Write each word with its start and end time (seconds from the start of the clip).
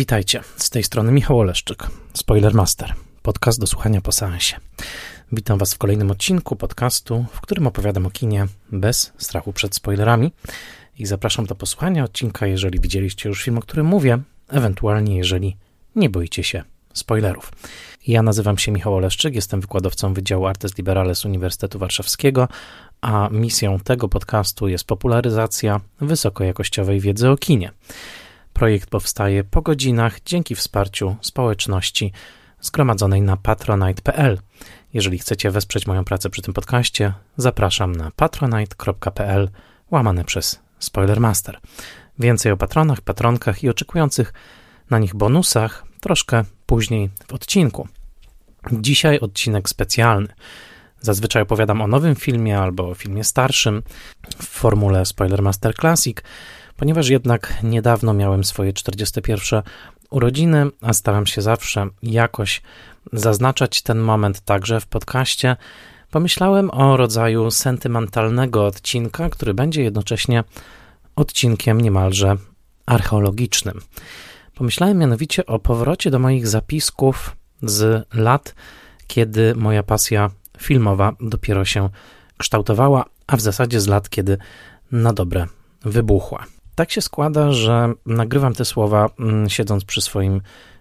Witajcie, 0.00 0.40
z 0.56 0.70
tej 0.70 0.84
strony 0.84 1.12
Michał 1.12 1.38
Oleszczyk, 1.38 1.86
Spoilermaster, 2.14 2.94
podcast 3.22 3.60
do 3.60 3.66
słuchania 3.66 4.00
po 4.00 4.12
seansie. 4.12 4.56
Witam 5.32 5.58
Was 5.58 5.74
w 5.74 5.78
kolejnym 5.78 6.10
odcinku 6.10 6.56
podcastu, 6.56 7.24
w 7.32 7.40
którym 7.40 7.66
opowiadam 7.66 8.06
o 8.06 8.10
kinie 8.10 8.46
bez 8.72 9.12
strachu 9.18 9.52
przed 9.52 9.74
spoilerami 9.74 10.32
i 10.98 11.06
zapraszam 11.06 11.46
do 11.46 11.54
posłuchania 11.54 12.04
odcinka, 12.04 12.46
jeżeli 12.46 12.80
widzieliście 12.80 13.28
już 13.28 13.44
film, 13.44 13.58
o 13.58 13.60
którym 13.60 13.86
mówię, 13.86 14.18
ewentualnie 14.48 15.16
jeżeli 15.16 15.56
nie 15.96 16.10
boicie 16.10 16.44
się 16.44 16.62
spoilerów. 16.92 17.52
Ja 18.06 18.22
nazywam 18.22 18.58
się 18.58 18.72
Michał 18.72 18.94
Oleszczyk, 18.94 19.34
jestem 19.34 19.60
wykładowcą 19.60 20.14
Wydziału 20.14 20.46
Artes 20.46 20.78
Liberales 20.78 21.24
Uniwersytetu 21.24 21.78
Warszawskiego, 21.78 22.48
a 23.00 23.28
misją 23.32 23.80
tego 23.80 24.08
podcastu 24.08 24.68
jest 24.68 24.84
popularyzacja 24.84 25.80
wysokojakościowej 26.00 27.00
wiedzy 27.00 27.30
o 27.30 27.36
kinie. 27.36 27.72
Projekt 28.60 28.90
powstaje 28.90 29.44
po 29.44 29.62
godzinach 29.62 30.20
dzięki 30.22 30.54
wsparciu 30.54 31.16
społeczności 31.20 32.12
zgromadzonej 32.60 33.22
na 33.22 33.36
patronite.pl. 33.36 34.38
Jeżeli 34.94 35.18
chcecie 35.18 35.50
wesprzeć 35.50 35.86
moją 35.86 36.04
pracę 36.04 36.30
przy 36.30 36.42
tym 36.42 36.54
podcaście, 36.54 37.12
zapraszam 37.36 37.92
na 37.92 38.10
patronite.pl 38.16 39.50
łamane 39.90 40.24
przez 40.24 40.60
Spoilermaster. 40.78 41.58
Więcej 42.18 42.52
o 42.52 42.56
patronach, 42.56 43.00
patronkach 43.00 43.64
i 43.64 43.68
oczekujących 43.68 44.32
na 44.90 44.98
nich 44.98 45.14
bonusach 45.14 45.84
troszkę 46.00 46.44
później 46.66 47.10
w 47.28 47.34
odcinku. 47.34 47.88
Dzisiaj 48.72 49.20
odcinek 49.20 49.68
specjalny. 49.68 50.28
Zazwyczaj 51.00 51.42
opowiadam 51.42 51.82
o 51.82 51.86
nowym 51.86 52.16
filmie 52.16 52.58
albo 52.58 52.88
o 52.88 52.94
filmie 52.94 53.24
starszym 53.24 53.82
w 54.38 54.46
formule 54.46 55.06
Spoilermaster 55.06 55.74
Classic, 55.74 56.16
ponieważ 56.80 57.08
jednak 57.08 57.62
niedawno 57.62 58.14
miałem 58.14 58.44
swoje 58.44 58.72
41 58.72 59.62
urodziny, 60.10 60.66
a 60.80 60.92
staram 60.92 61.26
się 61.26 61.42
zawsze 61.42 61.88
jakoś 62.02 62.62
zaznaczać 63.12 63.82
ten 63.82 63.98
moment 63.98 64.40
także 64.40 64.80
w 64.80 64.86
podcaście. 64.86 65.56
Pomyślałem 66.10 66.70
o 66.70 66.96
rodzaju 66.96 67.50
sentymentalnego 67.50 68.66
odcinka, 68.66 69.30
który 69.30 69.54
będzie 69.54 69.82
jednocześnie 69.82 70.44
odcinkiem 71.16 71.80
niemalże 71.80 72.36
archeologicznym. 72.86 73.80
Pomyślałem 74.54 74.98
mianowicie 74.98 75.46
o 75.46 75.58
powrocie 75.58 76.10
do 76.10 76.18
moich 76.18 76.48
zapisków 76.48 77.36
z 77.62 78.08
lat, 78.14 78.54
kiedy 79.06 79.54
moja 79.54 79.82
pasja 79.82 80.30
filmowa 80.58 81.12
dopiero 81.20 81.64
się 81.64 81.88
kształtowała, 82.38 83.04
a 83.26 83.36
w 83.36 83.40
zasadzie 83.40 83.80
z 83.80 83.86
lat, 83.86 84.08
kiedy 84.08 84.38
na 84.92 85.12
dobre 85.12 85.46
wybuchła. 85.82 86.46
Tak 86.80 86.90
się 86.90 87.00
składa, 87.00 87.52
że 87.52 87.92
nagrywam 88.06 88.54
te 88.54 88.64
słowa 88.64 89.10
mm, 89.18 89.48
siedząc 89.48 89.84
przy 89.84 90.00
swoim 90.00 90.40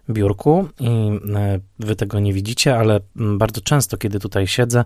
biurku 0.09 0.67
i 0.79 0.87
e, 1.35 1.59
wy 1.79 1.95
tego 1.95 2.19
nie 2.19 2.33
widzicie, 2.33 2.77
ale 2.77 2.99
mm, 3.17 3.37
bardzo 3.37 3.61
często, 3.61 3.97
kiedy 3.97 4.19
tutaj 4.19 4.47
siedzę 4.47 4.83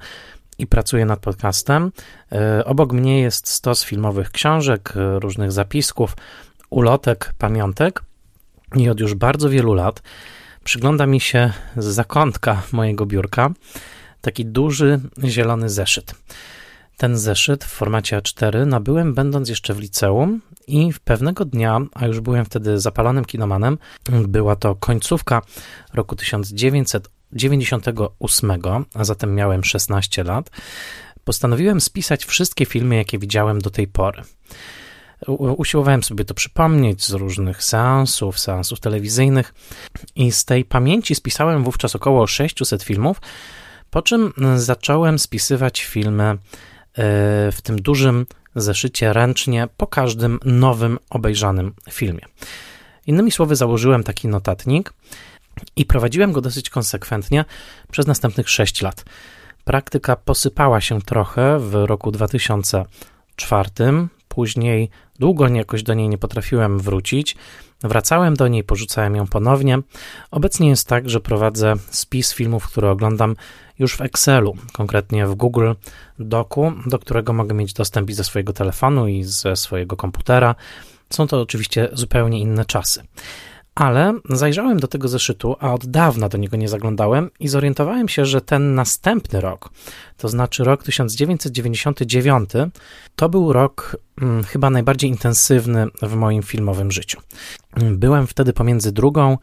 i 0.57 0.67
pracuję 0.67 1.05
nad 1.05 1.19
podcastem, 1.19 1.91
e, 2.31 2.65
obok 2.65 2.93
mnie 2.93 3.21
jest 3.21 3.47
stos 3.47 3.83
filmowych 3.83 4.31
książek, 4.31 4.93
e, 4.95 5.19
różnych 5.19 5.51
zapisków, 5.51 6.15
ulotek, 6.69 7.33
pamiątek 7.37 8.03
i 8.75 8.89
od 8.89 8.99
już 8.99 9.13
bardzo 9.13 9.49
wielu 9.49 9.73
lat 9.73 10.01
przygląda 10.63 11.05
mi 11.05 11.19
się 11.19 11.53
z 11.77 11.85
zakątka 11.85 12.61
mojego 12.71 13.05
biurka 13.05 13.49
taki 14.21 14.45
duży 14.45 14.99
zielony 15.23 15.69
zeszyt. 15.69 16.15
Ten 16.97 17.17
zeszyt 17.17 17.63
w 17.63 17.67
formacie 17.67 18.17
A4 18.17 18.67
nabyłem 18.67 19.13
będąc 19.13 19.49
jeszcze 19.49 19.73
w 19.73 19.79
liceum 19.79 20.41
i 20.67 20.91
pewnego 21.03 21.45
dnia, 21.45 21.79
a 21.93 22.05
już 22.05 22.19
byłem 22.19 22.45
wtedy 22.45 22.79
zapalonym 22.79 23.25
kinomanem, 23.25 23.77
była 24.27 24.55
to 24.55 24.75
końcówka 24.75 25.41
roku 25.93 26.15
1998, 26.15 28.51
a 28.93 29.03
zatem 29.03 29.35
miałem 29.35 29.63
16 29.63 30.23
lat, 30.23 30.49
postanowiłem 31.23 31.81
spisać 31.81 32.25
wszystkie 32.25 32.65
filmy, 32.65 32.95
jakie 32.95 33.19
widziałem 33.19 33.61
do 33.61 33.69
tej 33.69 33.87
pory. 33.87 34.23
Usiłowałem 35.37 36.03
sobie 36.03 36.25
to 36.25 36.33
przypomnieć 36.33 37.05
z 37.05 37.11
różnych 37.11 37.63
seansów, 37.63 38.39
seansów 38.39 38.79
telewizyjnych 38.79 39.53
i 40.15 40.31
z 40.31 40.45
tej 40.45 40.65
pamięci 40.65 41.15
spisałem 41.15 41.63
wówczas 41.63 41.95
około 41.95 42.27
600 42.27 42.83
filmów, 42.83 43.21
po 43.89 44.01
czym 44.01 44.33
zacząłem 44.55 45.19
spisywać 45.19 45.83
filmy 45.83 46.37
w 47.51 47.57
tym 47.63 47.81
dużym 47.81 48.25
zeszycie 48.55 49.13
ręcznie 49.13 49.67
po 49.77 49.87
każdym 49.87 50.39
nowym 50.45 50.99
obejrzanym 51.09 51.73
filmie. 51.91 52.21
Innymi 53.07 53.31
słowy, 53.31 53.55
założyłem 53.55 54.03
taki 54.03 54.27
notatnik 54.27 54.93
i 55.75 55.85
prowadziłem 55.85 56.31
go 56.31 56.41
dosyć 56.41 56.69
konsekwentnie 56.69 57.45
przez 57.91 58.07
następnych 58.07 58.49
6 58.49 58.81
lat. 58.81 59.05
Praktyka 59.63 60.15
posypała 60.15 60.81
się 60.81 61.01
trochę 61.01 61.59
w 61.59 61.73
roku 61.73 62.11
2004, 62.11 63.69
później 64.27 64.89
długo 65.19 65.47
jakoś 65.47 65.83
do 65.83 65.93
niej 65.93 66.09
nie 66.09 66.17
potrafiłem 66.17 66.79
wrócić. 66.79 67.35
Wracałem 67.83 68.33
do 68.33 68.47
niej, 68.47 68.63
porzucałem 68.63 69.15
ją 69.15 69.27
ponownie. 69.27 69.79
Obecnie 70.31 70.69
jest 70.69 70.87
tak, 70.87 71.09
że 71.09 71.19
prowadzę 71.19 71.73
spis 71.89 72.33
filmów, 72.33 72.67
które 72.67 72.91
oglądam 72.91 73.35
już 73.79 73.95
w 73.95 74.01
Excelu, 74.01 74.55
konkretnie 74.73 75.27
w 75.27 75.35
Google 75.35 75.71
Docu, 76.19 76.73
do 76.85 76.99
którego 76.99 77.33
mogę 77.33 77.55
mieć 77.55 77.73
dostęp 77.73 78.09
i 78.09 78.13
ze 78.13 78.23
swojego 78.23 78.53
telefonu, 78.53 79.07
i 79.07 79.23
ze 79.23 79.55
swojego 79.55 79.95
komputera. 79.95 80.55
Są 81.09 81.27
to 81.27 81.41
oczywiście 81.41 81.89
zupełnie 81.93 82.39
inne 82.39 82.65
czasy. 82.65 83.03
Ale 83.75 84.13
zajrzałem 84.29 84.79
do 84.79 84.87
tego 84.87 85.07
zeszytu, 85.07 85.55
a 85.59 85.73
od 85.73 85.85
dawna 85.85 86.29
do 86.29 86.37
niego 86.37 86.57
nie 86.57 86.67
zaglądałem 86.67 87.29
i 87.39 87.47
zorientowałem 87.47 88.09
się, 88.09 88.25
że 88.25 88.41
ten 88.41 88.75
następny 88.75 89.41
rok, 89.41 89.69
to 90.17 90.29
znaczy 90.29 90.63
rok 90.63 90.83
1999, 90.83 92.49
to 93.15 93.29
był 93.29 93.53
rok 93.53 93.97
hmm, 94.19 94.43
chyba 94.43 94.69
najbardziej 94.69 95.09
intensywny 95.09 95.87
w 96.01 96.15
moim 96.15 96.43
filmowym 96.43 96.91
życiu. 96.91 97.21
Byłem 97.77 98.27
wtedy 98.27 98.53
pomiędzy 98.53 98.91
drugą 98.91 99.37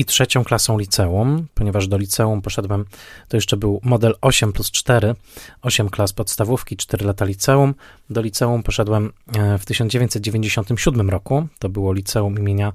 i 0.00 0.04
trzecią 0.04 0.44
klasą 0.44 0.78
liceum, 0.78 1.46
ponieważ 1.54 1.88
do 1.88 1.98
liceum 1.98 2.42
poszedłem, 2.42 2.84
to 3.28 3.36
jeszcze 3.36 3.56
był 3.56 3.80
model 3.82 4.14
8 4.20 4.52
plus 4.52 4.70
4, 4.70 5.14
8 5.62 5.90
klas 5.90 6.12
podstawówki, 6.12 6.76
4 6.76 7.06
lata 7.06 7.24
liceum. 7.24 7.74
Do 8.10 8.22
liceum 8.22 8.62
poszedłem 8.62 9.12
e, 9.38 9.58
w 9.58 9.64
1997 9.64 11.10
roku, 11.10 11.46
to 11.58 11.68
było 11.68 11.92
liceum 11.92 12.38
imienia 12.38 12.72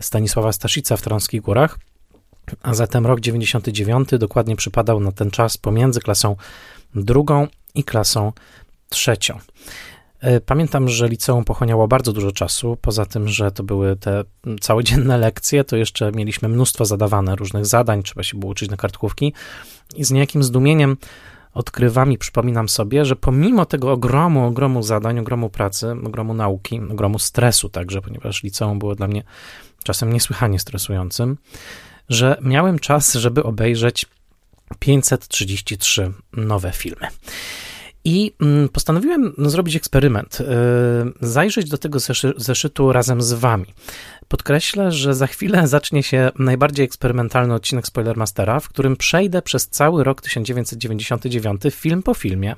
Stanisława 0.00 0.52
Staszica 0.52 0.96
w 0.96 1.02
Trąskich 1.02 1.40
Górach, 1.42 1.78
a 2.62 2.74
zatem 2.74 3.06
rok 3.06 3.20
99 3.20 4.08
dokładnie 4.18 4.56
przypadał 4.56 5.00
na 5.00 5.12
ten 5.12 5.30
czas 5.30 5.56
pomiędzy 5.56 6.00
klasą 6.00 6.36
drugą 6.94 7.46
i 7.74 7.84
klasą 7.84 8.32
trzecią. 8.88 9.38
E, 10.20 10.40
pamiętam, 10.40 10.88
że 10.88 11.08
liceum 11.08 11.44
pochłaniało 11.44 11.88
bardzo 11.88 12.12
dużo 12.12 12.32
czasu. 12.32 12.78
Poza 12.80 13.06
tym, 13.06 13.28
że 13.28 13.52
to 13.52 13.62
były 13.62 13.96
te 13.96 14.24
całodzienne 14.60 15.18
lekcje, 15.26 15.64
to 15.64 15.76
jeszcze 15.76 16.12
mieliśmy 16.12 16.48
mnóstwo 16.48 16.84
zadawane 16.84 17.36
różnych 17.36 17.66
zadań, 17.66 18.02
trzeba 18.02 18.22
się 18.22 18.38
było 18.38 18.52
uczyć 18.52 18.70
na 18.70 18.76
kartkówki. 18.76 19.32
I 19.96 20.04
z 20.04 20.10
niejakim 20.10 20.42
zdumieniem 20.42 20.96
odkrywam 21.54 22.12
i 22.12 22.18
przypominam 22.18 22.68
sobie, 22.68 23.04
że 23.04 23.16
pomimo 23.16 23.66
tego 23.66 23.92
ogromu, 23.92 24.46
ogromu 24.46 24.82
zadań, 24.82 25.18
ogromu 25.18 25.50
pracy, 25.50 25.90
ogromu 25.90 26.34
nauki, 26.34 26.80
ogromu 26.90 27.18
stresu 27.18 27.68
także, 27.68 28.02
ponieważ 28.02 28.42
liceum 28.42 28.78
było 28.78 28.94
dla 28.94 29.06
mnie 29.08 29.22
czasem 29.84 30.12
niesłychanie 30.12 30.58
stresującym, 30.58 31.36
że 32.08 32.38
miałem 32.42 32.78
czas, 32.78 33.14
żeby 33.14 33.42
obejrzeć 33.42 34.06
533 34.78 36.12
nowe 36.32 36.72
filmy. 36.72 37.06
I 38.04 38.32
mm, 38.40 38.68
postanowiłem 38.68 39.32
zrobić 39.38 39.76
eksperyment, 39.76 40.40
y, 40.40 40.44
zajrzeć 41.20 41.68
do 41.68 41.78
tego 41.78 41.98
zeszytu 42.36 42.92
razem 42.92 43.22
z 43.22 43.32
Wami. 43.32 43.66
Podkreślę, 44.28 44.92
że 44.92 45.14
za 45.14 45.26
chwilę 45.26 45.68
zacznie 45.76 46.02
się 46.02 46.30
najbardziej 46.38 46.84
eksperymentalny 46.84 47.54
odcinek 47.54 47.86
Spoilermastera, 47.86 48.60
w 48.60 48.68
którym 48.68 48.96
przejdę 48.96 49.42
przez 49.42 49.68
cały 49.68 50.04
rok 50.04 50.22
1999 50.22 51.62
film 51.70 52.02
po 52.02 52.14
filmie 52.14 52.56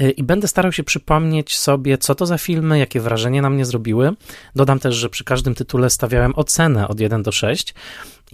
y, 0.00 0.10
i 0.10 0.22
będę 0.22 0.48
starał 0.48 0.72
się 0.72 0.84
przypomnieć 0.84 1.58
sobie, 1.58 1.98
co 1.98 2.14
to 2.14 2.26
za 2.26 2.38
filmy, 2.38 2.78
jakie 2.78 3.00
wrażenie 3.00 3.42
na 3.42 3.50
mnie 3.50 3.64
zrobiły. 3.64 4.12
Dodam 4.56 4.78
też, 4.78 4.94
że 4.94 5.08
przy 5.10 5.24
każdym 5.24 5.54
tytule 5.54 5.90
stawiałem 5.90 6.32
ocenę 6.36 6.88
od 6.88 7.00
1 7.00 7.22
do 7.22 7.32
6 7.32 7.74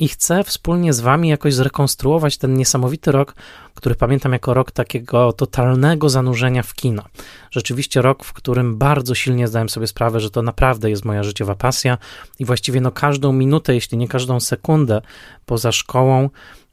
i 0.00 0.08
chcę 0.08 0.44
wspólnie 0.44 0.92
z 0.92 1.00
Wami 1.00 1.28
jakoś 1.28 1.54
zrekonstruować 1.54 2.38
ten 2.38 2.54
niesamowity 2.54 3.12
rok, 3.12 3.34
który 3.74 3.94
pamiętam 3.94 4.32
jako 4.32 4.54
rok 4.54 4.70
takiego 4.70 5.32
totalnego 5.32 6.08
zanurzenia 6.08 6.62
w 6.62 6.74
kino. 6.74 7.02
Rzeczywiście 7.50 8.02
rok, 8.02 8.24
w 8.24 8.32
którym 8.32 8.76
bardzo 8.78 9.14
silnie 9.14 9.48
zdałem 9.48 9.68
sobie 9.68 9.86
sprawę, 9.86 10.20
że 10.20 10.30
to 10.30 10.42
naprawdę 10.42 10.90
jest 10.90 11.04
moja 11.04 11.22
życiowa 11.22 11.54
pasja 11.54 11.98
i 12.38 12.44
właściwie 12.44 12.80
no 12.80 12.92
każdą 12.92 13.32
minutę, 13.32 13.74
jeśli 13.74 13.98
nie 13.98 14.08
każdą 14.08 14.40
sekundę 14.40 15.02
poza 15.46 15.72
szkołą 15.72 16.30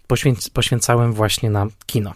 poświęc 0.07 0.49
poświęcałem 0.49 1.13
właśnie 1.13 1.49
na 1.49 1.67
kino. 1.85 2.13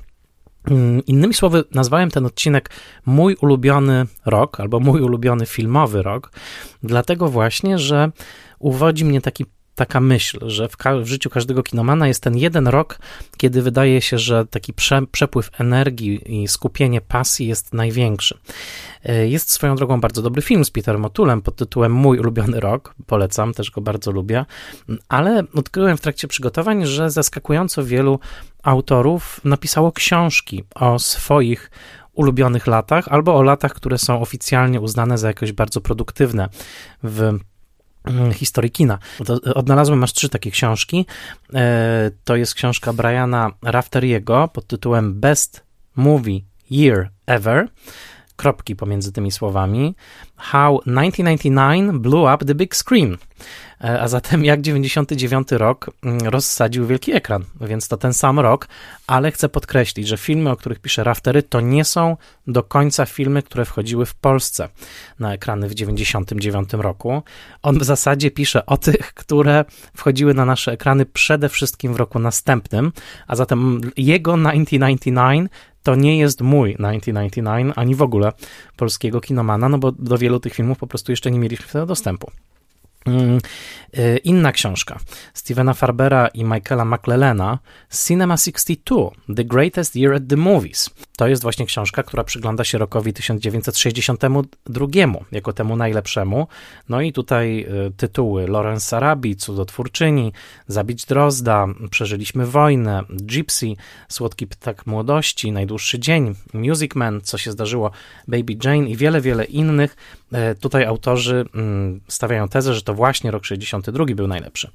Mm, 0.65 1.05
innymi 1.05 1.33
słowy, 1.33 1.63
nazwałem 1.71 2.11
ten 2.11 2.25
odcinek 2.25 2.69
mój 3.05 3.35
ulubiony 3.35 4.05
rok, 4.25 4.59
albo 4.59 4.79
mój 4.79 5.01
ulubiony 5.01 5.45
filmowy 5.45 6.03
rok, 6.03 6.31
dlatego 6.83 7.27
właśnie, 7.27 7.79
że 7.79 8.11
uwodzi 8.59 9.05
mnie 9.05 9.21
taki 9.21 9.45
taka 9.81 9.99
myśl, 9.99 10.39
że 10.49 10.69
w, 10.69 10.77
w, 11.03 11.07
życiu 11.07 11.29
każdego 11.29 11.63
kinomana 11.63 12.07
jest 12.07 12.23
ten 12.23 12.37
jeden 12.37 12.67
rok, 12.67 12.99
kiedy 13.37 13.61
wydaje 13.61 14.01
się, 14.01 14.17
że 14.17 14.45
taki 14.45 14.73
prze 14.73 15.01
przepływ 15.11 15.49
energii 15.59 16.41
i 16.41 16.47
skupienie 16.47 17.01
pasji 17.01 17.47
jest 17.47 17.73
największy. 17.73 18.37
E, 19.03 19.27
jest 19.27 19.51
swoją 19.51 19.75
drogą 19.75 20.01
bardzo 20.01 20.21
dobry 20.21 20.41
film 20.41 20.65
z 20.65 20.71
Peterem 20.71 21.05
Otulem 21.05 21.41
pod 21.41 21.55
tytułem 21.55 21.91
Mój 21.91 22.19
ulubiony 22.19 22.59
rok, 22.59 22.95
polecam, 23.07 23.53
też 23.53 23.71
go 23.71 23.81
bardzo 23.81 24.11
lubię, 24.11 24.45
ale 25.09 25.43
odkryłem 25.53 25.97
w 25.97 26.01
trakcie 26.01 26.27
przygotowań, 26.27 26.85
że 26.85 27.09
zaskakująco 27.09 27.85
wielu 27.85 28.19
autorów 28.63 29.41
napisało 29.43 29.91
książki 29.91 30.63
o 30.75 30.99
swoich 30.99 31.71
ulubionych 32.13 32.67
latach 32.67 33.07
albo 33.07 33.35
o 33.35 33.43
latach, 33.43 33.73
które 33.73 33.97
są 33.97 34.21
oficjalnie 34.21 34.81
uznane 34.81 35.17
za 35.17 35.27
jakoś 35.27 35.51
bardzo 35.51 35.81
produktywne 35.81 36.49
w 37.03 37.39
historii 38.33 38.71
kina. 38.71 38.97
Odnalazłem 39.55 40.03
aż 40.03 40.13
trzy 40.13 40.29
takie 40.29 40.51
książki. 40.51 41.05
E, 41.53 42.11
to 42.23 42.35
jest 42.35 42.53
książka 42.53 42.93
Briana 42.93 43.51
Rafteriego 43.61 44.47
pod 44.47 44.67
tytułem 44.67 45.19
Best 45.19 45.63
Movie 45.95 46.39
Year 46.71 47.09
Ever 47.25 47.67
kropki 48.41 48.75
pomiędzy 48.75 49.11
tymi 49.11 49.31
słowami. 49.31 49.95
How 50.35 50.79
1999 50.79 51.91
blew 51.91 52.35
up 52.35 52.45
the 52.45 52.55
big 52.55 52.75
screen. 52.75 53.17
E, 53.83 54.01
a 54.01 54.07
zatem 54.07 54.45
jak 54.45 54.61
99 54.61 55.51
rok 55.51 55.91
mm, 56.03 56.19
rozsadził 56.27 56.87
wielki 56.87 57.13
ekran, 57.13 57.43
więc 57.61 57.87
to 57.87 57.97
ten 57.97 58.13
sam 58.13 58.39
rok, 58.39 58.67
ale 59.07 59.31
chcę 59.31 59.49
podkreślić, 59.49 60.07
że 60.07 60.17
filmy, 60.17 60.49
o 60.49 60.55
których 60.55 60.79
pisze 60.79 61.03
Raftery, 61.03 61.43
to 61.43 61.61
nie 61.61 61.85
są 61.85 62.17
do 62.47 62.63
końca 62.63 63.05
filmy, 63.05 63.43
które 63.43 63.65
wchodziły 63.65 64.05
w 64.05 64.15
Polsce 64.15 64.69
na 65.19 65.33
ekrany 65.33 65.69
w 65.69 65.73
99 65.73 66.73
roku. 66.73 67.21
On 67.63 67.79
w 67.79 67.83
zasadzie 67.83 68.31
pisze 68.31 68.65
o 68.65 68.77
tych, 68.77 69.13
które 69.13 69.65
wchodziły 69.97 70.33
na 70.33 70.45
nasze 70.45 70.71
ekrany 70.71 71.05
przede 71.05 71.49
wszystkim 71.49 71.93
w 71.93 71.97
roku 71.97 72.19
następnym, 72.19 72.91
a 73.27 73.35
zatem 73.35 73.81
jego 73.97 74.31
1999 74.31 75.51
to 75.83 75.95
nie 75.95 76.17
jest 76.17 76.41
mój 76.41 76.71
1999, 76.71 77.73
ani 77.75 77.95
w 77.95 78.01
ogóle 78.01 78.31
polskiego 78.77 79.21
kinomana, 79.21 79.69
no 79.69 79.77
bo 79.77 79.91
do 79.91 80.17
wielu 80.17 80.39
tych 80.39 80.53
filmów 80.53 80.77
po 80.77 80.87
prostu 80.87 81.11
jeszcze 81.11 81.31
nie 81.31 81.39
mieliśmy 81.39 81.67
wtedy 81.67 81.85
dostępu. 81.85 82.31
Mm, 83.05 83.37
y, 83.93 84.17
inna 84.23 84.51
książka 84.51 84.99
Stevena 85.33 85.73
Farbera 85.73 86.27
i 86.27 86.45
Michaela 86.45 86.85
McLellena 86.85 87.59
Cinema 87.89 88.37
62 88.37 89.11
The 89.35 89.43
Greatest 89.43 89.95
Year 89.95 90.13
at 90.13 90.23
the 90.27 90.37
Movies. 90.37 90.89
To 91.21 91.27
jest 91.27 91.41
właśnie 91.43 91.65
książka, 91.65 92.03
która 92.03 92.23
przygląda 92.23 92.63
się 92.63 92.77
rokowi 92.77 93.13
1962 93.13 94.87
jako 95.31 95.53
temu 95.53 95.75
najlepszemu. 95.75 96.47
No 96.89 97.01
i 97.01 97.13
tutaj 97.13 97.65
y, 97.87 97.91
tytuły 97.97 98.47
Lawrence 98.47 98.97
Arabi, 98.97 99.35
Cudotwórczyni, 99.35 100.33
Zabić 100.67 101.05
Drozda, 101.05 101.67
Przeżyliśmy 101.89 102.45
wojnę, 102.45 103.03
Gypsy, 103.09 103.67
Słodki 104.09 104.47
ptak 104.47 104.87
młodości, 104.87 105.51
Najdłuższy 105.51 105.99
dzień, 105.99 106.35
Music 106.53 106.95
Man, 106.95 107.21
Co 107.23 107.37
się 107.37 107.51
zdarzyło, 107.51 107.91
Baby 108.27 108.57
Jane 108.63 108.89
i 108.89 108.95
wiele, 108.95 109.21
wiele 109.21 109.45
innych. 109.45 109.95
Y, 110.51 110.55
tutaj 110.55 110.85
autorzy 110.85 111.45
mm, 111.55 112.01
stawiają 112.07 112.47
tezę, 112.47 112.73
że 112.73 112.81
to 112.81 112.93
właśnie 112.93 113.31
rok 113.31 113.45
62 113.45 114.05
był 114.05 114.27
najlepszy. 114.27 114.71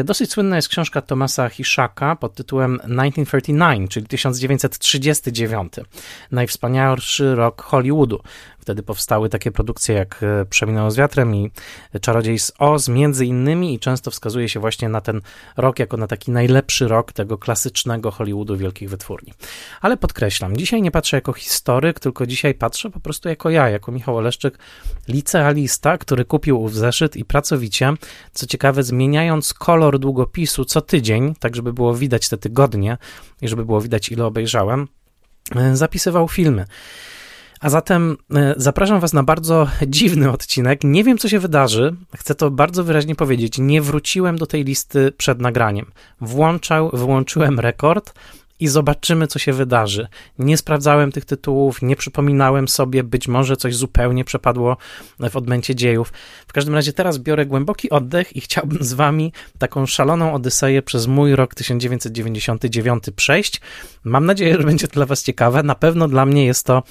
Y, 0.00 0.04
dosyć 0.04 0.30
słynna 0.30 0.56
jest 0.56 0.68
książka 0.68 1.02
Tomasa 1.02 1.48
Hiszaka 1.48 2.16
pod 2.16 2.34
tytułem 2.34 2.78
1939, 2.78 3.90
czyli 3.90 4.06
1939 4.06 5.55
Najwspanialszy 6.30 7.34
rok 7.34 7.62
Hollywoodu. 7.62 8.20
Wtedy 8.58 8.82
powstały 8.82 9.28
takie 9.28 9.50
produkcje 9.50 9.94
jak 9.94 10.22
e, 10.22 10.44
Przeminęło 10.44 10.90
z 10.90 10.96
wiatrem 10.96 11.34
i 11.34 11.50
Czarodziej 12.00 12.38
z 12.38 12.52
Oz, 12.58 12.88
między 12.88 13.26
innymi, 13.26 13.74
i 13.74 13.78
często 13.78 14.10
wskazuje 14.10 14.48
się 14.48 14.60
właśnie 14.60 14.88
na 14.88 15.00
ten 15.00 15.20
rok 15.56 15.78
jako 15.78 15.96
na 15.96 16.06
taki 16.06 16.30
najlepszy 16.30 16.88
rok 16.88 17.12
tego 17.12 17.38
klasycznego 17.38 18.10
Hollywoodu 18.10 18.56
wielkich 18.56 18.90
wytwórni. 18.90 19.32
Ale 19.80 19.96
podkreślam, 19.96 20.56
dzisiaj 20.56 20.82
nie 20.82 20.90
patrzę 20.90 21.16
jako 21.16 21.32
historyk, 21.32 22.00
tylko 22.00 22.26
dzisiaj 22.26 22.54
patrzę 22.54 22.90
po 22.90 23.00
prostu 23.00 23.28
jako 23.28 23.50
ja, 23.50 23.68
jako 23.68 23.92
Michał 23.92 24.16
Oleszczyk, 24.16 24.58
licealista, 25.08 25.98
który 25.98 26.24
kupił 26.24 26.62
ów 26.62 26.74
zeszyt 26.74 27.16
i 27.16 27.24
pracowicie, 27.24 27.92
co 28.32 28.46
ciekawe, 28.46 28.82
zmieniając 28.82 29.54
kolor 29.54 29.98
długopisu 29.98 30.64
co 30.64 30.80
tydzień, 30.80 31.34
tak 31.40 31.56
żeby 31.56 31.72
było 31.72 31.94
widać 31.94 32.28
te 32.28 32.38
tygodnie 32.38 32.98
i 33.42 33.48
żeby 33.48 33.64
było 33.64 33.80
widać 33.80 34.08
ile 34.08 34.24
obejrzałem, 34.24 34.88
zapisywał 35.72 36.28
filmy. 36.28 36.64
A 37.60 37.70
zatem 37.70 38.16
e, 38.34 38.54
zapraszam 38.56 39.00
Was 39.00 39.12
na 39.12 39.22
bardzo 39.22 39.68
dziwny 39.86 40.30
odcinek. 40.30 40.80
Nie 40.84 41.04
wiem, 41.04 41.18
co 41.18 41.28
się 41.28 41.38
wydarzy. 41.38 41.96
Chcę 42.16 42.34
to 42.34 42.50
bardzo 42.50 42.84
wyraźnie 42.84 43.14
powiedzieć. 43.14 43.58
Nie 43.58 43.82
wróciłem 43.82 44.38
do 44.38 44.46
tej 44.46 44.64
listy 44.64 45.12
przed 45.16 45.40
nagraniem. 45.40 45.86
Włączał, 46.20 46.90
wyłączyłem 46.92 47.60
rekord 47.60 48.14
i 48.60 48.68
zobaczymy, 48.68 49.26
co 49.26 49.38
się 49.38 49.52
wydarzy. 49.52 50.08
Nie 50.38 50.56
sprawdzałem 50.56 51.12
tych 51.12 51.24
tytułów, 51.24 51.82
nie 51.82 51.96
przypominałem 51.96 52.68
sobie, 52.68 53.04
być 53.04 53.28
może 53.28 53.56
coś 53.56 53.76
zupełnie 53.76 54.24
przepadło 54.24 54.76
w 55.30 55.36
odmęcie 55.36 55.74
dziejów. 55.74 56.12
W 56.46 56.52
każdym 56.52 56.74
razie 56.74 56.92
teraz 56.92 57.18
biorę 57.18 57.46
głęboki 57.46 57.90
oddech 57.90 58.36
i 58.36 58.40
chciałbym 58.40 58.78
z 58.80 58.92
wami 58.92 59.32
taką 59.58 59.86
szaloną 59.86 60.34
odyseję 60.34 60.82
przez 60.82 61.06
mój 61.06 61.36
rok 61.36 61.54
1999 61.54 63.04
przejść. 63.16 63.60
Mam 64.04 64.26
nadzieję, 64.26 64.56
że 64.56 64.64
będzie 64.64 64.88
to 64.88 64.94
dla 64.94 65.06
was 65.06 65.22
ciekawe. 65.22 65.62
Na 65.62 65.74
pewno 65.74 66.08
dla 66.08 66.26
mnie 66.26 66.46
jest 66.46 66.66
to 66.66 66.82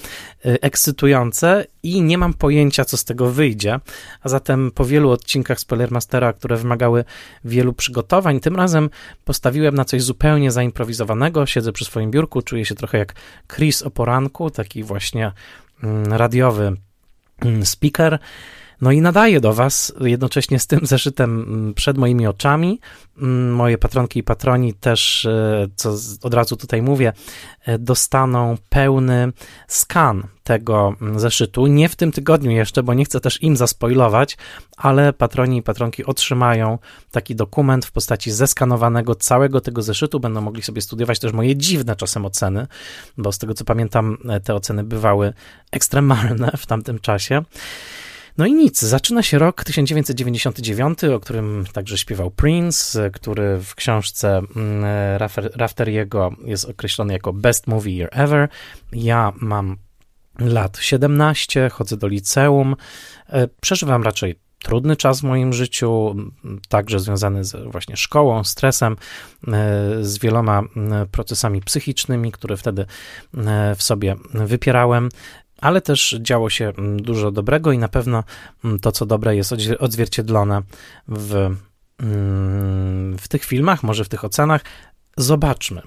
y, 0.46 0.60
ekscytujące 0.60 1.64
i 1.86 2.02
nie 2.02 2.18
mam 2.18 2.34
pojęcia, 2.34 2.84
co 2.84 2.96
z 2.96 3.04
tego 3.04 3.30
wyjdzie. 3.30 3.80
A 4.22 4.28
zatem 4.28 4.70
po 4.70 4.84
wielu 4.84 5.10
odcinkach 5.10 5.60
Spoilermastera, 5.60 6.32
które 6.32 6.56
wymagały 6.56 7.04
wielu 7.44 7.72
przygotowań, 7.72 8.40
tym 8.40 8.56
razem 8.56 8.90
postawiłem 9.24 9.74
na 9.74 9.84
coś 9.84 10.02
zupełnie 10.02 10.50
zaimprowizowanego, 10.50 11.46
siedzę 11.46 11.72
przy 11.72 11.84
swoim 11.84 12.10
biurku, 12.10 12.42
czuję 12.42 12.64
się 12.64 12.74
trochę 12.74 12.98
jak 12.98 13.14
Chris 13.54 13.82
o 13.82 13.90
poranku, 13.90 14.50
taki 14.50 14.82
właśnie 14.82 15.32
mm, 15.82 16.12
radiowy 16.12 16.76
mm, 17.40 17.66
speaker. 17.66 18.18
No 18.80 18.92
i 18.92 19.00
nadaję 19.00 19.40
do 19.40 19.52
Was 19.52 19.92
jednocześnie 20.00 20.58
z 20.58 20.66
tym 20.66 20.80
zeszytem 20.82 21.40
mm, 21.40 21.74
przed 21.74 21.98
moimi 21.98 22.26
oczami. 22.26 22.80
Moje 23.52 23.78
patronki 23.78 24.20
i 24.20 24.22
patroni 24.22 24.74
też, 24.74 25.24
e, 25.24 25.68
co 25.76 25.94
od 26.22 26.34
razu 26.34 26.56
tutaj 26.56 26.82
mówię, 26.82 27.12
e, 27.64 27.78
dostaną 27.78 28.56
pełny 28.68 29.32
skan 29.68 30.26
tego 30.44 30.94
zeszytu. 31.16 31.66
Nie 31.66 31.88
w 31.88 31.96
tym 31.96 32.12
tygodniu 32.12 32.50
jeszcze, 32.50 32.82
bo 32.82 32.94
nie 32.94 33.04
chcę 33.04 33.20
też 33.20 33.42
im 33.42 33.56
zaspoilować, 33.56 34.36
ale 34.76 35.12
patroni 35.12 35.58
i 35.58 35.62
patronki 35.62 36.04
otrzymają 36.04 36.78
taki 37.10 37.36
dokument 37.36 37.86
w 37.86 37.92
postaci 37.92 38.30
zeskanowanego 38.30 39.14
całego 39.14 39.60
tego 39.60 39.82
zeszytu. 39.82 40.20
Będą 40.20 40.40
mogli 40.40 40.62
sobie 40.62 40.82
studiować 40.82 41.18
też 41.18 41.32
moje 41.32 41.56
dziwne 41.56 41.96
czasem 41.96 42.24
oceny, 42.24 42.66
bo 43.18 43.32
z 43.32 43.38
tego 43.38 43.54
co 43.54 43.64
pamiętam, 43.64 44.18
e, 44.28 44.40
te 44.40 44.54
oceny 44.54 44.84
bywały 44.84 45.32
ekstremalne 45.72 46.50
w 46.56 46.66
tamtym 46.66 46.98
czasie. 46.98 47.42
No 48.38 48.46
i 48.46 48.54
nic, 48.54 48.80
zaczyna 48.80 49.22
się 49.22 49.38
rok 49.38 49.64
1999, 49.64 51.04
o 51.04 51.20
którym 51.20 51.64
także 51.72 51.98
śpiewał 51.98 52.30
Prince, 52.30 52.98
który 53.12 53.60
w 53.60 53.74
książce 53.74 54.42
mm, 54.56 54.84
Rafteriego 55.54 56.30
jest 56.44 56.64
określony 56.64 57.12
jako 57.12 57.32
Best 57.32 57.66
Movie 57.66 57.92
Year 57.92 58.08
Ever. 58.12 58.48
Ja 58.92 59.32
mam 59.36 59.76
lat 60.38 60.78
17, 60.80 61.68
chodzę 61.68 61.96
do 61.96 62.08
liceum, 62.08 62.76
e, 63.28 63.48
przeżywam 63.60 64.02
raczej 64.02 64.34
trudny 64.58 64.96
czas 64.96 65.20
w 65.20 65.24
moim 65.24 65.52
życiu, 65.52 66.16
także 66.68 67.00
związany 67.00 67.44
z 67.44 67.72
właśnie 67.72 67.96
szkołą, 67.96 68.44
stresem, 68.44 68.92
e, 68.92 70.04
z 70.04 70.18
wieloma 70.18 70.62
procesami 71.10 71.60
psychicznymi, 71.60 72.32
które 72.32 72.56
wtedy 72.56 72.86
e, 73.36 73.74
w 73.74 73.82
sobie 73.82 74.16
wypierałem 74.34 75.08
ale 75.60 75.80
też 75.80 76.16
działo 76.20 76.50
się 76.50 76.72
mm, 76.78 77.02
dużo 77.02 77.30
dobrego 77.30 77.72
i 77.72 77.78
na 77.78 77.88
pewno 77.88 78.24
mm, 78.64 78.78
to, 78.78 78.92
co 78.92 79.06
dobre, 79.06 79.36
jest 79.36 79.54
odzwierciedlone 79.78 80.62
w, 81.08 81.50
mm, 81.98 83.18
w 83.18 83.28
tych 83.28 83.44
filmach, 83.44 83.82
może 83.82 84.04
w 84.04 84.08
tych 84.08 84.24
ocenach. 84.24 84.60
Zobaczmy. 85.16 85.82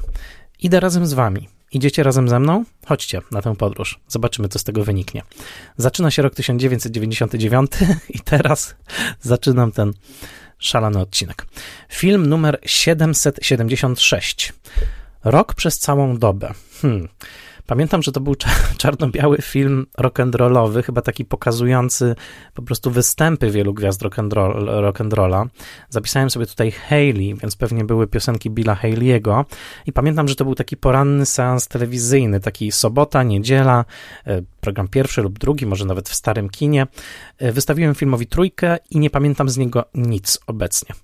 Idę 0.60 0.80
razem 0.80 1.08
z 1.08 1.14
Wami. 1.14 1.48
Idziecie 1.72 2.04
razem 2.04 2.30
ze 2.30 2.40
mną? 2.40 2.64
Chodźcie 2.86 3.22
na 3.32 3.42
tę 3.42 3.56
podróż. 3.56 4.00
Zobaczymy, 4.08 4.50
co 4.50 4.60
z 4.60 4.64
tego 4.64 4.84
wyniknie. 4.84 5.24
Zaczyna 5.78 6.12
się 6.12 6.22
rok 6.22 6.36
1999 6.36 7.72
i 8.10 8.20
teraz 8.20 8.76
zaczynam 9.22 9.72
ten 9.72 9.94
szalony 10.60 11.00
odcinek. 11.00 11.46
Film 11.90 12.26
numer 12.26 12.60
776. 12.66 14.54
Rok 15.24 15.54
przez 15.54 15.80
całą 15.80 16.18
dobę. 16.18 16.54
Hmm. 16.82 17.08
Pamiętam, 17.70 18.04
że 18.04 18.12
to 18.12 18.20
był 18.20 18.36
czarno-biały 18.82 19.38
film 19.42 19.86
rock'n'rollowy, 20.00 20.84
chyba 20.84 21.02
taki 21.02 21.26
pokazujący 21.26 22.16
po 22.54 22.62
prostu 22.62 22.92
występy 22.92 23.52
wielu 23.52 23.74
gwiazd 23.74 24.02
rock'n'rolla. 24.02 25.46
Zapisałem 25.90 26.30
sobie 26.30 26.46
tutaj 26.46 26.72
Hayley, 26.72 27.36
więc 27.36 27.56
pewnie 27.56 27.84
były 27.84 28.08
piosenki 28.08 28.50
Billa 28.50 28.76
Haley'ego 28.76 29.46
i 29.86 29.94
pamiętam, 29.94 30.28
że 30.28 30.36
to 30.36 30.46
był 30.46 30.56
taki 30.56 30.78
poranny 30.78 31.26
seans 31.26 31.68
telewizyjny, 31.68 32.40
taki 32.40 32.72
sobota, 32.72 33.24
niedziela, 33.24 33.86
e, 34.26 34.42
program 34.62 34.88
pierwszy 34.88 35.22
lub 35.22 35.40
drugi, 35.40 35.66
może 35.66 35.86
nawet 35.86 36.10
w 36.10 36.16
starym 36.16 36.50
kinie. 36.50 36.88
E, 37.38 37.52
wystawiłem 37.52 37.96
filmowi 37.96 38.28
trójkę 38.28 38.78
i 38.90 39.00
nie 39.00 39.10
pamiętam 39.10 39.50
z 39.50 39.58
niego 39.58 39.86
nic 39.96 40.40
obecnie. 40.48 40.96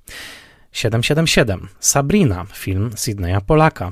777. 0.76 1.68
Sabrina, 1.80 2.46
film 2.54 2.92
Sydneya 2.96 3.42
Polaka. 3.42 3.92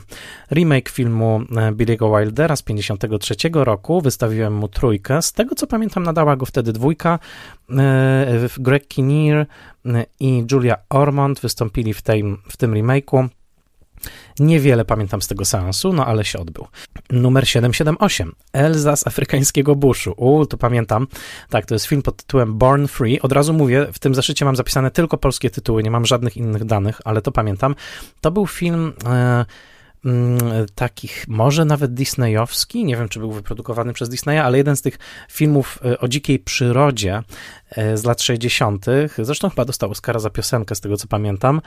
Remake 0.51 0.89
filmu 0.89 1.41
e, 1.51 1.71
Billy'ego 1.71 2.19
Wildera 2.19 2.55
z 2.55 2.61
53 2.61 3.35
roku. 3.53 4.01
Wystawiłem 4.01 4.53
mu 4.53 4.67
trójkę. 4.67 5.21
Z 5.21 5.33
tego 5.33 5.55
co 5.55 5.67
pamiętam, 5.67 6.03
nadała 6.03 6.35
go 6.35 6.45
wtedy 6.45 6.73
dwójka. 6.73 7.19
E, 7.69 8.49
Greg 8.57 8.87
Kinnear 8.87 9.45
e, 9.85 10.05
i 10.19 10.45
Julia 10.51 10.75
Ormond 10.89 11.39
wystąpili 11.39 11.93
w, 11.93 12.01
tej, 12.01 12.23
w 12.49 12.57
tym 12.57 12.73
remake'u. 12.73 13.27
Niewiele 14.39 14.85
pamiętam 14.85 15.21
z 15.21 15.27
tego 15.27 15.45
seansu, 15.45 15.93
no 15.93 16.05
ale 16.05 16.25
się 16.25 16.39
odbył. 16.39 16.67
Numer 17.09 17.47
778. 17.47 18.31
Elza 18.53 18.95
z 18.95 19.07
afrykańskiego 19.07 19.75
buszu. 19.75 20.13
U, 20.17 20.45
to 20.45 20.57
pamiętam. 20.57 21.07
Tak, 21.49 21.65
to 21.65 21.75
jest 21.75 21.85
film 21.85 22.01
pod 22.01 22.17
tytułem 22.17 22.57
Born 22.57 22.87
Free. 22.87 23.19
Od 23.19 23.31
razu 23.31 23.53
mówię, 23.53 23.87
w 23.93 23.99
tym 23.99 24.15
zeszycie 24.15 24.45
mam 24.45 24.55
zapisane 24.55 24.91
tylko 24.91 25.17
polskie 25.17 25.49
tytuły, 25.49 25.83
nie 25.83 25.91
mam 25.91 26.05
żadnych 26.05 26.37
innych 26.37 26.65
danych, 26.65 27.01
ale 27.05 27.21
to 27.21 27.31
pamiętam. 27.31 27.75
To 28.21 28.31
był 28.31 28.47
film... 28.47 28.93
E, 29.05 29.45
mm, 30.05 30.65
takich, 30.75 31.25
może 31.27 31.65
nawet 31.65 31.93
disneyowski, 31.93 32.85
nie 32.85 32.97
wiem 32.97 33.09
czy 33.09 33.19
był 33.19 33.31
wyprodukowany 33.31 33.93
przez 33.93 34.09
Disneya, 34.09 34.37
ale 34.37 34.57
jeden 34.57 34.75
z 34.75 34.81
tych 34.81 34.97
filmów 35.31 35.79
e, 35.85 35.99
o 35.99 36.07
dzikiej 36.07 36.39
przyrodzie 36.39 37.21
e, 37.71 37.97
z 37.97 38.03
lat 38.03 38.21
60., 38.21 38.85
zresztą 39.17 39.49
chyba 39.49 39.65
dostał 39.65 39.91
Oscara 39.91 40.19
za 40.19 40.29
piosenkę, 40.29 40.75
z 40.75 40.81
tego 40.81 40.97
co 40.97 41.07
pamiętam. 41.07 41.61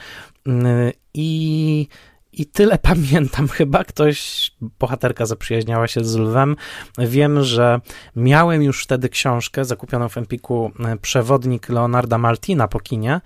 Mm, 0.46 0.92
I 1.14 1.88
i 2.36 2.46
tyle 2.46 2.78
pamiętam. 2.92 3.48
Chyba 3.48 3.84
ktoś, 3.84 4.50
bohaterka 4.78 5.26
zaprzyjaźniała 5.26 5.86
się 5.88 6.04
z 6.04 6.16
lwem. 6.16 6.56
Wiem, 6.98 7.42
że 7.42 7.80
miałem 8.16 8.62
już 8.62 8.82
wtedy 8.82 9.08
książkę 9.08 9.64
zakupioną 9.64 10.08
w 10.08 10.18
Empiku 10.18 10.72
e, 10.80 10.96
Przewodnik 10.96 11.68
Leonarda 11.68 12.18
Maltina 12.18 12.68
po 12.68 12.80
kinie. 12.80 13.20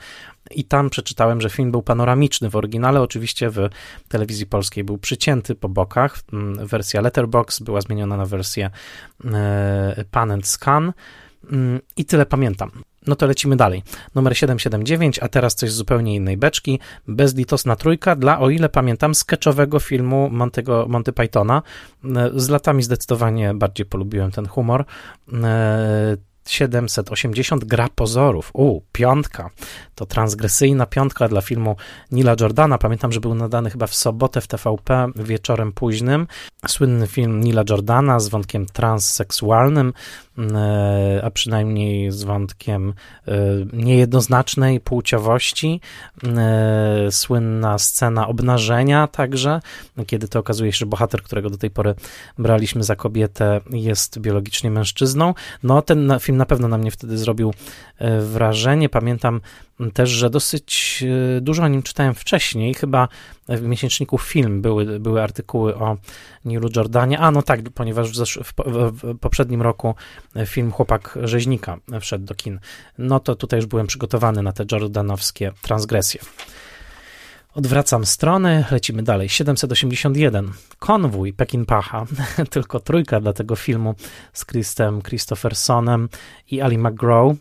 I 0.50 0.64
tam 0.64 0.90
przeczytałem, 0.90 1.40
że 1.40 1.50
film 1.50 1.70
był 1.70 1.82
panoramiczny 1.82 2.50
w 2.50 2.56
oryginale. 2.56 3.00
Oczywiście 3.00 3.50
w 3.50 3.68
telewizji 4.08 4.46
polskiej 4.46 4.84
był 4.84 4.98
przycięty 4.98 5.54
po 5.54 5.68
bokach. 5.68 6.18
Mm, 6.32 6.66
wersja 6.66 7.00
Letterbox 7.00 7.60
była 7.60 7.80
zmieniona 7.80 8.16
na 8.16 8.26
wersję 8.26 8.70
e, 9.24 10.04
Pan 10.10 10.30
and 10.30 10.46
Scan. 10.46 10.92
Mm, 11.52 11.80
I 11.96 12.04
tyle 12.04 12.26
pamiętam. 12.26 12.70
No 13.10 13.16
to 13.16 13.26
lecimy 13.26 13.56
dalej. 13.56 13.82
Numer 14.14 14.36
779, 14.36 15.18
a 15.18 15.28
teraz 15.28 15.54
coś 15.54 15.72
z 15.72 15.74
zupełnie 15.74 16.14
innej 16.14 16.36
beczki. 16.36 16.78
Bezlitosna 17.08 17.76
trójka 17.76 18.16
dla, 18.16 18.40
o 18.40 18.50
ile 18.50 18.68
pamiętam, 18.68 19.14
sketchowego 19.14 19.80
filmu 19.80 20.28
Montego, 20.32 20.86
Monty 20.88 21.12
Pythona. 21.12 21.62
Z 22.34 22.48
latami 22.48 22.82
zdecydowanie 22.82 23.54
bardziej 23.54 23.86
polubiłem 23.86 24.30
ten 24.30 24.46
humor. 24.46 24.84
E, 26.50 26.60
780 26.60 27.64
Gra 27.64 27.88
Pozorów. 27.94 28.50
U, 28.54 28.80
piątka. 28.92 29.50
To 29.94 30.06
transgresyjna 30.06 30.86
piątka 30.86 31.28
dla 31.28 31.40
filmu 31.40 31.76
Nila 32.12 32.34
Jordana. 32.40 32.78
Pamiętam, 32.78 33.12
że 33.12 33.20
był 33.20 33.34
nadany 33.34 33.70
chyba 33.70 33.86
w 33.86 33.94
sobotę 33.94 34.40
w 34.40 34.46
TVP 34.46 35.08
wieczorem 35.16 35.72
późnym. 35.72 36.26
Słynny 36.68 37.06
film 37.06 37.40
Nila 37.40 37.62
Jordana 37.70 38.20
z 38.20 38.28
wątkiem 38.28 38.66
transseksualnym, 38.66 39.92
e, 40.38 41.20
a 41.24 41.30
przynajmniej 41.30 42.10
z 42.10 42.24
wątkiem 42.24 42.94
e, 43.28 43.32
niejednoznacznej 43.72 44.80
płciowości. 44.80 45.80
E, 46.24 47.08
słynna 47.10 47.78
scena 47.78 48.28
obnażenia 48.28 49.06
także, 49.06 49.60
kiedy 50.06 50.28
to 50.28 50.38
okazuje 50.38 50.72
się, 50.72 50.78
że 50.78 50.86
bohater, 50.86 51.22
którego 51.22 51.50
do 51.50 51.58
tej 51.58 51.70
pory 51.70 51.94
braliśmy 52.38 52.84
za 52.84 52.96
kobietę, 52.96 53.60
jest 53.70 54.18
biologicznie 54.18 54.70
mężczyzną. 54.70 55.34
No, 55.62 55.82
ten 55.82 56.12
film 56.20 56.39
na 56.40 56.46
pewno 56.46 56.68
na 56.68 56.78
mnie 56.78 56.90
wtedy 56.90 57.18
zrobił 57.18 57.54
e, 57.98 58.20
wrażenie. 58.20 58.88
Pamiętam 58.88 59.40
też, 59.94 60.10
że 60.10 60.30
dosyć 60.30 61.04
e, 61.36 61.40
dużo 61.40 61.62
o 61.62 61.68
nim 61.68 61.82
czytałem 61.82 62.14
wcześniej. 62.14 62.74
Chyba 62.74 63.08
w 63.48 63.62
miesięczniku 63.62 64.18
film 64.18 64.62
były, 64.62 65.00
były 65.00 65.22
artykuły 65.22 65.76
o 65.76 65.96
Nilu 66.44 66.68
Jordanie. 66.76 67.18
A, 67.18 67.30
no 67.30 67.42
tak, 67.42 67.60
ponieważ 67.74 68.10
w, 68.12 68.44
w, 68.44 68.52
w 69.02 69.18
poprzednim 69.18 69.62
roku 69.62 69.94
film 70.46 70.72
Chłopak 70.72 71.18
Rzeźnika 71.22 71.76
wszedł 72.00 72.24
do 72.24 72.34
kin. 72.34 72.60
No 72.98 73.20
to 73.20 73.34
tutaj 73.34 73.58
już 73.58 73.66
byłem 73.66 73.86
przygotowany 73.86 74.42
na 74.42 74.52
te 74.52 74.64
jordanowskie 74.72 75.52
transgresje. 75.62 76.20
Odwracam 77.54 78.06
stronę, 78.06 78.64
lecimy 78.70 79.02
dalej. 79.02 79.28
781. 79.28 80.52
Konwój 80.78 81.34
Pacha. 81.66 82.06
Tylko 82.50 82.80
trójka 82.80 83.20
dla 83.20 83.32
tego 83.32 83.56
filmu 83.56 83.94
z 84.32 84.46
Christem 84.46 85.02
Christophersonem 85.02 86.08
i 86.50 86.60
Ali 86.60 86.78
McGraw. 86.78 87.36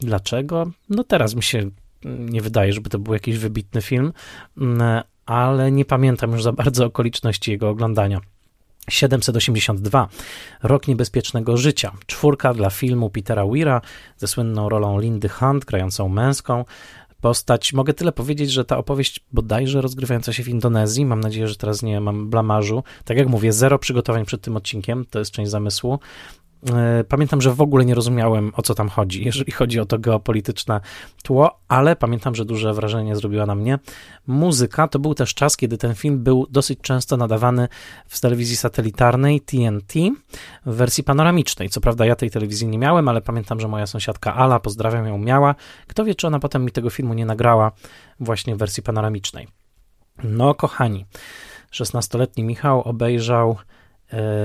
Dlaczego? 0.00 0.70
No 0.88 1.04
teraz 1.04 1.34
mi 1.34 1.42
się 1.42 1.70
nie 2.04 2.40
wydaje, 2.40 2.72
żeby 2.72 2.90
to 2.90 2.98
był 2.98 3.14
jakiś 3.14 3.38
wybitny 3.38 3.82
film, 3.82 4.12
mm, 4.58 5.02
ale 5.26 5.72
nie 5.72 5.84
pamiętam 5.84 6.32
już 6.32 6.42
za 6.42 6.52
bardzo 6.52 6.86
okoliczności 6.86 7.50
jego 7.50 7.68
oglądania. 7.68 8.20
782. 8.90 10.08
Rok 10.62 10.88
niebezpiecznego 10.88 11.56
życia. 11.56 11.92
Czwórka 12.06 12.54
dla 12.54 12.70
filmu 12.70 13.10
Petera 13.10 13.46
Weira 13.46 13.80
ze 14.16 14.26
słynną 14.26 14.68
rolą 14.68 15.00
Lindy 15.00 15.28
Hunt, 15.28 15.64
grającą 15.64 16.08
męską 16.08 16.64
postać. 17.22 17.72
Mogę 17.72 17.94
tyle 17.94 18.12
powiedzieć, 18.12 18.52
że 18.52 18.64
ta 18.64 18.76
opowieść 18.78 19.20
bodajże 19.32 19.80
rozgrywająca 19.80 20.32
się 20.32 20.42
w 20.42 20.48
Indonezji, 20.48 21.06
mam 21.06 21.20
nadzieję, 21.20 21.48
że 21.48 21.56
teraz 21.56 21.82
nie 21.82 22.00
mam 22.00 22.30
blamarzu. 22.30 22.84
Tak 23.04 23.16
jak 23.16 23.28
mówię, 23.28 23.52
zero 23.52 23.78
przygotowań 23.78 24.24
przed 24.24 24.40
tym 24.40 24.56
odcinkiem, 24.56 25.04
to 25.10 25.18
jest 25.18 25.30
część 25.30 25.50
zamysłu. 25.50 25.98
E, 26.70 27.04
pamiętam, 27.04 27.40
że 27.40 27.54
w 27.54 27.60
ogóle 27.60 27.84
nie 27.84 27.94
rozumiałem 27.94 28.52
o 28.56 28.62
co 28.62 28.74
tam 28.74 28.88
chodzi, 28.88 29.24
jeżeli 29.26 29.52
chodzi 29.52 29.80
o 29.80 29.86
to 29.86 29.98
geopolityczne 29.98 30.80
tło, 31.22 31.58
ale 31.68 31.96
pamiętam, 31.96 32.34
że 32.34 32.44
duże 32.44 32.74
wrażenie 32.74 33.16
zrobiła 33.16 33.46
na 33.46 33.54
mnie 33.54 33.78
muzyka. 34.26 34.88
To 34.88 34.98
był 34.98 35.14
też 35.14 35.34
czas, 35.34 35.56
kiedy 35.56 35.78
ten 35.78 35.94
film 35.94 36.22
był 36.22 36.46
dosyć 36.50 36.78
często 36.82 37.16
nadawany 37.16 37.68
w 38.06 38.20
telewizji 38.20 38.56
satelitarnej 38.56 39.40
TNT 39.40 39.94
w 40.66 40.74
wersji 40.74 41.04
panoramicznej. 41.04 41.68
Co 41.68 41.80
prawda, 41.80 42.06
ja 42.06 42.16
tej 42.16 42.30
telewizji 42.30 42.68
nie 42.68 42.78
miałem, 42.78 43.08
ale 43.08 43.20
pamiętam, 43.20 43.60
że 43.60 43.68
moja 43.68 43.86
sąsiadka 43.86 44.34
Ala, 44.34 44.60
pozdrawiam 44.60 45.06
ją, 45.06 45.18
miała. 45.18 45.54
Kto 45.86 46.04
wie, 46.04 46.14
czy 46.14 46.26
ona 46.26 46.38
potem 46.38 46.64
mi 46.64 46.70
tego 46.70 46.90
filmu 46.90 47.14
nie 47.14 47.26
nagrała 47.26 47.72
właśnie 48.20 48.54
w 48.56 48.58
wersji 48.58 48.82
panoramicznej. 48.82 49.48
No, 50.24 50.54
kochani, 50.54 51.06
16-letni 51.72 52.44
Michał 52.44 52.82
obejrzał 52.82 53.56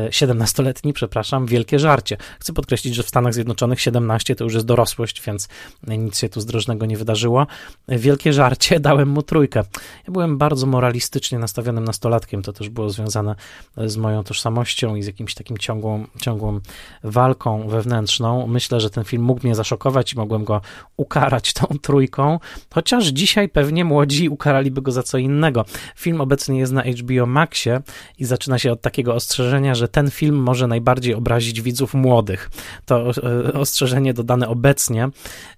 17-letni, 0.10 0.94
przepraszam, 0.94 1.46
wielkie 1.46 1.80
żarcie. 1.80 2.18
Chcę 2.40 2.54
podkreślić, 2.54 2.96
że 2.96 3.04
w 3.04 3.10
Stanach 3.10 3.34
Zjednoczonych 3.34 3.82
17 3.82 4.36
to 4.36 4.44
już 4.44 4.54
jest 4.54 4.66
dorosłość, 4.66 5.22
więc 5.22 5.48
nic 5.88 6.20
się 6.20 6.30
tu 6.30 6.42
zdrożnego 6.42 6.86
nie 6.86 6.98
wydarzyło. 6.98 7.48
Wielkie 7.88 8.34
żarcie, 8.34 8.80
dałem 8.88 9.10
mu 9.10 9.22
trójkę. 9.22 9.64
Ja 10.08 10.14
byłem 10.14 10.38
bardzo 10.38 10.66
moralistycznie 10.68 11.40
nastawionym 11.40 11.84
nastolatkiem, 11.84 12.42
to 12.42 12.54
też 12.54 12.70
było 12.70 12.90
związane 12.90 13.36
z 13.78 13.98
moją 13.98 14.24
tożsamością 14.24 14.96
i 14.96 15.04
z 15.04 15.08
jakimś 15.08 15.34
takim 15.34 15.58
ciągłą, 15.58 16.06
ciągłą 16.22 16.60
walką 17.04 17.68
wewnętrzną. 17.68 18.48
Myślę, 18.48 18.82
że 18.82 18.90
ten 18.90 19.04
film 19.04 19.24
mógł 19.24 19.42
mnie 19.44 19.56
zaszokować 19.56 20.14
i 20.14 20.16
mogłem 20.16 20.44
go 20.44 20.62
ukarać 20.98 21.54
tą 21.54 21.68
trójką, 21.82 22.40
chociaż 22.74 23.06
dzisiaj 23.06 23.50
pewnie 23.50 23.86
młodzi 23.86 24.30
ukaraliby 24.30 24.82
go 24.82 24.92
za 24.92 25.04
co 25.04 25.18
innego. 25.18 25.66
Film 25.96 26.22
obecnie 26.22 26.60
jest 26.60 26.74
na 26.74 26.84
HBO 26.84 27.26
Maxie 27.26 27.82
i 28.18 28.26
zaczyna 28.26 28.60
się 28.60 28.72
od 28.72 28.82
takiego 28.82 29.16
ostrzeżenia, 29.16 29.57
ostrzeżenia, 29.58 29.76
że 29.76 29.88
ten 29.88 30.12
film 30.12 30.36
może 30.36 30.68
najbardziej 30.68 31.14
obrazić 31.14 31.62
widzów 31.62 31.94
młodych. 31.94 32.50
To 32.86 33.12
e, 33.12 33.54
ostrzeżenie 33.54 34.14
dodane 34.14 34.48
obecnie 34.48 35.10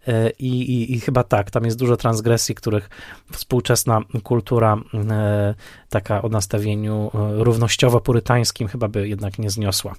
e, 0.07 0.29
i, 0.29 0.47
i, 0.47 0.95
i 0.95 0.99
chyba 0.99 1.23
tak, 1.23 1.51
tam 1.51 1.65
jest 1.65 1.77
dużo 1.77 1.97
transgresji, 1.97 2.55
których 2.55 2.89
współczesna 3.31 4.01
kultura 4.23 4.77
e, 4.93 5.55
taka 5.89 6.21
o 6.21 6.29
nastawieniu 6.29 7.11
równościowo-purytańskim 7.13 8.67
chyba 8.67 8.87
by 8.87 9.07
jednak 9.07 9.39
nie 9.39 9.49
zniosła. 9.49 9.95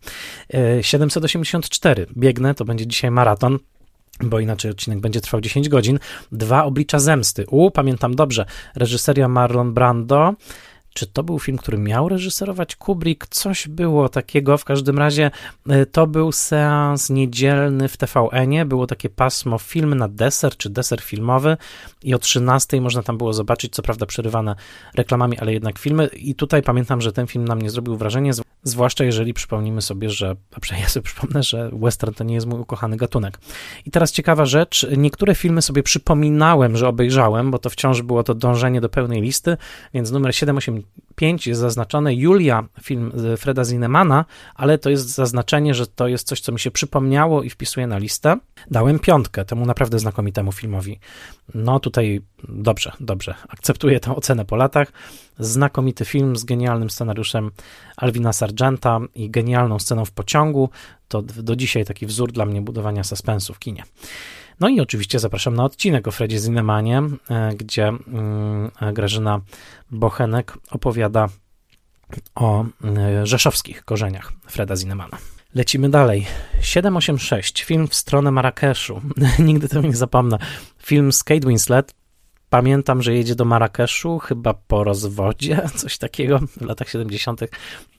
784. 0.81 2.07
Biegnę, 2.17 2.55
to 2.55 2.65
będzie 2.65 2.87
dzisiaj 2.87 3.11
maraton 3.11 3.59
bo 4.25 4.41
inaczej 4.41 4.71
odcinek 4.71 5.01
będzie 5.01 5.21
trwał 5.21 5.41
10 5.41 5.69
godzin. 5.69 5.99
Dwa 6.33 6.65
oblicza 6.65 6.99
zemsty. 6.99 7.45
U, 7.51 7.71
pamiętam 7.71 8.15
dobrze, 8.15 8.47
reżyseria 8.77 9.29
Marlon 9.29 9.75
Brando, 9.75 10.35
Czy 10.95 11.07
to 11.07 11.23
był 11.23 11.39
film, 11.39 11.59
który 11.59 11.79
miał 11.79 12.09
reżyserować 12.09 12.77
Kubrick? 12.77 13.27
Coś 13.27 13.69
było 13.69 14.09
takiego. 14.09 14.59
W 14.59 14.65
każdym 14.65 14.99
razie 14.99 15.31
e, 15.69 15.87
to 15.87 16.07
był 16.07 16.33
seans 16.33 17.11
niedzielny 17.11 17.89
w 17.89 17.97
TVN-ie. 17.97 18.65
Było 18.65 18.87
takie 18.87 19.09
pasmo 19.09 19.59
film 19.59 19.95
na 19.95 20.09
deser, 20.09 20.57
czy 20.57 20.71
deser 20.71 21.01
filmowy 21.01 21.57
i 22.03 22.15
o 22.15 22.19
13 22.19 22.81
można 22.81 23.03
tam 23.03 23.19
było 23.19 23.33
zobaczyć, 23.33 23.75
co 23.75 23.83
prawda 23.83 24.07
przerywane 24.07 24.55
reklamami, 24.95 25.39
ale 25.39 25.53
jednak 25.53 25.79
filmy. 25.79 26.07
I 26.07 26.35
tutaj 26.35 26.63
pamiętam, 26.63 27.01
że 27.01 27.13
ten 27.13 27.27
film 27.27 27.45
na 27.45 27.55
mnie 27.55 27.71
zrobił 27.71 27.97
wrażenie, 27.97 28.33
zwłaszcza 28.63 29.05
jeżeli 29.05 29.35
przypomnimy 29.35 29.83
sobie, 29.83 30.11
że, 30.11 30.37
a 30.55 30.61
przynajmniej 30.61 30.85
ja 30.85 30.89
sobie 30.89 31.05
przypomnę, 31.05 31.43
że 31.43 31.71
western 31.73 32.15
to 32.15 32.25
nie 32.25 32.35
jest 32.35 32.47
mój 32.47 32.61
ukochany 32.61 32.97
gatunek. 32.97 33.39
I 33.87 33.91
teraz 33.91 34.13
ciekawa 34.13 34.47
rzecz, 34.47 34.87
niektóre 34.97 35.35
filmy 35.35 35.63
sobie 35.63 35.83
przypominałem, 35.83 36.77
że 36.77 36.89
obejrzałem, 36.89 37.51
bo 37.51 37.59
to 37.59 37.71
wciąż 37.71 38.03
było 38.03 38.23
to 38.23 38.35
dążenie 38.35 38.81
do 38.81 38.89
pełnej 38.89 39.23
listy, 39.23 39.57
więc 39.95 40.11
numer 40.11 40.35
785 41.21 41.47
jest 41.47 41.61
zaznaczone 41.61 42.15
Julia, 42.15 42.65
film 42.83 43.13
Freda 43.37 43.65
Zinemana, 43.65 44.25
ale 44.55 44.79
to 44.79 44.91
jest 44.91 45.15
zaznaczenie, 45.15 45.75
że 45.75 45.87
to 45.87 46.09
jest 46.09 46.27
coś, 46.27 46.41
co 46.41 46.53
mi 46.53 46.61
się 46.61 46.71
przypomniało 46.71 47.43
i 47.43 47.51
wpisuję 47.51 47.87
na 47.87 47.99
listę. 47.99 48.37
Dałem 48.71 48.99
piątkę 48.99 49.45
temu 49.45 49.67
naprawdę 49.67 49.99
znakomitemu 49.99 50.53
filmowi. 50.53 50.99
No 51.55 51.81
tutaj 51.81 52.21
dobrze, 52.49 52.93
dobrze, 53.01 53.35
akceptuję 53.49 54.01
tę 54.01 54.17
ocenę 54.17 54.45
po 54.45 54.57
latach. 54.57 54.93
Znakomity 55.39 56.05
film 56.05 56.37
z 56.37 56.45
genialnym 56.45 56.91
scenariuszem 56.91 57.51
Alvina 57.97 58.33
Sargenta 58.33 59.01
i 59.15 59.31
genialną 59.31 59.79
sceną 59.79 60.05
w 60.05 60.13
pociągu. 60.13 60.71
To 61.09 61.23
do 61.23 61.57
dzisiaj 61.57 61.85
taki 61.85 62.07
wzór 62.07 62.33
dla 62.33 62.47
mnie 62.47 62.63
budowania 62.63 63.05
suspensu 63.05 63.55
w 63.55 63.59
kinie. 63.59 63.83
No 64.61 64.69
i 64.69 64.81
oczywiście 64.81 65.19
zapraszam 65.19 65.55
na 65.55 65.65
odcinek 65.65 66.09
o 66.09 66.11
Fredzie 66.11 66.39
Zinemanie, 66.39 67.03
e, 67.31 67.55
gdzie 67.57 67.89
mm, 67.89 68.71
Grażyna 68.93 69.41
Bochenek 69.91 70.59
opowiada 70.71 71.29
o 72.35 72.65
e, 72.85 73.27
rzeszowskich 73.27 73.85
korzeniach 73.85 74.33
Freda 74.47 74.77
Zinemana. 74.77 75.19
Lecimy 75.55 75.89
dalej. 75.89 76.27
786, 76.61 77.65
film 77.65 77.89
w 77.89 77.95
stronę 77.95 78.31
Marrakeszu. 78.31 79.01
Nigdy 79.39 79.69
tego 79.69 79.89
nie 79.89 79.97
zapomnę. 79.97 80.39
Film 80.83 81.13
z 81.13 81.25
Kate 81.25 81.49
Winslet. 81.49 81.95
Pamiętam, 82.51 83.03
że 83.03 83.15
jedzie 83.15 83.35
do 83.35 83.45
Marrakeszu, 83.45 84.19
chyba 84.19 84.55
po 84.55 84.85
rozwodzie, 84.85 85.63
coś 85.81 85.99
takiego 85.99 86.39
w 86.39 86.61
latach 86.61 86.89
70. 86.89 87.41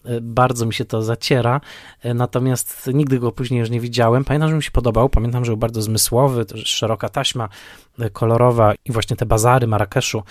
E, 0.06 0.22
bardzo 0.22 0.66
mi 0.66 0.74
się 0.74 0.86
to 0.86 1.02
zaciera, 1.02 1.62
e, 2.02 2.14
natomiast 2.14 2.90
nigdy 2.94 3.20
go 3.20 3.32
później 3.32 3.60
już 3.60 3.70
nie 3.70 3.80
widziałem. 3.80 4.24
Pamiętam, 4.24 4.50
że 4.50 4.56
mi 4.56 4.64
się 4.64 4.72
podobał, 4.72 5.10
pamiętam, 5.10 5.46
że 5.46 5.52
był 5.52 5.58
bardzo 5.58 5.82
zmysłowy, 5.82 6.46
szeroka 6.56 7.10
taśma 7.10 7.50
e, 8.00 8.10
kolorowa 8.10 8.74
i 8.86 8.92
właśnie 8.92 9.16
te 9.16 9.26
bazary 9.26 9.68
Marrakeszu, 9.68 10.24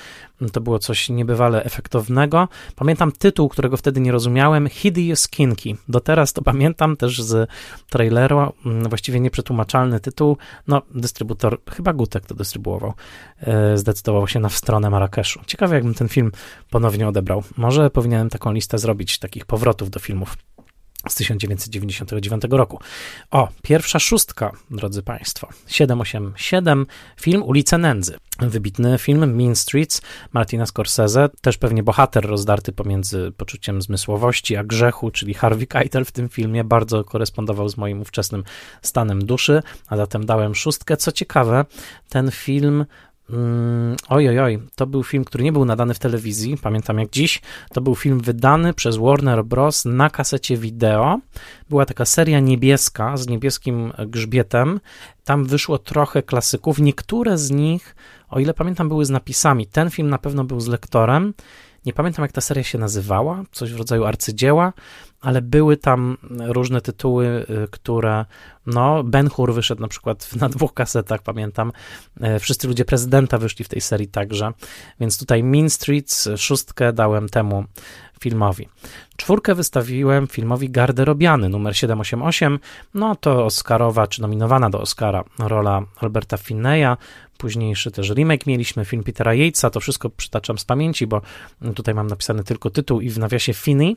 to 0.52 0.60
było 0.60 0.78
coś 0.78 1.08
niebywale 1.08 1.64
efektownego. 1.64 2.48
Pamiętam 2.76 3.12
tytuł, 3.12 3.48
którego 3.48 3.76
wtedy 3.76 4.00
nie 4.00 4.12
rozumiałem, 4.12 4.68
Hideous 4.68 5.28
Kinky. 5.28 5.76
Do 5.88 6.00
teraz 6.00 6.32
to 6.32 6.42
pamiętam 6.42 6.96
też 6.96 7.22
z 7.22 7.50
traileru, 7.90 8.52
właściwie 8.88 9.20
nieprzetłumaczalny 9.20 10.00
tytuł, 10.00 10.36
no 10.66 10.82
dystrybutor, 10.94 11.58
chyba 11.70 11.92
Gutek 11.92 12.26
to 12.26 12.34
dystrybuował, 12.34 12.92
zdecydował 13.74 14.28
się 14.28 14.40
na 14.40 14.48
stronę 14.48 14.90
Marrakeszu. 14.90 15.40
Ciekawe, 15.46 15.74
jakbym 15.74 15.94
ten 15.94 16.08
film 16.08 16.32
ponownie 16.70 17.08
odebrał. 17.08 17.42
Może 17.56 17.90
powinienem 17.90 18.30
taką 18.30 18.52
listę 18.52 18.78
zrobić, 18.78 19.18
takich 19.18 19.46
powodów 19.46 19.59
powrotów 19.60 19.90
do 19.90 20.00
filmów 20.00 20.36
z 21.08 21.14
1999 21.14 22.42
roku. 22.50 22.80
O, 23.30 23.48
pierwsza 23.62 23.98
szóstka, 23.98 24.52
drodzy 24.70 25.02
Państwo. 25.02 25.48
787, 25.66 26.86
film 27.20 27.42
Ulice 27.42 27.78
Nędzy. 27.78 28.18
Wybitny 28.38 28.98
film 28.98 29.36
Mean 29.36 29.56
Streets 29.56 30.02
Martina 30.32 30.66
Scorsese, 30.66 31.28
też 31.40 31.58
pewnie 31.58 31.82
bohater 31.82 32.26
rozdarty 32.26 32.72
pomiędzy 32.72 33.32
poczuciem 33.36 33.82
zmysłowości 33.82 34.56
a 34.56 34.64
grzechu, 34.64 35.10
czyli 35.10 35.34
Harvey 35.34 35.66
Keitel 35.66 36.04
w 36.04 36.12
tym 36.12 36.28
filmie 36.28 36.64
bardzo 36.64 37.04
korespondował 37.04 37.68
z 37.68 37.76
moim 37.76 38.00
ówczesnym 38.00 38.44
stanem 38.82 39.26
duszy, 39.26 39.62
a 39.88 39.96
zatem 39.96 40.26
dałem 40.26 40.54
szóstkę. 40.54 40.96
Co 40.96 41.12
ciekawe, 41.12 41.64
ten 42.08 42.30
film 42.30 42.84
oj, 44.08 44.28
oj, 44.28 44.38
oj, 44.40 44.58
to 44.74 44.86
był 44.86 45.02
film, 45.02 45.24
który 45.24 45.44
nie 45.44 45.52
był 45.52 45.64
nadany 45.64 45.94
w 45.94 45.98
telewizji, 45.98 46.56
pamiętam 46.62 46.98
jak 46.98 47.10
dziś. 47.10 47.42
To 47.72 47.80
był 47.80 47.94
film 47.94 48.20
wydany 48.20 48.74
przez 48.74 48.96
Warner 48.96 49.44
Bros. 49.44 49.84
na 49.84 50.10
kasecie 50.10 50.56
wideo. 50.56 51.18
Była 51.68 51.86
taka 51.86 52.04
seria 52.04 52.40
niebieska 52.40 53.16
z 53.16 53.28
niebieskim 53.28 53.92
grzbietem. 54.06 54.80
Tam 55.24 55.44
wyszło 55.44 55.78
trochę 55.78 56.22
klasyków. 56.22 56.78
Niektóre 56.78 57.38
z 57.38 57.50
nich, 57.50 57.96
o 58.28 58.40
ile 58.40 58.54
pamiętam, 58.54 58.88
były 58.88 59.04
z 59.04 59.10
napisami. 59.10 59.66
Ten 59.66 59.90
film 59.90 60.08
na 60.08 60.18
pewno 60.18 60.44
był 60.44 60.60
z 60.60 60.66
lektorem. 60.66 61.34
Nie 61.86 61.92
pamiętam, 61.92 62.22
jak 62.22 62.32
ta 62.32 62.40
seria 62.40 62.62
się 62.62 62.78
nazywała, 62.78 63.44
coś 63.52 63.72
w 63.72 63.78
rodzaju 63.78 64.04
arcydzieła, 64.04 64.72
ale 65.20 65.42
były 65.42 65.76
tam 65.76 66.16
różne 66.38 66.80
tytuły, 66.80 67.26
y, 67.26 67.68
które, 67.70 68.24
no, 68.66 69.04
Ben 69.04 69.28
Hur 69.30 69.54
wyszedł 69.54 69.82
na 69.82 69.88
przykład 69.88 70.30
na 70.40 70.48
dwóch 70.48 70.74
kasetach, 70.74 71.22
pamiętam. 71.22 71.72
E, 72.20 72.38
wszyscy 72.38 72.68
ludzie 72.68 72.84
prezydenta 72.84 73.38
wyszli 73.38 73.64
w 73.64 73.68
tej 73.68 73.80
serii 73.80 74.08
także, 74.08 74.52
więc 75.00 75.18
tutaj 75.18 75.42
Mean 75.42 75.70
Streets, 75.70 76.28
szóstkę 76.36 76.92
dałem 76.92 77.28
temu 77.28 77.64
filmowi. 78.20 78.68
Czwórkę 79.20 79.54
wystawiłem 79.54 80.26
filmowi 80.26 80.70
Garderobiany, 80.70 81.48
numer 81.48 81.76
788, 81.76 82.58
no 82.94 83.16
to 83.16 83.44
Oscarowa, 83.44 84.06
czy 84.06 84.22
nominowana 84.22 84.70
do 84.70 84.80
Oscara 84.80 85.24
rola 85.38 85.82
Alberta 86.00 86.36
Finneya, 86.36 86.96
późniejszy 87.40 87.90
też 87.90 88.10
remake 88.10 88.46
mieliśmy, 88.46 88.84
film 88.84 89.02
Petera 89.02 89.34
Yatesa, 89.34 89.70
to 89.70 89.80
wszystko 89.80 90.10
przytaczam 90.10 90.58
z 90.58 90.64
pamięci, 90.64 91.06
bo 91.06 91.20
tutaj 91.74 91.94
mam 91.94 92.06
napisany 92.06 92.44
tylko 92.44 92.70
tytuł 92.70 93.00
i 93.00 93.10
w 93.10 93.18
nawiasie 93.18 93.54
Finney, 93.54 93.96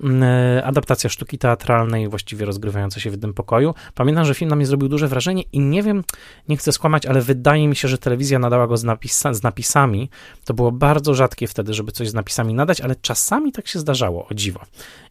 mm, 0.00 0.22
e, 0.22 0.64
adaptacja 0.64 1.10
sztuki 1.10 1.38
teatralnej, 1.38 2.08
właściwie 2.08 2.46
rozgrywająca 2.46 3.00
się 3.00 3.10
w 3.10 3.12
jednym 3.12 3.34
pokoju. 3.34 3.74
Pamiętam, 3.94 4.24
że 4.24 4.34
film 4.34 4.50
na 4.50 4.56
mnie 4.56 4.66
zrobił 4.66 4.88
duże 4.88 5.08
wrażenie 5.08 5.42
i 5.52 5.60
nie 5.60 5.82
wiem, 5.82 6.04
nie 6.48 6.56
chcę 6.56 6.72
skłamać, 6.72 7.06
ale 7.06 7.20
wydaje 7.20 7.68
mi 7.68 7.76
się, 7.76 7.88
że 7.88 7.98
telewizja 7.98 8.38
nadała 8.38 8.66
go 8.66 8.76
z, 8.76 8.84
napisa 8.84 9.34
z 9.34 9.42
napisami. 9.42 10.10
To 10.44 10.54
było 10.54 10.72
bardzo 10.72 11.14
rzadkie 11.14 11.46
wtedy, 11.46 11.74
żeby 11.74 11.92
coś 11.92 12.08
z 12.08 12.14
napisami 12.14 12.54
nadać, 12.54 12.80
ale 12.80 12.96
czasami 12.96 13.52
tak 13.52 13.68
się 13.68 13.78
zdarzało, 13.78 14.26
o 14.30 14.34
dziwo. 14.34 14.53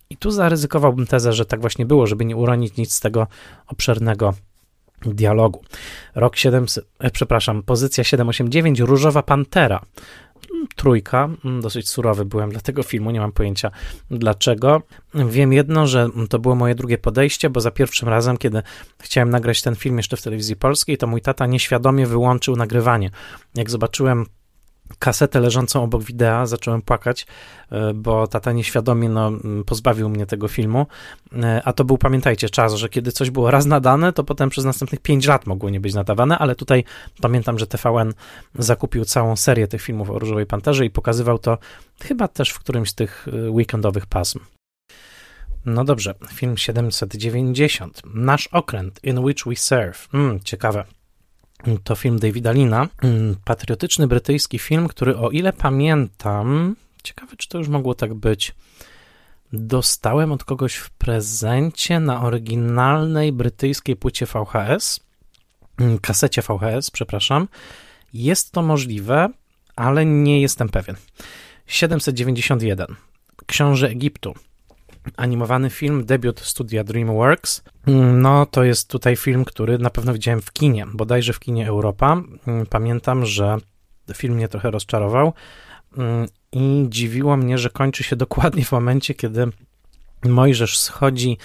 I 0.09 0.17
tu 0.17 0.31
zaryzykowałbym 0.31 1.07
tezę, 1.07 1.33
że 1.33 1.45
tak 1.45 1.61
właśnie 1.61 1.85
było, 1.85 2.07
żeby 2.07 2.25
nie 2.25 2.35
uronić 2.35 2.77
nic 2.77 2.93
z 2.93 2.99
tego 2.99 3.27
obszernego 3.67 4.33
dialogu. 5.05 5.61
Rok 6.15 6.35
700, 6.35 6.85
e, 6.99 7.11
przepraszam, 7.11 7.63
pozycja 7.63 8.03
789, 8.03 8.79
Różowa 8.79 9.23
Pantera. 9.23 9.81
Mm, 10.53 10.67
trójka, 10.75 11.29
mm, 11.45 11.61
dosyć 11.61 11.89
surowy 11.89 12.25
byłem 12.25 12.51
dla 12.51 12.61
tego 12.61 12.83
filmu, 12.83 13.11
nie 13.11 13.19
mam 13.19 13.31
pojęcia 13.31 13.71
dlaczego. 14.11 14.81
Wiem 15.15 15.53
jedno, 15.53 15.87
że 15.87 16.09
to 16.29 16.39
było 16.39 16.55
moje 16.55 16.75
drugie 16.75 16.97
podejście, 16.97 17.49
bo 17.49 17.61
za 17.61 17.71
pierwszym 17.71 18.09
razem, 18.09 18.37
kiedy 18.37 18.61
chciałem 18.99 19.29
nagrać 19.29 19.61
ten 19.61 19.75
film 19.75 19.97
jeszcze 19.97 20.17
w 20.17 20.21
telewizji 20.21 20.55
polskiej, 20.55 20.97
to 20.97 21.07
mój 21.07 21.21
tata 21.21 21.45
nieświadomie 21.45 22.07
wyłączył 22.07 22.55
nagrywanie. 22.55 23.11
Jak 23.55 23.69
zobaczyłem 23.69 24.25
kasetę 24.99 25.39
leżącą 25.39 25.83
obok 25.83 26.03
wideo, 26.03 26.47
zacząłem 26.47 26.81
płakać, 26.81 27.25
e, 27.71 27.93
bo 27.93 28.27
tata 28.27 28.51
nieświadomie 28.51 29.09
no, 29.09 29.31
pozbawił 29.65 30.09
mnie 30.09 30.25
tego 30.25 30.47
filmu. 30.47 30.87
E, 31.43 31.61
a 31.65 31.73
to 31.73 31.83
był, 31.83 31.97
pamiętajcie, 31.97 32.49
czas, 32.49 32.73
że 32.73 32.89
kiedy 32.89 33.11
coś 33.11 33.29
było 33.29 33.51
raz 33.51 33.65
nadane, 33.65 34.13
to 34.13 34.23
potem 34.23 34.49
przez 34.49 34.65
następnych 34.65 34.99
5 34.99 35.27
lat 35.27 35.47
mogło 35.47 35.69
nie 35.69 35.79
być 35.79 35.93
nadawane, 35.93 36.37
ale 36.37 36.55
tutaj 36.55 36.83
pamiętam, 37.21 37.59
że 37.59 37.67
TVN 37.67 38.13
zakupił 38.55 39.05
całą 39.05 39.35
serię 39.35 39.67
tych 39.67 39.81
filmów 39.81 40.09
o 40.09 40.19
Różowej 40.19 40.45
Panterze 40.45 40.85
i 40.85 40.89
pokazywał 40.89 41.39
to 41.39 41.57
chyba 42.01 42.27
też 42.27 42.49
w 42.49 42.59
którymś 42.59 42.89
z 42.89 42.95
tych 42.95 43.27
e, 43.27 43.49
weekendowych 43.49 44.05
pasm. 44.05 44.39
No 45.65 45.83
dobrze, 45.83 46.13
film 46.33 46.57
790. 46.57 48.01
Nasz 48.13 48.47
okręt, 48.47 48.99
In 49.03 49.19
Which 49.19 49.43
We 49.45 49.55
Serve. 49.55 50.07
Mm, 50.13 50.39
ciekawe 50.39 50.85
to 51.83 51.95
film 51.95 52.19
Davida 52.19 52.51
Lina, 52.51 52.87
mm, 53.03 53.35
patriotyczny 53.45 54.07
brytyjski 54.07 54.59
film, 54.59 54.87
który 54.87 55.17
o 55.17 55.29
ile 55.29 55.53
pamiętam, 55.53 56.75
ciekawe 57.03 57.35
czy 57.37 57.49
to 57.49 57.57
już 57.57 57.67
mogło 57.67 57.95
tak 57.95 58.13
być, 58.13 58.55
dostałem 59.53 60.31
od 60.31 60.43
kogoś 60.43 60.75
w 60.75 60.89
prezencie 60.89 61.99
na 61.99 62.21
oryginalnej 62.21 63.31
brytyjskiej 63.31 63.95
płycie 63.95 64.25
VHS, 64.25 64.99
mm, 65.77 65.99
kasecie 65.99 66.41
VHS, 66.41 66.91
przepraszam. 66.91 67.47
Jest 68.13 68.51
to 68.51 68.61
możliwe, 68.61 69.29
ale 69.75 70.05
nie 70.05 70.41
jestem 70.41 70.69
pewien. 70.69 70.95
791. 71.67 72.95
Książę 73.45 73.89
Egiptu 73.89 74.33
animowany 75.17 75.69
film, 75.69 76.05
debiut 76.05 76.39
studia 76.39 76.83
DreamWorks. 76.83 77.63
No, 78.13 78.45
to 78.45 78.63
jest 78.63 78.89
tutaj 78.89 79.15
film, 79.15 79.45
który 79.45 79.77
na 79.77 79.89
pewno 79.89 80.13
widziałem 80.13 80.41
w 80.41 80.53
kinie, 80.53 80.85
bodajże 80.93 81.33
w 81.33 81.39
kinie 81.39 81.67
Europa. 81.67 82.21
Pamiętam, 82.69 83.25
że 83.25 83.57
film 84.13 84.35
mnie 84.35 84.47
trochę 84.47 84.71
rozczarował 84.71 85.33
i 86.51 86.85
dziwiło 86.89 87.37
mnie, 87.37 87.57
że 87.57 87.69
kończy 87.69 88.03
się 88.03 88.15
dokładnie 88.25 88.65
w 88.65 88.71
momencie, 88.71 89.13
kiedy 89.13 89.47
Mojżesz 90.25 90.77
schodzi 90.77 91.37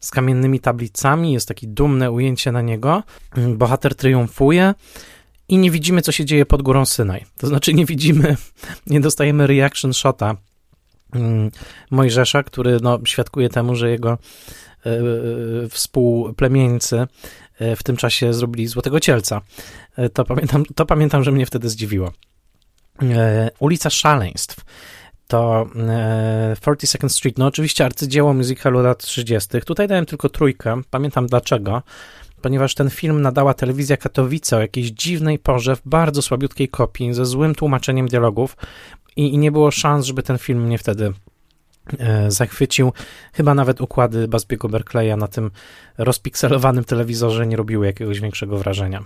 z 0.00 0.10
kamiennymi 0.10 0.60
tablicami, 0.60 1.32
jest 1.32 1.48
takie 1.48 1.66
dumne 1.66 2.10
ujęcie 2.10 2.52
na 2.52 2.62
niego, 2.62 3.02
bohater 3.36 3.94
triumfuje 3.94 4.74
i 5.48 5.58
nie 5.58 5.70
widzimy, 5.70 6.02
co 6.02 6.12
się 6.12 6.24
dzieje 6.24 6.46
pod 6.46 6.62
górą 6.62 6.86
Synaj. 6.86 7.24
To 7.38 7.46
znaczy 7.46 7.74
nie 7.74 7.86
widzimy, 7.86 8.36
nie 8.86 9.00
dostajemy 9.00 9.46
reaction 9.46 9.92
shota 9.92 10.26
mm, 10.30 10.36
Mojżesza, 11.90 12.42
który 12.42 12.78
no, 12.82 12.98
świadkuje 13.04 13.48
temu, 13.48 13.74
że 13.74 13.90
jego 13.90 14.18
współplemieńcy 15.70 17.06
w 17.76 17.82
tym 17.82 17.96
czasie 17.96 18.34
zrobili 18.34 18.66
Złotego 18.66 19.00
Cielca. 19.00 19.40
To 20.12 20.24
pamiętam, 20.24 20.64
to 20.74 20.86
pamiętam, 20.86 21.24
że 21.24 21.32
mnie 21.32 21.46
wtedy 21.46 21.68
zdziwiło. 21.68 22.12
Ulica 23.58 23.90
Szaleństw 23.90 24.64
to 25.28 25.66
42nd 26.54 27.08
Street, 27.08 27.38
no 27.38 27.46
oczywiście 27.46 27.84
arcydzieło 27.84 28.34
musicalu 28.34 28.82
lat 28.82 28.98
30. 28.98 29.60
Tutaj 29.66 29.88
dałem 29.88 30.06
tylko 30.06 30.28
trójkę, 30.28 30.82
pamiętam 30.90 31.26
dlaczego, 31.26 31.82
ponieważ 32.42 32.74
ten 32.74 32.90
film 32.90 33.22
nadała 33.22 33.54
telewizja 33.54 33.96
Katowice 33.96 34.56
o 34.56 34.60
jakiejś 34.60 34.90
dziwnej 34.90 35.38
porze 35.38 35.76
w 35.76 35.82
bardzo 35.84 36.22
słabiutkiej 36.22 36.68
kopii, 36.68 37.14
ze 37.14 37.26
złym 37.26 37.54
tłumaczeniem 37.54 38.08
dialogów 38.08 38.56
i, 39.16 39.34
i 39.34 39.38
nie 39.38 39.52
było 39.52 39.70
szans, 39.70 40.06
żeby 40.06 40.22
ten 40.22 40.38
film 40.38 40.62
mnie 40.62 40.78
wtedy 40.78 41.12
e, 41.98 42.30
zachwycił. 42.30 42.92
Chyba 43.32 43.54
nawet 43.54 43.80
układy 43.80 44.28
Basbiego 44.28 44.68
Berkeleya 44.68 45.16
na 45.16 45.28
tym 45.28 45.50
rozpikselowanym 45.98 46.84
telewizorze 46.84 47.46
nie 47.46 47.56
robiły 47.56 47.86
jakiegoś 47.86 48.20
większego 48.20 48.58
wrażenia. 48.58 49.04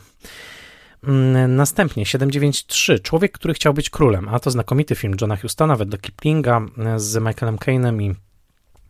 Mm, 1.04 1.56
następnie 1.56 2.06
793. 2.06 3.00
Człowiek, 3.00 3.32
który 3.32 3.54
chciał 3.54 3.74
być 3.74 3.90
królem, 3.90 4.28
a 4.28 4.38
to 4.38 4.50
znakomity 4.50 4.94
film 4.94 5.14
Johna 5.20 5.36
Hustona, 5.36 5.76
wedle 5.76 5.98
Kiplinga 5.98 6.60
e, 6.78 7.00
z 7.00 7.16
Michaelem 7.16 7.56
Caine'em 7.56 8.02
i 8.02 8.14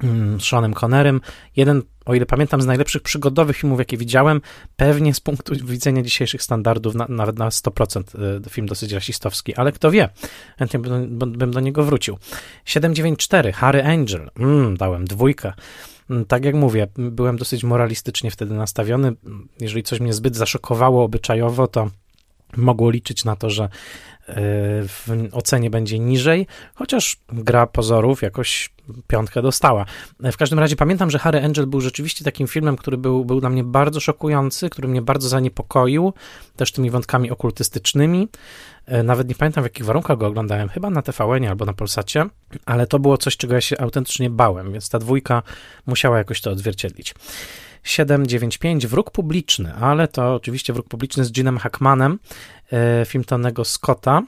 mm, 0.03 0.41
Seanem 0.41 0.75
Connerem. 0.75 1.21
Jeden, 1.57 1.83
o 2.07 2.15
ile 2.15 2.27
pamiętam, 2.27 2.63
z 2.63 2.67
najlepszych 2.67 3.03
przygodowych 3.03 3.57
filmów, 3.57 3.79
jakie 3.79 3.97
widziałem. 3.97 4.41
Pewnie 4.77 5.15
z 5.15 5.21
punktu 5.21 5.55
widzenia 5.65 6.03
dzisiejszych 6.03 6.43
standardów, 6.43 6.95
na, 6.95 7.07
nawet 7.09 7.39
na 7.39 7.49
100% 7.49 8.03
e, 8.47 8.51
film 8.51 8.67
dosyć 8.67 8.93
rasistowski, 8.93 9.55
ale 9.55 9.73
kto 9.73 9.91
wie, 9.91 10.09
chętnie 10.59 10.81
bym 10.81 11.51
do, 11.51 11.61
niego 11.61 11.85
wrócił. 11.85 12.19
794. 12.65 13.53
Harry 13.53 13.85
Angel. 13.85 14.31
Mm, 14.39 14.77
dałem 14.77 15.05
dwójkę. 15.05 15.53
Mm, 16.11 16.25
tak 16.25 16.45
jak 16.45 16.55
mówię, 16.55 16.87
byłem 16.97 17.37
dosyć 17.37 17.65
moralistycznie 17.65 18.31
wtedy 18.31 18.55
nastawiony. 18.55 19.13
Jeżeli 19.61 19.83
coś 19.83 20.01
mnie 20.01 20.13
zbyt 20.13 20.37
zaszokowało 20.37 21.05
obyczajowo, 21.05 21.67
to 21.67 21.91
mogło 22.57 22.91
liczyć 22.91 23.25
na 23.25 23.37
to, 23.37 23.51
że 23.51 23.69
w 24.29 25.29
ocenie 25.33 25.71
będzie 25.71 25.99
niżej, 25.99 26.47
chociaż 26.75 27.17
gra 27.29 27.67
pozorów 27.67 28.23
jakoś 28.23 28.71
piątkę 29.07 29.43
dostała. 29.43 29.85
W 30.21 30.37
każdym 30.37 30.59
razie 30.59 30.77
pamiętam, 30.77 31.11
że 31.11 31.19
Harry 31.19 31.45
Angel 31.45 31.67
był 31.67 31.81
rzeczywiście 31.81 32.25
takim 32.25 32.47
filmem, 32.47 32.77
który 32.77 32.97
był, 32.97 33.25
był 33.25 33.41
dla 33.41 33.51
mnie 33.51 33.65
bardzo 33.65 34.01
szokujący, 34.01 34.71
który 34.71 34.89
mnie 34.89 35.03
bardzo 35.03 35.29
zaniepokoił, 35.29 36.13
też 36.57 36.73
tymi 36.73 36.91
wątkami 36.91 37.31
okultystycznymi. 37.31 38.29
E, 38.87 39.03
nawet 39.03 39.29
nie 39.29 39.35
pamiętam 39.35 39.65
w 39.65 39.67
jakich 39.67 39.85
warunkach 39.85 40.19
go 40.19 40.27
oglądałem, 40.27 40.69
chyba 40.69 40.91
na 40.91 41.03
tvn 41.03 41.45
albo 41.49 41.65
na 41.65 41.73
Polsacie, 41.73 42.27
ale 42.67 42.87
to 42.87 42.99
było 42.99 43.19
coś, 43.19 43.37
czego 43.37 43.55
ja 43.55 43.61
się 43.61 43.81
autentycznie 43.81 44.31
bałem, 44.31 44.73
więc 44.73 44.89
ta 44.89 44.99
dwójka 44.99 45.43
musiała 45.87 46.19
jakoś 46.19 46.41
to 46.41 46.51
odzwierciedlić. 46.51 47.15
795 47.83 48.87
Wróg 48.87 49.11
publiczny, 49.11 49.75
ale 49.75 50.09
to 50.09 50.35
oczywiście 50.35 50.73
Wróg 50.73 50.89
publiczny 50.89 51.25
z 51.25 51.33
Ginem 51.33 51.59
Hackmanem, 51.59 52.19
film 53.07 53.25
Tonego 53.25 53.65
Scotta. 53.65 54.23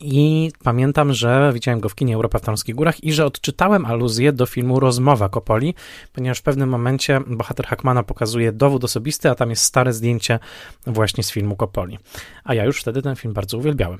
I 0.00 0.50
pamiętam, 0.62 1.12
że 1.12 1.50
widziałem 1.54 1.80
go 1.80 1.88
w 1.88 1.94
kinie 1.94 2.14
Europa 2.14 2.38
w 2.38 2.42
Tarnowskich 2.42 2.74
Górach 2.74 3.04
i 3.04 3.12
że 3.12 3.26
odczytałem 3.26 3.86
aluzję 3.86 4.32
do 4.32 4.46
filmu 4.46 4.80
Rozmowa 4.80 5.28
Kopoli, 5.28 5.74
ponieważ 6.12 6.38
w 6.38 6.42
pewnym 6.42 6.68
momencie 6.68 7.20
bohater 7.26 7.66
Hackmana 7.66 8.02
pokazuje 8.02 8.52
dowód 8.52 8.84
osobisty, 8.84 9.30
a 9.30 9.34
tam 9.34 9.50
jest 9.50 9.62
stare 9.62 9.92
zdjęcie 9.92 10.38
właśnie 10.86 11.24
z 11.24 11.30
filmu 11.30 11.56
Kopoli. 11.56 11.98
A 12.44 12.54
ja 12.54 12.64
już 12.64 12.80
wtedy 12.80 13.02
ten 13.02 13.16
film 13.16 13.34
bardzo 13.34 13.58
uwielbiałem. 13.58 13.98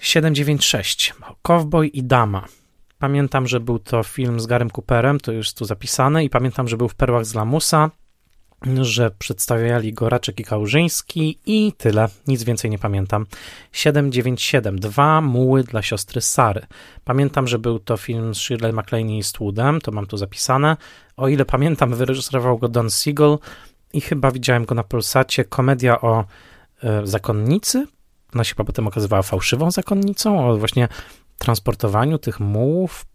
796. 0.00 1.14
Cowboy 1.42 1.86
i 1.86 2.02
Dama. 2.02 2.44
Pamiętam, 2.98 3.46
że 3.46 3.60
był 3.60 3.78
to 3.78 4.02
film 4.02 4.40
z 4.40 4.46
Garym 4.46 4.70
Cooperem, 4.70 5.20
to 5.20 5.32
już 5.32 5.52
tu 5.52 5.64
zapisane, 5.64 6.24
i 6.24 6.30
pamiętam, 6.30 6.68
że 6.68 6.76
był 6.76 6.88
w 6.88 6.94
Perłach 6.94 7.24
z 7.24 7.34
Lamusa, 7.34 7.90
że 8.82 9.10
przedstawiali 9.10 9.92
go 9.92 10.08
Raczek 10.08 10.40
i 10.40 10.44
Kałużyński 10.44 11.38
i 11.46 11.72
tyle, 11.72 12.08
nic 12.26 12.44
więcej 12.44 12.70
nie 12.70 12.78
pamiętam. 12.78 13.26
797, 13.72 14.80
dwa 14.80 15.20
muły 15.20 15.64
dla 15.64 15.82
siostry 15.82 16.20
Sary. 16.20 16.66
Pamiętam, 17.04 17.48
że 17.48 17.58
był 17.58 17.78
to 17.78 17.96
film 17.96 18.34
z 18.34 18.38
Shirley 18.38 18.72
MacLaine 18.72 19.10
i 19.10 19.16
Eastwoodem, 19.16 19.80
to 19.80 19.92
mam 19.92 20.06
tu 20.06 20.16
zapisane. 20.16 20.76
O 21.16 21.28
ile 21.28 21.44
pamiętam, 21.44 21.94
wyreżyserował 21.94 22.58
go 22.58 22.68
Don 22.68 22.90
Siegel 22.90 23.38
i 23.92 24.00
chyba 24.00 24.30
widziałem 24.30 24.64
go 24.64 24.74
na 24.74 24.84
Polsacie, 24.84 25.44
komedia 25.44 26.00
o 26.00 26.24
e, 26.82 27.06
zakonnicy, 27.06 27.86
ona 28.34 28.44
się 28.44 28.54
potem 28.54 28.86
okazywała 28.86 29.22
fałszywą 29.22 29.70
zakonnicą, 29.70 30.48
o 30.48 30.56
właśnie 30.56 30.88
transportowaniu 31.38 32.18
tych 32.18 32.40
mułów. 32.40 33.06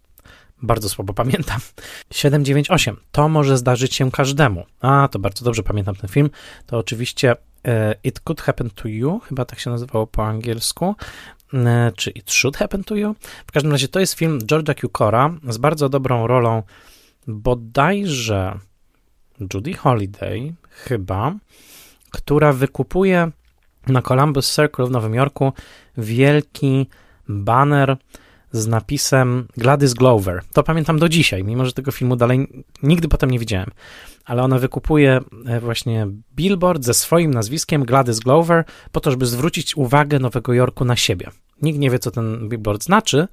Bardzo 0.62 0.90
słabo 0.90 1.14
pamiętam. 1.14 1.60
798. 2.12 2.98
To 3.12 3.30
może 3.30 3.58
zdarzyć 3.58 3.96
się 3.96 4.12
każdemu. 4.12 4.66
A, 4.82 5.08
to 5.12 5.20
bardzo 5.20 5.46
dobrze 5.46 5.64
pamiętam 5.64 5.96
ten 5.96 6.10
film. 6.10 6.30
To 6.66 6.78
oczywiście 6.78 7.36
e, 7.68 7.96
It 8.04 8.20
Could 8.20 8.42
Happen 8.42 8.70
to 8.70 8.88
You, 8.88 9.20
chyba 9.20 9.46
tak 9.46 9.60
się 9.60 9.70
nazywało 9.70 10.08
po 10.08 10.26
angielsku. 10.28 10.96
E, 11.54 11.92
czy 11.96 12.12
It 12.12 12.32
Should 12.32 12.58
Happen 12.58 12.84
to 12.84 12.96
You. 12.96 13.16
W 13.48 13.52
każdym 13.52 13.72
razie 13.72 13.88
to 13.88 14.00
jest 14.00 14.14
film 14.14 14.40
George'a 14.40 14.82
Cukora 14.82 15.34
z 15.50 15.58
bardzo 15.58 15.90
dobrą 15.90 16.28
rolą 16.28 16.64
bodajże 17.28 18.60
Judy 19.54 19.74
Holiday, 19.74 20.54
chyba, 20.70 21.34
która 22.12 22.54
wykupuje 22.54 23.32
na 23.88 24.02
Columbus 24.02 24.56
Circle 24.56 24.86
w 24.86 24.92
Nowym 24.92 25.14
Jorku 25.14 25.54
wielki 25.98 26.88
banner 27.28 27.98
z 28.52 28.68
napisem 28.68 29.48
Gladys 29.58 29.94
Glover. 29.94 30.42
To 30.54 30.64
pamiętam 30.64 31.00
do 31.00 31.10
dzisiaj, 31.10 31.44
mimo 31.44 31.66
że 31.66 31.74
tego 31.74 31.92
filmu 31.92 32.16
dalej 32.16 32.48
nigdy 32.84 33.08
potem 33.08 33.32
nie 33.32 33.40
widziałem. 33.40 33.72
Ale 34.26 34.44
ona 34.44 34.60
wykupuje 34.60 35.20
e, 35.46 35.60
właśnie 35.60 36.08
billboard 36.36 36.84
ze 36.84 36.94
swoim 36.94 37.34
nazwiskiem 37.34 37.86
Gladys 37.86 38.20
Glover 38.20 38.64
po 38.92 39.00
to, 39.00 39.12
żeby 39.12 39.26
zwrócić 39.26 39.78
uwagę 39.78 40.20
Nowego 40.20 40.54
Jorku 40.54 40.86
na 40.86 40.96
siebie. 40.96 41.28
Nikt 41.62 41.80
nie 41.80 41.90
wie, 41.90 42.00
co 42.00 42.12
ten 42.12 42.50
billboard 42.50 42.84
znaczy, 42.84 43.28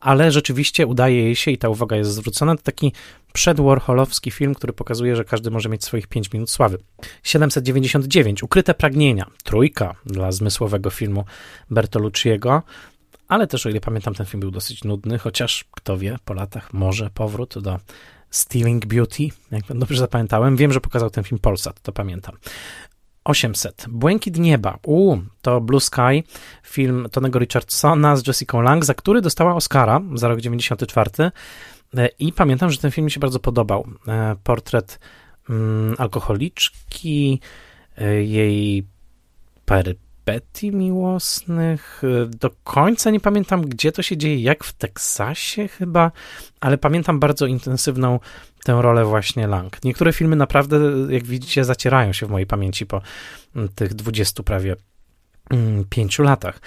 ale 0.00 0.32
rzeczywiście 0.32 0.86
udaje 0.86 1.22
jej 1.22 1.36
się 1.36 1.50
i 1.50 1.58
ta 1.58 1.68
uwaga 1.68 1.96
jest 1.96 2.10
zwrócona. 2.10 2.56
To 2.56 2.62
taki 2.62 2.92
przedwarholowski 3.32 4.30
film, 4.30 4.54
który 4.54 4.72
pokazuje, 4.72 5.16
że 5.16 5.24
każdy 5.24 5.50
może 5.50 5.68
mieć 5.68 5.84
swoich 5.84 6.06
5 6.06 6.32
minut 6.32 6.50
sławy. 6.50 6.78
799. 7.22 8.42
Ukryte 8.42 8.74
pragnienia. 8.74 9.26
Trójka 9.44 9.94
dla 10.06 10.32
zmysłowego 10.32 10.90
filmu 10.90 11.24
Bertolucciego 11.70 12.62
ale 13.28 13.46
też, 13.46 13.66
o 13.66 13.68
ile 13.68 13.80
pamiętam, 13.80 14.14
ten 14.14 14.26
film 14.26 14.40
był 14.40 14.50
dosyć 14.50 14.84
nudny, 14.84 15.18
chociaż 15.18 15.64
kto 15.70 15.98
wie, 15.98 16.16
po 16.24 16.34
latach 16.34 16.72
może 16.72 17.10
powrót 17.10 17.58
do 17.58 17.78
Stealing 18.30 18.86
Beauty, 18.86 19.28
jak 19.50 19.62
dobrze 19.74 19.98
zapamiętałem. 19.98 20.56
Wiem, 20.56 20.72
że 20.72 20.80
pokazał 20.80 21.10
ten 21.10 21.24
film 21.24 21.38
Polsat, 21.38 21.80
to 21.80 21.92
pamiętam. 21.92 22.36
800. 23.24 23.86
Błękit 23.88 24.38
nieba. 24.38 24.78
U, 24.86 25.16
to 25.42 25.60
Blue 25.60 25.80
Sky, 25.80 26.24
film 26.62 27.08
Tonego 27.12 27.38
Richardsona 27.38 28.16
z 28.16 28.26
Jessica 28.26 28.60
Lang, 28.60 28.84
za 28.84 28.94
który 28.94 29.20
dostała 29.20 29.54
Oscara 29.54 30.00
za 30.14 30.28
rok 30.28 30.40
94. 30.40 31.10
E, 31.96 32.08
I 32.18 32.32
pamiętam, 32.32 32.70
że 32.70 32.78
ten 32.78 32.90
film 32.90 33.04
mi 33.04 33.10
się 33.10 33.20
bardzo 33.20 33.40
podobał. 33.40 33.88
E, 34.08 34.36
portret 34.44 34.98
mm, 35.50 35.94
alkoholiczki, 35.98 37.40
e, 37.98 38.22
jej 38.22 38.86
pery 39.64 39.94
perypetii 40.28 40.72
miłosnych. 40.72 42.02
Do 42.28 42.50
końca 42.64 43.10
nie 43.10 43.20
pamiętam, 43.20 43.62
gdzie 43.62 43.92
to 43.92 44.02
się 44.02 44.16
dzieje, 44.16 44.42
jak 44.42 44.64
w 44.64 44.72
Teksasie 44.72 45.68
chyba, 45.68 46.12
ale 46.60 46.78
pamiętam 46.78 47.20
bardzo 47.20 47.46
intensywną 47.46 48.20
tę 48.64 48.78
rolę 48.82 49.04
właśnie 49.04 49.46
Lang. 49.46 49.84
Niektóre 49.84 50.12
filmy 50.12 50.36
naprawdę, 50.36 50.80
jak 51.08 51.24
widzicie, 51.24 51.64
zacierają 51.64 52.12
się 52.12 52.26
w 52.26 52.30
mojej 52.30 52.46
pamięci 52.46 52.86
po 52.86 53.02
tych 53.74 53.94
dwudziestu 53.94 54.44
prawie 54.44 54.76
pięciu 55.90 56.22
latach. 56.22 56.60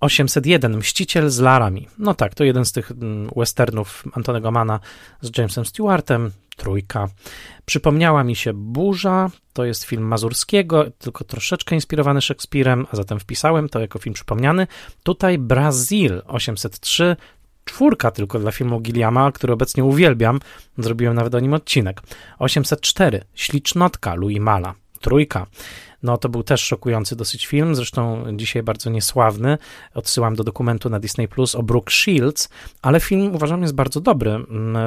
801, 0.00 0.76
Mściciel 0.76 1.30
z 1.30 1.40
Larami. 1.40 1.88
No 1.98 2.14
tak, 2.14 2.34
to 2.34 2.44
jeden 2.44 2.64
z 2.64 2.72
tych 2.72 2.90
mm, 2.90 3.30
westernów 3.36 4.04
Antonego 4.12 4.50
Mana 4.50 4.80
z 5.20 5.38
Jamesem 5.38 5.64
Stewartem, 5.64 6.30
trójka. 6.56 7.08
Przypomniała 7.64 8.24
mi 8.24 8.36
się 8.36 8.52
Burza, 8.54 9.30
to 9.52 9.64
jest 9.64 9.84
film 9.84 10.02
Mazurskiego, 10.02 10.84
tylko 10.98 11.24
troszeczkę 11.24 11.74
inspirowany 11.74 12.20
Szekspirem, 12.20 12.86
a 12.92 12.96
zatem 12.96 13.20
wpisałem 13.20 13.68
to 13.68 13.80
jako 13.80 13.98
film 13.98 14.14
przypomniany. 14.14 14.66
Tutaj 15.02 15.38
Brazil 15.38 16.22
803, 16.26 17.16
czwórka 17.64 18.10
tylko 18.10 18.38
dla 18.38 18.52
filmu 18.52 18.80
Gilliama, 18.80 19.32
który 19.32 19.52
obecnie 19.52 19.84
uwielbiam, 19.84 20.40
zrobiłem 20.78 21.14
nawet 21.14 21.34
o 21.34 21.40
nim 21.40 21.54
odcinek. 21.54 22.02
804, 22.38 23.24
Ślicznotka 23.34 24.14
Louis 24.14 24.40
Mala, 24.40 24.74
trójka. 25.00 25.46
No 26.04 26.18
to 26.18 26.28
był 26.28 26.42
też 26.42 26.60
szokujący 26.60 27.16
dosyć 27.16 27.46
film, 27.46 27.74
zresztą 27.74 28.24
dzisiaj 28.36 28.62
bardzo 28.62 28.90
niesławny. 28.90 29.58
Odsyłam 29.94 30.36
do 30.36 30.44
dokumentu 30.44 30.90
na 30.90 31.00
Disney 31.00 31.28
Plus 31.28 31.54
o 31.54 31.62
Brooke 31.62 31.92
Shields, 31.92 32.48
ale 32.82 33.00
film 33.00 33.34
uważam 33.34 33.62
jest 33.62 33.74
bardzo 33.74 34.00
dobry. 34.00 34.30
Mm, 34.30 34.76
e, 34.76 34.80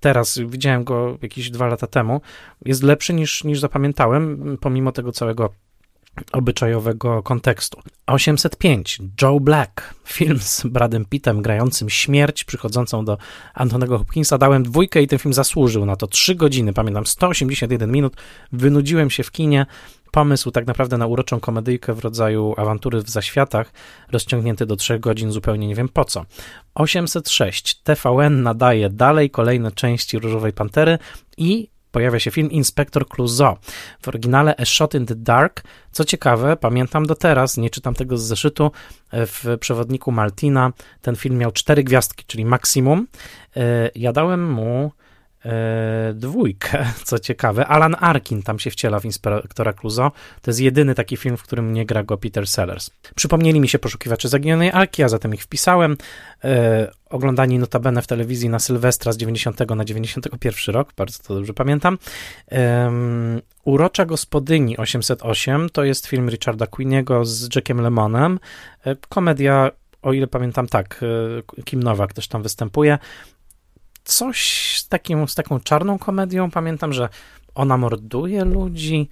teraz 0.00 0.38
widziałem 0.46 0.84
go 0.84 1.18
jakieś 1.22 1.50
dwa 1.50 1.66
lata 1.66 1.86
temu. 1.86 2.20
Jest 2.64 2.82
lepszy 2.82 3.14
niż, 3.14 3.44
niż 3.44 3.60
zapamiętałem, 3.60 4.58
pomimo 4.60 4.92
tego 4.92 5.12
całego 5.12 5.50
obyczajowego 6.32 7.22
kontekstu. 7.22 7.80
805 8.06 8.98
Joe 9.22 9.40
Black, 9.40 9.94
film 10.04 10.38
z 10.38 10.66
Bradem 10.66 11.04
Pittem 11.04 11.42
grającym 11.42 11.90
śmierć 11.90 12.44
przychodzącą 12.44 13.04
do 13.04 13.18
Antonego 13.54 13.98
Hopkinsa. 13.98 14.38
Dałem 14.38 14.62
dwójkę 14.62 15.02
i 15.02 15.06
ten 15.06 15.18
film 15.18 15.32
zasłużył 15.32 15.86
na 15.86 15.96
to. 15.96 16.06
Trzy 16.06 16.34
godziny, 16.34 16.72
pamiętam, 16.72 17.06
181 17.06 17.92
minut. 17.92 18.16
Wynudziłem 18.52 19.10
się 19.10 19.22
w 19.22 19.30
kinie. 19.30 19.66
Pomysł 20.12 20.50
tak 20.50 20.66
naprawdę 20.66 20.98
na 20.98 21.06
uroczą 21.06 21.40
komedyjkę 21.40 21.94
w 21.94 21.98
rodzaju 21.98 22.54
awantury 22.56 23.02
w 23.02 23.10
zaświatach, 23.10 23.72
rozciągnięty 24.12 24.66
do 24.66 24.76
trzech 24.76 25.00
godzin, 25.00 25.32
zupełnie 25.32 25.68
nie 25.68 25.74
wiem 25.74 25.88
po 25.88 26.04
co. 26.04 26.24
806 26.74 27.74
TVN 27.74 28.42
nadaje 28.42 28.90
dalej 28.90 29.30
kolejne 29.30 29.72
części 29.72 30.18
Różowej 30.18 30.52
Pantery 30.52 30.98
i 31.36 31.68
pojawia 31.90 32.18
się 32.18 32.30
film 32.30 32.50
Inspektor 32.50 33.08
Clouseau. 33.08 33.56
W 34.02 34.08
oryginale 34.08 34.54
A 34.56 34.64
Shot 34.64 34.94
in 34.94 35.06
the 35.06 35.14
Dark. 35.14 35.62
Co 35.92 36.04
ciekawe, 36.04 36.56
pamiętam 36.56 37.06
do 37.06 37.14
teraz, 37.14 37.56
nie 37.56 37.70
czytam 37.70 37.94
tego 37.94 38.18
z 38.18 38.22
zeszytu, 38.22 38.70
w 39.12 39.56
przewodniku 39.60 40.12
Maltina 40.12 40.72
ten 41.02 41.16
film 41.16 41.38
miał 41.38 41.52
cztery 41.52 41.84
gwiazdki, 41.84 42.24
czyli 42.26 42.44
maksimum. 42.44 43.06
E, 43.56 43.90
ja 43.94 44.12
dałem 44.12 44.52
mu 44.52 44.92
dwójkę, 46.14 46.86
co 47.04 47.18
ciekawe. 47.18 47.66
Alan 47.66 47.96
Arkin 48.00 48.42
tam 48.42 48.58
się 48.58 48.70
wciela 48.70 49.00
w 49.00 49.04
Inspektora 49.04 49.72
Clouseau. 49.72 50.10
To 50.42 50.50
jest 50.50 50.60
jedyny 50.60 50.94
taki 50.94 51.16
film, 51.16 51.36
w 51.36 51.42
którym 51.42 51.72
nie 51.72 51.86
gra 51.86 52.02
go 52.02 52.18
Peter 52.18 52.46
Sellers. 52.46 52.90
Przypomnieli 53.14 53.60
mi 53.60 53.68
się 53.68 53.78
poszukiwacze 53.78 54.28
zaginionej 54.28 54.70
Arki, 54.70 55.02
a 55.02 55.08
zatem 55.08 55.34
ich 55.34 55.42
wpisałem. 55.42 55.96
E, 56.44 56.90
oglądani 57.10 57.58
notabene 57.58 58.02
w 58.02 58.06
telewizji 58.06 58.48
na 58.48 58.58
Sylwestra 58.58 59.12
z 59.12 59.16
90 59.16 59.70
na 59.76 59.84
91 59.84 60.74
rok, 60.74 60.92
bardzo 60.96 61.22
to 61.22 61.34
dobrze 61.34 61.54
pamiętam. 61.54 61.98
Um, 62.50 63.40
Urocza 63.64 64.04
Gospodyni 64.04 64.76
808 64.76 65.70
to 65.70 65.84
jest 65.84 66.06
film 66.06 66.30
Richarda 66.30 66.66
Queeniego 66.66 67.24
z 67.24 67.54
Jackiem 67.56 67.80
Lemonem. 67.80 68.38
E, 68.86 68.96
komedia, 69.08 69.70
o 70.02 70.12
ile 70.12 70.26
pamiętam, 70.26 70.66
tak, 70.66 71.00
e, 71.58 71.62
Kim 71.62 71.82
Nowak 71.82 72.12
też 72.12 72.28
tam 72.28 72.42
występuje 72.42 72.98
coś 74.04 74.72
z, 74.78 74.88
takim, 74.88 75.28
z 75.28 75.34
taką 75.34 75.60
czarną 75.60 75.98
komedią. 75.98 76.50
Pamiętam, 76.50 76.92
że 76.92 77.08
ona 77.54 77.76
morduje 77.76 78.44
ludzi. 78.44 79.08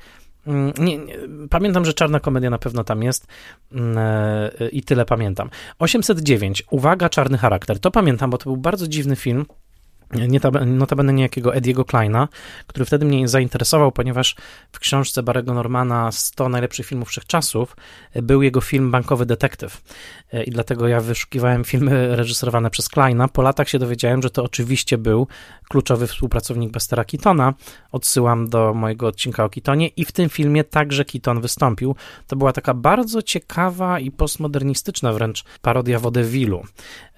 Mm, 0.46 0.72
nie, 0.78 0.98
nie, 0.98 1.14
pamiętam, 1.50 1.84
że 1.84 1.94
czarna 1.94 2.20
komedia 2.20 2.50
na 2.50 2.58
pewno 2.58 2.84
tam 2.84 3.02
jest 3.02 3.26
mm, 3.72 3.98
e, 3.98 4.68
i 4.68 4.82
tyle 4.82 5.04
pamiętam. 5.04 5.50
809. 5.78 6.62
Uwaga, 6.70 7.08
czarny 7.08 7.38
charakter. 7.38 7.80
To 7.80 7.90
pamiętam, 7.90 8.30
bo 8.30 8.38
to 8.38 8.44
był 8.44 8.56
bardzo 8.56 8.88
dziwny 8.88 9.16
film 9.16 9.46
notabene 10.66 11.12
niejakiego 11.12 11.54
Ediego 11.54 11.84
Kleina, 11.84 12.28
który 12.66 12.84
wtedy 12.84 13.06
mnie 13.06 13.28
zainteresował, 13.28 13.92
ponieważ 13.92 14.36
w 14.72 14.78
książce 14.78 15.22
Barego 15.22 15.54
Normana 15.54 16.12
100 16.12 16.48
najlepszych 16.48 16.86
filmów 16.86 17.08
wszechczasów 17.08 17.76
był 18.14 18.42
jego 18.42 18.60
film 18.60 18.90
Bankowy 18.90 19.26
Detektyw 19.26 19.82
e, 20.32 20.44
i 20.44 20.50
dlatego 20.50 20.88
ja 20.88 21.00
wyszukiwałem 21.00 21.64
filmy 21.64 22.16
reżyserowane 22.16 22.70
przez 22.70 22.88
Kleina. 22.88 23.28
Po 23.28 23.42
latach 23.42 23.68
się 23.68 23.78
dowiedziałem, 23.78 24.22
że 24.22 24.30
to 24.30 24.44
oczywiście 24.44 24.98
był 24.98 25.26
kluczowy 25.68 26.06
współpracownik 26.06 26.72
Bastera 26.72 27.04
Keatona. 27.04 27.54
Odsyłam 27.92 28.48
do 28.48 28.74
mojego 28.74 29.06
odcinka 29.06 29.44
o 29.44 29.50
Keatonie 29.50 29.88
i 29.88 30.04
w 30.04 30.12
tym 30.12 30.28
filmie 30.28 30.64
także 30.64 31.04
Keaton 31.04 31.40
wystąpił. 31.40 31.96
To 32.26 32.36
była 32.36 32.52
taka 32.52 32.74
bardzo 32.74 33.22
ciekawa 33.22 34.00
i 34.00 34.10
postmodernistyczna 34.10 35.12
wręcz 35.12 35.44
parodia 35.62 35.98
Wodewilu. 35.98 36.64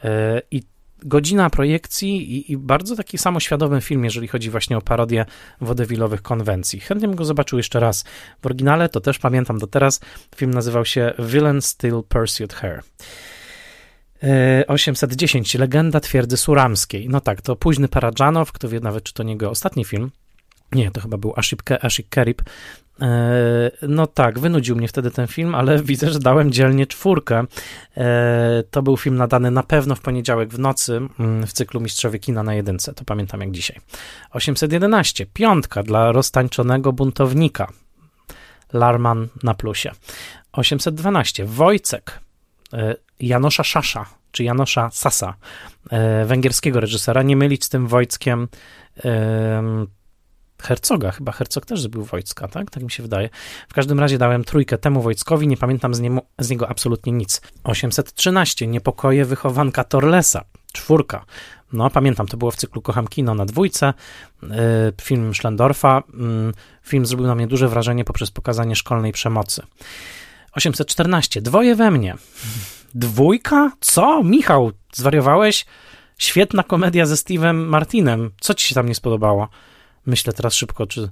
E, 0.04 0.42
I 0.50 0.62
godzina 1.04 1.50
projekcji 1.50 2.36
i, 2.36 2.52
i, 2.52 2.56
bardzo 2.56 2.96
taki 2.96 3.18
samoświadomy 3.18 3.80
film, 3.80 4.04
jeżeli 4.04 4.28
chodzi 4.28 4.50
właśnie 4.50 4.78
o 4.78 4.82
parodię 4.82 5.24
wodewilowych 5.60 6.22
konwencji. 6.22 6.80
Chętnie 6.80 7.08
bym 7.08 7.16
go 7.16 7.24
zobaczył 7.24 7.58
jeszcze 7.58 7.80
raz. 7.80 8.04
W 8.42 8.46
oryginale 8.46 8.88
to 8.88 9.00
też 9.00 9.18
pamiętam 9.18 9.58
do 9.58 9.66
teraz. 9.66 10.00
Film 10.36 10.50
nazywał 10.54 10.84
się 10.84 11.12
Villain 11.18 11.62
Still 11.62 12.02
Pursued 12.08 12.52
Her. 12.54 12.82
810. 14.68 15.56
E, 15.56 15.58
Legenda 15.58 16.00
twierdzy 16.00 16.36
suramskiej. 16.36 17.08
No 17.08 17.20
tak, 17.20 17.42
to 17.42 17.56
późny 17.56 17.88
Paradżanow, 17.88 18.52
kto 18.52 18.68
wie 18.68 18.80
nawet, 18.80 19.04
czy 19.04 19.14
to 19.14 19.22
nie 19.22 19.32
jego 19.32 19.50
ostatni 19.50 19.84
film. 19.84 20.10
Nie, 20.72 20.90
to 20.90 21.00
chyba 21.00 21.16
był 21.16 21.32
Ashik, 21.36 21.62
Ashik 21.80 22.08
Kerib. 22.08 22.42
E, 23.00 23.70
no 23.88 24.06
tak, 24.06 24.38
wynudził 24.38 24.76
mnie 24.76 24.88
wtedy 24.88 25.10
ten 25.10 25.26
film, 25.26 25.54
ale 25.54 25.82
widzę, 25.82 26.10
że 26.10 26.18
dałem 26.18 26.52
dzielnie 26.52 26.86
czwórkę. 26.86 27.44
E, 27.96 28.62
to 28.70 28.82
był 28.82 28.96
film 28.96 29.16
nadany 29.16 29.50
na 29.50 29.62
pewno 29.62 29.94
w 29.94 30.00
poniedziałek 30.00 30.48
w 30.48 30.58
nocy 30.58 31.00
mm, 31.20 31.46
w 31.46 31.52
cyklu 31.52 31.80
Mistrzowie 31.80 32.18
Kina 32.18 32.42
na 32.42 32.54
jedynce, 32.54 32.94
to 32.94 33.04
pamiętam 33.04 33.40
jak 33.40 33.50
dzisiaj. 33.50 33.80
811, 34.30 35.26
piątka 35.26 35.82
dla 35.82 36.12
roztańczonego 36.12 36.92
buntownika. 36.92 37.72
Larman 38.72 39.28
na 39.42 39.54
plusie. 39.54 39.90
812, 40.52 41.44
Wojcek 41.44 42.20
e, 42.72 42.94
Janosza 43.20 43.64
Szasza, 43.64 44.06
czy 44.32 44.44
Janosza 44.44 44.90
Sasa, 44.92 45.34
węgierskiego 46.26 46.80
reżysera, 46.80 47.22
nie 47.22 47.36
mylić 47.36 47.64
z 47.64 47.68
tym 47.68 47.86
Wojckiem 47.86 48.48
Hercoga, 50.62 51.10
chyba 51.10 51.32
Hercog 51.32 51.66
też 51.66 51.80
zrobił 51.80 52.04
Wojcka, 52.04 52.48
tak? 52.48 52.70
Tak 52.70 52.82
mi 52.82 52.90
się 52.90 53.02
wydaje. 53.02 53.28
W 53.68 53.74
każdym 53.74 54.00
razie 54.00 54.18
dałem 54.18 54.44
trójkę 54.44 54.78
temu 54.78 55.02
Wojckowi, 55.02 55.48
nie 55.48 55.56
pamiętam 55.56 55.94
z, 55.94 56.00
niemu, 56.00 56.22
z 56.38 56.50
niego 56.50 56.68
absolutnie 56.68 57.12
nic. 57.12 57.40
813, 57.64 58.66
Niepokoje 58.66 59.24
wychowanka 59.24 59.84
Torlesa, 59.84 60.44
czwórka. 60.72 61.24
No, 61.72 61.90
pamiętam, 61.90 62.26
to 62.26 62.36
było 62.36 62.50
w 62.50 62.56
cyklu 62.56 62.82
Kocham 62.82 63.08
Kino 63.08 63.34
na 63.34 63.46
dwójce, 63.46 63.94
yy, 64.42 64.48
film 65.02 65.34
Schlendorfa. 65.34 66.02
Yy, 66.14 66.52
film 66.82 67.06
zrobił 67.06 67.26
na 67.26 67.34
mnie 67.34 67.46
duże 67.46 67.68
wrażenie 67.68 68.04
poprzez 68.04 68.30
pokazanie 68.30 68.76
szkolnej 68.76 69.12
przemocy. 69.12 69.62
814, 70.52 71.42
Dwoje 71.42 71.74
we 71.74 71.90
mnie. 71.90 72.14
Dwójka? 72.94 73.72
Co? 73.80 74.22
Michał, 74.22 74.72
zwariowałeś? 74.92 75.66
Świetna 76.18 76.62
komedia 76.62 77.06
ze 77.06 77.14
Steve'em 77.14 77.54
Martinem. 77.54 78.30
Co 78.40 78.54
ci 78.54 78.68
się 78.68 78.74
tam 78.74 78.88
nie 78.88 78.94
spodobało? 78.94 79.48
Myślę 80.06 80.32
teraz 80.32 80.54
szybko, 80.54 80.86
czy. 80.86 81.08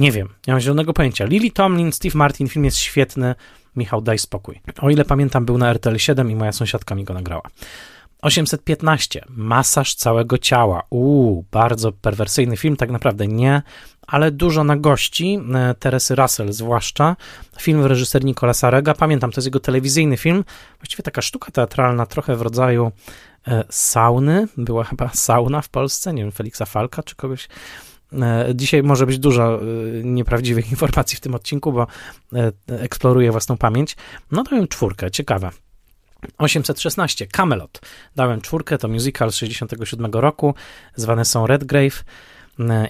Nie 0.00 0.12
wiem, 0.12 0.28
nie 0.46 0.52
mam 0.52 0.60
zielonego 0.60 0.92
pojęcia. 0.92 1.24
Lily 1.24 1.50
Tomlin, 1.50 1.92
Steve 1.92 2.18
Martin, 2.18 2.48
film 2.48 2.64
jest 2.64 2.76
świetny. 2.76 3.34
Michał, 3.76 4.00
daj 4.00 4.18
spokój. 4.18 4.60
O 4.80 4.90
ile 4.90 5.04
pamiętam, 5.04 5.44
był 5.44 5.58
na 5.58 5.70
RTL 5.70 5.96
7 5.96 6.30
i 6.30 6.34
moja 6.34 6.52
sąsiadka 6.52 6.94
mi 6.94 7.04
go 7.04 7.14
nagrała. 7.14 7.42
815. 8.22 9.24
Masaż 9.28 9.94
całego 9.94 10.38
ciała. 10.38 10.82
Uuu, 10.90 11.44
bardzo 11.50 11.92
perwersyjny 11.92 12.56
film, 12.56 12.76
tak 12.76 12.90
naprawdę 12.90 13.26
nie, 13.26 13.62
ale 14.06 14.30
dużo 14.30 14.64
na 14.64 14.76
gości. 14.76 15.40
E, 15.54 15.74
Teresy 15.74 16.14
Russell 16.14 16.52
zwłaszcza. 16.52 17.16
Film 17.60 17.82
w 17.82 17.86
reżyser 17.86 18.24
Nicolasa 18.24 18.70
Rega. 18.70 18.94
Pamiętam, 18.94 19.30
to 19.32 19.38
jest 19.38 19.46
jego 19.46 19.60
telewizyjny 19.60 20.16
film. 20.16 20.44
Właściwie 20.78 21.02
taka 21.02 21.22
sztuka 21.22 21.52
teatralna, 21.52 22.06
trochę 22.06 22.36
w 22.36 22.42
rodzaju 22.42 22.92
e, 23.48 23.64
sauny. 23.70 24.48
Była 24.56 24.84
chyba 24.84 25.08
sauna 25.08 25.62
w 25.62 25.68
Polsce, 25.68 26.14
nie 26.14 26.22
wiem, 26.22 26.32
Feliksa 26.32 26.66
Falka 26.66 27.02
czy 27.02 27.16
kogoś 27.16 27.48
dzisiaj 28.54 28.82
może 28.82 29.06
być 29.06 29.18
dużo 29.18 29.60
e, 29.62 29.64
nieprawdziwych 30.04 30.70
informacji 30.74 31.16
w 31.16 31.20
tym 31.20 31.34
odcinku, 31.34 31.72
bo 31.72 31.86
e, 32.32 32.52
eksploruję 32.68 33.30
własną 33.30 33.56
pamięć. 33.56 33.96
No 34.32 34.42
dałem 34.42 34.68
czwórkę, 34.68 35.10
ciekawe. 35.10 35.50
816, 36.38 37.26
Camelot. 37.26 37.80
Dałem 38.16 38.40
czwórkę, 38.40 38.78
to 38.78 38.88
musical 38.88 39.32
z 39.32 39.34
67 39.34 40.12
roku, 40.12 40.54
zwane 40.94 41.24
są 41.24 41.46
Redgrave. 41.46 42.04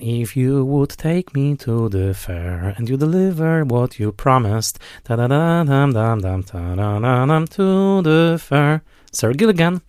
If 0.01 0.41
you 0.41 0.67
would 0.67 0.97
take 0.97 1.35
me 1.35 1.57
to 1.57 1.91
the 1.91 2.15
fair 2.15 2.75
and 2.79 2.89
you 2.89 2.97
deliver 2.97 3.67
what 3.67 3.99
you 3.99 4.13
promised, 4.13 4.79
ta 5.03 5.17
da 5.17 5.29
dam 5.29 5.93
dam 5.93 6.21
dam 6.21 6.43
ta 6.43 6.77
da 6.77 7.27
dam 7.27 7.47
to 7.49 8.01
the 8.05 8.39
fair. 8.39 8.81
Sir 9.13 9.37
Gilligan. 9.37 9.81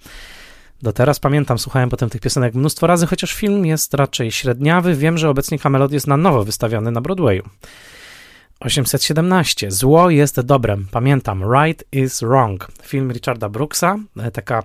Do 0.81 0.93
teraz 0.93 1.19
pamiętam, 1.19 1.59
słuchałem 1.59 1.89
potem 1.89 2.09
tych 2.09 2.21
piosenek 2.21 2.53
mnóstwo 2.53 2.87
razy, 2.87 3.07
chociaż 3.07 3.33
film 3.33 3.65
jest 3.65 3.93
raczej 3.93 4.31
średniawy. 4.31 4.95
Wiem, 4.95 5.17
że 5.17 5.29
obecnie 5.29 5.59
Camelot 5.59 5.91
jest 5.91 6.07
na 6.07 6.17
nowo 6.17 6.43
wystawiony 6.43 6.91
na 6.91 7.01
Broadwayu. 7.01 7.43
817. 8.59 9.71
Zło 9.71 10.09
jest 10.09 10.41
dobrem. 10.41 10.87
Pamiętam. 10.91 11.43
Right 11.53 11.83
is 11.91 12.19
wrong. 12.19 12.67
Film 12.83 13.11
Richarda 13.11 13.49
Brooksa. 13.49 13.97
E, 14.17 14.31
taka 14.31 14.63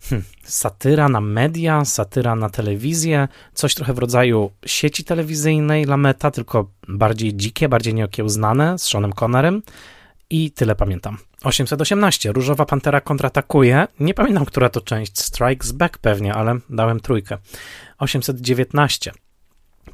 hmm, 0.00 0.24
satyra 0.44 1.08
na 1.08 1.20
media, 1.20 1.84
satyra 1.84 2.34
na 2.34 2.50
telewizję. 2.50 3.28
Coś 3.54 3.74
trochę 3.74 3.94
w 3.94 3.98
rodzaju 3.98 4.50
sieci 4.66 5.04
telewizyjnej 5.04 5.84
Lameta, 5.84 6.30
tylko 6.30 6.70
bardziej 6.88 7.34
dzikie, 7.36 7.68
bardziej 7.68 7.94
nieokiełznane, 7.94 8.78
z 8.78 8.82
Seanem 8.82 9.12
Connerem. 9.12 9.62
I 10.30 10.50
tyle 10.50 10.74
pamiętam. 10.74 11.18
818. 11.42 12.32
Różowa 12.32 12.66
Pantera 12.66 13.00
kontratakuje. 13.00 13.86
Nie 14.00 14.14
pamiętam, 14.14 14.44
która 14.44 14.68
to 14.68 14.80
część. 14.80 15.20
Strikes 15.20 15.72
Back 15.72 15.98
pewnie, 15.98 16.34
ale 16.34 16.58
dałem 16.70 17.00
trójkę. 17.00 17.38
819. 17.98 19.12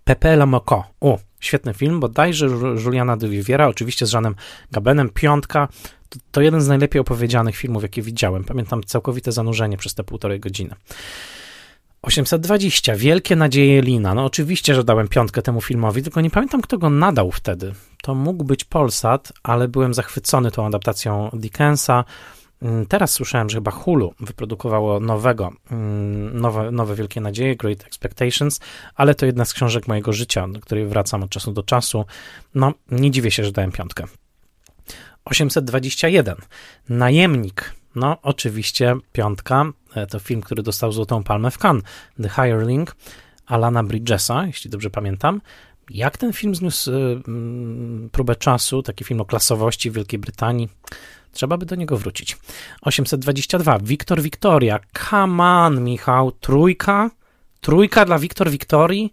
Pepe 0.04 0.32
La 0.32 0.46
Moco. 0.46 0.84
U, 1.00 1.16
świetny 1.40 1.74
film, 1.74 2.00
bodajże 2.00 2.46
Juliana 2.84 3.16
de 3.16 3.28
Viviera, 3.28 3.68
oczywiście 3.68 4.06
z 4.06 4.10
Żanem 4.10 4.34
Gabenem. 4.72 5.10
Piątka. 5.10 5.68
To, 6.08 6.18
to 6.30 6.40
jeden 6.40 6.60
z 6.60 6.68
najlepiej 6.68 7.00
opowiedzianych 7.00 7.56
filmów, 7.56 7.82
jakie 7.82 8.02
widziałem. 8.02 8.44
Pamiętam 8.44 8.82
całkowite 8.84 9.32
zanurzenie 9.32 9.76
przez 9.76 9.94
te 9.94 10.04
półtorej 10.04 10.40
godziny. 10.40 10.74
820. 12.02 12.96
Wielkie 12.96 13.36
nadzieje 13.36 13.82
Lina. 13.82 14.14
No 14.14 14.24
oczywiście, 14.24 14.74
że 14.74 14.84
dałem 14.84 15.08
piątkę 15.08 15.42
temu 15.42 15.60
filmowi, 15.60 16.02
tylko 16.02 16.20
nie 16.20 16.30
pamiętam, 16.30 16.60
kto 16.60 16.78
go 16.78 16.90
nadał 16.90 17.30
wtedy. 17.30 17.72
To 18.02 18.14
mógł 18.14 18.44
być 18.44 18.64
Polsat, 18.64 19.32
ale 19.42 19.68
byłem 19.68 19.94
zachwycony 19.94 20.50
tą 20.50 20.66
adaptacją 20.66 21.30
Dickensa. 21.32 22.04
Mm, 22.62 22.86
teraz 22.86 23.12
słyszałem, 23.12 23.50
że 23.50 23.56
chyba 23.56 23.70
Hulu 23.70 24.14
wyprodukowało 24.20 25.00
nowego, 25.00 25.52
mm, 25.70 26.40
nowe, 26.40 26.70
nowe 26.70 26.94
Wielkie 26.94 27.20
Nadzieje, 27.20 27.56
Great 27.56 27.86
Expectations, 27.86 28.60
ale 28.94 29.14
to 29.14 29.26
jedna 29.26 29.44
z 29.44 29.52
książek 29.52 29.88
mojego 29.88 30.12
życia, 30.12 30.48
do 30.48 30.60
której 30.60 30.86
wracam 30.86 31.22
od 31.22 31.30
czasu 31.30 31.52
do 31.52 31.62
czasu. 31.62 32.04
No, 32.54 32.72
nie 32.90 33.10
dziwię 33.10 33.30
się, 33.30 33.44
że 33.44 33.52
dałem 33.52 33.72
piątkę. 33.72 34.04
821. 35.24 36.36
Najemnik. 36.88 37.74
No, 37.94 38.16
oczywiście 38.22 38.96
piątka. 39.12 39.64
E, 39.94 40.06
to 40.06 40.18
film, 40.18 40.40
który 40.40 40.62
dostał 40.62 40.92
Złotą 40.92 41.22
Palmę 41.22 41.50
w 41.50 41.58
Cannes. 41.58 41.84
The 42.22 42.28
Hireling 42.28 42.96
Alana 43.46 43.84
Bridgesa, 43.84 44.46
jeśli 44.46 44.70
dobrze 44.70 44.90
pamiętam. 44.90 45.40
Jak 45.90 46.18
ten 46.18 46.32
film 46.32 46.54
zniósł 46.54 46.92
y, 46.92 47.20
próbę 48.12 48.36
czasu, 48.36 48.82
taki 48.82 49.04
film 49.04 49.20
o 49.20 49.24
klasowości 49.24 49.90
w 49.90 49.94
Wielkiej 49.94 50.18
Brytanii? 50.18 50.68
Trzeba 51.32 51.56
by 51.56 51.66
do 51.66 51.74
niego 51.76 51.96
wrócić. 51.96 52.38
822. 52.82 53.78
Wiktor 53.78 54.22
Wiktoria. 54.22 54.80
Come 55.10 55.44
on, 55.44 55.84
Michał. 55.84 56.32
Trójka? 56.32 57.10
Trójka 57.60 58.04
dla 58.04 58.18
Wiktor 58.18 58.50
Wiktorii? 58.50 59.12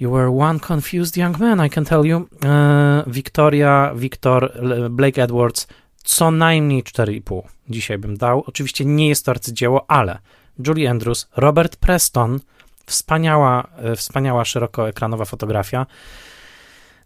You 0.00 0.10
were 0.10 0.38
one 0.38 0.60
confused 0.60 1.16
young 1.16 1.38
man, 1.38 1.66
I 1.66 1.70
can 1.70 1.84
tell 1.84 2.06
you. 2.06 2.28
Eee, 2.44 3.02
Victoria, 3.06 3.92
Victor, 3.94 4.52
Blake 4.90 5.22
Edwards, 5.22 5.66
co 6.06 6.30
najmniej 6.30 6.82
4,5 6.82 7.42
dzisiaj 7.68 7.98
bym 7.98 8.16
dał. 8.16 8.44
Oczywiście 8.46 8.84
nie 8.84 9.08
jest 9.08 9.24
to 9.24 9.30
arcydzieło, 9.30 9.90
ale 9.90 10.18
Julie 10.66 10.90
Andrews, 10.90 11.28
Robert 11.36 11.76
Preston, 11.76 12.40
wspaniała, 12.86 13.68
e, 13.76 13.96
wspaniała 13.96 14.44
szerokoekranowa 14.44 15.24
fotografia. 15.24 15.86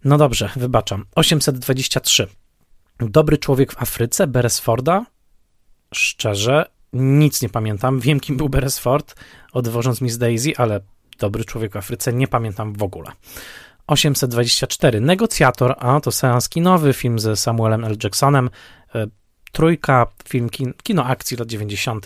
No 0.03 0.17
dobrze, 0.17 0.49
wybaczam. 0.55 1.05
823. 1.15 2.27
Dobry 2.99 3.37
człowiek 3.37 3.73
w 3.73 3.81
Afryce, 3.81 4.27
Beresforda. 4.27 5.05
Szczerze, 5.93 6.65
nic 6.93 7.41
nie 7.41 7.49
pamiętam. 7.49 7.99
Wiem, 7.99 8.19
kim 8.19 8.37
był 8.37 8.49
Beresford, 8.49 9.15
odwożąc 9.53 10.01
Miss 10.01 10.17
Daisy, 10.17 10.51
ale 10.57 10.81
Dobry 11.21 11.45
człowiek 11.45 11.73
w 11.73 11.77
Afryce 11.77 12.13
nie 12.13 12.27
pamiętam 12.27 12.73
w 12.73 12.83
ogóle. 12.83 13.11
824. 13.87 15.01
Negocjator, 15.01 15.75
a 15.79 15.99
to 15.99 16.11
seans 16.11 16.49
kinowy, 16.49 16.93
film 16.93 17.19
ze 17.19 17.35
Samuelem 17.35 17.85
L. 17.85 17.97
Jacksonem. 18.03 18.49
E, 18.95 19.07
trójka, 19.51 20.07
film 20.27 20.49
kin, 20.49 20.73
kino 20.83 21.05
akcji 21.05 21.37
lat 21.37 21.47
90. 21.47 22.05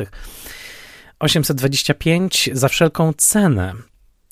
825. 1.19 2.50
Za 2.54 2.67
wszelką 2.67 3.13
cenę. 3.13 3.74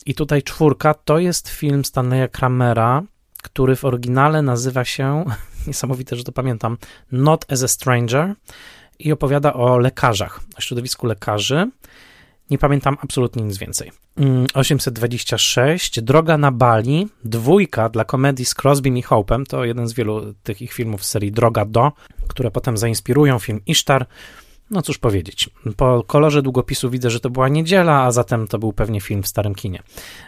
I 0.06 0.16
tutaj 0.16 0.44
czwórka 0.44 0.94
to 0.94 1.20
jest 1.20 1.50
film 1.50 1.86
Stanleya 1.86 2.30
Kramera, 2.32 3.04
który 3.44 3.76
w 3.76 3.86
oryginale 3.86 4.42
nazywa 4.42 4.86
się, 4.86 5.26
niesamowite, 5.68 6.16
że 6.16 6.24
to 6.24 6.32
pamiętam, 6.32 6.78
Not 7.12 7.52
as 7.52 7.64
a 7.64 7.68
Stranger 7.68 8.36
i 9.00 9.12
opowiada 9.12 9.54
o 9.54 9.78
lekarzach, 9.78 10.40
o 10.58 10.62
środowisku 10.62 11.08
lekarzy. 11.08 11.72
Nie 12.50 12.58
pamiętam 12.58 12.98
absolutnie 13.02 13.44
nic 13.44 13.58
więcej. 13.58 13.92
826, 14.54 15.98
mm, 15.98 16.06
Droga 16.06 16.38
na 16.38 16.52
Bali, 16.52 17.08
dwójka 17.26 17.90
dla 17.90 18.06
komedii 18.06 18.46
z 18.46 18.56
Crosbym 18.56 18.98
i 18.98 19.04
Hope'em, 19.04 19.44
to 19.46 19.66
jeden 19.66 19.88
z 19.88 19.94
wielu 19.94 20.34
tych 20.44 20.62
ich 20.62 20.74
filmów 20.74 21.06
z 21.06 21.10
serii 21.10 21.32
Droga 21.32 21.66
do, 21.66 21.92
które 22.28 22.52
potem 22.52 22.78
zainspirują 22.78 23.40
film 23.40 23.62
Isztar. 23.68 24.08
No 24.72 24.82
cóż 24.82 24.98
powiedzieć, 24.98 25.50
po 25.78 26.04
kolorze 26.04 26.42
długopisu 26.42 26.90
widzę, 26.90 27.10
że 27.10 27.20
to 27.20 27.30
była 27.30 27.50
niedziela, 27.50 28.04
a 28.04 28.12
zatem 28.12 28.48
to 28.48 28.60
był 28.60 28.74
pewnie 28.74 29.02
film 29.02 29.24
w 29.24 29.28
starym 29.28 29.56
kinie, 29.56 29.84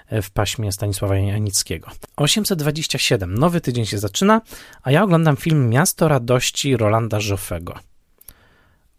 e, 0.07 0.21
w 0.21 0.31
paśmie 0.31 0.71
Stanisława 0.71 1.15
Janickiego. 1.15 1.89
827, 2.15 3.37
nowy 3.37 3.61
tydzień 3.61 3.85
się 3.85 3.97
zaczyna, 3.97 4.41
a 4.83 4.91
ja 4.91 5.03
oglądam 5.03 5.37
film 5.37 5.69
Miasto 5.69 6.07
Radości 6.07 6.77
Rolanda 6.77 7.17
Joffego. 7.29 7.73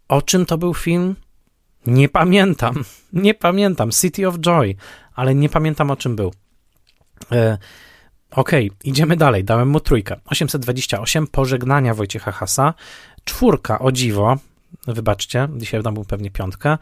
O 0.07 0.21
czym 0.21 0.45
to 0.45 0.57
był 0.57 0.73
film? 0.73 1.15
Nie 1.87 2.09
pamiętam, 2.09 2.83
nie 3.13 3.33
pamiętam. 3.33 3.91
City 3.91 4.27
of 4.27 4.39
Joy, 4.39 4.75
ale 5.15 5.35
nie 5.35 5.49
pamiętam 5.49 5.91
o 5.91 5.95
czym 5.95 6.15
był. 6.15 6.33
E, 7.31 7.57
Okej, 8.31 8.67
okay, 8.67 8.77
idziemy 8.83 9.15
dalej. 9.15 9.43
Dałem 9.43 9.69
mu 9.69 9.79
trójkę. 9.79 10.15
828, 10.25 11.27
pożegnania 11.27 11.93
Wojciecha 11.93 12.31
Hasa. 12.31 12.73
Czwórka, 13.23 13.79
o 13.79 13.91
dziwo. 13.91 14.37
Wybaczcie, 14.87 15.47
dzisiaj 15.57 15.83
dam 15.83 15.93
mu 15.93 16.05
pewnie 16.05 16.31
piątkę. 16.31 16.77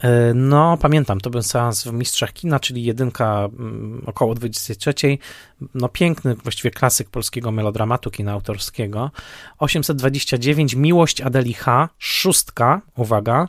E, 0.00 0.34
no, 0.34 0.76
pamiętam, 0.76 1.20
to 1.20 1.30
był 1.30 1.42
seans 1.42 1.84
w 1.84 1.92
Mistrzach 1.92 2.32
Kina, 2.32 2.60
czyli 2.60 2.84
jedynka 2.84 3.48
mm, 3.58 4.02
około 4.06 4.34
23. 4.34 4.94
No, 5.74 5.88
piękny, 5.88 6.34
właściwie 6.34 6.70
klasyk 6.70 7.10
polskiego 7.10 7.52
melodramatu 7.52 8.10
kina 8.10 8.32
autorskiego. 8.32 9.10
829, 9.58 10.74
Miłość 10.74 11.20
Adeli 11.20 11.54
H. 11.54 11.88
Szóstka, 11.98 12.80
uwaga, 12.96 13.48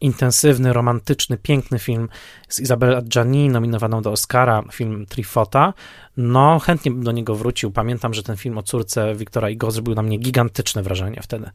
intensywny, 0.00 0.72
romantyczny, 0.72 1.36
piękny 1.36 1.78
film 1.78 2.08
z 2.48 2.60
Isabella 2.60 3.02
Gianni, 3.02 3.48
nominowaną 3.48 4.02
do 4.02 4.12
Oscara, 4.12 4.62
film 4.72 5.06
Trifota. 5.06 5.74
No, 6.16 6.58
chętnie 6.58 6.90
bym 6.90 7.02
do 7.02 7.12
niego 7.12 7.34
wrócił. 7.34 7.70
Pamiętam, 7.70 8.14
że 8.14 8.22
ten 8.22 8.36
film 8.36 8.58
o 8.58 8.62
córce 8.62 9.14
Wiktora 9.14 9.50
Igo 9.50 9.70
zrobił 9.70 9.94
na 9.94 10.02
mnie 10.02 10.18
gigantyczne 10.18 10.82
wrażenie 10.82 11.20
wtedy. 11.22 11.50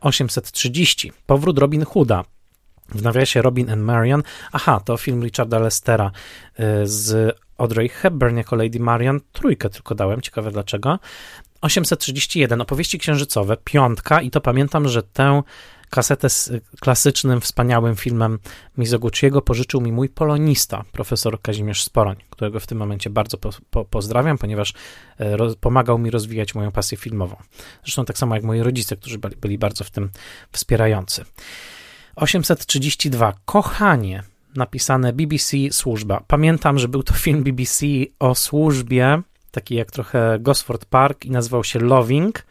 830. 0.00 1.08
E, 1.08 1.12
Powrót 1.26 1.58
Robin 1.58 1.84
Hooda. 1.84 2.24
W 2.88 3.02
nawiasie 3.02 3.42
Robin 3.42 3.70
and 3.70 3.82
Marion. 3.82 4.22
Aha, 4.52 4.80
to 4.84 4.96
film 4.96 5.22
Richarda 5.24 5.58
Lestera 5.58 6.10
e, 6.58 6.86
z 6.86 7.36
Audrey 7.58 7.88
Hepburn 7.88 8.36
jako 8.36 8.56
Lady 8.56 8.80
Marion. 8.80 9.20
Trójkę 9.32 9.70
tylko 9.70 9.94
dałem, 9.94 10.20
ciekawe 10.20 10.50
dlaczego. 10.50 10.98
831. 11.60 12.60
Opowieści 12.60 12.98
księżycowe. 12.98 13.56
Piątka 13.64 14.22
i 14.22 14.30
to 14.30 14.40
pamiętam, 14.40 14.88
że 14.88 15.02
tę 15.02 15.42
Kasetę 15.96 16.30
z 16.30 16.50
klasycznym, 16.80 17.40
wspaniałym 17.40 17.96
filmem 17.96 18.38
Mizoguchiego 18.78 19.42
pożyczył 19.42 19.80
mi 19.80 19.92
mój 19.92 20.08
polonista, 20.08 20.84
profesor 20.92 21.40
Kazimierz 21.42 21.82
Sporoń, 21.84 22.16
którego 22.30 22.60
w 22.60 22.66
tym 22.66 22.78
momencie 22.78 23.10
bardzo 23.10 23.38
po, 23.38 23.50
po, 23.70 23.84
pozdrawiam, 23.84 24.38
ponieważ 24.38 24.74
e, 25.18 25.36
pomagał 25.60 25.98
mi 25.98 26.10
rozwijać 26.10 26.54
moją 26.54 26.72
pasję 26.72 26.98
filmową. 26.98 27.36
Zresztą 27.84 28.04
tak 28.04 28.18
samo 28.18 28.34
jak 28.34 28.44
moi 28.44 28.60
rodzice, 28.60 28.96
którzy 28.96 29.18
byli, 29.18 29.36
byli 29.36 29.58
bardzo 29.58 29.84
w 29.84 29.90
tym 29.90 30.10
wspierający. 30.52 31.24
832. 32.16 33.32
Kochanie. 33.44 34.22
Napisane 34.56 35.12
BBC 35.12 35.56
Służba. 35.70 36.24
Pamiętam, 36.26 36.78
że 36.78 36.88
był 36.88 37.02
to 37.02 37.14
film 37.14 37.42
BBC 37.42 37.86
o 38.18 38.34
służbie, 38.34 39.22
taki 39.50 39.74
jak 39.74 39.90
trochę 39.90 40.38
Gosford 40.40 40.84
Park 40.84 41.24
i 41.24 41.30
nazywał 41.30 41.64
się 41.64 41.78
Loving. 41.78 42.46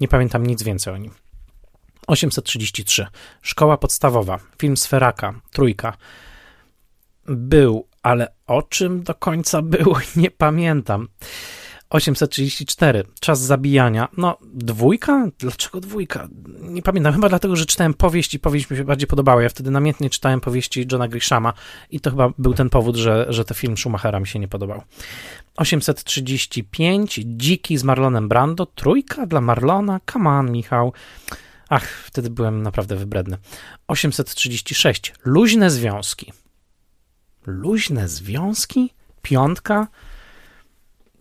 Nie 0.00 0.08
pamiętam 0.08 0.46
nic 0.46 0.62
więcej 0.62 0.94
o 0.94 0.96
nim. 0.96 1.23
833. 2.06 3.06
Szkoła 3.42 3.76
podstawowa. 3.76 4.38
Film 4.58 4.76
Sferaka. 4.76 5.40
Trójka. 5.52 5.96
Był, 7.26 7.88
ale 8.02 8.34
o 8.46 8.62
czym 8.62 9.02
do 9.02 9.14
końca 9.14 9.62
był? 9.74 9.94
Nie 10.16 10.30
pamiętam. 10.30 11.08
834. 11.90 13.04
Czas 13.20 13.40
zabijania. 13.40 14.08
No, 14.16 14.38
dwójka? 14.42 15.26
Dlaczego 15.38 15.80
dwójka? 15.80 16.28
Nie 16.60 16.82
pamiętam. 16.82 17.12
Chyba 17.14 17.28
dlatego, 17.28 17.56
że 17.56 17.66
czytałem 17.66 17.94
powieść 17.94 18.34
i 18.34 18.38
powieść 18.38 18.70
mi 18.70 18.76
się 18.76 18.84
bardziej 18.84 19.06
podobała. 19.06 19.42
Ja 19.42 19.48
wtedy 19.48 19.70
namiętnie 19.70 20.10
czytałem 20.10 20.40
powieści 20.40 20.86
Johna 20.92 21.08
Grishama 21.08 21.52
i 21.90 22.00
to 22.00 22.10
chyba 22.10 22.30
był 22.38 22.54
ten 22.54 22.70
powód, 22.70 22.96
że, 22.96 23.26
że 23.28 23.44
ten 23.44 23.56
film 23.56 23.76
Schumachera 23.76 24.20
mi 24.20 24.26
się 24.26 24.38
nie 24.38 24.48
podobał. 24.48 24.82
835. 25.56 27.20
Dziki 27.24 27.78
z 27.78 27.84
Marlonem 27.84 28.28
Brando. 28.28 28.66
Trójka 28.66 29.26
dla 29.26 29.40
Marlona? 29.40 30.00
Come 30.12 30.30
on, 30.30 30.52
Michał. 30.52 30.92
Ach, 31.68 31.88
wtedy 31.88 32.30
byłem 32.30 32.62
naprawdę 32.62 32.96
wybredny. 32.96 33.38
836. 33.88 35.14
Luźne 35.24 35.70
związki. 35.70 36.32
Luźne 37.46 38.08
związki? 38.08 38.90
Piątka? 39.22 39.88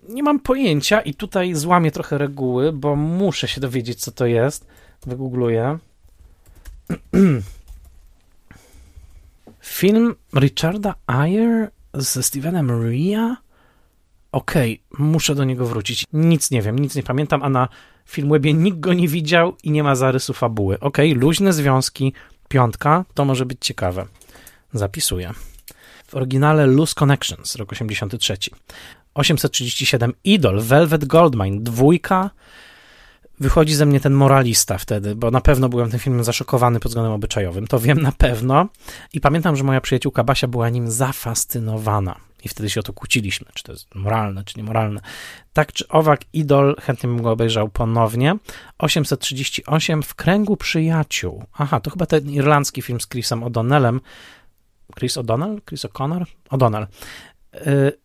Nie 0.09 0.23
mam 0.23 0.39
pojęcia 0.39 1.01
i 1.01 1.13
tutaj 1.13 1.55
złamię 1.55 1.91
trochę 1.91 2.17
reguły, 2.17 2.73
bo 2.73 2.95
muszę 2.95 3.47
się 3.47 3.61
dowiedzieć, 3.61 3.99
co 3.99 4.11
to 4.11 4.25
jest. 4.25 4.67
Wygoogluję. 5.05 5.77
Film 9.61 10.15
Richarda 10.35 10.95
Ayer 11.07 11.71
ze 11.93 12.23
Stevenem 12.23 12.89
Ria? 12.89 13.37
Okej, 14.31 14.81
okay, 14.89 15.05
muszę 15.05 15.35
do 15.35 15.43
niego 15.43 15.65
wrócić. 15.65 16.05
Nic 16.13 16.51
nie 16.51 16.61
wiem, 16.61 16.79
nic 16.79 16.95
nie 16.95 17.03
pamiętam, 17.03 17.43
a 17.43 17.49
na 17.49 17.67
Filmwebie 18.05 18.53
nikt 18.53 18.79
go 18.79 18.93
nie 18.93 19.07
widział 19.07 19.57
i 19.63 19.71
nie 19.71 19.83
ma 19.83 19.95
zarysu 19.95 20.33
fabuły. 20.33 20.79
Ok, 20.79 20.97
luźne 21.15 21.53
związki, 21.53 22.13
piątka, 22.47 23.05
to 23.13 23.25
może 23.25 23.45
być 23.45 23.57
ciekawe. 23.61 24.05
Zapisuję. 24.73 25.33
W 26.07 26.15
oryginale 26.15 26.67
Loose 26.67 26.93
Connections, 26.95 27.55
rok 27.55 27.71
83. 27.71 28.37
837 29.13 30.13
Idol, 30.23 30.61
Velvet 30.61 31.05
Goldmine, 31.05 31.63
dwójka. 31.63 32.29
Wychodzi 33.39 33.75
ze 33.75 33.85
mnie 33.85 33.99
ten 33.99 34.13
moralista 34.13 34.77
wtedy, 34.77 35.15
bo 35.15 35.31
na 35.31 35.41
pewno 35.41 35.69
byłem 35.69 35.91
tym 35.91 35.99
filmem 35.99 36.23
zaszokowany 36.23 36.79
pod 36.79 36.89
względem 36.89 37.13
obyczajowym. 37.13 37.67
To 37.67 37.79
wiem 37.79 38.01
na 38.01 38.11
pewno. 38.11 38.67
I 39.13 39.21
pamiętam, 39.21 39.55
że 39.55 39.63
moja 39.63 39.81
przyjaciółka 39.81 40.23
Basia 40.23 40.47
była 40.47 40.69
nim 40.69 40.91
zafascynowana. 40.91 42.15
I 42.43 42.49
wtedy 42.49 42.69
się 42.69 42.79
o 42.79 42.83
to 42.83 42.93
kłóciliśmy, 42.93 43.47
czy 43.53 43.63
to 43.63 43.71
jest 43.71 43.95
moralne, 43.95 44.43
czy 44.43 44.57
niemoralne. 44.57 45.01
Tak 45.53 45.73
czy 45.73 45.87
owak, 45.87 46.21
Idol 46.33 46.75
chętnie 46.81 47.09
bym 47.09 47.21
go 47.21 47.31
obejrzał 47.31 47.69
ponownie. 47.69 48.35
838 48.77 50.03
w 50.03 50.15
kręgu 50.15 50.57
przyjaciół. 50.57 51.43
Aha, 51.53 51.79
to 51.79 51.91
chyba 51.91 52.05
ten 52.05 52.29
irlandzki 52.29 52.81
film 52.81 53.01
z 53.01 53.07
Chrisem 53.07 53.41
O'Donnellem. 53.41 53.99
Chris 54.99 55.17
O'Donnell? 55.17 55.59
Chris 55.65 55.85
O'Connor? 55.85 56.25
O'Donnell. 56.49 56.87
Yy, 57.53 58.02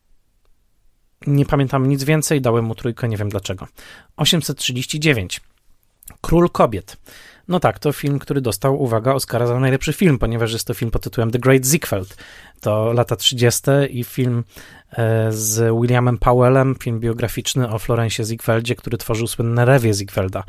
nie 1.26 1.46
pamiętam 1.46 1.88
nic 1.88 2.04
więcej, 2.04 2.40
dałem 2.40 2.64
mu 2.64 2.74
trójkę, 2.74 3.08
nie 3.08 3.16
wiem 3.16 3.28
dlaczego. 3.28 3.66
839. 4.16 5.40
Król 6.20 6.50
Kobiet. 6.50 6.96
No 7.48 7.60
tak, 7.60 7.78
to 7.78 7.92
film, 7.92 8.18
który 8.18 8.40
dostał, 8.40 8.82
uwaga, 8.82 9.14
Oscara 9.14 9.46
za 9.46 9.60
najlepszy 9.60 9.92
film, 9.92 10.18
ponieważ 10.18 10.52
jest 10.52 10.66
to 10.66 10.74
film 10.74 10.90
pod 10.90 11.02
tytułem 11.02 11.30
The 11.30 11.38
Great 11.38 11.66
Ziegfeld. 11.66 12.16
To 12.60 12.92
lata 12.92 13.16
30. 13.16 13.62
i 13.90 14.04
film 14.04 14.44
e, 14.92 15.32
z 15.32 15.74
Williamem 15.80 16.18
Powellem, 16.18 16.74
film 16.82 17.00
biograficzny 17.00 17.70
o 17.70 17.78
Florencie 17.78 18.24
Ziegfeldzie, 18.24 18.74
który 18.74 18.98
tworzył 18.98 19.26
słynne 19.26 19.64
rewie 19.64 19.94
Ziegfelda, 19.94 20.44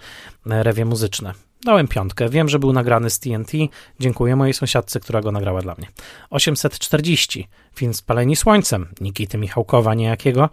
e, 0.49 0.63
rewie 0.63 0.85
muzyczne. 0.85 1.33
Dałem 1.63 1.87
piątkę. 1.87 2.29
Wiem, 2.29 2.49
że 2.49 2.59
był 2.59 2.73
nagrany 2.73 3.09
z 3.09 3.19
TNT. 3.19 3.51
Dziękuję 3.99 4.35
mojej 4.35 4.53
sąsiadce, 4.53 4.99
która 4.99 5.21
go 5.21 5.31
nagrała 5.31 5.61
dla 5.61 5.75
mnie. 5.77 5.87
840. 6.29 7.47
Film 7.75 7.93
Spaleni 7.93 8.35
Słońcem. 8.35 8.87
Nikity 9.01 9.37
Michałkowa 9.37 9.93
niejakiego. 9.93 10.49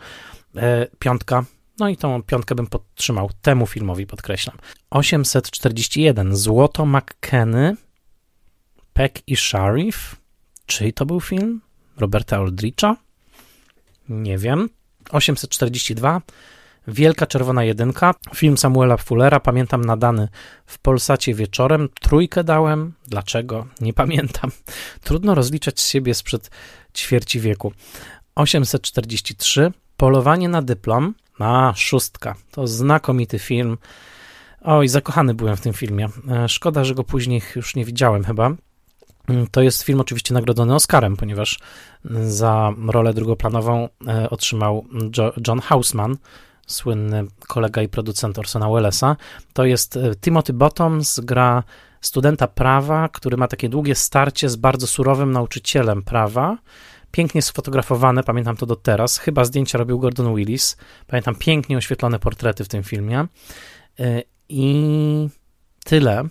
E, 0.57 0.87
piątka. 0.99 1.45
No 1.79 1.89
i 1.89 1.97
tą 1.97 2.23
piątkę 2.23 2.55
bym 2.55 2.67
podtrzymał. 2.67 3.31
Temu 3.43 3.67
filmowi 3.67 4.07
podkreślam. 4.07 4.57
841. 4.91 6.37
Złoto 6.37 6.87
McKenny. 6.87 7.77
Peck 8.93 9.23
i 9.27 9.37
Sharif. 9.37 10.17
Czyj 10.67 10.93
to 10.93 11.07
był 11.07 11.21
film? 11.21 11.61
Roberta 11.97 12.37
Aldricha? 12.37 12.97
Nie 14.09 14.39
wiem. 14.39 14.69
842. 15.11 16.21
Wielka 16.89 17.27
Czerwona 17.27 17.65
Jedynka, 17.65 18.15
film 18.35 18.59
Samuela 18.59 18.97
Fullera, 18.97 19.41
pamiętam 19.41 19.85
nadany 19.85 20.29
w 20.67 20.79
Polsacie 20.79 21.35
wieczorem, 21.35 21.89
trójkę 22.01 22.45
dałem, 22.45 22.93
dlaczego? 23.07 23.67
Nie 23.81 23.93
pamiętam. 24.03 24.51
Trudno 25.01 25.35
rozliczać 25.35 25.81
siebie 25.81 26.15
sprzed 26.15 26.51
ćwierci 26.95 27.41
wieku. 27.41 27.73
843, 28.35 29.73
Polowanie 29.97 30.49
na 30.49 30.63
dyplom, 30.63 31.15
a 31.39 31.73
szóstka, 31.77 32.35
to 32.51 32.67
znakomity 32.67 33.39
film. 33.39 33.79
Oj, 34.63 34.89
zakochany 34.89 35.35
byłem 35.35 35.57
w 35.57 35.61
tym 35.61 35.73
filmie. 35.73 36.09
E, 36.31 36.49
szkoda, 36.49 36.85
że 36.85 36.95
go 36.95 37.05
później 37.05 37.43
już 37.57 37.77
nie 37.77 37.85
widziałem 37.85 38.25
chyba. 38.25 38.51
Mm, 39.29 39.47
to 39.51 39.63
jest 39.63 39.83
film 39.83 40.01
oczywiście 40.01 40.35
nagrodzony 40.35 40.75
Oscarem, 40.75 41.17
ponieważ 41.17 41.59
za 42.25 42.73
rolę 42.89 43.15
drugoplanową 43.15 43.89
e, 44.07 44.31
otrzymał 44.31 44.87
John 45.47 45.61
Houseman, 45.61 46.17
słynny 46.67 47.25
kolega 47.49 47.83
i 47.83 47.89
producent 47.89 48.39
Orsona 48.39 48.71
Wellesa. 48.71 49.17
To 49.53 49.65
jest 49.65 49.97
e, 49.97 50.15
Timothy 50.17 50.53
Bottoms, 50.53 51.21
gra 51.21 51.63
studenta 52.01 52.47
prawa, 52.47 53.09
który 53.09 53.37
ma 53.37 53.49
takie 53.49 53.69
długie 53.69 53.95
starcie 53.95 54.49
z 54.49 54.57
bardzo 54.57 54.87
surowym 54.87 55.33
nauczycielem 55.33 56.03
prawa. 56.03 56.59
Pięknie 57.11 57.43
sfotografowane, 57.43 58.23
pamiętam 58.23 58.57
to 58.57 58.67
do 58.67 58.77
teraz. 58.77 59.19
Chyba 59.19 59.45
zdjęcia 59.45 59.79
robił 59.79 59.99
Gordon 59.99 60.35
Willis. 60.35 60.77
Pamiętam 61.07 61.35
pięknie 61.35 61.77
oświetlone 61.77 62.19
portrety 62.19 62.65
w 62.65 62.69
tym 62.69 62.83
filmie. 62.83 63.27
E, 64.01 64.23
I 64.49 65.29
tyle. 65.85 66.25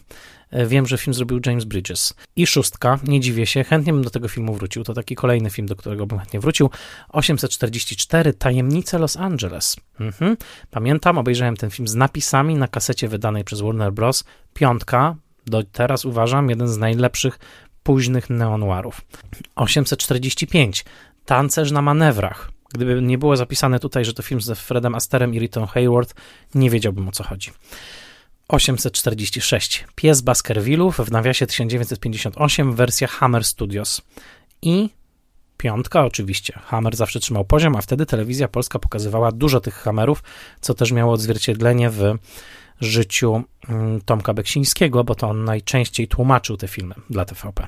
E, 0.51 0.65
wiem, 0.65 0.87
że 0.87 0.97
film 0.97 1.13
zrobił 1.13 1.39
James 1.45 1.63
Bridges. 1.63 2.13
I 2.35 2.47
szóstka, 2.47 2.99
nie 3.07 3.19
dziwię 3.19 3.45
się, 3.45 3.63
chętnie 3.63 3.93
bym 3.93 4.03
do 4.03 4.09
tego 4.09 4.27
filmu 4.27 4.53
wrócił. 4.53 4.83
To 4.83 4.93
taki 4.93 5.15
kolejny 5.15 5.49
film, 5.49 5.67
do 5.67 5.75
którego 5.75 6.05
bym 6.05 6.19
chętnie 6.19 6.39
wrócił. 6.39 6.69
844, 7.09 8.33
Tajemnice 8.33 8.99
Los 8.99 9.17
Angeles. 9.17 9.75
Mhm. 9.99 10.37
Pamiętam, 10.71 11.17
obejrzałem 11.17 11.57
ten 11.57 11.69
film 11.69 11.87
z 11.87 11.95
napisami 11.95 12.55
na 12.55 12.67
kasecie 12.67 13.07
wydanej 13.07 13.43
przez 13.43 13.61
Warner 13.61 13.93
Bros. 13.93 14.23
Piątka, 14.53 15.15
do 15.45 15.63
teraz 15.63 16.05
uważam, 16.05 16.49
jeden 16.49 16.67
z 16.67 16.77
najlepszych 16.77 17.39
późnych 17.83 18.29
neonuarów. 18.29 19.01
845, 19.55 20.85
Tancerz 21.25 21.71
na 21.71 21.81
manewrach. 21.81 22.51
Gdyby 22.73 23.01
nie 23.01 23.17
było 23.17 23.37
zapisane 23.37 23.79
tutaj, 23.79 24.05
że 24.05 24.13
to 24.13 24.23
film 24.23 24.41
z 24.41 24.59
Fredem 24.59 24.95
Asterem 24.95 25.33
i 25.33 25.39
Riton 25.39 25.65
Hayward, 25.65 26.13
nie 26.55 26.69
wiedziałbym 26.69 27.07
o 27.07 27.11
co 27.11 27.23
chodzi. 27.23 27.51
846. 28.47 29.85
Pies 29.95 30.21
Baskervillów 30.21 30.97
w 30.97 31.11
nawiasie 31.11 31.47
1958, 31.47 32.75
wersja 32.75 33.07
Hammer 33.07 33.45
Studios. 33.45 34.01
I 34.61 34.89
piątka 35.57 36.05
oczywiście. 36.05 36.59
Hammer 36.65 36.95
zawsze 36.95 37.19
trzymał 37.19 37.45
poziom, 37.45 37.75
a 37.75 37.81
wtedy 37.81 38.05
telewizja 38.05 38.47
polska 38.47 38.79
pokazywała 38.79 39.31
dużo 39.31 39.59
tych 39.59 39.75
Hammerów, 39.75 40.23
co 40.61 40.73
też 40.73 40.91
miało 40.91 41.13
odzwierciedlenie 41.13 41.89
w 41.89 42.17
życiu 42.81 43.43
mm, 43.69 44.01
Tomka 44.01 44.33
Beksińskiego, 44.33 45.03
bo 45.03 45.15
to 45.15 45.29
on 45.29 45.43
najczęściej 45.43 46.07
tłumaczył 46.07 46.57
te 46.57 46.67
filmy 46.67 46.95
dla 47.09 47.25
TVP. 47.25 47.67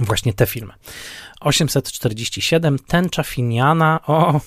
Właśnie 0.00 0.32
te 0.32 0.46
filmy. 0.46 0.72
847. 1.40 2.78
Tęcza 2.78 3.22
Finiana. 3.22 4.00
O, 4.06 4.40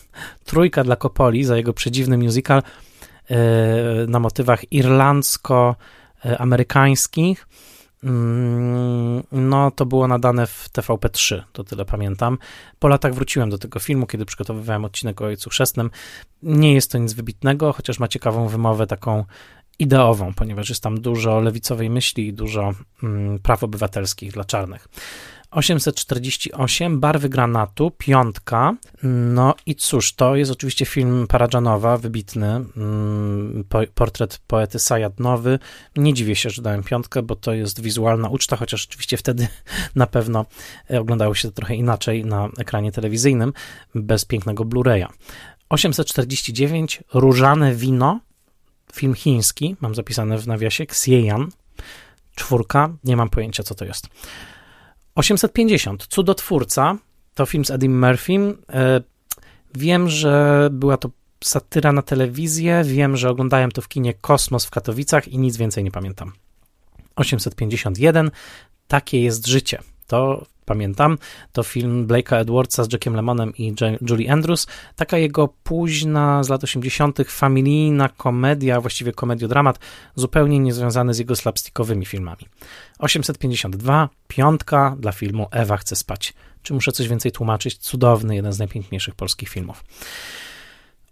trójka 0.45 0.83
dla 0.83 0.95
Kopoli 0.95 1.43
za 1.43 1.57
jego 1.57 1.73
przedziwny 1.73 2.17
musical 2.17 2.63
na 4.07 4.19
motywach 4.19 4.71
irlandzko-amerykańskich. 4.71 7.47
Mm, 8.03 9.23
no, 9.31 9.71
to 9.71 9.85
było 9.85 10.07
nadane 10.07 10.47
w 10.47 10.69
TVP3, 10.73 11.41
to 11.53 11.63
tyle 11.63 11.85
pamiętam. 11.85 12.37
Po 12.79 12.87
latach 12.87 13.13
wróciłem 13.13 13.49
do 13.49 13.57
tego 13.57 13.79
filmu, 13.79 14.07
kiedy 14.07 14.25
przygotowywałem 14.25 14.85
odcinek 14.85 15.21
o 15.21 15.25
Ojcu 15.25 15.49
Chrzestnym. 15.49 15.91
Nie 16.43 16.73
jest 16.73 16.91
to 16.91 16.97
nic 16.97 17.13
wybitnego, 17.13 17.73
chociaż 17.73 17.99
ma 17.99 18.07
ciekawą 18.07 18.47
wymowę 18.47 18.87
taką 18.87 19.25
ideową, 19.81 20.33
ponieważ 20.33 20.69
jest 20.69 20.83
tam 20.83 21.01
dużo 21.01 21.39
lewicowej 21.39 21.89
myśli 21.89 22.27
i 22.27 22.33
dużo 22.33 22.73
mm, 23.03 23.39
praw 23.39 23.63
obywatelskich 23.63 24.31
dla 24.31 24.45
czarnych. 24.45 24.87
848, 25.51 26.99
Barwy 26.99 27.29
Granatu, 27.29 27.91
piątka. 27.97 28.75
No 29.03 29.55
i 29.65 29.75
cóż, 29.75 30.13
to 30.13 30.35
jest 30.35 30.51
oczywiście 30.51 30.85
film 30.85 31.27
Paradżanowa, 31.27 31.97
wybitny, 31.97 32.47
mm, 32.77 33.63
portret 33.95 34.41
poety 34.47 34.79
Sajad 34.79 35.19
Nowy. 35.19 35.59
Nie 35.95 36.13
dziwię 36.13 36.35
się, 36.35 36.49
że 36.49 36.61
dałem 36.61 36.83
piątkę, 36.83 37.21
bo 37.21 37.35
to 37.35 37.53
jest 37.53 37.81
wizualna 37.81 38.29
uczta, 38.29 38.55
chociaż 38.55 38.87
oczywiście 38.89 39.17
wtedy 39.17 39.47
na 39.95 40.07
pewno 40.07 40.45
oglądało 40.99 41.35
się 41.35 41.47
to 41.47 41.53
trochę 41.55 41.75
inaczej 41.75 42.25
na 42.25 42.49
ekranie 42.57 42.91
telewizyjnym, 42.91 43.53
bez 43.95 44.25
pięknego 44.25 44.65
Blu-raya. 44.65 45.07
849, 45.69 47.03
Różane 47.13 47.75
Wino, 47.75 48.19
film 48.93 49.13
chiński, 49.13 49.75
mam 49.81 49.95
zapisane 49.95 50.37
w 50.37 50.47
nawiasie, 50.47 50.83
Xieyan, 50.83 51.49
czwórka, 52.35 52.93
nie 53.03 53.17
mam 53.17 53.29
pojęcia 53.29 53.63
co 53.63 53.75
to 53.75 53.85
jest. 53.85 54.07
850. 55.15 56.07
Cudotwórca 56.07 56.97
to 57.33 57.45
film 57.45 57.65
z 57.65 57.71
Eddie 57.71 57.89
Murphym. 57.89 58.57
E, 58.69 59.01
wiem, 59.75 60.09
że 60.09 60.69
była 60.71 60.97
to 60.97 61.09
satyra 61.43 61.91
na 61.91 62.01
telewizję. 62.01 62.83
Wiem, 62.85 63.17
że 63.17 63.29
oglądałem 63.29 63.71
to 63.71 63.81
w 63.81 63.87
kinie 63.87 64.13
Kosmos 64.13 64.65
w 64.65 64.69
Katowicach 64.69 65.27
i 65.27 65.37
nic 65.37 65.57
więcej 65.57 65.83
nie 65.83 65.91
pamiętam. 65.91 66.31
851. 67.15 68.31
Takie 68.87 69.21
jest 69.21 69.47
życie. 69.47 69.81
To 70.07 70.45
pamiętam. 70.65 71.17
To 71.51 71.63
film 71.63 72.07
Blake'a 72.07 72.35
Edwardsa 72.35 72.83
z 72.83 72.93
Jackiem 72.93 73.15
Lemonem 73.15 73.53
i 73.57 73.73
Julie 74.09 74.31
Andrews. 74.31 74.67
Taka 74.95 75.17
jego 75.17 75.47
późna, 75.63 76.43
z 76.43 76.49
lat 76.49 76.63
80., 76.63 77.19
familijna 77.27 78.09
komedia, 78.09 78.81
właściwie 78.81 79.11
komediodramat, 79.11 79.79
zupełnie 80.15 80.59
niezwiązany 80.59 81.13
z 81.13 81.19
jego 81.19 81.35
slapstickowymi 81.35 82.05
filmami. 82.05 82.45
852, 82.99 84.09
piątka 84.27 84.95
dla 84.99 85.11
filmu 85.11 85.47
Ewa 85.51 85.77
chce 85.77 85.95
spać. 85.95 86.33
Czy 86.63 86.73
muszę 86.73 86.91
coś 86.91 87.07
więcej 87.07 87.31
tłumaczyć? 87.31 87.77
Cudowny, 87.77 88.35
jeden 88.35 88.53
z 88.53 88.59
najpiękniejszych 88.59 89.15
polskich 89.15 89.49
filmów. 89.49 89.83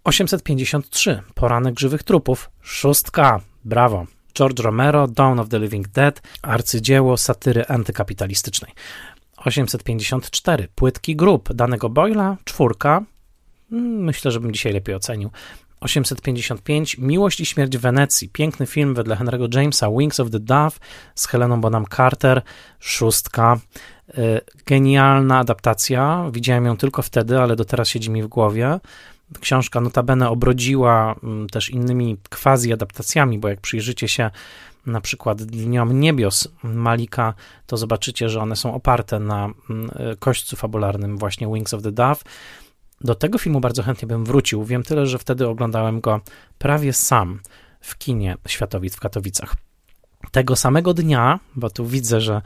853, 0.03 1.21
Poranek 1.35 1.79
żywych 1.79 2.03
trupów, 2.03 2.49
szóstka, 2.61 3.41
brawo. 3.65 4.05
George 4.33 4.59
Romero, 4.59 5.07
Dawn 5.07 5.39
of 5.39 5.49
the 5.49 5.59
Living 5.59 5.87
Dead, 5.87 6.21
arcydzieło 6.41 7.17
satyry 7.17 7.65
antykapitalistycznej. 7.65 8.71
854. 9.45 10.67
Płytki 10.75 11.15
grup 11.15 11.53
danego 11.53 11.89
Boyla, 11.89 12.37
czwórka. 12.43 13.03
Hmm, 13.69 14.03
myślę, 14.03 14.31
że 14.31 14.39
bym 14.39 14.53
dzisiaj 14.53 14.73
lepiej 14.73 14.95
ocenił. 14.95 15.29
855. 15.81 16.97
Miłość 16.97 17.39
i 17.39 17.45
śmierć 17.45 17.77
w 17.77 17.81
Wenecji. 17.81 18.29
Piękny 18.29 18.65
film 18.65 18.95
wedle 18.95 19.15
Henry'ego 19.15 19.57
Jamesa. 19.57 19.89
Wings 19.97 20.19
of 20.19 20.29
the 20.29 20.39
Dove 20.39 20.77
z 21.15 21.27
Heleną 21.27 21.61
Bonham 21.61 21.85
Carter. 21.95 22.41
Szóstka. 22.79 23.59
Y, 24.09 24.41
genialna 24.65 25.39
adaptacja. 25.39 26.29
Widziałem 26.33 26.65
ją 26.65 26.77
tylko 26.77 27.01
wtedy, 27.01 27.39
ale 27.39 27.55
do 27.55 27.65
teraz 27.65 27.89
siedzi 27.89 28.09
mi 28.09 28.23
w 28.23 28.27
głowie. 28.27 28.79
Książka 29.39 29.81
notabene 29.81 30.29
obrodziła 30.29 31.15
mm, 31.23 31.49
też 31.49 31.69
innymi 31.69 32.17
quasi-adaptacjami, 32.29 33.39
bo 33.39 33.49
jak 33.49 33.61
przyjrzycie 33.61 34.07
się 34.07 34.29
na 34.85 35.01
przykład 35.01 35.43
Dniom 35.43 35.99
Niebios 35.99 36.47
Malika, 36.63 37.33
to 37.65 37.77
zobaczycie, 37.77 38.29
że 38.29 38.41
one 38.41 38.55
są 38.55 38.73
oparte 38.73 39.19
na 39.19 39.49
mm, 39.69 39.91
kośćcu 40.19 40.55
fabularnym 40.55 41.17
właśnie 41.17 41.47
Wings 41.47 41.73
of 41.73 41.83
the 41.83 41.91
Dove. 41.91 42.21
Do 43.01 43.15
tego 43.15 43.37
filmu 43.37 43.59
bardzo 43.59 43.83
chętnie 43.83 44.07
bym 44.07 44.25
wrócił. 44.25 44.63
Wiem 44.65 44.83
tyle, 44.83 45.07
że 45.07 45.19
wtedy 45.19 45.47
oglądałem 45.47 46.01
go 46.01 46.21
prawie 46.57 46.93
sam 46.93 47.39
w 47.81 47.97
kinie 47.97 48.37
Światowic 48.47 48.95
w 48.95 48.99
Katowicach. 48.99 49.55
Tego 50.31 50.55
samego 50.55 50.93
dnia, 50.93 51.39
bo 51.55 51.69
tu 51.69 51.85
widzę, 51.85 52.21
że 52.21 52.41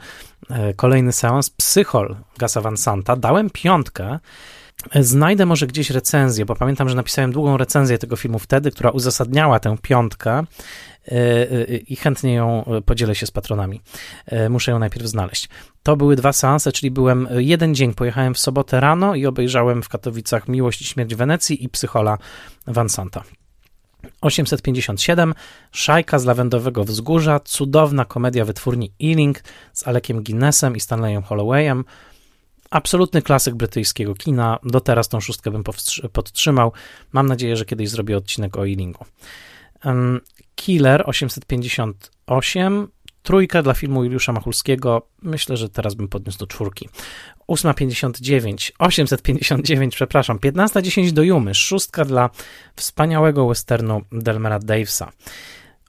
e, 0.50 0.74
kolejny 0.74 1.12
seans, 1.12 1.50
Psychol 1.50 2.16
Gasa 2.38 2.60
Van 2.60 2.76
Santa, 2.76 3.16
dałem 3.16 3.50
piątkę. 3.50 4.18
Znajdę 5.00 5.46
może 5.46 5.66
gdzieś 5.66 5.90
recenzję, 5.90 6.44
bo 6.44 6.54
pamiętam, 6.56 6.88
że 6.88 6.94
napisałem 6.94 7.32
długą 7.32 7.56
recenzję 7.56 7.98
tego 7.98 8.16
filmu 8.16 8.38
wtedy, 8.38 8.70
która 8.70 8.90
uzasadniała 8.90 9.60
tę 9.60 9.76
piątkę 9.82 10.32
e, 10.32 10.42
e, 10.42 10.44
i 11.88 11.96
chętnie 11.96 12.34
ją 12.34 12.64
podzielę 12.86 13.14
się 13.14 13.26
z 13.26 13.30
patronami. 13.30 13.80
Muszę 14.50 14.70
ją 14.70 14.78
najpierw 14.78 15.06
znaleźć. 15.06 15.48
To 15.82 15.96
były 15.96 16.16
dwa 16.16 16.32
seanse, 16.32 16.72
czyli 16.72 16.90
byłem 16.90 17.28
jeden 17.36 17.74
dzień, 17.74 17.94
pojechałem 17.94 18.34
w 18.34 18.38
sobotę 18.38 18.80
rano 18.80 19.14
i 19.14 19.26
obejrzałem 19.26 19.82
w 19.82 19.88
Katowicach 19.88 20.48
Miłość 20.48 20.80
i 20.80 20.84
Śmierć 20.84 21.14
Wenecji 21.14 21.64
i 21.64 21.68
Psychola 21.68 22.18
Van 22.66 22.88
Santa. 22.88 23.24
857, 24.20 25.34
Szajka 25.72 26.18
z 26.18 26.24
Lawendowego 26.24 26.84
Wzgórza, 26.84 27.40
cudowna 27.40 28.04
komedia 28.04 28.44
wytwórni 28.44 28.92
Ealing 29.02 29.42
z 29.72 29.88
Alekiem 29.88 30.22
Guinnessem 30.24 30.76
i 30.76 30.80
Stanleyem 30.80 31.22
Hollowayem. 31.22 31.84
Absolutny 32.70 33.22
klasyk 33.22 33.54
brytyjskiego 33.54 34.14
kina. 34.14 34.58
Do 34.64 34.80
teraz 34.80 35.08
tą 35.08 35.20
szóstkę 35.20 35.50
bym 35.50 35.64
podtrzymał. 36.12 36.72
Mam 37.12 37.26
nadzieję, 37.26 37.56
że 37.56 37.64
kiedyś 37.64 37.90
zrobię 37.90 38.16
odcinek 38.16 38.56
o 38.56 38.68
Ealingu. 38.68 39.04
Killer 40.64 41.02
858, 41.06 42.88
trójka 43.22 43.62
dla 43.62 43.74
filmu 43.74 44.04
Juliusza 44.04 44.32
Machulskiego. 44.32 45.08
Myślę, 45.22 45.56
że 45.56 45.68
teraz 45.68 45.94
bym 45.94 46.08
podniósł 46.08 46.38
do 46.38 46.46
czwórki. 46.46 46.88
859, 47.46 48.72
859, 48.78 49.94
przepraszam, 49.94 50.38
15.10 50.38 51.10
do 51.10 51.22
Jumy, 51.22 51.54
szóstka 51.54 52.04
dla 52.04 52.30
wspaniałego 52.76 53.48
westernu 53.48 54.02
Delmera 54.12 54.58
Davesa. 54.58 55.12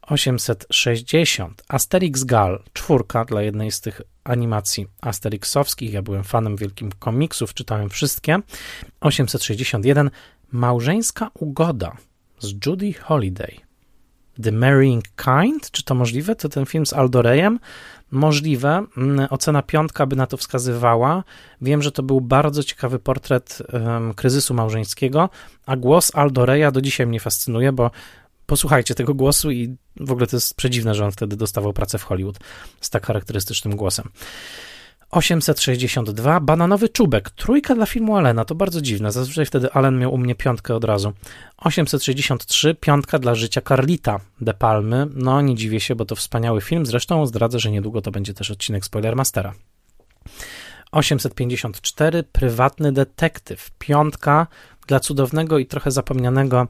860, 0.02 1.64
Asterix 1.68 2.24
Gal, 2.24 2.64
czwórka 2.74 3.26
dla 3.26 3.42
jednej 3.42 3.72
z 3.72 3.82
tych 3.82 4.02
animacji 4.24 4.88
asterixowskich. 5.02 5.94
Ja 5.94 6.02
byłem 6.02 6.24
fanem 6.24 6.56
wielkim 6.56 6.92
komiksów, 7.00 7.54
czytałem 7.54 7.90
wszystkie. 7.90 8.40
861, 9.02 10.10
Małżeńska 10.52 11.32
Ugoda 11.34 11.98
z 12.40 12.66
Judy 12.66 12.94
Holiday. 12.94 13.65
The 14.44 14.52
Marrying 14.52 15.04
Kind, 15.16 15.72
czy 15.72 15.84
to 15.84 15.96
możliwe? 15.96 16.36
To 16.36 16.50
ten 16.50 16.66
film 16.66 16.86
z 16.86 16.94
Aldorejem? 16.94 17.60
Możliwe. 18.12 18.86
Mm, 18.98 19.28
ocena 19.30 19.62
piątka 19.62 20.06
by 20.06 20.16
na 20.16 20.28
to 20.28 20.38
wskazywała. 20.38 21.24
Wiem, 21.62 21.82
że 21.82 21.92
to 21.92 22.04
był 22.04 22.22
bardzo 22.22 22.64
ciekawy 22.64 23.00
portret 23.00 23.62
um, 23.74 24.14
kryzysu 24.14 24.54
małżeńskiego, 24.54 25.30
a 25.66 25.76
głos 25.76 26.12
Aldoreja 26.16 26.72
do 26.72 26.82
dzisiaj 26.82 27.08
mnie 27.08 27.20
fascynuje, 27.20 27.72
bo 27.72 27.92
posłuchajcie 28.46 28.96
tego 28.96 29.14
głosu 29.14 29.52
i 29.52 29.76
w 30.00 30.12
ogóle 30.12 30.28
to 30.28 30.36
jest 30.36 30.54
przedziwne, 30.54 30.96
że 30.96 31.06
on 31.06 31.12
wtedy 31.12 31.36
dostawał 31.36 31.74
pracę 31.74 31.98
w 31.98 32.04
Hollywood 32.04 32.40
z 32.82 32.90
tak 32.90 33.06
charakterystycznym 33.06 33.76
głosem. 33.76 34.10
862, 35.16 36.40
bananowy 36.40 36.90
czubek, 36.90 37.30
trójka 37.30 37.76
dla 37.76 37.86
filmu 37.86 38.18
Alena, 38.18 38.46
to 38.46 38.56
bardzo 38.56 38.82
dziwne, 38.82 39.12
zazwyczaj 39.12 39.46
wtedy 39.46 39.72
Allen 39.72 40.00
miał 40.00 40.14
u 40.14 40.18
mnie 40.18 40.36
piątkę 40.36 40.76
od 40.76 40.84
razu. 40.84 41.14
863, 41.58 42.76
piątka 42.76 43.20
dla 43.20 43.36
życia 43.36 43.62
Carlita 43.62 44.20
De 44.42 44.54
Palmy, 44.54 45.08
no 45.14 45.42
nie 45.42 45.56
dziwię 45.56 45.80
się, 45.80 45.96
bo 45.96 46.06
to 46.06 46.16
wspaniały 46.16 46.62
film, 46.62 46.86
zresztą 46.86 47.26
zdradzę, 47.26 47.60
że 47.60 47.72
niedługo 47.72 48.02
to 48.02 48.12
będzie 48.12 48.34
też 48.34 48.52
odcinek 48.52 48.86
Spoilermastera. 48.86 49.54
854, 50.92 52.24
prywatny 52.24 52.92
detektyw, 52.92 53.72
piątka 53.80 54.48
dla 54.88 55.00
cudownego 55.00 55.60
i 55.60 55.66
trochę 55.66 55.92
zapomnianego 55.92 56.68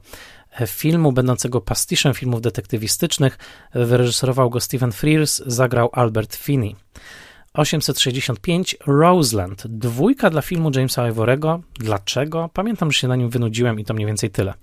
filmu, 0.66 1.12
będącego 1.12 1.60
pastiszem 1.60 2.14
filmów 2.14 2.40
detektywistycznych, 2.40 3.38
wyreżyserował 3.74 4.50
go 4.50 4.60
Stephen 4.60 4.92
Frears, 4.92 5.42
zagrał 5.46 5.90
Albert 5.92 6.36
Finney. 6.36 6.76
865 7.56 8.76
Roseland, 8.86 9.66
dwójka 9.66 10.30
dla 10.30 10.42
filmu 10.42 10.70
Jamesa 10.74 11.08
Ivorego. 11.08 11.60
Dlaczego? 11.74 12.50
Pamiętam, 12.52 12.92
że 12.92 12.98
się 12.98 13.08
na 13.08 13.16
nim 13.16 13.30
wynudziłem 13.30 13.80
i 13.80 13.84
to 13.84 13.94
mniej 13.94 14.06
więcej 14.06 14.30
tyle. 14.30 14.54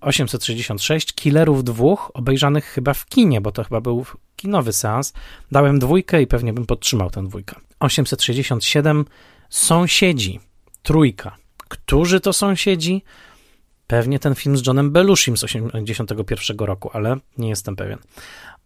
866 0.00 1.12
Killerów 1.12 1.64
dwóch, 1.64 2.10
obejrzanych 2.14 2.64
chyba 2.64 2.94
w 2.94 3.06
kinie, 3.06 3.40
bo 3.40 3.52
to 3.52 3.64
chyba 3.64 3.80
był 3.80 4.04
kinowy 4.36 4.72
seans. 4.72 5.12
Dałem 5.52 5.78
dwójkę 5.78 6.22
i 6.22 6.26
pewnie 6.26 6.52
bym 6.52 6.66
podtrzymał 6.66 7.10
tę 7.10 7.24
dwójkę. 7.24 7.56
867 7.80 9.04
Sąsiedzi, 9.50 10.40
trójka. 10.82 11.36
Którzy 11.68 12.20
to 12.20 12.32
sąsiedzi? 12.32 13.02
Pewnie 13.86 14.18
ten 14.18 14.34
film 14.34 14.56
z 14.56 14.66
Johnem 14.66 14.90
Belushim 14.90 15.36
z 15.36 15.44
81 15.44 16.56
roku, 16.58 16.90
ale 16.92 17.16
nie 17.38 17.48
jestem 17.48 17.76
pewien. 17.76 17.98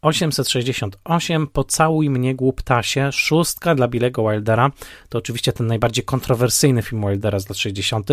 868 0.02 1.46
Pocałuj 1.46 2.10
mnie 2.10 2.34
głuptasie, 2.34 3.12
szóstka 3.12 3.74
dla 3.74 3.88
Billego 3.88 4.30
Wildera. 4.30 4.70
To 5.08 5.18
oczywiście 5.18 5.52
ten 5.52 5.66
najbardziej 5.66 6.04
kontrowersyjny 6.04 6.82
film 6.82 7.06
Wildera 7.08 7.38
z 7.38 7.48
lat 7.48 7.58
60. 7.58 8.10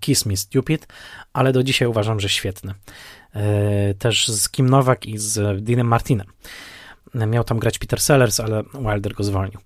Kiss 0.00 0.26
Me 0.26 0.36
Stupid, 0.36 0.86
ale 1.32 1.52
do 1.52 1.62
dzisiaj 1.62 1.88
uważam, 1.88 2.20
że 2.20 2.28
świetny. 2.28 2.74
E, 3.34 3.94
też 3.94 4.28
z 4.28 4.48
Kim 4.48 4.70
Nowak 4.70 5.06
i 5.06 5.18
z 5.18 5.62
Deanem 5.62 5.86
Martinem. 5.86 6.26
Miał 7.14 7.44
tam 7.44 7.58
grać 7.58 7.78
Peter 7.78 8.00
Sellers, 8.00 8.40
ale 8.40 8.62
Wilder 8.74 9.14
go 9.14 9.24
zwolnił. 9.24 9.60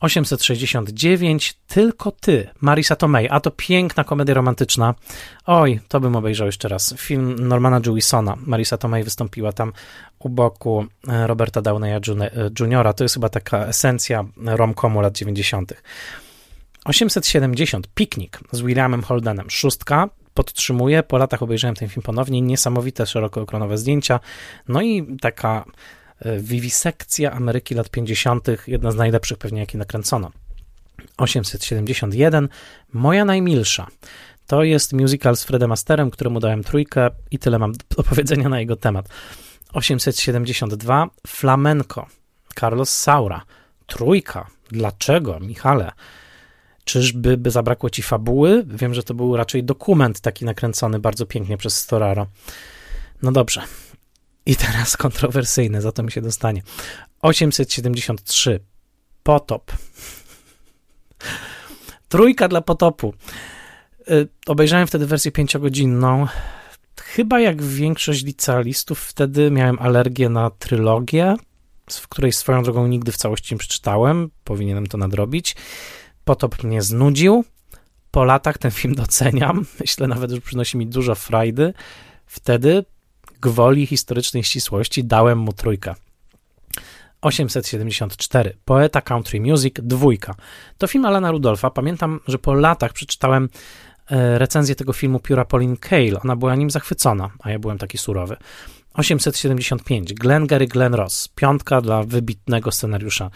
869 0.00 1.54
Tylko 1.66 2.12
ty, 2.12 2.48
Marisa 2.60 2.96
Tomei, 2.96 3.28
a 3.28 3.40
to 3.40 3.50
piękna 3.50 4.04
komedia 4.04 4.34
romantyczna. 4.34 4.94
Oj, 5.46 5.80
to 5.88 6.00
bym 6.00 6.16
obejrzał 6.16 6.46
jeszcze 6.46 6.68
raz. 6.68 6.94
Film 6.98 7.48
Normana 7.48 7.80
Jewisona. 7.86 8.36
Marisa 8.46 8.78
Tomei 8.78 9.04
wystąpiła 9.04 9.52
tam 9.52 9.72
u 10.24 10.28
boku 10.28 10.86
e, 11.08 11.26
Roberta 11.26 11.62
Downeya 11.62 12.00
Jr. 12.60 12.94
To 12.94 13.04
jest 13.04 13.14
chyba 13.14 13.28
taka 13.28 13.66
esencja 13.66 14.24
romkomu 14.36 15.00
lat 15.00 15.16
90. 15.16 15.74
870 16.84 17.88
Piknik 17.94 18.40
z 18.52 18.60
Williamem 18.60 19.02
Holdenem. 19.02 19.50
Szóstka, 19.50 20.08
podtrzymuję. 20.34 21.02
Po 21.02 21.18
latach 21.18 21.42
obejrzałem 21.42 21.76
ten 21.76 21.88
film 21.88 22.02
ponownie. 22.02 22.40
Niesamowite, 22.40 23.06
szerokoekronowe 23.06 23.78
zdjęcia. 23.78 24.20
No 24.68 24.82
i 24.82 25.16
taka 25.20 25.64
Wiwisekcja 26.38 27.32
Ameryki 27.32 27.74
lat 27.74 27.90
50., 27.90 28.46
jedna 28.66 28.90
z 28.90 28.96
najlepszych 28.96 29.38
pewnie, 29.38 29.60
jakie 29.60 29.78
nakręcono. 29.78 30.30
871, 31.16 32.48
Moja 32.92 33.24
najmilsza. 33.24 33.86
To 34.46 34.62
jest 34.62 34.92
musical 34.92 35.36
z 35.36 35.44
Fredem 35.44 35.72
Asterem, 35.72 36.10
któremu 36.10 36.40
dałem 36.40 36.64
trójkę 36.64 37.10
i 37.30 37.38
tyle 37.38 37.58
mam 37.58 37.72
do 37.96 38.02
powiedzenia 38.02 38.48
na 38.48 38.60
jego 38.60 38.76
temat. 38.76 39.08
872, 39.74 41.10
Flamenco, 41.26 42.06
Carlos 42.60 42.90
Saura. 42.90 43.44
Trójka. 43.86 44.46
Dlaczego, 44.70 45.40
Michale? 45.40 45.92
Czyżby 46.84 47.36
by 47.36 47.50
zabrakło 47.50 47.90
ci 47.90 48.02
fabuły? 48.02 48.64
Wiem, 48.66 48.94
że 48.94 49.02
to 49.02 49.14
był 49.14 49.36
raczej 49.36 49.64
dokument 49.64 50.20
taki 50.20 50.44
nakręcony 50.44 50.98
bardzo 50.98 51.26
pięknie 51.26 51.56
przez 51.56 51.80
Storaro. 51.80 52.26
No 53.22 53.32
dobrze, 53.32 53.62
i 54.46 54.56
teraz 54.56 54.96
kontrowersyjne, 55.06 55.82
za 55.82 55.92
to 55.92 56.02
mi 56.02 56.12
się 56.12 56.20
dostanie. 56.20 56.62
873. 57.22 58.60
Potop. 59.22 59.72
Trójka 62.08 62.48
dla 62.48 62.60
potopu. 62.60 63.14
Y, 64.10 64.28
obejrzałem 64.46 64.86
wtedy 64.86 65.06
wersję 65.06 65.32
pięciogodzinną. 65.32 66.26
Chyba 67.14 67.40
jak 67.40 67.62
większość 67.62 68.24
licealistów, 68.24 69.00
wtedy 69.00 69.50
miałem 69.50 69.78
alergię 69.78 70.28
na 70.28 70.50
trylogię, 70.50 71.36
w 71.90 72.08
której 72.08 72.32
swoją 72.32 72.62
drogą 72.62 72.86
nigdy 72.86 73.12
w 73.12 73.16
całości 73.16 73.54
nie 73.54 73.58
przeczytałem. 73.58 74.30
Powinienem 74.44 74.86
to 74.86 74.98
nadrobić. 74.98 75.56
Potop 76.24 76.64
mnie 76.64 76.82
znudził. 76.82 77.44
Po 78.10 78.24
latach 78.24 78.58
ten 78.58 78.70
film 78.70 78.94
doceniam. 78.94 79.66
Myślę 79.80 80.06
nawet, 80.06 80.30
że 80.30 80.40
przynosi 80.40 80.76
mi 80.76 80.86
dużo 80.86 81.14
frajdy. 81.14 81.74
Wtedy 82.26 82.84
gwoli 83.40 83.86
historycznej 83.86 84.44
ścisłości 84.44 85.04
dałem 85.04 85.38
mu 85.38 85.52
trójkę. 85.52 85.94
874. 87.20 88.56
Poeta 88.64 89.00
Country 89.00 89.40
Music, 89.40 89.74
dwójka. 89.82 90.34
To 90.78 90.86
film 90.86 91.04
Alana 91.04 91.30
Rudolfa. 91.30 91.70
Pamiętam, 91.70 92.20
że 92.28 92.38
po 92.38 92.54
latach 92.54 92.92
przeczytałem 92.92 93.48
recenzję 94.10 94.74
tego 94.74 94.92
filmu 94.92 95.20
pióra 95.20 95.44
Pauline 95.44 95.76
Kael. 95.76 96.18
Ona 96.24 96.36
była 96.36 96.54
nim 96.54 96.70
zachwycona, 96.70 97.30
a 97.40 97.50
ja 97.50 97.58
byłem 97.58 97.78
taki 97.78 97.98
surowy. 97.98 98.36
875. 98.94 100.14
Glenn 100.14 100.46
Gary 100.46 100.66
Glenn 100.66 100.94
Ross. 100.94 101.28
Piątka 101.28 101.80
dla 101.80 102.02
wybitnego 102.02 102.72
scenariusza 102.72 103.30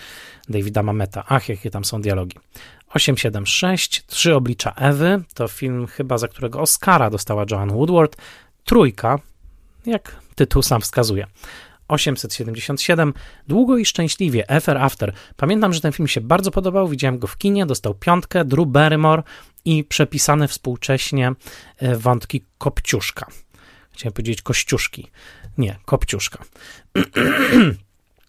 Davida 0.48 0.82
Mameta. 0.82 1.24
Ach, 1.28 1.48
jakie 1.48 1.70
tam 1.70 1.84
są 1.84 2.02
dialogi. 2.02 2.36
876, 2.88 4.06
Trzy 4.06 4.34
oblicza 4.34 4.72
Ewy, 4.76 5.22
to 5.34 5.48
film 5.48 5.86
chyba, 5.86 6.18
za 6.18 6.28
którego 6.28 6.60
Oscara 6.60 7.10
dostała 7.10 7.44
Joan 7.50 7.72
Woodward. 7.72 8.16
Trójka, 8.64 9.18
jak 9.86 10.16
tytuł 10.34 10.62
sam 10.62 10.80
wskazuje. 10.80 11.26
877, 11.88 13.14
Długo 13.48 13.78
i 13.78 13.84
Szczęśliwie, 13.84 14.48
Ever 14.48 14.78
After. 14.78 15.12
Pamiętam, 15.36 15.72
że 15.72 15.80
ten 15.80 15.92
film 15.92 16.08
się 16.08 16.20
bardzo 16.20 16.50
podobał, 16.50 16.88
widziałem 16.88 17.18
go 17.18 17.26
w 17.26 17.38
kinie, 17.38 17.66
dostał 17.66 17.94
piątkę, 17.94 18.44
Drew 18.44 18.66
Barrymore 18.66 19.22
i 19.68 19.84
przepisane 19.84 20.48
współcześnie 20.48 21.32
e, 21.78 21.96
wątki 21.96 22.44
Kopciuszka. 22.58 23.26
Chciałem 23.92 24.12
powiedzieć 24.12 24.42
Kościuszki. 24.42 25.10
Nie, 25.58 25.76
Kopciuszka. 25.84 26.44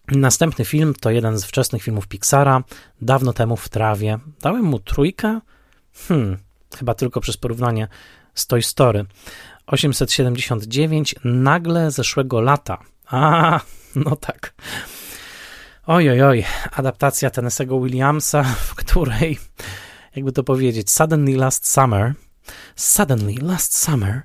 Następny 0.08 0.64
film 0.64 0.94
to 1.00 1.10
jeden 1.10 1.38
z 1.38 1.44
wczesnych 1.44 1.82
filmów 1.82 2.06
Pixara, 2.08 2.62
dawno 3.02 3.32
temu 3.32 3.56
w 3.56 3.68
trawie. 3.68 4.18
Dałem 4.40 4.64
mu 4.64 4.78
trójkę? 4.78 5.40
Hmm, 6.08 6.36
chyba 6.78 6.94
tylko 6.94 7.20
przez 7.20 7.36
porównanie 7.36 7.88
z 8.34 8.46
Toy 8.46 8.62
Story. 8.62 9.04
879, 9.66 11.14
nagle 11.24 11.90
zeszłego 11.90 12.40
lata. 12.40 12.78
A, 13.06 13.60
no 13.94 14.16
tak. 14.16 14.54
Oj, 15.86 16.10
oj, 16.10 16.22
oj, 16.22 16.44
adaptacja 16.72 17.30
Tennessee'ego 17.30 17.84
Williamsa, 17.84 18.42
w 18.42 18.74
której, 18.74 19.38
jakby 20.16 20.32
to 20.32 20.42
powiedzieć, 20.42 20.90
Suddenly 20.90 21.36
Last 21.36 21.68
Summer, 21.68 22.14
Suddenly 22.76 23.34
Last 23.42 23.76
Summer, 23.76 24.22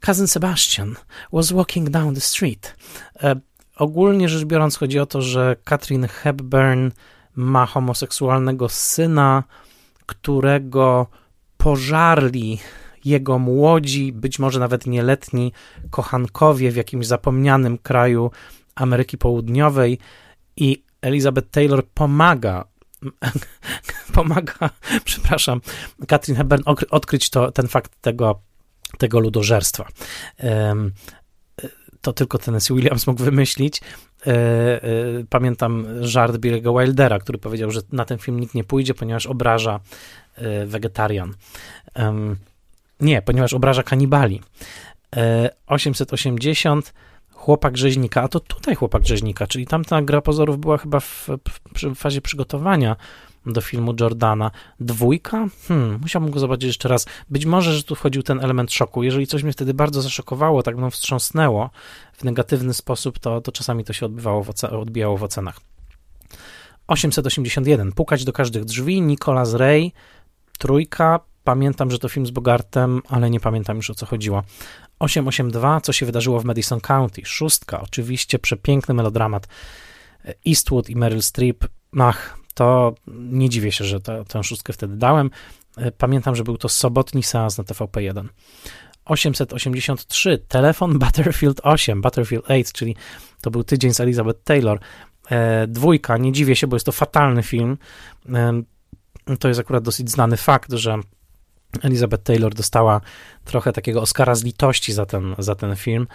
Cousin 0.00 0.26
Sebastian 0.26 0.94
was 1.32 1.52
walking 1.52 1.90
down 1.90 2.14
the 2.14 2.20
street. 2.20 2.76
E, 3.22 3.40
ogólnie 3.76 4.28
rzecz 4.28 4.44
biorąc, 4.44 4.76
chodzi 4.76 4.98
o 4.98 5.06
to, 5.06 5.22
że 5.22 5.56
Katrin 5.64 6.06
Hepburn 6.08 6.90
ma 7.36 7.66
homoseksualnego 7.66 8.68
syna, 8.68 9.44
którego 10.06 11.06
pożarli 11.56 12.58
jego 13.04 13.38
młodzi, 13.38 14.12
być 14.12 14.38
może 14.38 14.60
nawet 14.60 14.86
nieletni 14.86 15.52
kochankowie 15.90 16.70
w 16.70 16.76
jakimś 16.76 17.06
zapomnianym 17.06 17.78
kraju 17.78 18.30
Ameryki 18.74 19.18
Południowej 19.18 19.98
i 20.56 20.82
Elizabeth 21.00 21.50
Taylor 21.50 21.86
pomaga 21.86 22.64
pomaga, 24.14 24.70
przepraszam, 25.04 25.60
Katrin 26.08 26.36
Hepburn 26.36 26.62
odkryć 26.90 27.30
to, 27.30 27.52
ten 27.52 27.68
fakt 27.68 27.92
tego, 28.00 28.40
tego 28.98 29.20
ludożerstwa. 29.20 29.88
To 32.00 32.12
tylko 32.12 32.38
Tennessee 32.38 32.74
Williams 32.74 33.06
mógł 33.06 33.22
wymyślić. 33.24 33.80
E, 34.26 34.32
e, 34.32 34.82
pamiętam 35.30 35.86
żart 36.00 36.36
Billy'ego 36.36 36.80
Wildera, 36.80 37.18
który 37.18 37.38
powiedział, 37.38 37.70
że 37.70 37.80
na 37.92 38.04
ten 38.04 38.18
film 38.18 38.40
nikt 38.40 38.54
nie 38.54 38.64
pójdzie, 38.64 38.94
ponieważ 38.94 39.26
obraża 39.26 39.80
e, 40.36 40.66
wegetarian. 40.66 41.34
Nie, 43.00 43.22
ponieważ 43.22 43.52
obraża 43.54 43.82
kanibali. 43.82 44.40
880 45.66 46.88
e, 46.88 46.92
chłopak 47.34 47.76
rzeźnika, 47.76 48.22
a 48.22 48.28
to 48.28 48.40
tutaj 48.40 48.74
chłopak 48.74 49.06
rzeźnika, 49.06 49.46
czyli 49.46 49.66
tamta 49.66 50.02
gra 50.02 50.20
pozorów 50.20 50.58
była 50.58 50.78
chyba 50.78 51.00
w, 51.00 51.28
w 51.74 51.94
fazie 51.94 52.20
przygotowania 52.20 52.96
do 53.46 53.60
filmu 53.60 53.94
Jordana. 54.00 54.50
Dwójka? 54.80 55.46
Hmm, 55.68 55.98
musiałbym 56.02 56.30
go 56.30 56.40
zobaczyć 56.40 56.64
jeszcze 56.64 56.88
raz. 56.88 57.06
Być 57.30 57.46
może, 57.46 57.72
że 57.72 57.82
tu 57.82 57.94
wchodził 57.94 58.22
ten 58.22 58.40
element 58.40 58.72
szoku. 58.72 59.02
Jeżeli 59.02 59.26
coś 59.26 59.42
mnie 59.42 59.52
wtedy 59.52 59.74
bardzo 59.74 60.02
zaszokowało, 60.02 60.62
tak 60.62 60.76
mną 60.76 60.90
wstrząsnęło 60.90 61.70
w 62.12 62.24
negatywny 62.24 62.74
sposób, 62.74 63.18
to, 63.18 63.40
to 63.40 63.52
czasami 63.52 63.84
to 63.84 63.92
się 63.92 64.06
odbywało 64.06 64.44
w 64.44 64.64
odbijało 64.64 65.16
w 65.16 65.22
ocenach. 65.22 65.60
881. 66.86 67.92
Pukać 67.92 68.24
do 68.24 68.32
każdych 68.32 68.64
drzwi. 68.64 69.02
Nicolas 69.02 69.54
Ray. 69.54 69.92
Trójka. 70.58 71.20
Pamiętam, 71.44 71.90
że 71.90 71.98
to 71.98 72.08
film 72.08 72.26
z 72.26 72.30
Bogartem, 72.30 73.02
ale 73.08 73.30
nie 73.30 73.40
pamiętam 73.40 73.76
już 73.76 73.90
o 73.90 73.94
co 73.94 74.06
chodziło. 74.06 74.42
882, 75.04 75.80
co 75.80 75.92
się 75.92 76.06
wydarzyło 76.06 76.40
w 76.40 76.44
Madison 76.44 76.80
County. 76.80 77.22
Szóstka, 77.24 77.80
oczywiście 77.80 78.38
przepiękny 78.38 78.94
melodramat. 78.94 79.48
Eastwood 80.46 80.90
i 80.90 80.96
Meryl 80.96 81.22
Streep. 81.22 81.64
Ach, 82.00 82.38
to 82.54 82.94
nie 83.08 83.48
dziwię 83.48 83.72
się, 83.72 83.84
że 83.84 84.00
tę 84.00 84.44
szóstkę 84.44 84.72
wtedy 84.72 84.96
dałem. 84.96 85.30
Pamiętam, 85.98 86.36
że 86.36 86.44
był 86.44 86.56
to 86.56 86.68
sobotni 86.68 87.22
seans 87.22 87.58
na 87.58 87.64
TVP1. 87.64 88.28
883, 89.04 90.38
telefon 90.48 90.98
Battlefield 90.98 91.60
8, 91.62 92.00
Battlefield 92.00 92.44
8, 92.44 92.64
czyli 92.72 92.96
to 93.40 93.50
był 93.50 93.64
tydzień 93.64 93.94
z 93.94 94.00
Elizabeth 94.00 94.40
Taylor. 94.44 94.78
E, 95.30 95.66
dwójka, 95.66 96.16
nie 96.16 96.32
dziwię 96.32 96.56
się, 96.56 96.66
bo 96.66 96.76
jest 96.76 96.86
to 96.86 96.92
fatalny 96.92 97.42
film. 97.42 97.78
E, 98.34 98.62
to 99.38 99.48
jest 99.48 99.60
akurat 99.60 99.84
dosyć 99.84 100.10
znany 100.10 100.36
fakt, 100.36 100.72
że 100.72 100.98
Elizabeth 101.82 102.22
Taylor 102.22 102.54
dostała 102.54 103.00
trochę 103.44 103.72
takiego 103.72 104.02
Oscara 104.02 104.34
z 104.34 104.44
litości 104.44 104.92
za 104.92 105.06
ten, 105.06 105.34
za 105.38 105.54
ten 105.54 105.76
film. 105.76 106.06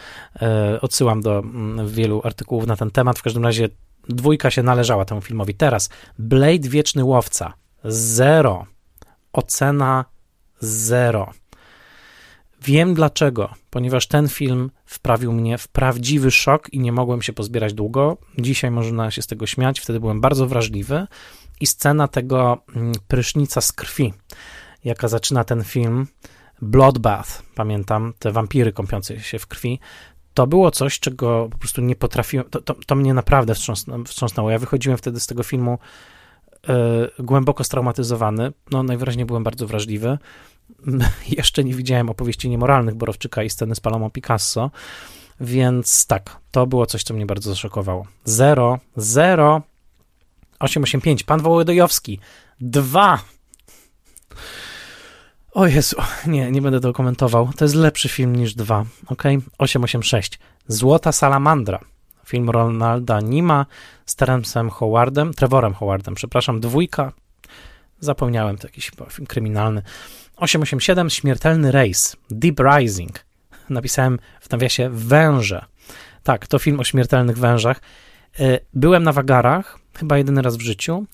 E, 0.41 0.81
odsyłam 0.81 1.21
do 1.21 1.39
mm, 1.39 1.87
wielu 1.87 2.21
artykułów 2.23 2.67
na 2.67 2.75
ten 2.75 2.91
temat. 2.91 3.19
W 3.19 3.23
każdym 3.23 3.43
razie 3.43 3.69
dwójka 4.09 4.51
się 4.51 4.63
należała 4.63 5.05
temu 5.05 5.21
filmowi. 5.21 5.55
Teraz 5.55 5.89
Blade 6.19 6.69
Wieczny 6.69 7.03
Łowca. 7.03 7.53
Zero. 7.83 8.65
Ocena 9.33 10.05
zero. 10.59 11.31
Wiem 12.61 12.93
dlaczego, 12.93 13.53
ponieważ 13.69 14.07
ten 14.07 14.29
film 14.29 14.71
wprawił 14.85 15.33
mnie 15.33 15.57
w 15.57 15.67
prawdziwy 15.67 16.31
szok 16.31 16.73
i 16.73 16.79
nie 16.79 16.91
mogłem 16.91 17.21
się 17.21 17.33
pozbierać 17.33 17.73
długo. 17.73 18.17
Dzisiaj 18.37 18.71
można 18.71 19.11
się 19.11 19.21
z 19.21 19.27
tego 19.27 19.47
śmiać, 19.47 19.79
wtedy 19.79 19.99
byłem 19.99 20.21
bardzo 20.21 20.47
wrażliwy 20.47 21.07
i 21.61 21.67
scena 21.67 22.07
tego 22.07 22.63
mm, 22.75 22.91
prysznica 23.07 23.61
z 23.61 23.71
krwi 23.71 24.13
jaka 24.83 25.07
zaczyna 25.07 25.43
ten 25.43 25.63
film, 25.63 26.07
Bloodbath, 26.61 27.43
pamiętam, 27.55 28.13
te 28.19 28.31
wampiry 28.31 28.73
kąpiące 28.73 29.19
się 29.19 29.39
w 29.39 29.47
krwi, 29.47 29.79
to 30.33 30.47
było 30.47 30.71
coś, 30.71 30.99
czego 30.99 31.47
po 31.51 31.57
prostu 31.57 31.81
nie 31.81 31.95
potrafiłem, 31.95 32.49
to, 32.49 32.61
to, 32.61 32.75
to 32.85 32.95
mnie 32.95 33.13
naprawdę 33.13 33.53
wstrząsnęło. 34.05 34.51
Ja 34.51 34.59
wychodziłem 34.59 34.97
wtedy 34.97 35.19
z 35.19 35.27
tego 35.27 35.43
filmu 35.43 35.79
y, 37.19 37.23
głęboko 37.23 37.63
straumatyzowany, 37.63 38.51
no 38.71 38.83
najwyraźniej 38.83 39.25
byłem 39.25 39.43
bardzo 39.43 39.67
wrażliwy. 39.67 40.17
Jeszcze 41.37 41.63
nie 41.63 41.73
widziałem 41.73 42.09
opowieści 42.09 42.49
niemoralnych 42.49 42.95
Borowczyka 42.95 43.43
i 43.43 43.49
sceny 43.49 43.75
z 43.75 43.79
Palomą 43.79 44.09
Picasso, 44.09 44.71
więc 45.39 46.05
tak, 46.05 46.37
to 46.51 46.67
było 46.67 46.85
coś, 46.85 47.03
co 47.03 47.13
mnie 47.13 47.25
bardzo 47.25 47.49
zaszokowało. 47.49 48.05
0, 48.25 48.79
0, 48.95 49.61
885, 50.59 51.23
pan 51.23 51.41
Wołodyjowski, 51.41 52.19
2, 52.61 53.19
o 55.51 55.67
Jezu, 55.67 55.95
nie, 56.27 56.51
nie 56.51 56.61
będę 56.61 56.79
tego 56.79 56.93
komentował. 56.93 57.49
To 57.57 57.65
jest 57.65 57.75
lepszy 57.75 58.09
film 58.09 58.35
niż 58.35 58.55
dwa, 58.55 58.85
ok? 59.07 59.23
886. 59.57 60.39
Złota 60.67 61.11
Salamandra. 61.11 61.79
Film 62.25 62.49
Ronalda 62.49 63.21
Nima 63.21 63.65
z 64.05 64.15
Terencem 64.15 64.69
Howardem, 64.69 65.33
Trevorem 65.33 65.73
Howardem, 65.73 66.15
przepraszam, 66.15 66.59
dwójka. 66.59 67.11
Zapomniałem, 67.99 68.57
to 68.57 68.67
jakiś 68.67 68.91
film 69.11 69.27
kryminalny. 69.27 69.81
887. 70.37 71.09
Śmiertelny 71.09 71.71
rejs. 71.71 72.15
Deep 72.29 72.59
Rising. 72.59 73.25
Napisałem 73.69 74.19
w 74.41 74.51
nawiasie 74.51 74.89
Węże. 74.89 75.65
Tak, 76.23 76.47
to 76.47 76.59
film 76.59 76.79
o 76.79 76.83
śmiertelnych 76.83 77.37
wężach. 77.37 77.81
E, 78.39 78.59
byłem 78.73 79.03
na 79.03 79.13
wagarach, 79.13 79.79
chyba 79.97 80.17
jedyny 80.17 80.41
raz 80.41 80.57
w 80.57 80.61
życiu 80.61 81.05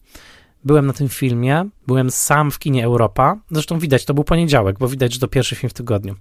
byłem 0.65 0.87
na 0.87 0.93
tym 0.93 1.09
filmie, 1.09 1.69
byłem 1.87 2.11
sam 2.11 2.51
w 2.51 2.59
kinie 2.59 2.85
Europa. 2.85 3.37
Zresztą 3.51 3.79
widać, 3.79 4.05
to 4.05 4.13
był 4.13 4.23
poniedziałek, 4.23 4.79
bo 4.79 4.87
widać, 4.87 5.13
że 5.13 5.19
to 5.19 5.27
pierwszy 5.27 5.55
film 5.55 5.69
w 5.69 5.73
tygodniu. 5.73 6.15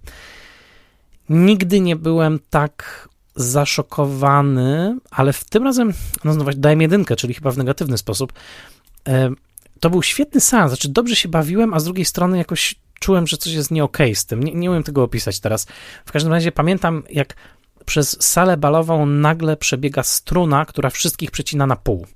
Nigdy 1.29 1.81
nie 1.81 1.97
byłem 1.97 2.39
tak 2.51 3.09
zaszokowany, 3.37 4.99
ale 5.11 5.33
w 5.33 5.45
tym 5.45 5.65
razem, 5.65 5.93
no 6.25 6.33
znowu 6.33 6.51
dałem 6.57 6.81
jedynkę, 6.81 7.17
czyli 7.17 7.35
chyba 7.35 7.51
w 7.51 7.59
negatywny 7.59 7.99
sposób. 7.99 8.33
E, 9.09 9.31
to 9.81 9.91
był 9.91 10.03
świetny 10.03 10.41
seans, 10.41 10.71
znaczy 10.71 10.89
dobrze 10.89 11.17
się 11.17 11.29
bawiłem, 11.29 11.75
a 11.75 11.81
z 11.81 11.85
drugiej 11.85 12.05
strony 12.05 12.39
jakoś 12.39 12.75
czułem, 13.01 13.27
że 13.27 13.37
coś 13.37 13.53
jest 13.53 13.71
nie 13.71 13.85
okay 13.85 14.15
z 14.15 14.27
tym. 14.27 14.43
Nie, 14.43 14.55
nie 14.55 14.71
umiem 14.71 14.83
tego 14.83 15.03
opisać 15.03 15.41
teraz. 15.41 15.67
W 16.07 16.13
każdym 16.13 16.33
razie 16.33 16.53
pamiętam, 16.53 17.03
jak 17.11 17.35
przez 17.85 18.17
salę 18.23 18.57
balową 18.57 19.07
nagle 19.07 19.57
przebiega 19.57 20.03
struna, 20.03 20.65
która 20.65 20.91
wszystkich 20.91 21.31
przecina 21.31 21.67
na 21.67 21.77
pół. 21.77 22.07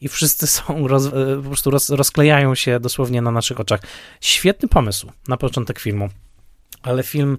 I 0.00 0.08
wszyscy 0.08 0.46
są, 0.46 0.88
roz, 0.88 1.06
e, 1.06 1.10
po 1.42 1.48
prostu 1.48 1.70
roz, 1.70 1.90
rozklejają 1.90 2.54
się 2.54 2.80
dosłownie 2.80 3.22
na 3.22 3.30
naszych 3.30 3.60
oczach. 3.60 3.80
Świetny 4.20 4.68
pomysł 4.68 5.12
na 5.28 5.36
początek 5.36 5.78
filmu, 5.78 6.08
ale 6.82 7.02
film 7.02 7.38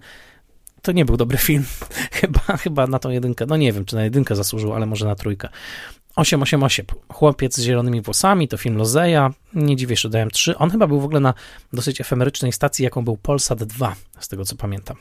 to 0.82 0.92
nie 0.92 1.06
był 1.06 1.18
dobry 1.18 1.38
film. 1.38 1.64
Chyba, 2.20 2.40
chyba 2.40 2.88
na 2.88 3.00
tą 3.00 3.10
jedynkę, 3.10 3.46
no 3.46 3.58
nie 3.58 3.74
wiem, 3.74 3.86
czy 3.86 3.96
na 3.96 4.04
jedynkę 4.04 4.36
zasłużył, 4.36 4.74
ale 4.74 4.86
może 4.86 5.06
na 5.06 5.16
trójkę. 5.16 5.50
888. 6.16 6.86
Chłopiec 7.14 7.56
z 7.56 7.64
zielonymi 7.64 8.02
włosami, 8.02 8.48
to 8.48 8.58
film 8.58 8.78
Lozeja. 8.78 9.34
Nie 9.54 9.76
dziwię, 9.76 9.96
że 9.96 10.10
dałem 10.10 10.32
3. 10.32 10.58
On 10.58 10.70
chyba 10.70 10.88
był 10.88 11.00
w 11.00 11.06
ogóle 11.06 11.20
na 11.20 11.34
dosyć 11.74 12.02
efemerycznej 12.02 12.54
stacji, 12.54 12.84
jaką 12.84 13.04
był 13.04 13.18
Polsat 13.18 13.64
2, 13.64 13.96
z 14.20 14.28
tego 14.28 14.46
co 14.46 14.56
pamiętam. 14.56 14.98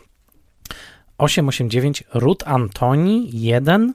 889 1.18 2.04
Ruth 2.14 2.48
Antoni 2.48 3.30
1 3.32 3.94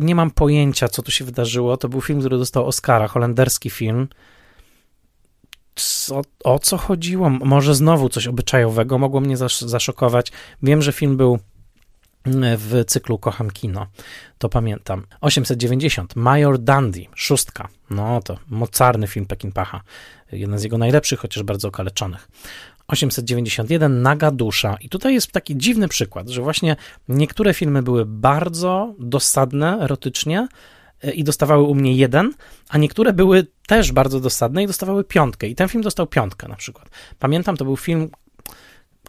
nie 0.00 0.14
mam 0.14 0.30
pojęcia, 0.30 0.88
co 0.88 1.02
tu 1.02 1.10
się 1.10 1.24
wydarzyło. 1.24 1.76
To 1.76 1.88
był 1.88 2.00
film, 2.00 2.20
który 2.20 2.38
dostał 2.38 2.66
Oscara, 2.66 3.08
holenderski 3.08 3.70
film. 3.70 4.08
co, 5.74 6.22
o 6.44 6.58
co 6.58 6.76
chodziło? 6.76 7.30
Może 7.30 7.74
znowu 7.74 8.08
coś 8.08 8.26
obyczajowego 8.26 8.98
mogło 8.98 9.20
mnie 9.20 9.36
zaszokować. 9.60 10.32
Wiem, 10.62 10.82
że 10.82 10.92
film 10.92 11.16
był 11.16 11.38
mm, 12.24 12.58
w 12.58 12.84
cyklu 12.86 13.18
Kocham 13.18 13.50
Kino, 13.50 13.86
to 14.38 14.48
pamiętam. 14.48 15.06
890, 15.20 16.16
Major 16.16 16.58
Dandy, 16.58 17.06
szóstka. 17.14 17.68
No 17.90 18.20
to 18.24 18.38
mocarny 18.48 19.06
film 19.06 19.26
Pekinpacha. 19.26 19.80
Jeden 20.32 20.58
z 20.58 20.62
jego 20.62 20.78
najlepszych, 20.78 21.20
chociaż 21.20 21.42
bardzo 21.42 21.68
okaleczonych. 21.68 22.28
891 22.90 24.02
Naga 24.02 24.30
Dusza. 24.30 24.76
I 24.80 24.88
tutaj 24.88 25.14
jest 25.14 25.32
taki 25.32 25.56
dziwny 25.56 25.88
przykład, 25.88 26.28
że 26.28 26.42
właśnie 26.42 26.76
niektóre 27.08 27.54
filmy 27.54 27.82
były 27.82 28.06
bardzo 28.06 28.94
dosadne 28.98 29.78
erotycznie, 29.80 30.48
E, 31.04 31.10
i 31.10 31.24
dostawały 31.24 31.62
u 31.62 31.74
mnie 31.74 31.94
jeden, 31.94 32.32
a 32.68 32.78
niektóre 32.78 33.12
były 33.12 33.46
też 33.66 33.92
bardzo 33.92 34.20
dosadne 34.20 34.62
i 34.62 34.66
dostawały 34.66 35.04
piątkę. 35.04 35.48
I 35.48 35.54
ten 35.54 35.68
film 35.68 35.82
dostał 35.82 36.06
piątkę 36.06 36.48
na 36.48 36.56
przykład. 36.56 36.88
Pamiętam, 37.18 37.56
to 37.56 37.64
był 37.64 37.76
film 37.76 38.10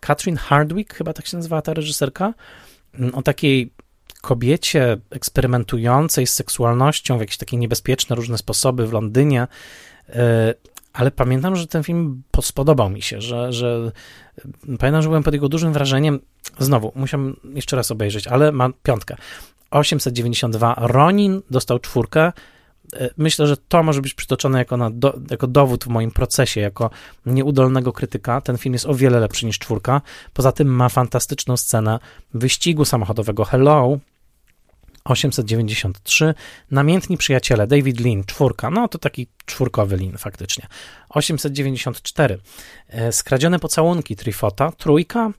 Katrin 0.01 0.37
Hardwick, 0.37 0.93
chyba 0.93 1.13
tak 1.13 1.27
się 1.27 1.37
nazywała 1.37 1.61
ta 1.61 1.73
reżyserka, 1.73 2.33
mm, 2.93 3.15
o 3.15 3.21
takiej 3.21 3.73
kobiecie 4.21 4.97
eksperymentującej 5.09 6.27
z 6.27 6.33
seksualnością 6.33 7.17
w 7.17 7.21
jakieś 7.21 7.37
takie 7.37 7.57
niebezpieczne 7.57 8.15
różne 8.15 8.37
sposoby 8.37 8.87
w 8.87 8.93
Londynie. 8.93 9.47
Ale 10.93 11.11
pamiętam, 11.11 11.55
że 11.55 11.67
ten 11.67 11.83
film 11.83 12.23
spodobał 12.41 12.89
mi 12.89 13.01
się, 13.01 13.21
że, 13.21 13.53
że 13.53 13.91
pamiętam, 14.79 15.01
że 15.01 15.07
byłem 15.07 15.23
pod 15.23 15.33
jego 15.33 15.49
dużym 15.49 15.73
wrażeniem. 15.73 16.19
Znowu, 16.59 16.91
musiałem 16.95 17.35
jeszcze 17.53 17.75
raz 17.75 17.91
obejrzeć, 17.91 18.27
ale 18.27 18.51
ma 18.51 18.69
piątkę. 18.83 19.15
892 19.71 20.75
Ronin 20.77 21.41
dostał 21.49 21.79
czwórkę. 21.79 22.31
E, 22.95 23.09
myślę, 23.17 23.47
że 23.47 23.57
to 23.57 23.83
może 23.83 24.01
być 24.01 24.13
przytoczone 24.13 24.59
jako, 24.59 24.77
na 24.77 24.89
do, 24.89 25.19
jako 25.31 25.47
dowód 25.47 25.83
w 25.83 25.87
moim 25.87 26.11
procesie, 26.11 26.61
jako 26.61 26.89
nieudolnego 27.25 27.93
krytyka. 27.93 28.41
Ten 28.41 28.57
film 28.57 28.73
jest 28.73 28.85
o 28.85 28.95
wiele 28.95 29.19
lepszy 29.19 29.45
niż 29.45 29.59
czwórka. 29.59 30.01
Poza 30.33 30.51
tym 30.51 30.67
ma 30.67 30.89
fantastyczną 30.89 31.57
scenę 31.57 31.99
wyścigu 32.33 32.85
samochodowego 32.85 33.45
Hello, 33.45 33.97
893. 35.03 36.33
Namiętni 36.71 37.17
przyjaciele, 37.17 37.67
David 37.67 37.99
Lean, 37.99 38.23
czwórka. 38.23 38.69
No 38.69 38.87
to 38.87 38.97
taki 38.97 39.27
czwórkowy 39.45 39.97
Lean 39.97 40.17
faktycznie. 40.17 40.67
894. 41.09 42.37
E, 42.87 43.11
skradzione 43.11 43.59
pocałunki 43.59 44.15
Trifota, 44.15 44.71
trójka. 44.71 45.31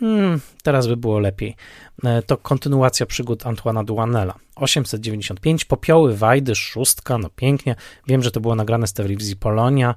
Hmm, 0.00 0.40
teraz 0.62 0.86
by 0.86 0.96
było 0.96 1.18
lepiej. 1.18 1.56
E, 2.04 2.22
to 2.22 2.36
kontynuacja 2.36 3.06
przygód 3.06 3.46
Antoana 3.46 3.84
Duanela. 3.84 4.34
895, 4.56 5.64
Popioły 5.64 6.16
Wajdy, 6.16 6.54
szóstka, 6.54 7.18
no 7.18 7.28
pięknie. 7.36 7.76
Wiem, 8.06 8.22
że 8.22 8.30
to 8.30 8.40
było 8.40 8.54
nagrane 8.54 8.86
z 8.86 8.92
telewizji 8.92 9.36
Polonia. 9.36 9.94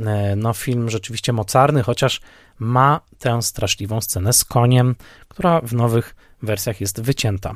E, 0.00 0.36
no 0.36 0.52
film 0.52 0.90
rzeczywiście 0.90 1.32
mocarny, 1.32 1.82
chociaż 1.82 2.20
ma 2.58 3.00
tę 3.18 3.42
straszliwą 3.42 4.00
scenę 4.00 4.32
z 4.32 4.44
koniem, 4.44 4.94
która 5.28 5.60
w 5.60 5.72
nowych 5.72 6.14
wersjach 6.42 6.80
jest 6.80 7.00
wycięta. 7.00 7.54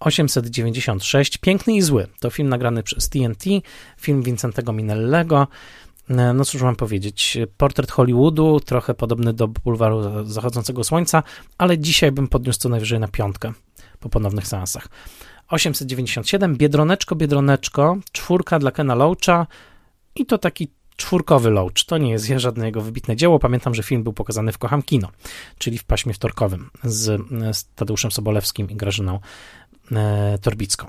896, 0.00 1.38
Piękny 1.38 1.74
i 1.76 1.82
Zły, 1.82 2.06
to 2.20 2.30
film 2.30 2.48
nagrany 2.48 2.82
przez 2.82 3.08
TNT, 3.08 3.44
film 4.00 4.22
Vincentego 4.22 4.72
Minellego. 4.72 5.48
E, 6.10 6.32
no 6.32 6.44
cóż 6.44 6.62
mam 6.62 6.76
powiedzieć, 6.76 7.38
portret 7.56 7.90
Hollywoodu, 7.90 8.60
trochę 8.60 8.94
podobny 8.94 9.32
do 9.32 9.48
bulwaru 9.48 10.24
zachodzącego 10.24 10.84
słońca, 10.84 11.22
ale 11.58 11.78
dzisiaj 11.78 12.12
bym 12.12 12.28
podniósł 12.28 12.58
co 12.58 12.68
najwyżej 12.68 13.00
na 13.00 13.08
piątkę 13.08 13.52
po 14.00 14.08
ponownych 14.08 14.46
seansach. 14.46 14.88
897, 15.48 16.56
Biedroneczko, 16.56 17.16
Biedroneczko, 17.16 17.98
czwórka 18.12 18.58
dla 18.58 18.70
Kena 18.70 18.94
Loacha 18.94 19.46
i 20.14 20.26
to 20.26 20.38
taki 20.38 20.68
czwórkowy 20.98 21.50
Loach. 21.50 21.84
To 21.86 21.98
nie 21.98 22.10
jest 22.10 22.26
żadne 22.36 22.66
jego 22.66 22.80
wybitne 22.80 23.16
dzieło. 23.16 23.38
Pamiętam, 23.38 23.74
że 23.74 23.82
film 23.82 24.02
był 24.02 24.12
pokazany 24.12 24.52
w 24.52 24.58
Kocham 24.58 24.82
Kino, 24.82 25.08
czyli 25.58 25.78
w 25.78 25.84
paśmie 25.84 26.14
wtorkowym 26.14 26.70
z, 26.84 27.22
z 27.52 27.68
Tadeuszem 27.74 28.12
Sobolewskim 28.12 28.70
i 28.70 28.76
Grażyną 28.76 29.20
e, 29.92 30.38
Torbicką. 30.42 30.86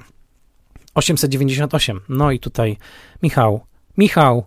898, 0.95 2.01
no 2.09 2.31
i 2.31 2.39
tutaj 2.39 2.77
Michał, 3.23 3.61
Michał, 3.97 4.45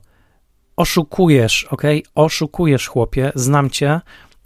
oszukujesz, 0.76 1.64
ok? 1.70 1.82
Oszukujesz, 2.14 2.86
chłopie, 2.86 3.32
znam 3.34 3.70
cię. 3.70 4.00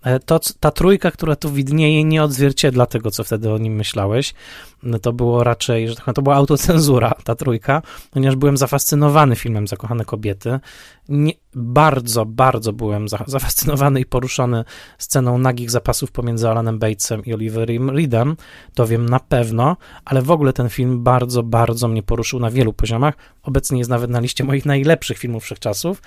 E, 0.06 0.20
to, 0.20 0.40
ta 0.60 0.70
trójka, 0.70 1.10
która 1.10 1.36
tu 1.36 1.52
widnieje, 1.52 2.04
nie 2.04 2.22
odzwierciedla 2.22 2.86
tego, 2.86 3.10
co 3.10 3.24
wtedy 3.24 3.52
o 3.52 3.58
nim 3.58 3.74
myślałeś. 3.74 4.34
No 4.82 4.98
to 4.98 5.12
było 5.12 5.44
raczej, 5.44 5.88
że 5.88 5.96
tak 5.96 6.14
to 6.14 6.22
była 6.22 6.36
autocenzura, 6.36 7.14
ta 7.24 7.34
trójka, 7.34 7.82
ponieważ 8.10 8.36
byłem 8.36 8.56
zafascynowany 8.56 9.36
filmem 9.36 9.66
Zakochane 9.66 10.04
Kobiety. 10.04 10.60
Nie, 11.08 11.32
bardzo, 11.54 12.26
bardzo 12.26 12.72
byłem 12.72 13.08
za, 13.08 13.24
zafascynowany 13.26 14.00
i 14.00 14.04
poruszony 14.04 14.64
sceną 14.98 15.38
nagich 15.38 15.70
zapasów 15.70 16.12
pomiędzy 16.12 16.48
Alanem 16.48 16.78
Batesem 16.78 17.24
i 17.24 17.34
Oliverem 17.34 17.90
Reedem, 17.90 18.36
to 18.74 18.86
wiem 18.86 19.08
na 19.08 19.20
pewno, 19.20 19.76
ale 20.04 20.22
w 20.22 20.30
ogóle 20.30 20.52
ten 20.52 20.68
film 20.68 21.02
bardzo, 21.02 21.42
bardzo 21.42 21.88
mnie 21.88 22.02
poruszył 22.02 22.40
na 22.40 22.50
wielu 22.50 22.72
poziomach. 22.72 23.14
Obecnie 23.42 23.78
jest 23.78 23.90
nawet 23.90 24.10
na 24.10 24.20
liście 24.20 24.44
moich 24.44 24.66
najlepszych 24.66 25.18
filmów 25.18 25.44
wszechczasów, 25.44 26.02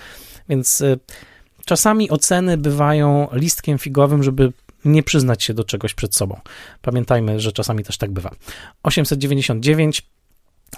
więc 0.49 0.81
y, 0.81 0.99
czasami 1.65 2.09
oceny 2.09 2.57
bywają 2.57 3.27
listkiem 3.31 3.77
figowym, 3.77 4.23
żeby 4.23 4.53
nie 4.85 5.03
przyznać 5.03 5.43
się 5.43 5.53
do 5.53 5.63
czegoś 5.63 5.93
przed 5.93 6.15
sobą. 6.15 6.39
Pamiętajmy, 6.81 7.39
że 7.39 7.51
czasami 7.51 7.83
też 7.83 7.97
tak 7.97 8.11
bywa. 8.11 8.31
899, 8.83 10.01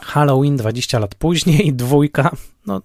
Halloween 0.01 0.57
20 0.57 0.99
lat 0.99 1.15
później, 1.15 1.73
dwójka, 1.83 2.35
no 2.65 2.81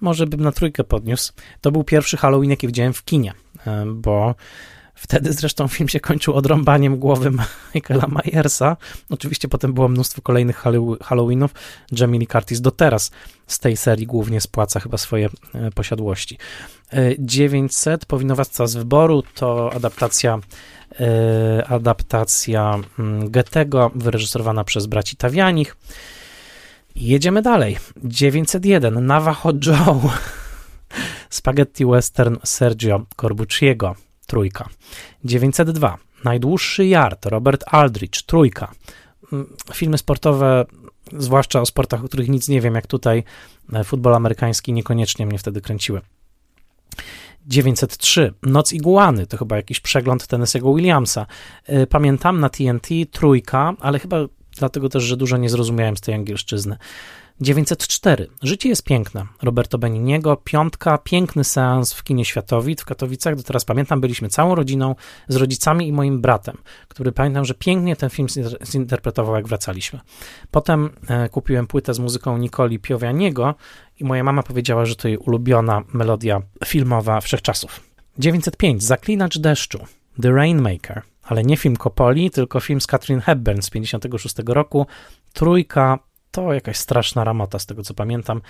może 0.00 0.26
bym 0.26 0.40
na 0.40 0.52
trójkę 0.52 0.84
podniósł. 0.84 1.32
To 1.60 1.72
był 1.72 1.84
pierwszy 1.84 2.16
Halloween, 2.16 2.50
jaki 2.50 2.66
widziałem 2.66 2.92
w 2.92 3.04
kinie, 3.04 3.32
bo 3.86 4.34
Wtedy 4.94 5.32
zresztą 5.32 5.68
film 5.68 5.88
się 5.88 6.00
kończył 6.00 6.34
odrąbaniem 6.34 6.98
głowy 6.98 7.30
Michaela 7.74 8.06
Myersa. 8.08 8.76
Oczywiście 9.10 9.48
potem 9.48 9.72
było 9.72 9.88
mnóstwo 9.88 10.22
kolejnych 10.22 10.64
Halloweenów. 11.02 11.54
Jamie 11.92 12.18
Lee 12.18 12.26
Curtis 12.26 12.60
do 12.60 12.70
teraz 12.70 13.10
z 13.46 13.58
tej 13.58 13.76
serii 13.76 14.06
głównie 14.06 14.40
spłaca 14.40 14.80
chyba 14.80 14.98
swoje 14.98 15.28
e, 15.54 15.70
posiadłości. 15.70 16.38
900 17.18 18.02
e, 18.02 18.06
Powinowactwa 18.06 18.66
z 18.66 18.74
wyboru 18.74 19.22
to 19.34 19.72
adaptacja 19.72 20.38
e, 21.00 21.66
adaptacja 21.66 22.78
mm, 22.98 23.30
Goethego, 23.30 23.90
wyreżyserowana 23.94 24.64
przez 24.64 24.86
braci 24.86 25.16
Tawianich. 25.16 25.76
Jedziemy 26.96 27.42
dalej. 27.42 27.78
901 28.04 29.06
Navajo 29.06 29.52
Joe 29.66 30.00
Spaghetti 31.30 31.86
Western 31.86 32.36
Sergio 32.44 33.06
Corbucciego 33.16 33.94
trójka. 34.34 34.68
902, 35.24 35.98
Najdłuższy 36.24 36.84
Yard, 36.84 37.26
Robert 37.26 37.64
Aldrich, 37.66 38.10
trójka. 38.26 38.72
Mm, 39.32 39.46
filmy 39.74 39.98
sportowe, 39.98 40.64
zwłaszcza 41.18 41.60
o 41.60 41.66
sportach, 41.66 42.04
o 42.04 42.08
których 42.08 42.28
nic 42.28 42.48
nie 42.48 42.60
wiem, 42.60 42.74
jak 42.74 42.86
tutaj 42.86 43.24
e, 43.72 43.84
futbol 43.84 44.14
amerykański, 44.14 44.72
niekoniecznie 44.72 45.26
mnie 45.26 45.38
wtedy 45.38 45.60
kręciły. 45.60 46.00
903, 47.46 48.34
Noc 48.42 48.72
Iguany, 48.72 49.26
to 49.26 49.36
chyba 49.36 49.56
jakiś 49.56 49.80
przegląd 49.80 50.26
Tennessee'ego 50.26 50.76
Williamsa. 50.76 51.26
E, 51.66 51.86
pamiętam 51.86 52.40
na 52.40 52.48
TNT, 52.48 52.88
trójka, 53.10 53.74
ale 53.80 53.98
chyba 53.98 54.16
dlatego 54.58 54.88
też, 54.88 55.02
że 55.02 55.16
dużo 55.16 55.36
nie 55.36 55.48
zrozumiałem 55.48 55.96
z 55.96 56.00
tej 56.00 56.14
angielszczyzny. 56.14 56.76
904. 57.40 58.26
Życie 58.42 58.68
jest 58.68 58.84
piękne. 58.84 59.26
Roberto 59.42 59.78
Beniniego, 59.78 60.36
piątka, 60.36 60.98
piękny 60.98 61.44
seans 61.44 61.92
w 61.92 62.02
kinie 62.02 62.24
Światowit 62.24 62.80
w 62.80 62.84
Katowicach. 62.84 63.36
Do 63.36 63.42
teraz 63.42 63.64
pamiętam, 63.64 64.00
byliśmy 64.00 64.28
całą 64.28 64.54
rodziną, 64.54 64.94
z 65.28 65.36
rodzicami 65.36 65.88
i 65.88 65.92
moim 65.92 66.20
bratem, 66.20 66.56
który 66.88 67.12
pamiętam, 67.12 67.44
że 67.44 67.54
pięknie 67.54 67.96
ten 67.96 68.10
film 68.10 68.28
zinterpretował, 68.64 69.34
jak 69.34 69.48
wracaliśmy. 69.48 70.00
Potem 70.50 70.90
e, 71.08 71.28
kupiłem 71.28 71.66
płytę 71.66 71.94
z 71.94 71.98
muzyką 71.98 72.38
Nikoli 72.38 72.78
Piowianiego 72.78 73.54
i 74.00 74.04
moja 74.04 74.24
mama 74.24 74.42
powiedziała, 74.42 74.86
że 74.86 74.96
to 74.96 75.08
jej 75.08 75.16
ulubiona 75.16 75.82
melodia 75.92 76.42
filmowa 76.64 77.20
wszechczasów. 77.20 77.80
905. 78.18 78.82
Zaklinacz 78.82 79.38
deszczu. 79.38 79.78
The 80.22 80.30
Rainmaker 80.30 81.02
ale 81.24 81.42
nie 81.42 81.56
film 81.56 81.76
Coppoli, 81.76 82.30
tylko 82.30 82.60
film 82.60 82.80
z 82.80 82.86
Catherine 82.86 83.20
Hepburn 83.20 83.62
z 83.62 83.70
56 83.70 84.34
roku. 84.46 84.86
Trójka 85.32 85.98
to 86.34 86.52
jakaś 86.52 86.76
straszna 86.76 87.24
ramota, 87.24 87.58
z 87.58 87.66
tego 87.66 87.82
co 87.82 87.94
pamiętam. 87.94 88.40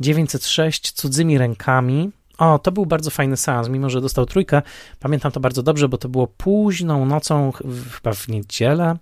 906 0.00 0.92
cudzymi 0.92 1.38
rękami. 1.38 2.10
O, 2.38 2.58
to 2.58 2.72
był 2.72 2.86
bardzo 2.86 3.10
fajny 3.10 3.36
seans, 3.36 3.68
mimo 3.68 3.90
że 3.90 4.00
dostał 4.00 4.26
trójkę. 4.26 4.62
Pamiętam 5.00 5.32
to 5.32 5.40
bardzo 5.40 5.62
dobrze, 5.62 5.88
bo 5.88 5.98
to 5.98 6.08
było 6.08 6.26
późną 6.26 7.06
nocą, 7.06 7.52
chyba 7.92 8.12
w 8.12 8.28
niedzielę. 8.28 8.96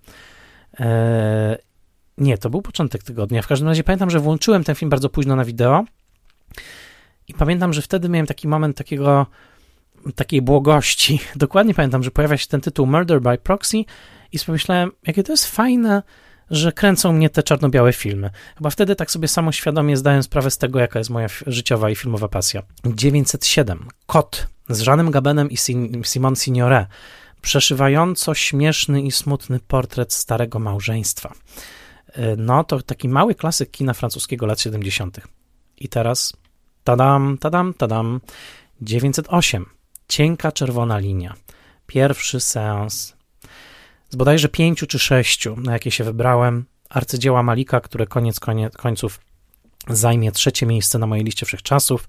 Eee, 0.78 1.56
nie, 2.18 2.38
to 2.38 2.50
był 2.50 2.62
początek 2.62 3.02
tygodnia. 3.02 3.42
W 3.42 3.46
każdym 3.46 3.68
razie 3.68 3.84
pamiętam, 3.84 4.10
że 4.10 4.20
włączyłem 4.20 4.64
ten 4.64 4.74
film 4.74 4.90
bardzo 4.90 5.08
późno 5.08 5.36
na 5.36 5.44
wideo. 5.44 5.84
I 7.28 7.34
pamiętam, 7.34 7.72
że 7.72 7.82
wtedy 7.82 8.08
miałem 8.08 8.26
taki 8.26 8.48
moment 8.48 8.76
takiego, 8.76 9.26
takiej 10.14 10.42
błogości. 10.42 11.20
Dokładnie 11.36 11.74
pamiętam, 11.74 12.02
że 12.02 12.10
pojawia 12.10 12.36
się 12.36 12.46
ten 12.46 12.60
tytuł 12.60 12.86
Murder 12.86 13.20
by 13.20 13.38
Proxy 13.38 13.84
i 14.32 14.38
pomyślałem, 14.46 14.90
jakie 15.06 15.22
to 15.22 15.32
jest 15.32 15.46
fajne 15.46 16.02
że 16.52 16.72
kręcą 16.72 17.12
mnie 17.12 17.30
te 17.30 17.42
czarno-białe 17.42 17.92
filmy. 17.92 18.30
Chyba 18.56 18.70
wtedy 18.70 18.96
tak 18.96 19.10
sobie 19.10 19.28
samoświadomie 19.28 19.96
zdałem 19.96 20.22
sprawę 20.22 20.50
z 20.50 20.58
tego, 20.58 20.78
jaka 20.78 20.98
jest 20.98 21.10
moja 21.10 21.28
życiowa 21.46 21.90
i 21.90 21.96
filmowa 21.96 22.28
pasja. 22.28 22.62
907. 22.84 23.88
Kot 24.06 24.46
z 24.68 24.80
Żanem 24.80 25.10
Gabenem 25.10 25.50
i 25.50 25.56
Simon 26.04 26.36
Signore. 26.36 26.86
Przeszywająco 27.42 28.34
śmieszny 28.34 29.02
i 29.02 29.12
smutny 29.12 29.60
portret 29.60 30.12
starego 30.12 30.58
małżeństwa. 30.58 31.32
Y, 32.08 32.34
no 32.36 32.64
to 32.64 32.82
taki 32.82 33.08
mały 33.08 33.34
klasyk 33.34 33.70
kina 33.70 33.94
francuskiego 33.94 34.46
lat 34.46 34.60
70. 34.60 35.20
I 35.78 35.88
teraz 35.88 36.32
tadam, 36.84 37.38
tadam, 37.38 37.74
tadam. 37.74 38.20
908. 38.80 39.66
Cienka 40.08 40.52
czerwona 40.52 40.98
linia. 40.98 41.34
Pierwszy 41.86 42.40
seans 42.40 43.14
z 44.12 44.16
bodajże 44.16 44.48
pięciu 44.48 44.86
czy 44.86 44.98
sześciu, 44.98 45.56
na 45.56 45.72
jakie 45.72 45.90
się 45.90 46.04
wybrałem, 46.04 46.64
arcydzieła 46.90 47.42
Malika, 47.42 47.80
które 47.80 48.06
koniec, 48.06 48.40
końców 48.76 49.20
zajmie 49.88 50.32
trzecie 50.32 50.66
miejsce 50.66 50.98
na 50.98 51.06
mojej 51.06 51.24
liście 51.24 51.46
wszechczasów. 51.46 52.08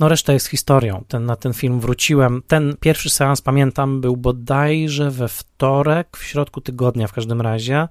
No 0.00 0.08
reszta 0.08 0.32
jest 0.32 0.46
historią. 0.46 1.04
Ten, 1.08 1.24
na 1.24 1.36
ten 1.36 1.52
film 1.52 1.80
wróciłem. 1.80 2.42
Ten 2.46 2.76
pierwszy 2.80 3.10
seans, 3.10 3.40
pamiętam, 3.40 4.00
był 4.00 4.16
bodajże 4.16 5.10
we 5.10 5.28
wtorek, 5.28 6.16
w 6.16 6.24
środku 6.24 6.60
tygodnia 6.60 7.06
w 7.06 7.12
każdym 7.12 7.40
razie, 7.40 7.88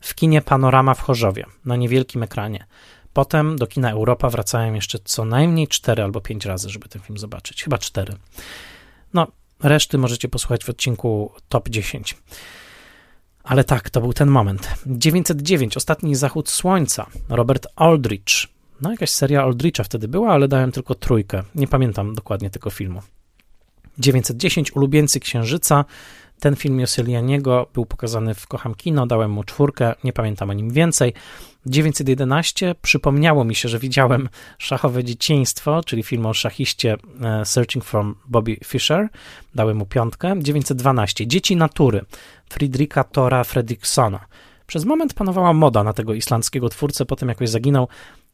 w 0.00 0.14
kinie 0.14 0.42
Panorama 0.42 0.94
w 0.94 1.00
Chorzowie, 1.00 1.46
na 1.64 1.76
niewielkim 1.76 2.22
ekranie. 2.22 2.66
Potem 3.12 3.56
do 3.56 3.66
kina 3.66 3.90
Europa 3.90 4.30
wracałem 4.30 4.74
jeszcze 4.74 4.98
co 5.04 5.24
najmniej 5.24 5.68
cztery 5.68 6.02
albo 6.02 6.20
pięć 6.20 6.44
razy, 6.44 6.70
żeby 6.70 6.88
ten 6.88 7.02
film 7.02 7.18
zobaczyć. 7.18 7.64
Chyba 7.64 7.78
cztery. 7.78 8.14
Reszty 9.62 9.98
możecie 9.98 10.28
posłuchać 10.28 10.64
w 10.64 10.70
odcinku 10.70 11.32
Top 11.48 11.68
10. 11.68 12.16
Ale 13.44 13.64
tak, 13.64 13.90
to 13.90 14.00
był 14.00 14.12
ten 14.12 14.28
moment. 14.28 14.68
909, 14.86 15.76
Ostatni 15.76 16.14
Zachód 16.14 16.48
Słońca, 16.48 17.06
Robert 17.28 17.66
Aldrich. 17.76 18.46
No, 18.80 18.90
jakaś 18.90 19.10
seria 19.10 19.42
Aldricha 19.42 19.84
wtedy 19.84 20.08
była, 20.08 20.32
ale 20.32 20.48
dałem 20.48 20.72
tylko 20.72 20.94
trójkę. 20.94 21.42
Nie 21.54 21.68
pamiętam 21.68 22.14
dokładnie 22.14 22.50
tego 22.50 22.70
filmu. 22.70 23.02
910, 23.98 24.76
Ulubieńcy 24.76 25.20
Księżyca. 25.20 25.84
Ten 26.40 26.56
film 26.56 26.80
Joselianiego 26.80 27.66
był 27.74 27.86
pokazany 27.86 28.34
w 28.34 28.46
Kocham 28.46 28.74
Kino, 28.74 29.06
dałem 29.06 29.30
mu 29.30 29.44
czwórkę, 29.44 29.94
nie 30.04 30.12
pamiętam 30.12 30.50
o 30.50 30.52
nim 30.52 30.70
więcej. 30.70 31.12
911 31.66 32.74
przypomniało 32.82 33.44
mi 33.44 33.54
się, 33.54 33.68
że 33.68 33.78
widziałem 33.78 34.28
Szachowe 34.58 35.04
Dzieciństwo, 35.04 35.82
czyli 35.86 36.02
film 36.02 36.26
o 36.26 36.34
szachiście 36.34 36.96
e, 37.22 37.44
Searching 37.44 37.84
for 37.84 38.04
Bobby 38.28 38.56
Fischer, 38.64 39.08
dałem 39.54 39.76
mu 39.76 39.86
piątkę. 39.86 40.34
912 40.38 41.26
Dzieci 41.26 41.56
Natury 41.56 42.04
Friedricha 42.48 43.04
Tora 43.04 43.44
Fredriksona. 43.44 44.26
Przez 44.66 44.84
moment 44.84 45.14
panowała 45.14 45.52
moda 45.52 45.84
na 45.84 45.92
tego 45.92 46.14
islandzkiego 46.14 46.68
twórcę, 46.68 47.06
potem 47.06 47.28
jakoś 47.28 47.48
zaginął. 47.48 47.88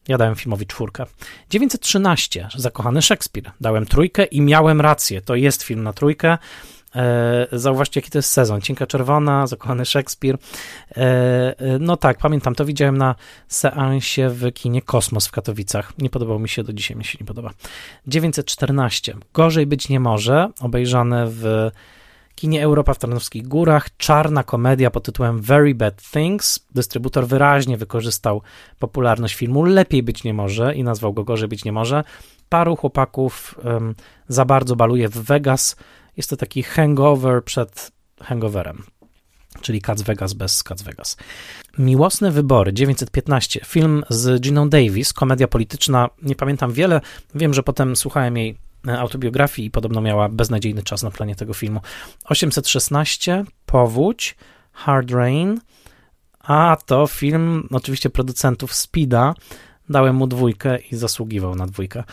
Ja 0.09 0.18
dałem 0.18 0.35
filmowi 0.35 0.66
czwórkę. 0.66 1.05
913 1.51 2.49
Zakochany 2.57 3.03
Szekspir. 3.03 3.51
Dałem 3.61 3.87
trójkę 3.87 4.24
i 4.24 4.41
miałem 4.41 4.80
rację. 4.80 5.20
To 5.20 5.35
jest 5.35 5.62
film 5.62 5.83
na 5.83 5.93
trójkę. 5.93 6.39
E, 6.97 7.47
zauważcie, 7.53 8.01
jaki 8.01 8.11
to 8.11 8.18
jest 8.18 8.30
sezon. 8.30 8.61
Cienka 8.61 8.86
Czerwona, 8.86 9.47
Zakochany 9.47 9.84
Szekspir. 9.84 10.34
E, 10.34 10.97
e, 10.97 11.78
no 11.78 11.97
tak, 11.97 12.18
pamiętam, 12.18 12.55
to 12.55 12.64
widziałem 12.64 12.99
na 12.99 13.14
seansie 13.49 14.28
w 14.28 14.53
kinie 14.53 14.82
Kosmos 14.82 15.26
w 15.26 15.30
Katowicach. 15.30 15.93
Nie 15.99 16.11
podobał 16.11 16.38
mi 16.38 16.49
się, 16.49 16.62
do 16.62 16.72
dzisiaj 16.72 16.97
mi 16.97 17.05
się 17.05 17.18
nie 17.20 17.26
podoba. 17.26 17.51
914. 18.07 19.14
Gorzej 19.34 19.66
być 19.66 19.88
nie 19.88 20.01
może, 20.01 20.49
obejrzane 20.61 21.26
w 21.28 21.70
kinie 22.34 22.62
Europa 22.62 22.95
w 22.95 22.99
Tarnowskich 22.99 23.49
Górach. 23.49 23.97
Czarna 23.97 24.43
komedia 24.43 24.90
pod 24.90 25.05
tytułem 25.05 25.40
Very 25.40 25.74
Bad 25.74 26.03
Things. 26.12 26.66
Dystrybutor 26.74 27.26
wyraźnie 27.26 27.76
wykorzystał 27.76 28.43
popularność 28.78 29.34
filmu 29.34 29.64
Lepiej 29.64 30.03
być 30.03 30.24
nie 30.24 30.34
może 30.34 30.74
i 30.74 30.84
nazwał 30.84 31.12
go 31.12 31.24
Gorzej 31.24 31.49
być 31.49 31.64
nie 31.64 31.72
może. 31.72 32.05
Paru 32.49 32.76
chłopaków 32.76 33.55
um, 33.64 33.95
za 34.28 34.45
bardzo 34.45 34.76
baluje 34.76 35.09
w 35.09 35.18
Vegas 35.18 35.76
jest 36.17 36.31
to 36.31 36.37
taki 36.37 36.63
hangover 36.63 37.45
przed 37.45 37.93
hangoverem, 38.21 38.83
czyli 39.61 39.81
Cats 39.81 40.03
Vegas 40.03 40.33
bez 40.33 40.63
Cats 40.63 40.83
Vegas. 40.83 41.17
Miłosne 41.79 42.31
wybory 42.31 42.73
915, 42.73 43.61
film 43.67 44.05
z 44.09 44.41
Giną 44.41 44.69
Davis, 44.69 45.13
komedia 45.13 45.49
polityczna. 45.49 46.09
Nie 46.23 46.37
pamiętam 46.37 46.73
wiele, 46.73 47.01
wiem, 47.35 47.55
że 47.55 47.63
potem 47.63 47.97
słuchałem 47.97 48.37
jej 48.37 48.59
e, 48.89 48.99
autobiografii 48.99 49.69
i 49.69 49.71
podobno 49.71 50.01
miała 50.01 50.29
beznadziejny 50.29 50.83
czas 50.83 51.03
na 51.03 51.11
planie 51.11 51.37
tego 51.37 51.55
filmu. 51.55 51.81
816, 52.25 53.45
Powódź, 53.67 54.37
Hard 54.73 55.11
Rain, 55.11 55.61
a 56.41 56.77
to 56.87 57.07
film 57.07 57.69
oczywiście 57.71 58.11
producentów 58.11 58.75
Speeda, 58.75 59.35
Dałem 59.89 60.16
mu 60.16 60.26
dwójkę 60.26 60.78
i 60.78 60.97
zasługiwał 60.97 61.55
na 61.55 61.66
dwójkę. 61.66 62.05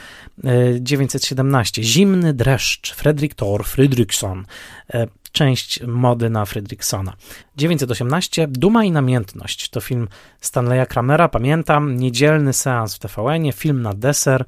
917. 0.80 1.82
E, 1.82 1.86
Zimny 1.86 2.34
dreszcz. 2.34 2.94
Fredrik 2.94 3.36
Thor 3.36 3.66
Fredriksson. 3.66 4.46
E, 4.94 5.08
część 5.32 5.84
mody 5.84 6.30
na 6.30 6.46
Fredriksona. 6.46 7.14
918. 7.58 8.48
Duma 8.48 8.84
i 8.84 8.92
namiętność. 8.92 9.70
To 9.70 9.82
film 9.82 10.08
Stanleya 10.42 10.86
Kramera. 10.86 11.30
Pamiętam. 11.30 11.98
Niedzielny 11.98 12.54
seans 12.54 12.96
w 12.96 13.00
tvn 13.00 13.52
Film 13.52 13.82
na 13.82 13.94
deser. 13.94 14.46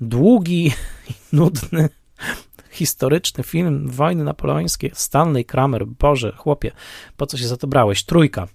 Długi 0.00 0.66
i 1.10 1.12
nudny 1.32 1.88
historyczny 2.74 3.44
film 3.44 3.88
wojny 3.88 4.24
napoleońskie. 4.24 4.90
Stanley 4.94 5.44
Kramer. 5.44 5.86
Boże, 5.86 6.32
chłopie, 6.36 6.72
po 7.16 7.26
co 7.26 7.38
się 7.38 7.46
za 7.46 7.56
to 7.56 7.66
brałeś? 7.66 8.04
Trójka. 8.04 8.48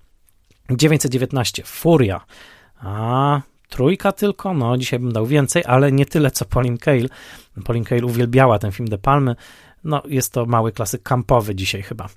919. 0.69 1.63
Furia. 1.65 2.25
A, 2.79 3.41
Trójka 3.69 4.11
tylko, 4.11 4.53
no 4.53 4.77
dzisiaj 4.77 4.99
bym 4.99 5.11
dał 5.11 5.25
więcej, 5.25 5.63
ale 5.65 5.91
nie 5.91 6.05
tyle 6.05 6.31
co 6.31 6.45
Pauline 6.45 6.77
Kael. 6.77 7.09
Pauline 7.65 7.85
Kael 7.85 8.05
uwielbiała 8.05 8.59
ten 8.59 8.71
film 8.71 8.89
De 8.89 8.97
Palmy. 8.97 9.35
No 9.83 10.03
jest 10.07 10.33
to 10.33 10.45
mały 10.45 10.71
klasyk 10.71 11.03
kampowy 11.03 11.55
dzisiaj 11.55 11.81
chyba. 11.81 12.09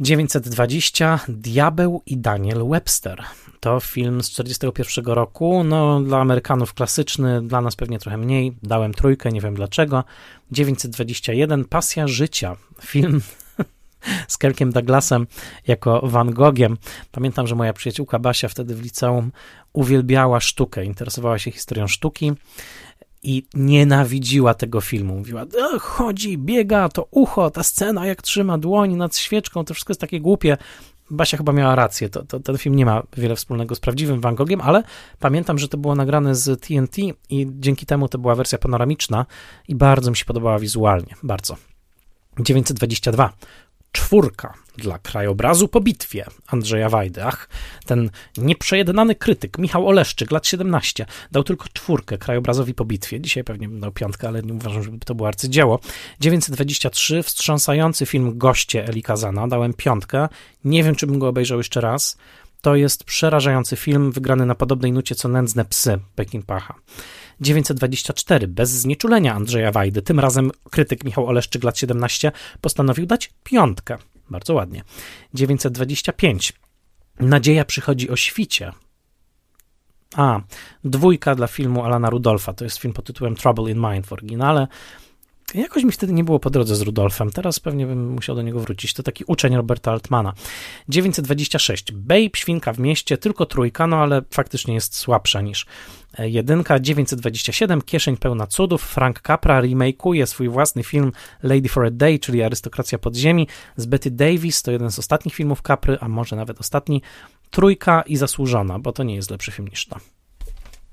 920 0.00 1.20
Diabeł 1.28 2.02
i 2.06 2.16
Daniel 2.16 2.68
Webster. 2.68 3.24
To 3.60 3.80
film 3.80 4.22
z 4.22 4.30
1941 4.30 5.14
roku. 5.14 5.64
No, 5.64 6.00
dla 6.00 6.18
Amerykanów 6.20 6.74
klasyczny, 6.74 7.42
dla 7.42 7.60
nas 7.60 7.76
pewnie 7.76 7.98
trochę 7.98 8.16
mniej. 8.16 8.56
Dałem 8.62 8.94
trójkę, 8.94 9.30
nie 9.32 9.40
wiem 9.40 9.54
dlaczego. 9.54 10.04
921 10.50 11.64
Pasja 11.64 12.08
życia. 12.08 12.56
Film 12.82 13.20
z 14.28 14.38
Kirkiem 14.38 14.72
Douglasem 14.72 15.26
jako 15.66 16.00
Van 16.04 16.30
Gogiem. 16.30 16.76
Pamiętam, 17.12 17.46
że 17.46 17.54
moja 17.54 17.72
przyjaciółka 17.72 18.18
Basia 18.18 18.48
wtedy 18.48 18.74
w 18.74 18.82
liceum 18.82 19.32
uwielbiała 19.72 20.40
sztukę, 20.40 20.84
interesowała 20.84 21.38
się 21.38 21.50
historią 21.50 21.88
sztuki 21.88 22.32
i 23.22 23.46
nienawidziła 23.54 24.54
tego 24.54 24.80
filmu. 24.80 25.14
Mówiła, 25.14 25.46
chodzi, 25.80 26.38
biega, 26.38 26.88
to 26.88 27.08
ucho, 27.10 27.50
ta 27.50 27.62
scena, 27.62 28.06
jak 28.06 28.22
trzyma 28.22 28.58
dłoń 28.58 28.94
nad 28.94 29.16
świeczką, 29.16 29.64
to 29.64 29.74
wszystko 29.74 29.90
jest 29.90 30.00
takie 30.00 30.20
głupie. 30.20 30.56
Basia 31.10 31.36
chyba 31.36 31.52
miała 31.52 31.74
rację, 31.74 32.08
to, 32.08 32.24
to, 32.24 32.40
ten 32.40 32.58
film 32.58 32.76
nie 32.76 32.86
ma 32.86 33.02
wiele 33.16 33.36
wspólnego 33.36 33.74
z 33.74 33.80
prawdziwym 33.80 34.20
Van 34.20 34.34
Gogiem, 34.34 34.60
ale 34.60 34.82
pamiętam, 35.18 35.58
że 35.58 35.68
to 35.68 35.78
było 35.78 35.94
nagrane 35.94 36.34
z 36.34 36.60
TNT 36.60 36.98
i 37.30 37.46
dzięki 37.50 37.86
temu 37.86 38.08
to 38.08 38.18
była 38.18 38.34
wersja 38.34 38.58
panoramiczna 38.58 39.26
i 39.68 39.74
bardzo 39.74 40.10
mi 40.10 40.16
się 40.16 40.24
podobała 40.24 40.58
wizualnie, 40.58 41.14
bardzo. 41.22 41.56
922 42.40 43.32
czwórka 43.96 44.54
dla 44.76 44.98
krajobrazu 44.98 45.68
po 45.68 45.80
bitwie 45.80 46.26
Andrzeja 46.46 46.88
Wajdy. 46.88 47.24
Ach, 47.24 47.48
ten 47.86 48.10
nieprzejednany 48.36 49.14
krytyk 49.14 49.58
Michał 49.58 49.88
Oleszczyk, 49.88 50.30
lat 50.30 50.46
17, 50.46 51.06
dał 51.32 51.44
tylko 51.44 51.66
czwórkę 51.72 52.18
krajobrazowi 52.18 52.74
po 52.74 52.84
bitwie. 52.84 53.20
Dzisiaj 53.20 53.44
pewnie 53.44 53.68
bym 53.68 53.80
dał 53.80 53.92
piątkę, 53.92 54.28
ale 54.28 54.42
nie 54.42 54.54
uważam, 54.54 54.82
żeby 54.82 54.98
to 54.98 55.14
było 55.14 55.28
arcydzieło. 55.28 55.80
923, 56.20 57.22
wstrząsający 57.22 58.06
film 58.06 58.38
Goście 58.38 58.88
Eli 58.88 59.02
Kazana, 59.02 59.48
dałem 59.48 59.74
piątkę. 59.74 60.28
Nie 60.64 60.82
wiem, 60.82 60.94
czy 60.94 61.06
bym 61.06 61.18
go 61.18 61.28
obejrzał 61.28 61.58
jeszcze 61.58 61.80
raz. 61.80 62.16
To 62.62 62.76
jest 62.76 63.04
przerażający 63.04 63.76
film, 63.76 64.12
wygrany 64.12 64.46
na 64.46 64.54
podobnej 64.54 64.92
nucie 64.92 65.14
co 65.14 65.28
Nędzne 65.28 65.64
psy 65.64 65.98
Pacha. 66.46 66.74
924 67.40 68.48
bez 68.48 68.70
znieczulenia 68.70 69.34
Andrzeja 69.34 69.72
Wajdy. 69.72 70.02
Tym 70.02 70.20
razem 70.20 70.50
krytyk 70.70 71.04
Michał 71.04 71.26
Oleszczyk, 71.26 71.64
lat 71.64 71.78
17, 71.78 72.32
postanowił 72.60 73.06
dać 73.06 73.32
piątkę. 73.44 73.98
Bardzo 74.30 74.54
ładnie. 74.54 74.82
925. 75.34 76.52
Nadzieja 77.20 77.64
przychodzi 77.64 78.10
o 78.10 78.16
świcie. 78.16 78.72
A, 80.16 80.40
dwójka 80.84 81.34
dla 81.34 81.46
filmu 81.46 81.84
Alana 81.84 82.10
Rudolfa. 82.10 82.52
To 82.52 82.64
jest 82.64 82.78
film 82.78 82.94
pod 82.94 83.06
tytułem 83.06 83.34
Trouble 83.34 83.70
in 83.70 83.78
Mind 83.78 84.06
w 84.06 84.12
oryginale. 84.12 84.66
Jakoś 85.56 85.84
mi 85.84 85.92
wtedy 85.92 86.12
nie 86.12 86.24
było 86.24 86.38
po 86.38 86.50
drodze 86.50 86.76
z 86.76 86.80
Rudolfem, 86.80 87.30
teraz 87.30 87.60
pewnie 87.60 87.86
bym 87.86 88.12
musiał 88.12 88.36
do 88.36 88.42
niego 88.42 88.60
wrócić. 88.60 88.94
To 88.94 89.02
taki 89.02 89.24
uczeń 89.26 89.56
Roberta 89.56 89.92
Altmana. 89.92 90.32
926. 90.88 91.92
Babe, 91.92 92.30
Świnka 92.36 92.72
w 92.72 92.78
mieście, 92.78 93.18
tylko 93.18 93.46
trójka, 93.46 93.86
no 93.86 93.96
ale 93.96 94.22
faktycznie 94.30 94.74
jest 94.74 94.96
słabsza 94.96 95.40
niż 95.40 95.66
jedynka. 96.18 96.80
927. 96.80 97.82
Kieszeń 97.82 98.16
pełna 98.16 98.46
cudów. 98.46 98.82
Frank 98.82 99.20
Capra 99.20 99.60
remakeuje 99.60 100.26
swój 100.26 100.48
własny 100.48 100.82
film 100.82 101.12
Lady 101.42 101.68
for 101.68 101.84
a 101.84 101.90
Day, 101.90 102.18
czyli 102.18 102.42
Arystokracja 102.42 102.98
Podziemi 102.98 103.48
z 103.76 103.86
Betty 103.86 104.10
Davis. 104.10 104.62
To 104.62 104.70
jeden 104.70 104.90
z 104.90 104.98
ostatnich 104.98 105.34
filmów 105.34 105.62
Capry, 105.62 105.98
a 106.00 106.08
może 106.08 106.36
nawet 106.36 106.60
ostatni. 106.60 107.02
Trójka 107.50 108.02
i 108.02 108.16
Zasłużona, 108.16 108.78
bo 108.78 108.92
to 108.92 109.02
nie 109.02 109.14
jest 109.14 109.30
lepszy 109.30 109.52
film 109.52 109.68
niż 109.68 109.86
to. 109.86 109.96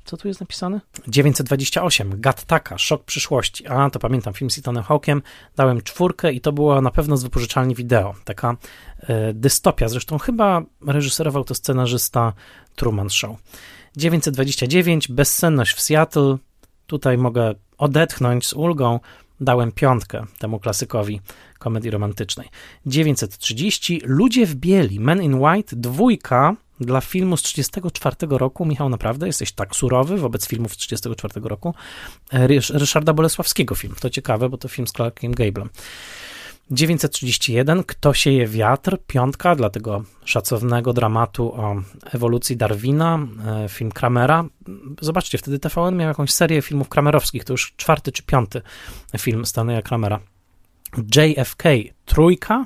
Co 0.05 0.17
tu 0.17 0.27
jest 0.27 0.39
napisane? 0.39 0.81
928, 1.07 2.21
Gattaka, 2.21 2.77
Szok 2.77 3.03
przyszłości. 3.03 3.67
A, 3.67 3.89
to 3.89 3.99
pamiętam, 3.99 4.33
film 4.33 4.51
z 4.51 4.57
Ethanem 4.57 4.83
Hawkiem. 4.83 5.21
Dałem 5.55 5.81
czwórkę 5.81 6.33
i 6.33 6.41
to 6.41 6.51
było 6.51 6.81
na 6.81 6.91
pewno 6.91 7.17
z 7.17 7.23
wypożyczalni 7.23 7.75
wideo. 7.75 8.13
Taka 8.23 8.57
e, 8.99 9.33
dystopia. 9.33 9.87
Zresztą 9.87 10.17
chyba 10.17 10.61
reżyserował 10.87 11.43
to 11.43 11.55
scenarzysta 11.55 12.33
Truman 12.75 13.09
Show. 13.09 13.37
929, 13.97 15.07
Bezsenność 15.07 15.73
w 15.73 15.81
Seattle. 15.81 16.37
Tutaj 16.87 17.17
mogę 17.17 17.55
odetchnąć 17.77 18.47
z 18.47 18.53
ulgą. 18.53 18.99
Dałem 19.39 19.71
piątkę 19.71 20.25
temu 20.39 20.59
klasykowi 20.59 21.21
komedii 21.59 21.91
romantycznej. 21.91 22.49
930, 22.85 24.01
Ludzie 24.05 24.45
w 24.45 24.55
bieli, 24.55 24.99
Men 24.99 25.23
in 25.23 25.35
White, 25.35 25.75
dwójka 25.75 26.55
dla 26.85 27.01
filmu 27.01 27.37
z 27.37 27.41
1934 27.43 28.37
roku. 28.37 28.65
Michał, 28.65 28.89
naprawdę 28.89 29.27
jesteś 29.27 29.51
tak 29.51 29.75
surowy 29.75 30.17
wobec 30.17 30.47
filmów 30.47 30.73
z 30.73 30.77
1934 30.77 31.49
roku. 31.49 31.75
E, 32.33 32.47
Ryszarda 32.79 33.13
Bolesławskiego 33.13 33.75
film. 33.75 33.95
To 33.99 34.09
ciekawe, 34.09 34.49
bo 34.49 34.57
to 34.57 34.67
film 34.67 34.87
z 34.87 34.91
Clarkiem 34.91 35.31
Gablem. 35.31 35.69
931, 36.71 37.83
Kto 37.83 38.13
sieje 38.13 38.47
wiatr, 38.47 38.97
piątka 39.07 39.55
dla 39.55 39.69
tego 39.69 40.03
szacownego 40.25 40.93
dramatu 40.93 41.53
o 41.53 41.75
ewolucji 42.11 42.57
Darwina, 42.57 43.19
e, 43.65 43.69
film 43.69 43.91
Kramera. 43.91 44.45
Zobaczcie, 45.01 45.37
wtedy 45.37 45.59
TVN 45.59 45.95
miał 45.95 46.07
jakąś 46.07 46.31
serię 46.31 46.61
filmów 46.61 46.89
kramerowskich, 46.89 47.43
to 47.43 47.53
już 47.53 47.73
czwarty 47.77 48.11
czy 48.11 48.23
piąty 48.23 48.61
film 49.17 49.45
Stanleya 49.45 49.83
Kramera. 49.83 50.19
JFK, 50.97 51.63
trójka, 52.05 52.65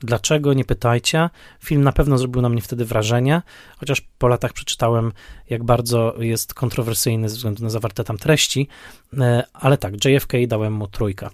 Dlaczego, 0.00 0.54
nie 0.54 0.64
pytajcie. 0.64 1.30
Film 1.64 1.82
na 1.82 1.92
pewno 1.92 2.18
zrobił 2.18 2.42
na 2.42 2.48
mnie 2.48 2.62
wtedy 2.62 2.84
wrażenie, 2.84 3.42
chociaż 3.78 4.00
po 4.18 4.28
latach 4.28 4.52
przeczytałem, 4.52 5.12
jak 5.50 5.64
bardzo 5.64 6.14
jest 6.18 6.54
kontrowersyjny 6.54 7.28
ze 7.28 7.36
względu 7.36 7.62
na 7.62 7.70
zawarte 7.70 8.04
tam 8.04 8.18
treści, 8.18 8.68
e, 9.18 9.42
ale 9.52 9.78
tak, 9.78 10.04
JFK 10.04 10.32
dałem 10.46 10.72
mu 10.72 10.86
trójkę. 10.86 11.28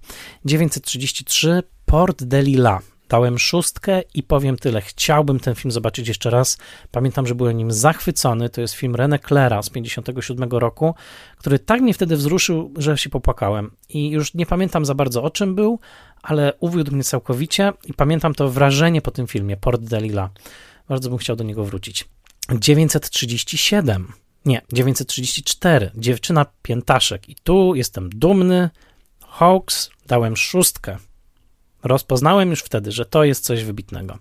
933, 0.45 1.63
Port 1.87 2.25
de 2.25 2.43
Lila. 2.43 2.81
Dałem 3.09 3.39
szóstkę 3.39 4.03
i 4.15 4.23
powiem 4.23 4.57
tyle. 4.57 4.81
Chciałbym 4.81 5.41
ten 5.41 5.55
film 5.55 5.73
zobaczyć 5.73 6.09
jeszcze 6.09 6.31
raz. 6.31 6.59
Pamiętam, 6.91 7.27
że 7.27 7.35
byłem 7.35 7.57
nim 7.57 7.73
zachwycony. 7.73 8.49
To 8.49 8.61
jest 8.61 8.75
film 8.75 8.95
René 8.95 9.19
Claira 9.29 9.63
z 9.63 9.71
57 9.71 10.51
roku, 10.51 10.95
który 11.37 11.59
tak 11.59 11.81
mnie 11.81 11.95
wtedy 11.95 12.17
wzruszył, 12.17 12.73
że 12.77 12.99
się 12.99 13.11
popłakałem. 13.11 13.71
I 13.89 14.11
już 14.11 14.35
nie 14.35 14.47
pamiętam 14.47 14.85
za 14.85 14.95
bardzo 14.95 15.23
o 15.23 15.31
czym 15.31 15.55
był, 15.55 15.81
ale 16.23 16.53
uwiódł 16.61 16.93
mnie 16.93 17.05
całkowicie 17.05 17.73
i 17.85 17.95
pamiętam 17.95 18.35
to 18.35 18.49
wrażenie 18.49 19.03
po 19.03 19.11
tym 19.11 19.27
filmie, 19.27 19.57
Port 19.57 19.83
Delila. 19.83 20.31
Bardzo 20.89 21.09
bym 21.09 21.19
chciał 21.19 21.37
do 21.37 21.45
niego 21.45 21.65
wrócić. 21.65 22.09
937, 22.59 24.13
nie, 24.45 24.63
934, 24.73 25.91
Dziewczyna 25.95 26.47
Piętaszek. 26.63 27.29
I 27.29 27.35
tu 27.35 27.75
jestem 27.75 28.11
dumny. 28.11 28.71
Hawks, 29.21 29.91
dałem 30.07 30.37
szóstkę. 30.37 30.97
Rozpoznałem 31.83 32.51
już 32.51 32.61
wtedy, 32.61 32.93
że 32.93 33.07
to 33.07 33.25
jest 33.25 33.45
coś 33.45 33.65
wybitnego. 33.65 34.19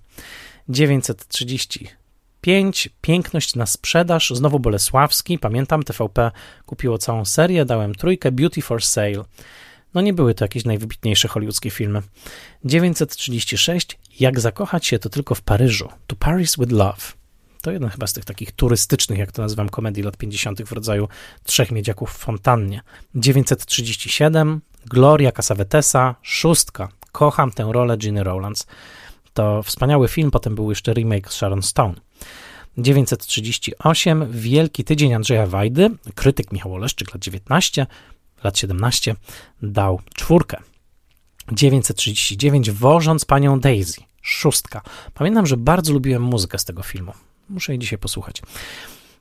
935, 0.70 2.90
Piękność 3.02 3.56
na 3.56 3.66
sprzedaż, 3.66 4.32
znowu 4.36 4.60
Bolesławski, 4.60 5.40
pamiętam, 5.40 5.84
TVP 5.84 6.32
kupiło 6.66 6.98
całą 6.98 7.26
serię, 7.26 7.66
dałem 7.66 7.96
trójkę, 7.96 8.32
Beauty 8.32 8.62
for 8.62 8.84
Sale. 8.84 9.24
No 9.94 10.02
nie 10.02 10.14
były 10.14 10.34
to 10.34 10.44
jakieś 10.44 10.66
najwybitniejsze 10.66 11.28
hollywoodzkie 11.28 11.70
filmy. 11.70 12.02
936. 12.66 13.98
Jak 14.20 14.40
zakochać 14.40 14.86
się 14.86 15.00
to 15.00 15.10
tylko 15.10 15.36
w 15.36 15.42
Paryżu. 15.42 15.90
To 16.08 16.16
Paris 16.16 16.58
with 16.58 16.72
Love. 16.72 17.02
To 17.62 17.72
jeden 17.72 17.90
chyba 17.90 18.08
z 18.08 18.14
tych 18.14 18.26
takich 18.26 18.52
turystycznych, 18.52 19.20
jak 19.20 19.32
to 19.32 19.42
nazywam, 19.42 19.70
komedii 19.70 20.04
lat 20.04 20.18
50. 20.18 20.64
w 20.64 20.72
rodzaju 20.72 21.08
Trzech 21.44 21.72
Miedziaków 21.72 22.12
w 22.12 22.18
Fontannie. 22.18 22.82
937. 23.16 24.62
Gloria 24.86 25.32
Casavetesa. 25.32 26.16
Szóstka. 26.22 26.90
Kocham 27.16 27.52
tę 27.52 27.70
rolę 27.72 27.98
Ginny 27.98 28.24
Rowlands. 28.24 28.68
To 29.34 29.64
wspaniały 29.64 30.08
film, 30.08 30.32
potem 30.32 30.56
był 30.56 30.70
jeszcze 30.70 30.94
remake 30.94 31.30
z 31.30 31.36
Sharon 31.36 31.64
Stone. 31.64 31.94
938. 32.78 34.32
Wielki 34.32 34.84
tydzień 34.84 35.14
Andrzeja 35.14 35.48
Wajdy. 35.48 35.90
Krytyk 36.16 36.52
Michał 36.52 36.74
Oleszczyk, 36.74 37.14
lat 37.14 37.22
19 37.22 37.88
lat 38.44 38.58
17, 38.58 39.16
dał 39.62 40.02
czwórkę. 40.16 40.58
939 41.52 42.72
Wożąc 42.72 43.26
panią 43.26 43.60
Daisy, 43.60 44.02
szóstka. 44.22 44.82
Pamiętam, 45.14 45.46
że 45.46 45.58
bardzo 45.58 45.94
lubiłem 45.94 46.22
muzykę 46.22 46.60
z 46.60 46.66
tego 46.66 46.84
filmu. 46.84 47.14
Muszę 47.50 47.72
jej 47.72 47.80
dzisiaj 47.80 48.00
posłuchać. 48.00 48.42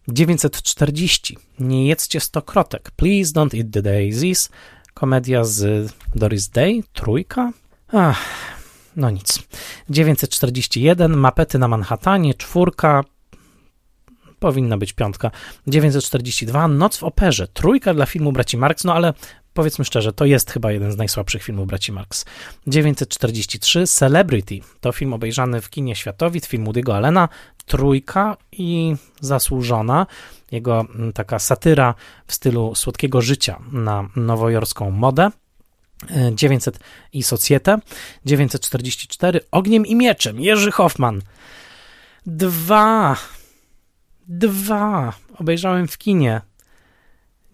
940 0.09 1.39
Nie 1.59 1.87
jedzcie 1.87 2.21
stokrotek. 2.21 2.91
Please 2.91 3.33
don't 3.33 3.59
eat 3.59 3.67
the 3.73 3.83
daisies. 3.83 4.51
Komedia 4.95 5.45
z 5.45 5.93
Doris 6.15 6.49
Day, 6.49 6.83
trójka. 6.93 7.53
Ach, 7.97 8.19
no 8.97 9.11
nic. 9.11 9.39
941 9.89 11.17
Mapety 11.17 11.59
na 11.59 11.69
Manhattanie, 11.69 12.35
czwórka 12.35 13.05
powinna 14.39 14.79
być 14.79 14.93
piątka. 14.93 15.31
942, 15.67 16.69
Noc 16.69 16.97
w 16.97 17.05
operze, 17.05 17.49
trójka 17.49 17.95
dla 17.95 18.07
filmu 18.07 18.33
Braci 18.33 18.57
Marx, 18.57 18.85
no 18.85 18.95
ale 18.95 19.15
powiedzmy 19.53 19.85
szczerze, 19.85 20.13
to 20.13 20.25
jest 20.25 20.51
chyba 20.51 20.73
jeden 20.73 20.93
z 20.93 20.97
najsłabszych 20.97 21.43
filmów 21.43 21.67
Braci 21.67 21.93
Marx. 21.93 22.25
943, 22.67 23.87
Celebrity, 23.87 24.61
to 24.81 24.93
film 24.93 25.13
obejrzany 25.13 25.61
w 25.61 25.71
kinie 25.71 25.97
Światowit, 25.97 26.47
film 26.47 26.65
Woody'ego 26.65 26.93
Allena, 26.93 27.29
trójka 27.67 28.37
i 28.53 28.97
zasłużona, 29.21 30.07
jego 30.53 30.81
mm, 30.81 31.13
taka 31.13 31.39
satyra 31.39 31.95
w 32.27 32.35
stylu 32.35 32.75
słodkiego 32.75 33.21
życia 33.21 33.61
na 33.73 34.09
nowojorską 34.17 34.91
modę. 34.91 35.31
900 36.33 36.79
i 37.13 37.23
Societe, 37.23 37.79
944 38.25 39.41
Ogniem 39.51 39.87
i 39.87 39.95
Mieczem, 39.95 40.41
Jerzy 40.41 40.71
Hoffman. 40.71 41.23
Dwa 42.27 43.17
Dwa. 44.29 45.13
Obejrzałem 45.39 45.89
w 45.89 45.99
kinie. 45.99 46.41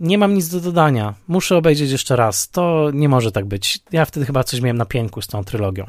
Nie 0.01 0.19
mam 0.19 0.35
nic 0.35 0.49
do 0.49 0.61
dodania. 0.61 1.15
Muszę 1.29 1.57
obejrzeć 1.57 1.91
jeszcze 1.91 2.17
raz. 2.17 2.51
To 2.51 2.91
nie 2.95 3.09
może 3.09 3.33
tak 3.33 3.45
być. 3.45 3.81
Ja 3.93 4.05
wtedy 4.05 4.27
chyba 4.27 4.45
coś 4.45 4.61
miałem 4.61 4.77
na 4.77 4.85
pięku 4.85 5.23
z 5.23 5.27
tą 5.27 5.45
trylogią. 5.45 5.87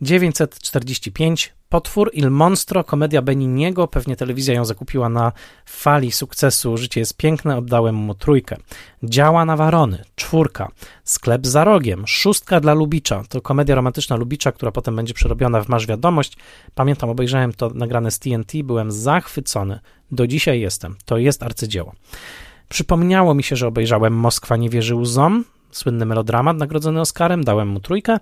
945. 0.00 1.54
Potwór 1.68 2.10
Il 2.14 2.30
Monstro, 2.30 2.84
komedia 2.84 3.22
Beniniego. 3.22 3.88
Pewnie 3.88 4.16
telewizja 4.16 4.54
ją 4.54 4.64
zakupiła 4.64 5.08
na 5.08 5.32
fali 5.66 6.12
sukcesu. 6.12 6.76
Życie 6.76 7.00
jest 7.00 7.16
piękne. 7.16 7.56
Oddałem 7.56 7.94
mu 7.94 8.14
trójkę. 8.14 8.56
Działa 9.02 9.44
na 9.44 9.56
Warony. 9.56 10.04
Czwórka. 10.14 10.68
Sklep 11.04 11.46
za 11.46 11.64
rogiem. 11.64 12.06
Szóstka 12.06 12.60
dla 12.60 12.74
Lubicza. 12.74 13.22
To 13.28 13.40
komedia 13.40 13.74
romantyczna 13.74 14.16
Lubicza, 14.16 14.52
która 14.52 14.72
potem 14.72 14.96
będzie 14.96 15.14
przerobiona 15.14 15.62
w 15.62 15.68
Masz 15.68 15.86
Wiadomość. 15.86 16.36
Pamiętam, 16.74 17.10
obejrzałem 17.10 17.52
to 17.52 17.70
nagrane 17.74 18.10
z 18.10 18.18
TNT. 18.18 18.52
Byłem 18.64 18.92
zachwycony. 18.92 19.80
Do 20.10 20.26
dzisiaj 20.26 20.60
jestem. 20.60 20.96
To 21.04 21.18
jest 21.18 21.42
arcydzieło. 21.42 21.92
Przypomniało 22.72 23.34
mi 23.34 23.42
się, 23.42 23.56
że 23.56 23.66
obejrzałem 23.66 24.14
Moskwa 24.14 24.56
nie 24.56 24.70
wierzy 24.70 24.94
łzom, 24.94 25.44
słynny 25.70 26.06
melodramat 26.06 26.56
nagrodzony 26.56 27.00
Oscarem, 27.00 27.44
dałem 27.44 27.68
mu 27.68 27.80
trójkę 27.80 28.18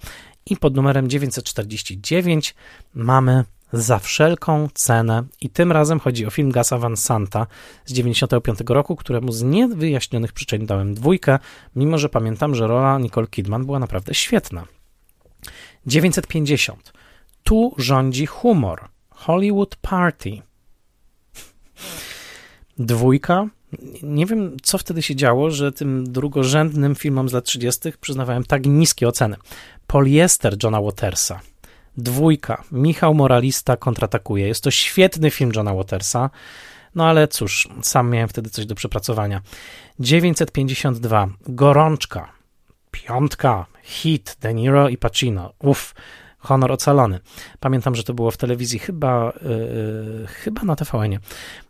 i 0.46 0.56
pod 0.56 0.76
numerem 0.76 1.08
949 1.08 2.54
mamy 2.94 3.44
za 3.72 3.98
wszelką 3.98 4.68
cenę 4.74 5.24
i 5.40 5.50
tym 5.50 5.72
razem 5.72 6.00
chodzi 6.00 6.26
o 6.26 6.30
film 6.30 6.50
Gasa 6.50 6.78
Van 6.78 6.96
Santa 6.96 7.46
z 7.86 7.92
95 7.92 8.58
roku, 8.68 8.96
któremu 8.96 9.32
z 9.32 9.42
niewyjaśnionych 9.42 10.32
przyczyn 10.32 10.66
dałem 10.66 10.94
dwójkę, 10.94 11.38
mimo 11.76 11.98
że 11.98 12.08
pamiętam, 12.08 12.54
że 12.54 12.66
rola 12.66 12.98
Nicole 12.98 13.26
Kidman 13.26 13.66
była 13.66 13.78
naprawdę 13.78 14.14
świetna. 14.14 14.66
950. 15.86 16.92
Tu 17.42 17.74
rządzi 17.78 18.26
humor. 18.26 18.88
Hollywood 19.10 19.76
Party. 19.76 20.42
Dwójka. 22.78 23.46
Nie 24.02 24.26
wiem, 24.26 24.56
co 24.62 24.78
wtedy 24.78 25.02
się 25.02 25.16
działo, 25.16 25.50
że 25.50 25.72
tym 25.72 26.12
drugorzędnym 26.12 26.94
filmom 26.94 27.28
z 27.28 27.32
lat 27.32 27.44
30. 27.44 27.92
przyznawałem 28.00 28.44
tak 28.44 28.66
niskie 28.66 29.08
oceny. 29.08 29.36
Poliester 29.86 30.56
Johna 30.62 30.80
Watersa. 30.80 31.40
Dwójka. 31.96 32.64
Michał 32.72 33.14
Moralista 33.14 33.76
kontratakuje. 33.76 34.46
Jest 34.46 34.64
to 34.64 34.70
świetny 34.70 35.30
film 35.30 35.52
Johna 35.56 35.74
Watersa. 35.74 36.30
No 36.94 37.06
ale 37.06 37.28
cóż, 37.28 37.68
sam 37.82 38.10
miałem 38.10 38.28
wtedy 38.28 38.50
coś 38.50 38.66
do 38.66 38.74
przepracowania. 38.74 39.40
952. 40.00 41.28
Gorączka. 41.48 42.32
Piątka. 42.90 43.66
Hit. 43.82 44.36
De 44.40 44.54
Niro 44.54 44.88
i 44.88 44.96
Pacino. 44.96 45.52
Uff. 45.58 45.94
Honor 46.38 46.72
ocalony. 46.72 47.20
Pamiętam, 47.60 47.94
że 47.94 48.02
to 48.02 48.14
było 48.14 48.30
w 48.30 48.36
telewizji 48.36 48.78
chyba, 48.78 49.32
yy, 49.42 50.26
chyba 50.26 50.62
na 50.62 50.76
TVN. 50.76 51.18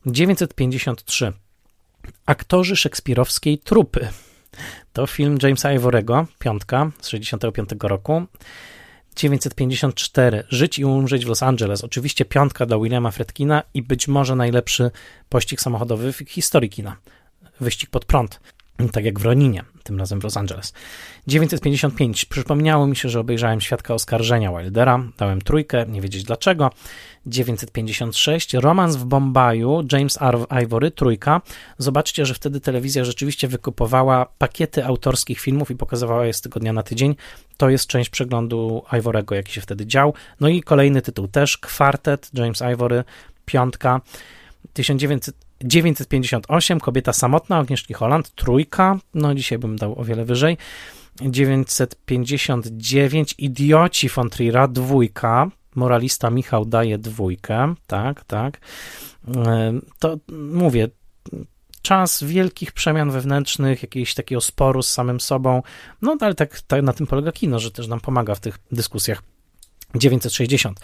953. 0.07 1.33
Aktorzy 2.27 2.77
szekspirowskiej 2.77 3.59
trupy. 3.59 4.09
To 4.93 5.07
film 5.07 5.39
Jamesa 5.43 5.73
Ivorego, 5.73 6.27
piątka 6.39 6.91
z 7.01 7.09
65 7.09 7.71
roku. 7.81 8.27
954 9.17 10.45
Żyć 10.49 10.79
i 10.79 10.85
umrzeć 10.85 11.25
w 11.25 11.29
Los 11.29 11.43
Angeles. 11.43 11.85
Oczywiście 11.85 12.25
piątka 12.25 12.67
dla 12.67 12.79
Williama 12.79 13.11
Fredkina 13.11 13.63
i 13.75 13.83
być 13.83 14.09
może 14.09 14.37
najlepszy 14.37 14.91
pościg 15.29 15.61
samochodowy 15.61 16.13
w 16.13 16.19
historii 16.19 16.71
kina. 16.71 16.97
Wyścig 17.61 17.91
pod 17.91 18.05
prąd, 18.05 18.41
tak 18.89 19.05
jak 19.05 19.21
w 19.21 19.25
Roninie, 19.25 19.65
tym 19.83 19.99
razem 19.99 20.21
w 20.21 20.25
Los 20.25 20.37
Angeles. 20.37 20.73
955. 21.27 22.25
Przypomniało 22.25 22.87
mi 22.87 22.97
się, 22.97 23.09
że 23.09 23.21
obejrzałem 23.21 23.61
Świadka 23.61 23.95
Oskarżenia 23.95 24.53
Wildera. 24.59 25.05
Dałem 25.19 25.41
trójkę, 25.41 25.87
nie 25.89 26.01
wiedzieć 26.01 26.25
dlaczego. 26.25 26.71
956. 27.27 28.55
Romans 28.55 28.97
w 28.97 29.05
Bombaju, 29.05 29.87
James 29.93 30.23
R. 30.23 30.39
Ivory, 30.63 30.91
trójka. 30.91 31.41
Zobaczcie, 31.79 32.27
że 32.27 32.35
wtedy 32.35 32.61
telewizja 32.61 33.05
rzeczywiście 33.05 33.49
wykupowała 33.49 34.27
pakiety 34.39 34.85
autorskich 34.85 35.41
filmów 35.41 35.71
i 35.71 35.77
pokazywała 35.77 36.27
je 36.27 36.33
z 36.33 36.41
tygodnia 36.41 36.73
na 36.73 36.83
tydzień. 36.83 37.17
To 37.57 37.71
jest 37.71 37.87
część 37.87 38.11
przeglądu 38.11 38.83
Ivorego, 38.99 39.35
jaki 39.35 39.53
się 39.53 39.61
wtedy 39.61 39.87
dział. 39.87 40.15
No 40.41 40.49
i 40.49 40.63
kolejny 40.63 41.03
tytuł 41.03 41.29
też, 41.29 41.59
Kwartet, 41.59 42.31
James 42.35 42.63
Ivory, 42.73 43.05
piątka. 43.45 44.01
1958, 45.61 46.81
Kobieta 46.81 47.13
samotna, 47.13 47.57
Agnieszki 47.57 47.95
Holland, 47.95 48.35
trójka, 48.35 48.99
no 49.15 49.35
dzisiaj 49.35 49.59
bym 49.59 49.77
dał 49.77 50.01
o 50.01 50.05
wiele 50.05 50.25
wyżej. 50.25 50.57
959, 51.21 53.35
Idioci 53.39 54.09
von 54.09 54.29
Trier'a, 54.29 54.73
dwójka, 54.73 55.51
moralista 55.75 56.31
Michał 56.31 56.65
daje 56.65 56.99
dwójkę, 56.99 57.75
tak, 57.87 58.25
tak. 58.25 58.61
To 59.99 60.19
mówię, 60.53 60.89
czas 61.83 62.25
wielkich 62.25 62.73
przemian 62.73 63.11
wewnętrznych, 63.11 63.83
jakiegoś 63.83 64.15
takiego 64.15 64.41
sporu 64.41 64.83
z 64.83 64.93
samym 64.93 65.21
sobą, 65.21 65.63
no 66.03 66.17
ale 66.21 66.35
tak, 66.35 66.61
tak 66.61 66.83
na 66.83 66.93
tym 66.93 67.07
polega 67.07 67.33
kino, 67.33 67.59
że 67.59 67.71
też 67.71 67.87
nam 67.87 68.01
pomaga 68.01 68.35
w 68.35 68.41
tych 68.41 68.59
dyskusjach. 68.73 69.23
960. 69.95 70.81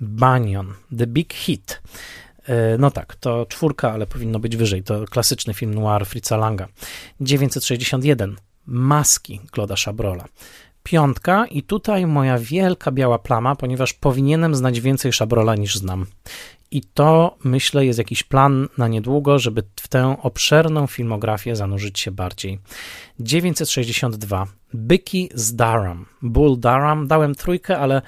Banyan, 0.00 0.74
The 0.98 1.06
Big 1.06 1.34
Hit. 1.34 1.82
E, 2.48 2.78
no 2.78 2.90
tak, 2.90 3.16
to 3.16 3.46
czwórka, 3.46 3.92
ale 3.92 4.06
powinno 4.06 4.38
być 4.38 4.56
wyżej. 4.56 4.82
To 4.82 5.04
klasyczny 5.04 5.54
film 5.54 5.74
noir 5.74 6.06
Fritza 6.06 6.36
Langa. 6.36 6.68
961. 7.20 8.36
Maski 8.66 9.40
Claude'a 9.52 9.84
Chabrola 9.84 10.24
piątka 10.86 11.46
i 11.46 11.62
tutaj 11.62 12.06
moja 12.06 12.38
wielka 12.38 12.90
biała 12.92 13.18
plama, 13.18 13.56
ponieważ 13.56 13.92
powinienem 13.92 14.54
znać 14.54 14.80
więcej 14.80 15.12
Szabrola 15.12 15.54
niż 15.54 15.76
znam. 15.76 16.06
I 16.70 16.82
to, 16.94 17.36
myślę, 17.44 17.86
jest 17.86 17.98
jakiś 17.98 18.22
plan 18.22 18.68
na 18.78 18.88
niedługo, 18.88 19.38
żeby 19.38 19.62
w 19.80 19.88
tę 19.88 20.16
obszerną 20.22 20.86
filmografię 20.86 21.56
zanurzyć 21.56 21.98
się 21.98 22.10
bardziej. 22.10 22.58
962. 23.20 24.46
Byki 24.74 25.30
z 25.34 25.54
Durham. 25.54 26.06
Bull 26.22 26.60
Durham. 26.60 27.06
Dałem 27.06 27.34
trójkę, 27.34 27.78
ale 27.78 28.02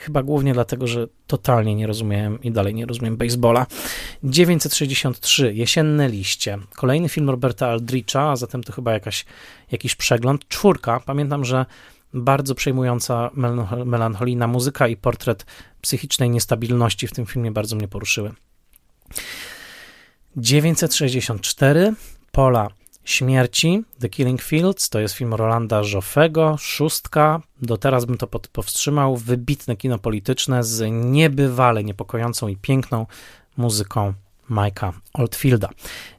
chyba 0.00 0.22
głównie 0.22 0.52
dlatego, 0.52 0.86
że 0.86 1.06
totalnie 1.26 1.74
nie 1.74 1.86
rozumiałem 1.86 2.42
i 2.42 2.50
dalej 2.50 2.74
nie 2.74 2.86
rozumiem 2.86 3.16
baseballa. 3.16 3.66
963. 4.22 5.54
Jesienne 5.54 6.08
liście. 6.08 6.58
Kolejny 6.76 7.08
film 7.08 7.30
Roberta 7.30 7.68
Aldricha, 7.68 8.30
a 8.30 8.36
zatem 8.36 8.62
to 8.62 8.72
chyba 8.72 8.92
jakaś, 8.92 9.24
jakiś 9.72 9.94
przegląd. 9.94 10.48
Czwórka. 10.48 11.00
Pamiętam, 11.00 11.44
że 11.44 11.66
bardzo 12.14 12.54
przejmująca 12.54 13.30
melancholijna 13.84 14.46
muzyka 14.46 14.88
i 14.88 14.96
portret 14.96 15.46
psychicznej 15.80 16.30
niestabilności 16.30 17.06
w 17.06 17.12
tym 17.12 17.26
filmie 17.26 17.50
bardzo 17.50 17.76
mnie 17.76 17.88
poruszyły. 17.88 18.32
964 20.36 21.94
Pola 22.32 22.68
Śmierci, 23.04 23.84
The 24.00 24.08
Killing 24.08 24.42
Fields, 24.42 24.88
to 24.88 25.00
jest 25.00 25.14
film 25.14 25.34
Rolanda 25.34 25.82
Joffego, 25.92 26.56
szóstka, 26.58 27.40
do 27.62 27.76
teraz 27.76 28.04
bym 28.04 28.16
to 28.16 28.26
powstrzymał, 28.26 29.16
wybitne 29.16 29.76
kino 29.76 29.98
polityczne 29.98 30.64
z 30.64 30.90
niebywale 30.92 31.84
niepokojącą 31.84 32.48
i 32.48 32.56
piękną 32.56 33.06
muzyką 33.56 34.12
Mike'a 34.50 34.92
Oldfielda. 35.14 35.68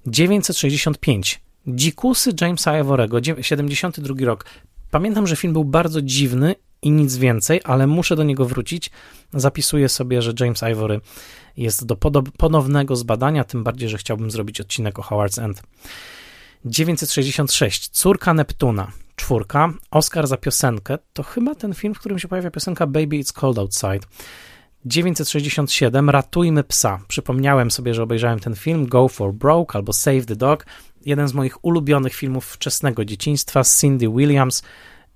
965 0.05 1.41
Dzikusy 1.67 2.31
Jamesa 2.41 2.79
Ivorego, 2.79 3.17
72 3.41 4.25
rok, 4.25 4.45
Pamiętam, 4.91 5.27
że 5.27 5.35
film 5.35 5.53
był 5.53 5.63
bardzo 5.63 6.01
dziwny 6.01 6.55
i 6.81 6.91
nic 6.91 7.17
więcej, 7.17 7.61
ale 7.63 7.87
muszę 7.87 8.15
do 8.15 8.23
niego 8.23 8.45
wrócić. 8.45 8.91
Zapisuję 9.33 9.89
sobie, 9.89 10.21
że 10.21 10.33
James 10.39 10.63
Ivory 10.63 11.01
jest 11.57 11.85
do 11.85 11.95
ponownego 12.37 12.95
zbadania, 12.95 13.43
tym 13.43 13.63
bardziej, 13.63 13.89
że 13.89 13.97
chciałbym 13.97 14.31
zrobić 14.31 14.61
odcinek 14.61 14.99
o 14.99 15.01
Howard's 15.01 15.43
End. 15.43 15.63
966. 16.65 17.89
Córka 17.89 18.33
Neptuna. 18.33 18.91
Czwórka. 19.15 19.73
Oscar 19.91 20.27
za 20.27 20.37
piosenkę. 20.37 20.97
To 21.13 21.23
chyba 21.23 21.55
ten 21.55 21.73
film, 21.73 21.93
w 21.95 21.99
którym 21.99 22.19
się 22.19 22.27
pojawia 22.27 22.51
piosenka 22.51 22.87
Baby 22.87 23.15
It's 23.15 23.33
Cold 23.33 23.59
Outside. 23.59 23.99
967. 24.85 26.09
Ratujmy 26.09 26.63
psa. 26.63 26.99
Przypomniałem 27.07 27.71
sobie, 27.71 27.93
że 27.93 28.03
obejrzałem 28.03 28.39
ten 28.39 28.55
film 28.55 28.87
Go 28.87 29.07
for 29.07 29.33
Broke 29.33 29.75
albo 29.75 29.93
Save 29.93 30.25
the 30.25 30.35
Dog 30.35 30.65
jeden 31.05 31.27
z 31.27 31.33
moich 31.33 31.65
ulubionych 31.65 32.13
filmów 32.13 32.45
wczesnego 32.45 33.05
dzieciństwa 33.05 33.63
z 33.63 33.81
Cindy 33.81 34.09
Williams 34.09 34.63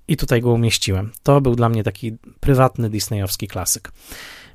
i 0.08 0.16
tutaj 0.16 0.40
go 0.40 0.52
umieściłem. 0.52 1.12
To 1.22 1.40
był 1.40 1.54
dla 1.54 1.68
mnie 1.68 1.82
taki 1.82 2.16
prywatny 2.40 2.90
disneyowski 2.90 3.48
klasyk. 3.48 3.92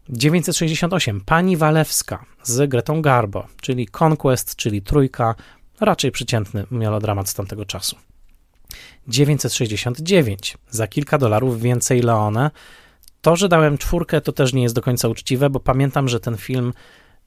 968. 0.10 1.22
Pani 1.26 1.58
Walewska 1.58 2.26
z 2.44 2.70
Gretą 2.70 3.02
Garbo, 3.02 3.48
czyli 3.62 3.88
Conquest, 4.00 4.56
czyli 4.56 4.82
Trójka, 4.82 5.36
raczej 5.82 6.12
przeciętny 6.12 6.66
melodramat 6.72 7.30
z 7.30 7.34
tamtego 7.34 7.66
czasu. 7.66 7.96
969. 9.08 10.58
Za 10.70 10.88
kilka 10.88 11.18
dolarów 11.18 11.62
więcej 11.62 12.02
Leone. 12.02 12.52
To, 13.22 13.36
że 13.36 13.50
dałem 13.50 13.78
czwórkę, 13.78 14.22
to 14.22 14.32
też 14.32 14.54
nie 14.54 14.64
jest 14.64 14.76
do 14.76 14.82
końca 14.82 15.08
uczciwe, 15.08 15.50
bo 15.50 15.60
pamiętam, 15.60 16.10
że 16.10 16.20
ten 16.20 16.38
film 16.38 16.74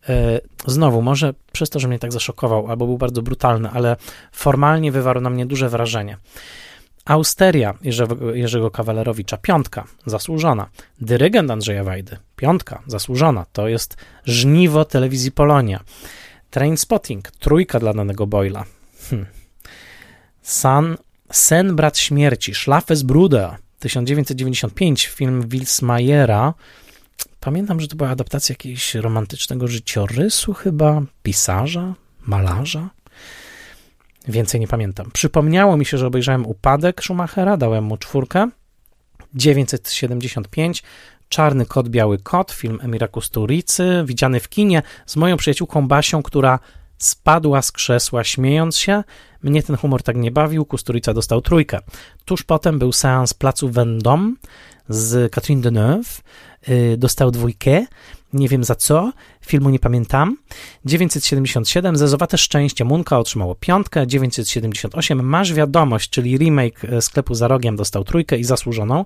E, 0.09 0.41
znowu, 0.67 1.03
może 1.03 1.35
przez 1.53 1.71
to, 1.71 1.81
że 1.81 1.89
mnie 1.89 1.99
tak 1.99 2.13
zaszokował, 2.13 2.71
albo 2.71 2.87
był 2.87 2.99
bardzo 2.99 3.23
brutalny, 3.23 3.71
ale 3.71 3.97
formalnie 4.33 4.93
wywarł 4.93 5.21
na 5.21 5.31
mnie 5.31 5.47
duże 5.47 5.69
wrażenie. 5.69 6.17
Austeria 7.05 7.75
Jerzego, 7.83 8.35
Jerzego 8.35 8.71
Kawalerowicza, 8.71 9.37
piątka, 9.37 9.85
zasłużona. 10.07 10.69
Dyrygent 11.01 11.51
Andrzeja 11.51 11.85
Wajdy, 11.85 12.17
piątka, 12.37 12.83
zasłużona. 12.87 13.47
To 13.53 13.69
jest 13.69 13.97
żniwo 14.25 14.85
telewizji 14.85 15.33
Polonia. 15.33 15.81
Trainspotting, 16.55 17.31
trójka 17.31 17.81
dla 17.81 17.93
danego 17.93 18.27
Boyla. 18.27 18.65
Hm. 19.11 19.27
Sen 21.31 21.77
Brat 21.77 21.99
Śmierci, 21.99 22.55
Schlafes 22.55 23.03
Bruder, 23.03 23.51
1995, 23.79 25.07
film 25.07 25.49
Wilsmajera, 25.49 26.55
Pamiętam, 27.41 27.81
że 27.81 27.89
to 27.89 27.97
była 27.97 28.11
adaptacja 28.11 28.53
jakiegoś 28.53 28.95
romantycznego 28.95 29.69
życiorysu, 29.69 30.53
chyba 30.53 31.03
pisarza, 31.23 31.95
malarza. 32.27 32.91
Więcej 34.29 34.61
nie 34.61 34.69
pamiętam. 34.69 35.11
Przypomniało 35.13 35.77
mi 35.77 35.85
się, 35.85 35.99
że 35.99 36.07
obejrzałem 36.07 36.47
Upadek 36.47 37.05
Schumachera, 37.05 37.57
dałem 37.57 37.85
mu 37.85 37.97
czwórkę. 37.97 38.49
975, 39.35 40.83
Czarny 41.35 41.66
Kot, 41.66 41.89
Biały 41.89 42.18
Kot, 42.18 42.53
film 42.53 42.78
Emira 42.82 43.09
Kusturicy, 43.09 44.05
widziany 44.07 44.41
w 44.41 44.49
kinie 44.49 44.82
z 45.07 45.16
moją 45.16 45.37
przyjaciółką 45.37 45.89
Basią, 45.89 46.22
która 46.22 46.59
spadła 46.99 47.62
z 47.62 47.72
krzesła 47.72 48.24
śmiejąc 48.24 48.76
się. 48.76 49.05
Mnie 49.43 49.62
ten 49.62 49.76
humor 49.76 50.03
tak 50.03 50.16
nie 50.16 50.30
bawił, 50.30 50.64
Kusturica 50.64 51.14
dostał 51.14 51.41
trójkę. 51.41 51.78
Tuż 52.24 52.43
potem 52.43 52.78
był 52.78 52.93
seans 52.93 53.35
Placu 53.35 53.68
Vendôme 53.68 54.32
z 54.89 55.32
Catherine 55.32 55.62
Deneuve, 55.62 56.22
Y, 56.68 56.97
dostał 56.97 57.30
dwójkę, 57.30 57.87
nie 58.32 58.49
wiem 58.49 58.64
za 58.64 58.74
co, 58.74 59.12
filmu 59.47 59.70
nie 59.70 59.78
pamiętam. 59.78 60.37
977, 60.85 61.97
Zezowate 61.97 62.39
Szczęście, 62.39 62.85
Munka 62.85 63.18
otrzymało 63.18 63.55
piątkę, 63.55 64.07
978, 64.07 65.22
Masz 65.22 65.55
Wiadomość, 65.55 66.11
czyli 66.11 66.39
remake 66.39 66.85
e, 66.85 67.03
sklepu 67.03 67.35
za 67.35 67.49
rogiem 67.49 67.76
dostał 67.76 68.05
trójkę 68.05 68.39
i 68.39 68.45
zasłużoną. 68.45 69.05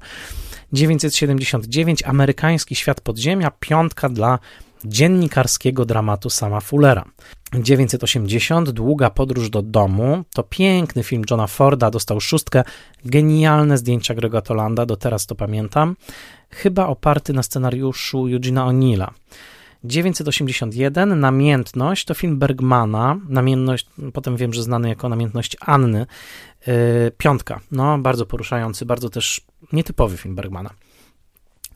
979, 0.72 2.02
Amerykański 2.02 2.74
Świat 2.74 3.00
Podziemia, 3.00 3.50
piątka 3.60 4.08
dla 4.08 4.38
dziennikarskiego 4.84 5.84
dramatu 5.84 6.30
sama 6.30 6.60
Fullera. 6.60 7.04
980, 7.54 8.70
Długa 8.70 9.10
podróż 9.10 9.50
do 9.50 9.62
domu, 9.62 10.24
to 10.34 10.42
piękny 10.42 11.02
film 11.02 11.22
Johna 11.30 11.46
Forda, 11.46 11.90
dostał 11.90 12.20
szóstkę, 12.20 12.64
genialne 13.04 13.78
zdjęcia 13.78 14.14
Grega 14.14 14.40
Tolanda, 14.40 14.86
do 14.86 14.96
teraz 14.96 15.26
to 15.26 15.34
pamiętam. 15.34 15.96
Chyba 16.50 16.86
oparty 16.86 17.32
na 17.32 17.42
scenariuszu 17.42 18.26
Eugena 18.26 18.66
O'Neilla. 18.66 19.10
981, 19.84 21.20
Namiętność, 21.20 22.04
to 22.04 22.14
film 22.14 22.38
Bergmana, 22.38 23.20
Namiętność, 23.28 23.86
potem 24.12 24.36
wiem, 24.36 24.52
że 24.52 24.62
znany 24.62 24.88
jako 24.88 25.08
Namiętność 25.08 25.56
Anny, 25.60 26.06
yy, 26.66 26.74
piątka, 27.18 27.60
no 27.72 27.98
bardzo 27.98 28.26
poruszający, 28.26 28.86
bardzo 28.86 29.10
też 29.10 29.40
nietypowy 29.72 30.16
film 30.16 30.34
Bergmana. 30.34 30.70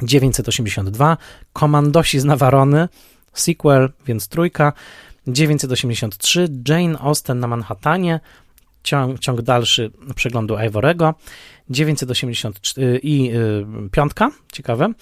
982, 0.03 1.17
Komandosi 1.53 2.21
z 2.21 2.25
Nawarony, 2.25 2.89
sequel, 3.33 3.93
więc 4.07 4.29
trójka. 4.29 4.73
983, 5.27 6.49
Jane 6.69 6.99
Austen 6.99 7.41
na 7.41 7.47
Manhattanie, 7.47 8.21
ciąg, 8.83 9.19
ciąg 9.19 9.43
dalszy 9.43 9.91
przeglądu 10.15 10.57
Ivorego, 10.67 11.15
984 11.71 12.99
i 13.03 13.31
y, 13.35 13.91
piątka, 13.91 14.31
ciekawe, 14.53 14.93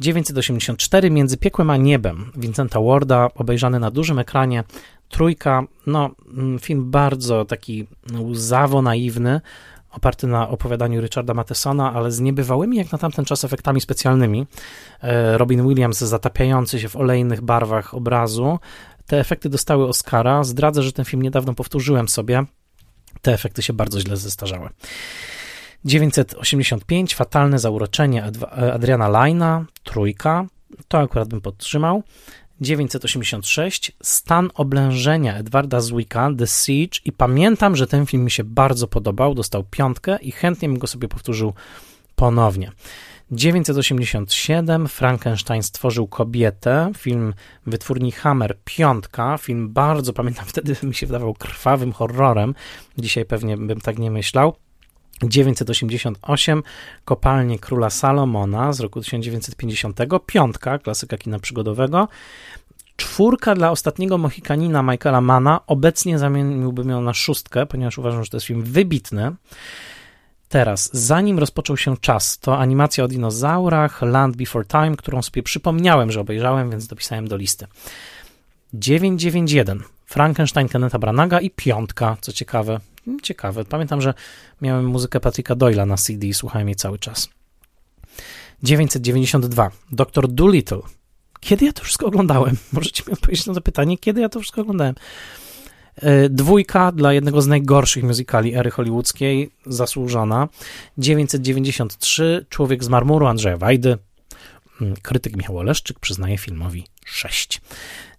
984 0.00 1.10
Między 1.10 1.36
piekłem 1.36 1.70
a 1.70 1.76
niebem 1.76 2.32
Vincenta 2.36 2.80
Warda, 2.80 3.28
obejrzany 3.34 3.78
na 3.78 3.90
dużym 3.90 4.18
ekranie, 4.18 4.64
trójka, 5.08 5.62
no 5.86 6.10
mm, 6.36 6.58
film 6.58 6.90
bardzo 6.90 7.44
taki 7.44 7.86
łzawo 8.20 8.82
naiwny, 8.82 9.40
oparty 9.98 10.26
na 10.26 10.48
opowiadaniu 10.48 11.00
Richarda 11.00 11.34
Mathesona, 11.34 11.92
ale 11.94 12.12
z 12.12 12.20
niebywałymi 12.20 12.76
jak 12.76 12.92
na 12.92 12.98
tamten 12.98 13.24
czas 13.24 13.44
efektami 13.44 13.80
specjalnymi. 13.80 14.46
E, 15.02 15.38
Robin 15.38 15.68
Williams 15.68 15.98
zatapiający 15.98 16.80
się 16.80 16.88
w 16.88 16.96
olejnych 16.96 17.40
barwach 17.40 17.94
obrazu. 17.94 18.58
Te 19.06 19.20
efekty 19.20 19.48
dostały 19.48 19.88
Oscara. 19.88 20.44
Zdradzę, 20.44 20.82
że 20.82 20.92
ten 20.92 21.04
film 21.04 21.22
niedawno 21.22 21.54
powtórzyłem 21.54 22.08
sobie. 22.08 22.44
Te 23.22 23.32
efekty 23.32 23.62
się 23.62 23.72
bardzo 23.72 24.00
źle 24.00 24.16
zestarzały. 24.16 24.68
985, 25.84 27.14
Fatalne 27.14 27.58
zauroczenie 27.58 28.24
Adriana 28.74 29.08
Lajna, 29.08 29.64
trójka, 29.84 30.46
to 30.88 30.98
akurat 30.98 31.28
bym 31.28 31.40
podtrzymał. 31.40 32.02
986, 32.60 33.92
Stan 34.02 34.50
oblężenia 34.54 35.36
Edwarda 35.36 35.80
Zwicka, 35.80 36.30
The 36.38 36.46
Siege 36.46 37.00
i 37.04 37.12
pamiętam, 37.12 37.76
że 37.76 37.86
ten 37.86 38.06
film 38.06 38.24
mi 38.24 38.30
się 38.30 38.44
bardzo 38.44 38.88
podobał, 38.88 39.34
dostał 39.34 39.64
piątkę 39.64 40.18
i 40.22 40.32
chętnie 40.32 40.68
bym 40.68 40.78
go 40.78 40.86
sobie 40.86 41.08
powtórzył 41.08 41.52
ponownie. 42.16 42.72
987 43.30 44.88
Frankenstein 44.88 45.62
stworzył 45.62 46.06
kobietę, 46.06 46.92
film 46.96 47.34
wytwórni 47.66 48.12
Hammer, 48.12 48.58
piątka, 48.64 49.38
film 49.38 49.72
bardzo, 49.72 50.12
pamiętam 50.12 50.44
wtedy 50.52 50.76
mi 50.82 50.94
się 50.94 51.06
wydawał 51.06 51.34
krwawym 51.34 51.92
horrorem, 51.92 52.54
dzisiaj 52.98 53.24
pewnie 53.24 53.56
bym 53.56 53.80
tak 53.80 53.98
nie 53.98 54.10
myślał. 54.10 54.56
988 55.22 56.62
Kopalnie 57.04 57.58
Króla 57.58 57.90
Salomona 57.90 58.72
z 58.72 58.80
roku 58.80 59.00
1950, 59.00 59.98
piątka, 60.26 60.78
klasyka 60.78 61.18
kina 61.18 61.38
przygodowego. 61.38 62.08
Czwórka 62.96 63.54
dla 63.54 63.70
ostatniego 63.70 64.18
Mohikanina 64.18 64.82
Michaela 64.82 65.20
Mana. 65.20 65.60
Obecnie 65.66 66.18
zamieniłbym 66.18 66.88
ją 66.88 67.00
na 67.00 67.14
szóstkę, 67.14 67.66
ponieważ 67.66 67.98
uważam, 67.98 68.24
że 68.24 68.30
to 68.30 68.36
jest 68.36 68.46
film 68.46 68.62
wybitny. 68.62 69.32
Teraz, 70.48 70.90
zanim 70.92 71.38
rozpoczął 71.38 71.76
się 71.76 71.96
czas, 71.96 72.38
to 72.38 72.58
animacja 72.58 73.04
o 73.04 73.08
dinozaurach, 73.08 74.02
Land 74.02 74.36
Before 74.36 74.64
Time, 74.64 74.96
którą 74.96 75.22
sobie 75.22 75.42
przypomniałem, 75.42 76.12
że 76.12 76.20
obejrzałem, 76.20 76.70
więc 76.70 76.86
dopisałem 76.86 77.28
do 77.28 77.36
listy. 77.36 77.66
991 78.72 79.82
Frankenstein 80.06 80.68
Kenneta 80.68 80.98
Branaga 80.98 81.40
i 81.40 81.50
piątka, 81.50 82.16
co 82.20 82.32
ciekawe. 82.32 82.80
Ciekawe. 83.22 83.64
Pamiętam, 83.64 84.00
że 84.00 84.14
miałem 84.60 84.86
muzykę 84.86 85.20
Patricka 85.20 85.54
Doyla 85.54 85.86
na 85.86 85.96
CD 85.96 86.26
i 86.26 86.34
słuchałem 86.34 86.68
jej 86.68 86.76
cały 86.76 86.98
czas. 86.98 87.28
992 88.62 89.70
Dr. 89.92 90.28
Dolittle. 90.28 90.80
Kiedy 91.40 91.66
ja 91.66 91.72
to 91.72 91.84
wszystko 91.84 92.06
oglądałem? 92.06 92.56
Możecie 92.72 93.02
mi 93.06 93.12
odpowiedzieć 93.12 93.46
na 93.46 93.54
to 93.54 93.60
pytanie, 93.60 93.98
kiedy 93.98 94.20
ja 94.20 94.28
to 94.28 94.40
wszystko 94.40 94.60
oglądałem? 94.60 94.94
E, 95.96 96.28
dwójka 96.28 96.92
dla 96.92 97.12
jednego 97.12 97.42
z 97.42 97.46
najgorszych 97.46 98.04
musicali 98.04 98.54
ery 98.54 98.70
hollywoodzkiej, 98.70 99.50
zasłużona. 99.66 100.48
993, 100.98 102.46
Człowiek 102.48 102.84
z 102.84 102.88
marmuru 102.88 103.26
Andrzeja 103.26 103.56
Wajdy. 103.56 103.98
Mm, 104.80 104.94
krytyk 105.02 105.36
Michał 105.36 105.58
Oleszczyk 105.58 105.98
przyznaje 105.98 106.38
filmowi 106.38 106.84
6. 107.10 107.60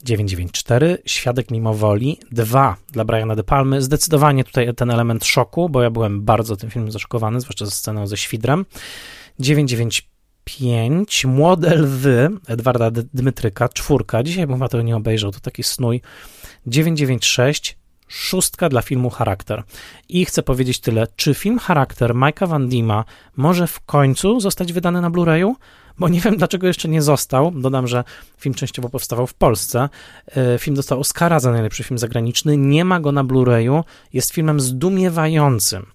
994, 0.04 0.98
Świadek 1.06 1.52
mimo 1.52 1.74
woli 1.74 2.20
2 2.32 2.76
dla 2.92 3.06
Briana 3.06 3.36
De 3.36 3.44
Palmy. 3.44 3.82
Zdecydowanie 3.82 4.44
tutaj 4.44 4.76
ten 4.76 4.92
element 4.92 5.26
szoku, 5.26 5.70
bo 5.70 5.82
ja 5.82 5.90
byłem 5.90 6.22
bardzo 6.22 6.56
tym 6.56 6.70
filmem 6.70 6.92
zaszokowany, 6.92 7.42
zwłaszcza 7.42 7.66
ze 7.66 7.72
sceną 7.72 8.08
ze 8.08 8.18
świdrem. 8.18 8.66
995, 9.40 11.26
Młode 11.26 11.76
lwy 11.76 12.30
Edwarda 12.48 12.92
Dmytryka, 13.14 13.70
czwórka. 13.70 14.24
Dzisiaj 14.24 14.48
bym 14.48 14.56
chyba 14.56 14.70
tego 14.70 14.84
nie 14.84 14.96
obejrzał, 14.96 15.32
to 15.32 15.40
taki 15.40 15.64
snój. 15.64 16.02
996, 16.68 17.78
szóstka 18.08 18.70
dla 18.70 18.82
filmu 18.82 19.10
Charakter. 19.10 19.64
I 20.10 20.26
chcę 20.26 20.44
powiedzieć 20.44 20.80
tyle, 20.80 21.08
czy 21.16 21.34
film 21.34 21.60
Charakter 21.60 22.14
Mike'a 22.14 22.48
Van 22.48 22.70
Dima 22.70 23.06
może 23.38 23.68
w 23.68 23.80
końcu 23.80 24.40
zostać 24.40 24.74
wydany 24.74 25.02
na 25.02 25.12
Blu-rayu? 25.12 25.54
Bo 26.00 26.10
nie 26.10 26.22
wiem, 26.22 26.38
dlaczego 26.38 26.68
jeszcze 26.68 26.90
nie 26.90 27.02
został. 27.02 27.52
Dodam, 27.52 27.88
że 27.88 28.04
film 28.38 28.56
częściowo 28.56 28.90
powstawał 28.90 29.28
w 29.28 29.34
Polsce. 29.34 29.90
E, 30.28 30.60
film 30.60 30.76
dostał 30.76 31.00
Oscara 31.00 31.40
za 31.40 31.52
najlepszy 31.52 31.84
film 31.84 31.98
zagraniczny. 31.98 32.58
Nie 32.58 32.86
ma 32.86 33.00
go 33.00 33.12
na 33.12 33.24
Blu-rayu. 33.24 33.84
Jest 34.14 34.32
filmem 34.32 34.60
zdumiewającym. 34.60 35.86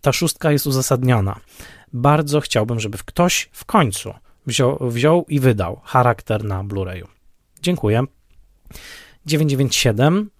Ta 0.00 0.12
szóstka 0.12 0.52
jest 0.52 0.66
uzasadniona. 0.66 1.40
Bardzo 1.92 2.40
chciałbym, 2.40 2.80
żeby 2.80 2.98
ktoś 2.98 3.48
w 3.52 3.64
końcu 3.64 4.14
wziął, 4.46 4.78
wziął 4.80 5.24
i 5.28 5.40
wydał 5.40 5.80
charakter 5.84 6.44
na 6.44 6.64
Blu-rayu. 6.64 7.06
Dziękuję. 7.62 8.04
997 9.26 10.30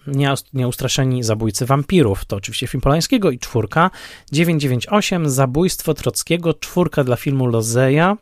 Nieustraszeni 0.52 1.22
zabójcy 1.22 1.66
wampirów 1.66 2.24
to 2.24 2.36
oczywiście 2.36 2.66
film 2.66 2.80
Polańskiego 2.80 3.30
i 3.30 3.38
czwórka. 3.38 3.90
998 4.32 5.30
Zabójstwo 5.30 5.94
Trockiego, 5.94 6.54
czwórka 6.54 7.04
dla 7.04 7.16
filmu 7.16 7.46
Lozeja. 7.46 8.16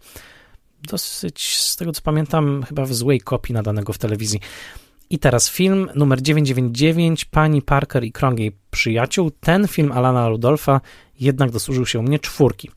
Dosyć, 0.87 1.59
z 1.59 1.77
tego 1.77 1.93
co 1.93 2.03
pamiętam, 2.03 2.63
chyba 2.69 2.85
w 2.85 2.95
złej 2.95 3.21
kopii 3.21 3.55
nadanego 3.55 3.93
w 3.93 3.99
telewizji. 3.99 4.41
I 5.11 5.19
teraz 5.19 5.51
film 5.51 5.89
numer 5.95 6.23
999, 6.23 7.25
Pani 7.25 7.63
Parker 7.63 8.05
i 8.05 8.13
krąg 8.13 8.39
jej 8.39 8.57
przyjaciół. 8.71 9.31
Ten 9.31 9.69
film 9.69 9.93
Alana 9.93 10.29
Rudolfa 10.29 10.81
jednak 11.21 11.51
dosłużył 11.51 11.87
się 11.87 11.99
u 11.99 12.03
mnie 12.03 12.19
czwórki. 12.19 12.71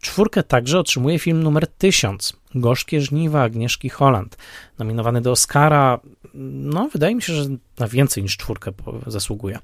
Czwórkę 0.00 0.42
także 0.42 0.78
otrzymuje 0.78 1.18
film 1.18 1.42
numer 1.42 1.66
1000, 1.66 2.32
Gorzkie 2.54 3.00
żniwa 3.00 3.42
Agnieszki 3.42 3.88
Holland, 3.88 4.36
nominowany 4.78 5.20
do 5.20 5.30
Oscara. 5.30 6.00
No, 6.34 6.88
wydaje 6.92 7.14
mi 7.14 7.22
się, 7.22 7.32
że 7.32 7.44
na 7.78 7.88
więcej 7.88 8.22
niż 8.22 8.36
czwórkę 8.36 8.72
zasługuje. 9.06 9.58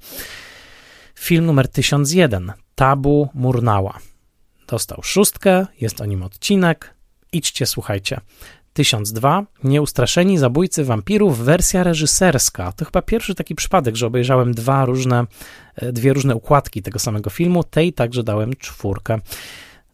Film 1.15 1.45
numer 1.45 1.67
1001, 1.67 2.53
Tabu 2.75 3.29
Murnała. 3.33 3.99
Dostał 4.67 5.03
szóstkę, 5.03 5.67
jest 5.81 6.01
o 6.01 6.05
nim 6.05 6.23
odcinek. 6.23 6.98
Idźcie, 7.33 7.65
słuchajcie. 7.65 8.21
1002. 8.73 9.45
Nieustraszeni 9.63 10.37
zabójcy 10.37 10.83
wampirów, 10.85 11.39
wersja 11.39 11.83
reżyserska. 11.83 12.71
To 12.71 12.85
chyba 12.85 13.01
pierwszy 13.01 13.35
taki 13.35 13.55
przypadek, 13.55 13.95
że 13.95 14.07
obejrzałem 14.07 14.53
dwa 14.53 14.85
różne, 14.85 15.25
e, 15.75 15.91
dwie 15.91 16.13
różne 16.13 16.35
układki 16.35 16.81
tego 16.81 16.99
samego 16.99 17.29
filmu. 17.29 17.63
Tej 17.63 17.93
także 17.93 18.23
dałem 18.23 18.53
czwórkę. 18.53 19.19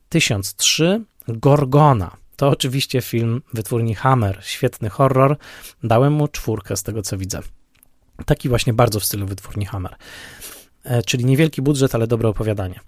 1003 0.09 1.01
Gorgona. 1.27 2.17
To 2.35 2.49
oczywiście 2.49 3.01
film 3.01 3.41
wytwórni 3.53 3.95
Hammer, 3.95 4.39
świetny 4.41 4.89
horror. 4.89 5.37
Dałem 5.83 6.13
mu 6.13 6.27
czwórkę 6.27 6.77
z 6.77 6.83
tego 6.83 7.01
co 7.01 7.17
widzę. 7.17 7.39
Taki 8.25 8.49
właśnie 8.49 8.73
bardzo 8.73 8.99
w 8.99 9.05
stylu 9.05 9.27
wytwórni 9.27 9.65
Hammer. 9.65 9.95
E, 10.83 11.03
czyli 11.03 11.25
niewielki 11.25 11.61
budżet, 11.61 11.95
ale 11.95 12.07
dobre 12.07 12.29
opowiadanie. 12.29 12.79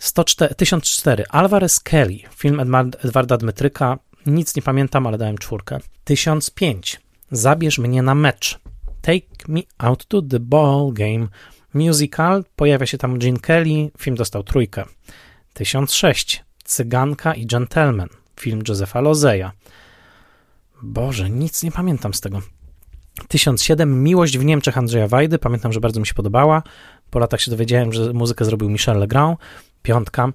104, 0.00 0.54
1004 0.54 1.24
Alvarez 1.28 1.80
Kelly, 1.80 2.18
film 2.36 2.60
Edwarda 3.04 3.36
Dmytryka. 3.36 3.98
Nic 4.26 4.56
nie 4.56 4.62
pamiętam, 4.62 5.06
ale 5.06 5.18
dałem 5.18 5.38
czwórkę. 5.38 5.78
1005 6.04 7.00
Zabierz 7.30 7.78
mnie 7.78 8.02
na 8.02 8.14
mecz. 8.14 8.58
Take 9.00 9.26
me 9.48 9.60
out 9.78 10.06
to 10.06 10.22
the 10.22 10.40
ball 10.40 10.92
game. 10.92 11.26
Musical, 11.74 12.44
pojawia 12.56 12.86
się 12.86 12.98
tam 12.98 13.18
Gene 13.18 13.38
Kelly, 13.38 13.90
film 13.98 14.16
dostał 14.16 14.42
trójkę. 14.42 14.84
1006. 15.54 16.44
Cyganka 16.64 17.34
i 17.34 17.46
Gentleman. 17.46 18.08
Film 18.40 18.62
Josepha 18.68 19.00
Lozeja. 19.00 19.52
Boże, 20.82 21.30
nic 21.30 21.62
nie 21.62 21.72
pamiętam 21.72 22.14
z 22.14 22.20
tego. 22.20 22.40
1007. 23.28 24.02
Miłość 24.02 24.38
w 24.38 24.44
Niemczech 24.44 24.78
Andrzeja 24.78 25.08
Wajdy. 25.08 25.38
Pamiętam, 25.38 25.72
że 25.72 25.80
bardzo 25.80 26.00
mi 26.00 26.06
się 26.06 26.14
podobała. 26.14 26.62
Po 27.10 27.18
latach 27.18 27.40
się 27.40 27.50
dowiedziałem, 27.50 27.92
że 27.92 28.12
muzykę 28.12 28.44
zrobił 28.44 28.70
Michel 28.70 28.98
Legrand. 28.98 29.38
Piątka. 29.82 30.32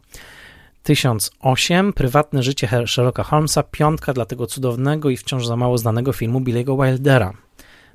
1008. 0.84 1.93
Prywatne 1.93 2.43
życie 2.43 2.69
Sherlocka 2.88 3.23
Holmesa. 3.23 3.63
Piątka 3.63 4.13
dla 4.13 4.26
tego 4.26 4.47
cudownego 4.47 5.09
i 5.09 5.17
wciąż 5.17 5.45
za 5.47 5.55
mało 5.55 5.77
znanego 5.77 6.13
filmu 6.13 6.41
Billy'ego 6.41 6.85
Wildera. 6.85 7.34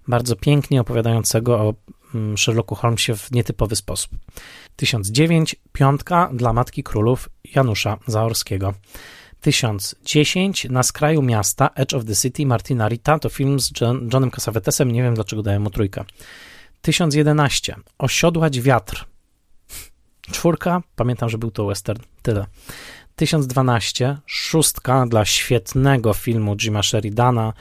Bardzo 0.08 0.36
pięknie 0.36 0.80
opowiadającego 0.80 1.54
o 1.60 1.74
mm, 2.14 2.38
Sherlocku 2.38 2.74
Holmesie 2.74 3.16
w 3.16 3.30
nietypowy 3.32 3.76
sposób. 3.76 4.10
1009 4.76 5.56
piątka 5.72 6.30
dla 6.32 6.52
Matki 6.52 6.82
Królów 6.82 7.28
Janusza 7.54 7.98
Zaorskiego. 8.06 8.74
1010 9.40 10.66
Na 10.70 10.82
skraju 10.82 11.22
miasta 11.22 11.70
Edge 11.74 11.94
of 11.94 12.04
the 12.04 12.14
City 12.14 12.46
Martina 12.46 12.88
Rita 12.88 13.18
to 13.18 13.28
film 13.28 13.60
z 13.60 13.80
John, 13.80 14.08
Johnem 14.12 14.30
Cassavetesem, 14.30 14.92
nie 14.92 15.02
wiem 15.02 15.14
dlaczego 15.14 15.42
dałem 15.42 15.62
mu 15.62 15.70
trójkę. 15.70 16.04
1011 16.82 17.76
Osiodłać 17.98 18.60
wiatr. 18.60 19.09
Czwórka, 20.32 20.82
pamiętam, 20.96 21.28
że 21.28 21.38
był 21.38 21.50
to 21.50 21.66
western, 21.66 22.02
tyle. 22.22 22.46
1012 23.16 24.18
Szóstka 24.26 25.06
dla 25.06 25.24
świetnego 25.24 26.14
filmu 26.14 26.56
Jima 26.56 26.82
Sheridana 26.82 27.52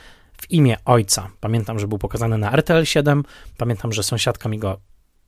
w 0.41 0.51
imię 0.51 0.77
ojca. 0.85 1.29
Pamiętam, 1.39 1.79
że 1.79 1.87
był 1.87 1.97
pokazany 1.97 2.37
na 2.37 2.51
RTL 2.51 2.85
7, 2.85 3.23
pamiętam, 3.57 3.93
że 3.93 4.03
sąsiadka 4.03 4.49
mi 4.49 4.59
go 4.59 4.79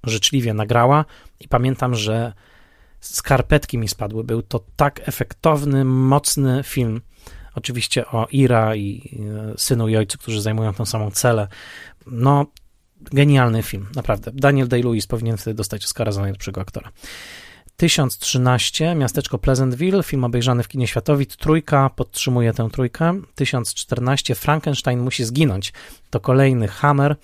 życzliwie 0.03 0.53
nagrała 0.53 1.05
i 1.39 1.47
pamiętam, 1.47 1.95
że 1.95 2.33
skarpetki 2.99 3.77
mi 3.77 3.87
spadły. 3.87 4.23
Był 4.23 4.41
to 4.41 4.63
tak 4.75 5.07
efektowny, 5.07 5.85
mocny 5.85 6.63
film. 6.63 7.01
Oczywiście 7.55 8.07
o 8.07 8.27
Ira 8.31 8.75
i 8.75 9.19
e, 9.53 9.57
synu 9.57 9.87
i 9.87 9.97
ojcu, 9.97 10.17
którzy 10.17 10.41
zajmują 10.41 10.73
tą 10.73 10.85
samą 10.85 11.11
celę. 11.11 11.47
No, 12.07 12.45
genialny 13.11 13.63
film, 13.63 13.87
naprawdę. 13.95 14.31
Daniel 14.33 14.67
Day-Lewis 14.67 15.07
powinien 15.07 15.37
wtedy 15.37 15.53
dostać 15.53 15.85
Oscara 15.85 16.11
za 16.11 16.21
najlepszego 16.21 16.61
aktora. 16.61 16.91
1013, 17.77 18.95
miasteczko 18.95 19.37
Pleasantville, 19.37 20.03
film 20.03 20.23
obejrzany 20.23 20.63
w 20.63 20.67
kinie 20.67 20.87
Światowit, 20.87 21.37
trójka, 21.37 21.89
podtrzymuje 21.89 22.53
tę 22.53 22.69
trójkę. 22.71 23.21
1014, 23.35 24.35
Frankenstein 24.35 24.99
musi 24.99 25.23
zginąć, 25.23 25.73
to 26.09 26.19
kolejny 26.19 26.67
Hammer, 26.67 27.15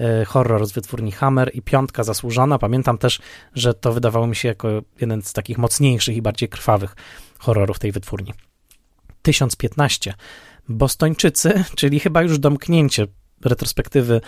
e, 0.00 0.24
horror 0.24 0.66
z 0.66 0.72
wytwórni 0.72 1.12
Hammer 1.12 1.50
i 1.54 1.62
piątka 1.62 2.04
zasłużona. 2.04 2.58
Pamiętam 2.58 2.98
też, 2.98 3.20
że 3.54 3.74
to 3.74 3.92
wydawało 3.92 4.26
mi 4.26 4.36
się 4.36 4.48
jako 4.48 4.68
jeden 5.00 5.22
z 5.22 5.32
takich 5.32 5.58
mocniejszych 5.58 6.16
i 6.16 6.22
bardziej 6.22 6.48
krwawych 6.48 6.96
horrorów 7.38 7.78
tej 7.78 7.92
wytwórni. 7.92 8.32
1015, 9.22 10.14
Bostończycy, 10.68 11.64
czyli 11.76 12.00
chyba 12.00 12.22
już 12.22 12.38
domknięcie 12.38 13.06
retrospektywy 13.44 14.20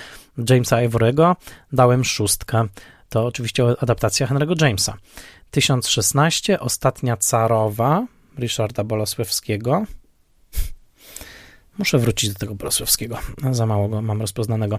Jamesa 0.50 0.82
Ivorego, 0.82 1.36
dałem 1.72 2.04
szóstkę. 2.04 2.66
To 3.08 3.26
oczywiście 3.26 3.64
adaptacja 3.80 4.26
Henry'ego 4.26 4.62
Jamesa. 4.62 4.96
1016, 5.50 6.60
Ostatnia 6.60 7.16
Carowa 7.16 8.06
Ryszarda 8.38 8.84
Bolesławskiego. 8.84 9.84
Muszę 11.78 11.98
wrócić 11.98 12.32
do 12.32 12.38
tego 12.38 12.54
Bolesławskiego, 12.54 13.18
za 13.50 13.66
mało 13.66 13.88
go 13.88 14.02
mam 14.02 14.20
rozpoznanego. 14.20 14.78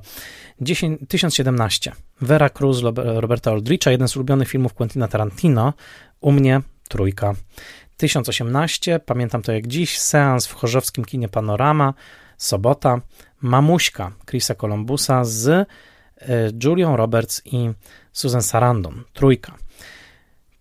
10, 0.61 1.01
1017, 1.07 1.91
Vera 2.22 2.49
Cruz 2.49 2.81
Roberta 2.95 3.51
Aldricha, 3.51 3.91
jeden 3.91 4.07
z 4.07 4.15
ulubionych 4.15 4.49
filmów 4.49 4.73
Quentina 4.73 5.07
Tarantino. 5.07 5.73
U 6.22 6.31
mnie 6.31 6.61
trójka. 6.88 7.34
1018, 7.97 8.99
pamiętam 8.99 9.41
to 9.41 9.51
jak 9.51 9.68
dziś, 9.68 9.99
seans 9.99 10.47
w 10.47 10.53
chorzowskim 10.53 11.05
kinie 11.05 11.30
Panorama, 11.30 11.93
sobota, 12.38 13.01
Mamuśka 13.41 14.11
Chrisa 14.30 14.55
Columbusa 14.55 15.23
z 15.23 15.47
e, 15.47 15.65
Julią 16.64 16.97
Roberts 16.97 17.41
i 17.45 17.69
Susan 18.14 18.41
Sarandon, 18.41 19.03
trójka. 19.14 19.57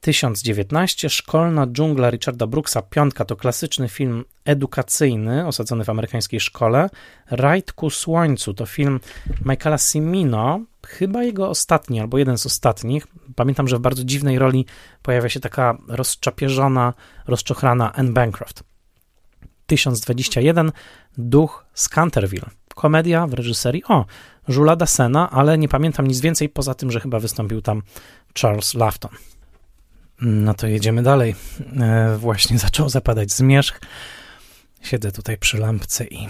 1019, 0.01 1.09
Szkolna 1.09 1.67
dżungla 1.67 2.11
Richarda 2.11 2.47
Brooksa, 2.47 2.83
piątka 2.83 3.25
to 3.25 3.37
klasyczny 3.37 3.89
film 3.89 4.25
edukacyjny 4.45 5.47
osadzony 5.47 5.85
w 5.85 5.91
amerykańskiej 5.91 6.41
szkole. 6.41 6.91
Rajd 7.31 7.73
ku 7.73 7.91
słońcu 7.91 8.55
to 8.55 8.67
film 8.67 9.01
Michaela 9.45 9.79
Cimino, 9.79 10.61
chyba 10.87 11.23
jego 11.23 11.49
ostatni 11.49 12.01
albo 12.01 12.19
jeden 12.19 12.39
z 12.39 12.47
ostatnich. 12.47 13.07
Pamiętam, 13.37 13.69
że 13.69 13.77
w 13.77 13.81
bardzo 13.81 14.05
dziwnej 14.05 14.39
roli 14.39 14.67
pojawia 15.03 15.29
się 15.29 15.41
taka 15.41 15.79
rozczapieżona, 15.89 16.95
rozczochrana 17.27 17.93
Anne 17.93 18.13
Bancroft. 18.13 18.63
1021, 19.67 20.73
Duch 21.19 21.65
z 21.75 21.89
Canterville. 21.89 22.51
Komedia 22.77 23.27
w 23.27 23.35
reżyserii, 23.35 23.85
o, 23.85 24.05
Żula 24.49 24.77
Dassena, 24.77 25.31
ale 25.31 25.59
nie 25.59 25.69
pamiętam 25.69 26.07
nic 26.07 26.21
więcej 26.21 26.49
poza 26.49 26.75
tym, 26.75 26.91
że 26.91 27.01
chyba 27.01 27.21
wystąpił 27.21 27.63
tam 27.63 27.83
Charles 28.41 28.75
Lafton. 28.75 29.11
No 30.21 30.55
to 30.55 30.67
jedziemy 30.67 31.03
dalej. 31.03 31.35
E, 31.81 32.17
właśnie 32.19 32.59
zaczął 32.69 32.89
zapadać 32.89 33.33
zmierzch. 33.33 33.81
Siedzę 34.83 35.13
tutaj 35.13 35.39
przy 35.39 35.59
lampce 35.59 36.05
i 36.05 36.29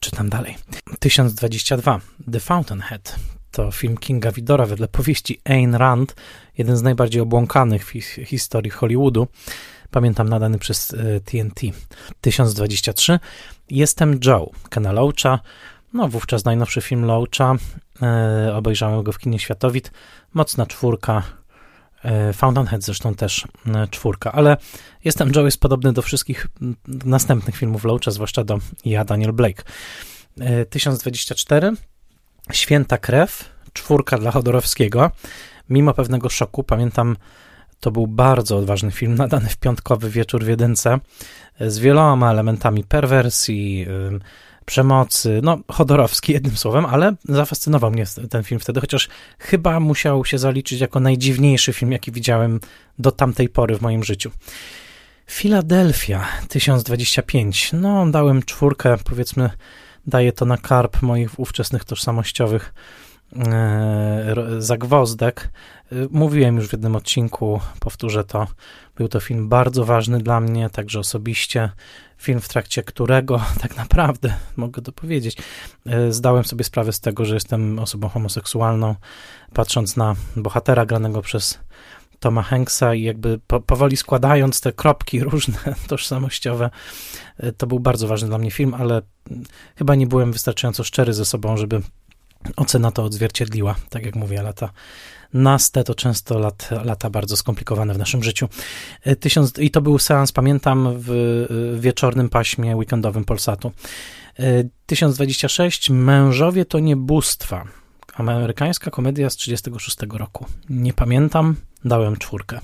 czytam 0.00 0.28
dalej. 0.28 0.56
1022. 0.98 2.00
The 2.32 2.40
Fountainhead 2.40 3.16
to 3.50 3.70
film 3.72 3.96
Kinga 3.96 4.32
Vidora 4.32 4.66
wedle 4.66 4.88
powieści 4.88 5.40
Ayn 5.44 5.74
Rand, 5.74 6.16
jeden 6.58 6.76
z 6.76 6.82
najbardziej 6.82 7.22
obłąkanych 7.22 7.86
w 7.86 7.90
historii 8.26 8.70
Hollywoodu. 8.70 9.28
Pamiętam 9.90 10.28
nadany 10.28 10.58
przez 10.58 10.94
TNT. 11.24 11.64
E, 11.64 11.72
1023. 12.20 13.18
Jestem 13.70 14.20
Joe, 14.24 14.50
Kena 14.68 14.92
Loacha. 14.92 15.40
No, 15.92 16.08
wówczas 16.08 16.44
najnowszy 16.44 16.80
film 16.80 17.04
Loacha. 17.04 17.54
E, 18.02 18.54
obejrzałem 18.54 19.02
go 19.02 19.12
w 19.12 19.18
kinie 19.18 19.38
Światowit. 19.38 19.92
Mocna 20.34 20.66
czwórka, 20.66 21.22
E, 22.04 22.32
Fountainhead 22.32 22.84
zresztą 22.84 23.14
też 23.14 23.44
e, 23.66 23.88
czwórka, 23.88 24.32
ale 24.32 24.56
Jestem 25.04 25.32
Joe 25.36 25.44
jest 25.44 25.60
podobny 25.60 25.92
do 25.92 26.02
wszystkich 26.02 26.46
następnych 27.04 27.56
filmów 27.56 27.84
Loacha, 27.84 28.10
zwłaszcza 28.10 28.44
do 28.44 28.58
Ja, 28.84 29.04
Daniel 29.04 29.32
Blake. 29.32 29.62
1024, 30.70 31.68
e, 31.68 31.74
Święta 32.54 32.98
Krew, 32.98 33.48
czwórka 33.72 34.18
dla 34.18 34.30
Chodorowskiego. 34.30 35.10
Mimo 35.70 35.94
pewnego 35.94 36.28
szoku, 36.28 36.64
pamiętam, 36.64 37.16
to 37.80 37.90
był 37.90 38.06
bardzo 38.06 38.56
odważny 38.56 38.90
film, 38.90 39.14
nadany 39.14 39.48
w 39.48 39.56
piątkowy 39.56 40.10
wieczór 40.10 40.44
w 40.44 40.48
jedynce, 40.48 40.98
z 41.60 41.78
wieloma 41.78 42.30
elementami 42.30 42.84
perwersji, 42.84 43.86
przemocy, 44.70 45.40
no 45.42 45.58
Chodorowski 45.68 46.32
jednym 46.32 46.56
słowem, 46.56 46.86
ale 46.86 47.14
zafascynował 47.24 47.90
mnie 47.90 48.04
ten 48.30 48.42
film 48.42 48.60
wtedy, 48.60 48.80
chociaż 48.80 49.08
chyba 49.38 49.80
musiał 49.80 50.24
się 50.24 50.38
zaliczyć 50.38 50.80
jako 50.80 51.00
najdziwniejszy 51.00 51.72
film, 51.72 51.92
jaki 51.92 52.12
widziałem 52.12 52.60
do 52.98 53.12
tamtej 53.12 53.48
pory 53.48 53.76
w 53.76 53.80
moim 53.82 54.04
życiu. 54.04 54.30
Filadelfia 55.26 56.24
1025. 56.48 57.70
No, 57.72 58.06
dałem 58.10 58.42
czwórkę, 58.42 58.96
powiedzmy, 59.04 59.50
daję 60.06 60.32
to 60.32 60.44
na 60.44 60.56
karp 60.56 61.02
moich 61.02 61.40
ówczesnych 61.40 61.84
tożsamościowych 61.84 62.74
e, 63.36 64.34
zagwozdek. 64.58 65.50
E, 65.92 65.94
mówiłem 66.10 66.56
już 66.56 66.68
w 66.68 66.72
jednym 66.72 66.96
odcinku, 66.96 67.60
powtórzę 67.80 68.24
to. 68.24 68.46
Był 68.96 69.08
to 69.08 69.20
film 69.20 69.48
bardzo 69.48 69.84
ważny 69.84 70.18
dla 70.18 70.40
mnie, 70.40 70.70
także 70.70 70.98
osobiście 71.00 71.70
film, 72.18 72.40
w 72.40 72.48
trakcie 72.48 72.82
którego 72.82 73.40
tak 73.62 73.76
naprawdę, 73.76 74.34
mogę 74.56 74.82
to 74.82 74.92
powiedzieć, 74.92 75.36
e, 75.86 76.12
zdałem 76.12 76.44
sobie 76.44 76.64
sprawę 76.64 76.92
z 76.92 77.00
tego, 77.00 77.24
że 77.24 77.34
jestem 77.34 77.78
osobą 77.78 78.08
homoseksualną, 78.08 78.94
patrząc 79.52 79.96
na 79.96 80.14
bohatera 80.36 80.86
granego 80.86 81.22
przez 81.22 81.58
Toma 82.20 82.42
Hanksa 82.42 82.94
i 82.94 83.02
jakby 83.02 83.40
po, 83.46 83.60
powoli 83.60 83.96
składając 83.96 84.60
te 84.60 84.72
kropki 84.72 85.20
różne 85.30 85.58
tożsamościowe, 85.88 86.70
e, 87.36 87.52
to 87.52 87.66
był 87.66 87.80
bardzo 87.80 88.08
ważny 88.08 88.28
dla 88.28 88.38
mnie 88.38 88.50
film, 88.50 88.74
ale 88.74 89.02
chyba 89.76 89.94
nie 89.94 90.06
byłem 90.06 90.32
wystarczająco 90.32 90.84
szczery 90.84 91.12
ze 91.12 91.24
sobą, 91.24 91.56
żeby 91.56 91.80
ocena 92.56 92.90
to 92.90 93.04
odzwierciedliła, 93.04 93.74
tak 93.90 94.06
jak 94.06 94.16
mówię, 94.16 94.42
lata 94.42 94.72
naste 95.34 95.84
to 95.84 95.94
często 95.94 96.38
lat, 96.38 96.68
lata 96.84 97.10
bardzo 97.10 97.36
skomplikowane 97.36 97.94
w 97.94 97.98
naszym 97.98 98.22
życiu. 98.22 98.48
E, 99.02 99.16
tysiąc, 99.16 99.58
I 99.58 99.70
to 99.70 99.80
był 99.80 99.98
seans, 99.98 100.32
pamiętam, 100.32 100.88
w 100.96 101.46
wieczornym 101.80 102.28
paśmie 102.28 102.76
weekendowym 102.76 103.24
Polsatu. 103.24 103.72
1026 104.86 105.90
e, 105.90 105.92
Mężowie 105.92 106.64
to 106.64 106.78
nie 106.78 106.96
bóstwa. 106.96 107.64
Amerykańska 108.14 108.90
komedia 108.90 109.30
z 109.30 109.36
36 109.36 109.96
roku. 110.12 110.46
Nie 110.70 110.92
pamiętam, 110.92 111.56
dałem 111.84 112.16
czwórkę. 112.16 112.60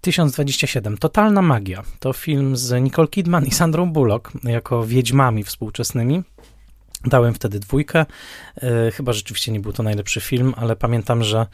1027. 0.00 0.98
Totalna 0.98 1.42
magia. 1.42 1.82
To 1.98 2.12
film 2.12 2.56
z 2.56 2.82
Nicole 2.82 3.08
Kidman 3.08 3.44
i 3.44 3.50
Sandrą 3.50 3.92
Bullock 3.92 4.32
jako 4.44 4.86
wiedźmami 4.86 5.44
współczesnymi. 5.44 6.22
Dałem 7.06 7.34
wtedy 7.34 7.60
dwójkę. 7.60 8.06
E, 8.56 8.90
chyba 8.90 9.12
rzeczywiście 9.12 9.52
nie 9.52 9.60
był 9.60 9.72
to 9.72 9.82
najlepszy 9.82 10.20
film, 10.20 10.54
ale 10.56 10.76
pamiętam, 10.76 11.24
że 11.24 11.46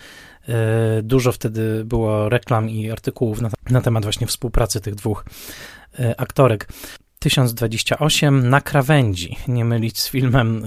e, 0.49 1.03
dużo 1.03 1.33
wtedy 1.33 1.85
było 1.85 2.29
reklam 2.29 2.69
i 2.69 2.91
artykułów 2.91 3.41
na, 3.41 3.51
na 3.71 3.81
temat 3.81 4.03
właśnie 4.03 4.27
współpracy 4.27 4.81
tych 4.81 4.95
dwóch 4.95 5.25
e, 5.99 6.21
aktorek. 6.21 6.69
1028 7.19 8.49
na 8.49 8.61
krawędzi, 8.61 9.37
nie 9.49 9.65
mylić 9.65 10.01
z 10.01 10.09
filmem 10.09 10.67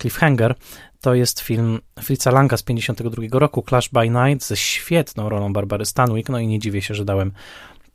Cliffhanger. 0.00 0.54
To 1.00 1.14
jest 1.14 1.40
film 1.40 1.80
Fritza 2.02 2.30
Langa 2.30 2.56
z 2.56 2.62
52 2.62 3.22
roku, 3.32 3.64
Clash 3.68 3.88
by 3.88 4.10
Night, 4.10 4.46
ze 4.46 4.56
świetną 4.56 5.28
rolą 5.28 5.52
Barbary 5.52 5.86
Stanwyck, 5.86 6.28
no 6.28 6.38
i 6.38 6.46
nie 6.46 6.58
dziwię 6.58 6.82
się, 6.82 6.94
że 6.94 7.04
dałem 7.04 7.32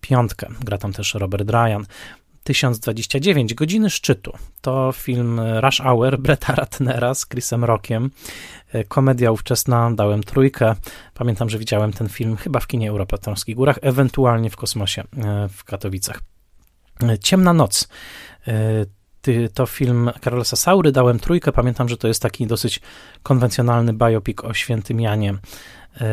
piątkę. 0.02 0.48
Gra 0.64 0.78
tam 0.78 0.94
też 0.94 1.14
Robert 1.14 1.50
Ryan. 1.50 1.86
1029 2.44 3.54
Godziny 3.54 3.90
Szczytu. 3.90 4.34
To 4.62 4.92
film 4.92 5.42
Rush 5.60 5.82
Hour 5.82 6.20
Bretta 6.20 6.56
Ratnera 6.56 7.14
z 7.16 7.28
Chrisem 7.28 7.64
Rockiem. 7.64 8.12
E, 8.74 8.84
komedia 8.84 9.32
ówczesna, 9.32 9.92
dałem 9.92 10.24
trójkę. 10.24 10.76
Pamiętam, 11.14 11.50
że 11.50 11.58
widziałem 11.58 11.94
ten 11.94 12.10
film 12.10 12.38
chyba 12.38 12.60
w 12.60 12.68
kinie 12.68 12.90
Europejskich 12.90 13.56
Górach, 13.56 13.80
ewentualnie 13.82 14.50
w 14.50 14.56
kosmosie 14.56 15.02
e, 15.02 15.50
w 15.50 15.64
Katowicach. 15.64 16.22
E, 17.04 17.20
Ciemna 17.20 17.54
Noc. 17.54 17.88
To 19.54 19.66
film 19.66 20.12
Karolesa 20.22 20.56
Saury, 20.56 20.92
dałem 20.92 21.20
trójkę. 21.20 21.52
Pamiętam, 21.52 21.90
że 21.90 21.98
to 21.98 22.08
jest 22.08 22.22
taki 22.22 22.48
dosyć 22.48 22.82
konwencjonalny 23.24 23.94
biopic 23.94 24.44
o 24.44 24.54
świętym 24.54 25.02
Janie 25.02 25.34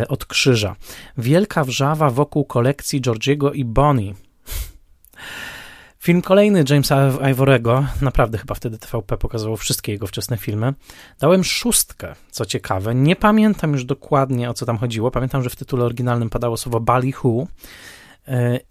od 0.09 0.25
krzyża. 0.25 0.77
Wielka 1.19 1.65
wrzawa 1.65 2.11
wokół 2.11 2.45
kolekcji 2.45 3.01
Georgiego 3.01 3.53
i 3.53 3.65
Bonnie 3.65 4.15
Film 6.07 6.23
kolejny 6.23 6.65
Jamesa 6.71 7.31
Ivorego, 7.31 7.85
naprawdę 8.03 8.39
chyba 8.39 8.55
wtedy 8.55 8.79
TVP 8.79 9.17
pokazało 9.17 9.57
wszystkie 9.57 9.93
jego 9.93 10.07
wczesne 10.07 10.37
filmy. 10.37 10.75
Dałem 11.21 11.45
szóstkę, 11.45 12.15
co 12.31 12.45
ciekawe. 12.45 12.95
Nie 12.95 13.17
pamiętam 13.17 13.73
już 13.73 13.85
dokładnie 13.85 14.51
o 14.51 14.55
co 14.55 14.67
tam 14.67 14.79
chodziło. 14.79 15.11
Pamiętam, 15.11 15.43
że 15.43 15.51
w 15.51 15.57
tytule 15.57 15.85
oryginalnym 15.85 16.31
padało 16.31 16.57
słowo 16.57 16.81
Ballyhoo 16.81 17.47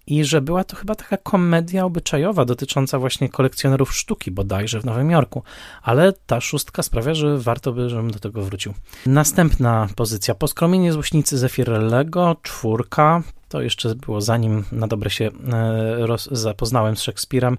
i 0.07 0.25
że 0.25 0.41
była 0.41 0.63
to 0.63 0.75
chyba 0.75 0.95
taka 0.95 1.17
komedia 1.17 1.85
obyczajowa 1.85 2.45
dotycząca 2.45 2.99
właśnie 2.99 3.29
kolekcjonerów 3.29 3.95
sztuki 3.95 4.31
bodajże 4.31 4.81
w 4.81 4.85
Nowym 4.85 5.11
Jorku. 5.11 5.43
Ale 5.81 6.13
ta 6.25 6.41
szóstka 6.41 6.83
sprawia, 6.83 7.13
że 7.13 7.37
warto 7.37 7.71
by, 7.71 7.89
żebym 7.89 8.11
do 8.11 8.19
tego 8.19 8.43
wrócił. 8.43 8.73
Następna 9.05 9.87
pozycja. 9.95 10.35
Poskromienie 10.35 10.93
złośnicy 10.93 11.37
Zefirellego, 11.37 12.35
czwórka, 12.41 13.23
to 13.49 13.61
jeszcze 13.61 13.95
było 13.95 14.21
zanim 14.21 14.63
na 14.71 14.87
dobre 14.87 15.09
się 15.09 15.25
e, 15.53 16.07
roz, 16.07 16.29
zapoznałem 16.31 16.95
z 16.95 17.01
Szekspirem. 17.01 17.57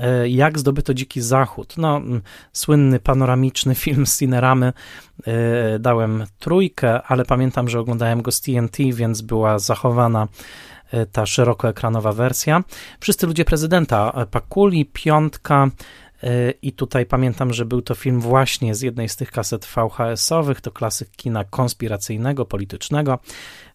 E, 0.00 0.28
jak 0.28 0.58
zdobyto 0.58 0.94
Dziki 0.94 1.20
Zachód? 1.20 1.74
No, 1.78 2.00
słynny 2.52 3.00
panoramiczny 3.00 3.74
film 3.84 4.06
z 4.06 4.18
Cineramy. 4.18 4.72
E, 5.26 5.78
dałem 5.78 6.24
trójkę, 6.38 7.02
ale 7.02 7.24
pamiętam, 7.24 7.68
że 7.68 7.80
oglądałem 7.80 8.22
go 8.22 8.32
z 8.32 8.40
TNT, 8.40 8.76
więc 8.92 9.22
była 9.22 9.58
zachowana 9.58 10.28
ta 11.12 11.26
szerokoekranowa 11.26 12.12
wersja. 12.12 12.64
Wszyscy 13.00 13.26
ludzie 13.26 13.44
prezydenta 13.44 14.26
Pakuli, 14.30 14.86
piątka, 14.86 15.68
i 16.62 16.72
tutaj 16.72 17.06
pamiętam, 17.06 17.52
że 17.52 17.64
był 17.64 17.82
to 17.82 17.94
film 17.94 18.20
właśnie 18.20 18.74
z 18.74 18.82
jednej 18.82 19.08
z 19.08 19.16
tych 19.16 19.30
kaset 19.30 19.66
VHS-owych, 19.66 20.60
to 20.60 20.70
klasyk 20.70 21.10
kina 21.10 21.44
konspiracyjnego, 21.44 22.44
politycznego. 22.44 23.18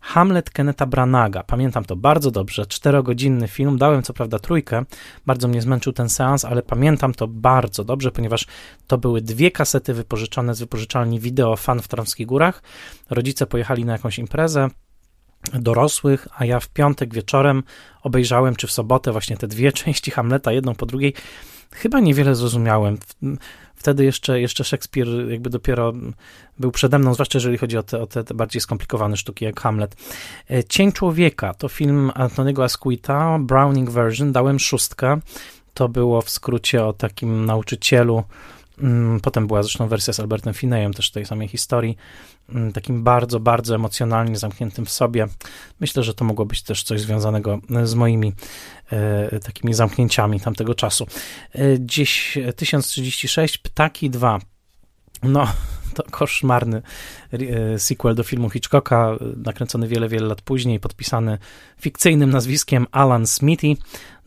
Hamlet 0.02 0.50
Keneta 0.50 0.86
Branaga. 0.86 1.44
Pamiętam 1.44 1.86
to 1.86 1.96
bardzo 1.96 2.32
dobrze. 2.32 2.66
Czterogodzinny 2.66 3.48
film. 3.48 3.78
Dałem 3.78 4.04
co 4.04 4.14
prawda 4.14 4.40
trójkę. 4.40 4.84
Bardzo 5.26 5.48
mnie 5.48 5.62
zmęczył 5.62 5.94
ten 5.94 6.10
seans, 6.10 6.46
ale 6.46 6.62
pamiętam 6.62 7.14
to 7.14 7.28
bardzo 7.28 7.84
dobrze, 7.84 8.12
ponieważ 8.12 8.46
to 8.88 8.98
były 8.98 9.22
dwie 9.22 9.52
kasety 9.52 9.94
wypożyczone 9.94 10.56
z 10.56 10.60
wypożyczalni 10.60 11.20
wideo 11.20 11.56
Fan 11.56 11.82
w 11.82 11.88
Trąskich 11.88 12.28
Górach. 12.28 12.64
Rodzice 13.10 13.48
pojechali 13.48 13.86
na 13.86 13.94
jakąś 13.94 14.20
imprezę 14.20 14.70
dorosłych, 15.54 16.28
a 16.38 16.46
ja 16.46 16.60
w 16.60 16.68
piątek 16.68 17.14
wieczorem 17.14 17.64
obejrzałem, 18.04 18.56
czy 18.56 18.68
w 18.68 18.72
sobotę, 18.72 19.12
właśnie 19.12 19.38
te 19.38 19.48
dwie 19.48 19.72
części 19.82 20.12
Hamleta, 20.12 20.52
jedną 20.52 20.76
po 20.76 20.86
drugiej. 20.86 21.14
Chyba 21.72 22.00
niewiele 22.00 22.36
zrozumiałem. 22.36 22.98
Wtedy 23.76 24.06
jeszcze, 24.06 24.42
jeszcze 24.42 24.64
Szekspir 24.64 25.08
jakby 25.30 25.50
dopiero 25.50 25.94
był 26.60 26.72
przede 26.72 27.00
mną, 27.00 27.14
zwłaszcza 27.14 27.38
jeżeli 27.38 27.58
chodzi 27.58 27.78
o 27.78 27.84
te, 27.84 28.02
o 28.02 28.08
te, 28.08 28.24
bardziej 28.24 28.62
skomplikowane 28.62 29.18
sztuki 29.18 29.46
jak 29.46 29.62
Hamlet. 29.62 29.96
E, 30.52 30.64
Cień 30.64 30.92
Człowieka 30.92 31.54
to 31.54 31.68
film 31.68 32.12
Antoniego 32.16 32.64
Asquita, 32.64 33.40
Browning 33.40 33.90
version, 33.90 34.32
dałem 34.32 34.60
szóstkę. 34.60 35.20
To 35.74 35.90
było 35.90 36.22
w 36.22 36.30
skrócie 36.30 36.86
o 36.86 36.94
takim 36.94 37.46
nauczycielu, 37.46 38.24
Potem 39.22 39.48
była 39.48 39.64
zresztą 39.64 39.88
wersja 39.88 40.14
z 40.14 40.20
Albertem 40.20 40.54
Finejem 40.54 40.94
też 40.94 41.12
tej 41.12 41.26
samej 41.26 41.48
historii, 41.48 41.98
mm, 42.50 42.74
takim 42.74 43.04
bardzo, 43.04 43.40
bardzo 43.40 43.76
emocjonalnie 43.76 44.38
zamkniętym 44.38 44.86
w 44.86 44.92
sobie. 44.92 45.28
Myślę, 45.80 46.04
że 46.04 46.14
to 46.14 46.26
mogło 46.26 46.46
być 46.46 46.64
też 46.64 46.84
coś 46.84 47.02
związanego 47.02 47.60
z 47.84 47.96
moimi 47.96 48.34
e, 48.92 49.40
takimi 49.40 49.74
zamknięciami 49.74 50.40
tamtego 50.40 50.76
czasu. 50.76 51.08
E, 51.56 51.60
dziś 51.80 52.38
1036, 52.56 53.58
Ptaki 53.58 54.10
2. 54.10 54.40
No, 55.24 55.48
to 55.96 56.04
koszmarny 56.12 56.82
e, 57.32 57.80
sequel 57.80 58.16
do 58.16 58.24
filmu 58.24 58.50
Hitchcocka, 58.50 59.18
nakręcony 59.38 59.88
wiele, 59.88 60.10
wiele 60.10 60.28
lat 60.28 60.42
później, 60.42 60.80
podpisany 60.80 61.38
fikcyjnym 61.82 62.30
nazwiskiem 62.30 62.88
Alan 62.92 63.28
Smithy. 63.28 63.76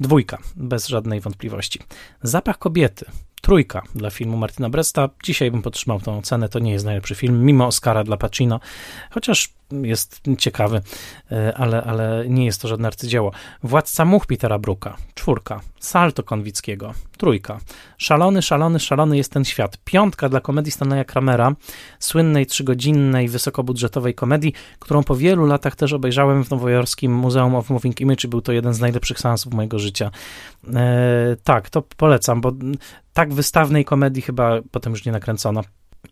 Dwójka, 0.00 0.38
bez 0.56 0.88
żadnej 0.88 1.20
wątpliwości. 1.20 1.80
Zapach 2.22 2.58
kobiety, 2.58 3.06
trójka 3.48 3.82
dla 3.94 4.10
filmu 4.10 4.36
Martina 4.36 4.70
Bresta. 4.70 5.08
Dzisiaj 5.22 5.50
bym 5.50 5.62
podtrzymał 5.62 6.00
tą 6.00 6.18
ocenę, 6.18 6.48
to 6.48 6.58
nie 6.58 6.72
jest 6.72 6.84
najlepszy 6.84 7.14
film, 7.14 7.44
mimo 7.44 7.66
Oscara 7.66 8.04
dla 8.04 8.16
Pacino, 8.16 8.60
chociaż 9.10 9.57
jest 9.72 10.20
ciekawy, 10.38 10.80
e, 11.32 11.54
ale, 11.56 11.84
ale 11.84 12.24
nie 12.28 12.44
jest 12.44 12.62
to 12.62 12.68
żadne 12.68 12.88
arcydzieło. 12.88 13.32
Władca 13.62 14.04
much 14.04 14.26
Petera 14.26 14.58
Bruka, 14.58 14.96
czwórka. 15.14 15.60
Salto 15.80 16.22
Konwickiego, 16.22 16.94
trójka. 17.18 17.60
Szalony, 17.98 18.42
szalony, 18.42 18.80
szalony 18.80 19.16
jest 19.16 19.32
ten 19.32 19.44
świat. 19.44 19.78
Piątka 19.84 20.28
dla 20.28 20.40
komedii 20.40 20.72
Stanleya 20.72 21.04
Kramera, 21.04 21.52
słynnej 21.98 22.46
trzygodzinnej, 22.46 23.28
wysokobudżetowej 23.28 24.14
komedii, 24.14 24.52
którą 24.78 25.02
po 25.02 25.16
wielu 25.16 25.46
latach 25.46 25.76
też 25.76 25.92
obejrzałem 25.92 26.44
w 26.44 26.50
nowojorskim 26.50 27.14
Muzeum 27.14 27.54
of 27.54 27.70
Moving 27.70 28.00
Image 28.00 28.28
był 28.28 28.40
to 28.40 28.52
jeden 28.52 28.74
z 28.74 28.80
najlepszych 28.80 29.20
seansów 29.20 29.54
mojego 29.54 29.78
życia. 29.78 30.10
E, 30.74 31.36
tak, 31.44 31.70
to 31.70 31.82
polecam, 31.82 32.40
bo 32.40 32.52
tak 33.12 33.34
wystawnej 33.34 33.84
komedii 33.84 34.22
chyba 34.22 34.60
potem 34.70 34.92
już 34.92 35.04
nie 35.04 35.12
nakręcono. 35.12 35.62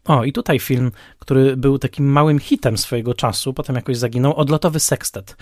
O, 0.04 0.24
i 0.24 0.32
tutaj 0.32 0.58
film, 0.58 0.92
który 1.18 1.56
był 1.56 1.78
takim 1.78 2.06
małym 2.12 2.38
hitem 2.38 2.78
swojego 2.78 3.14
czasu, 3.14 3.54
potem 3.54 3.76
jakoś 3.76 3.96
zaginął, 3.96 4.34
Odlotowy 4.36 4.80
Sextet. 4.80 5.36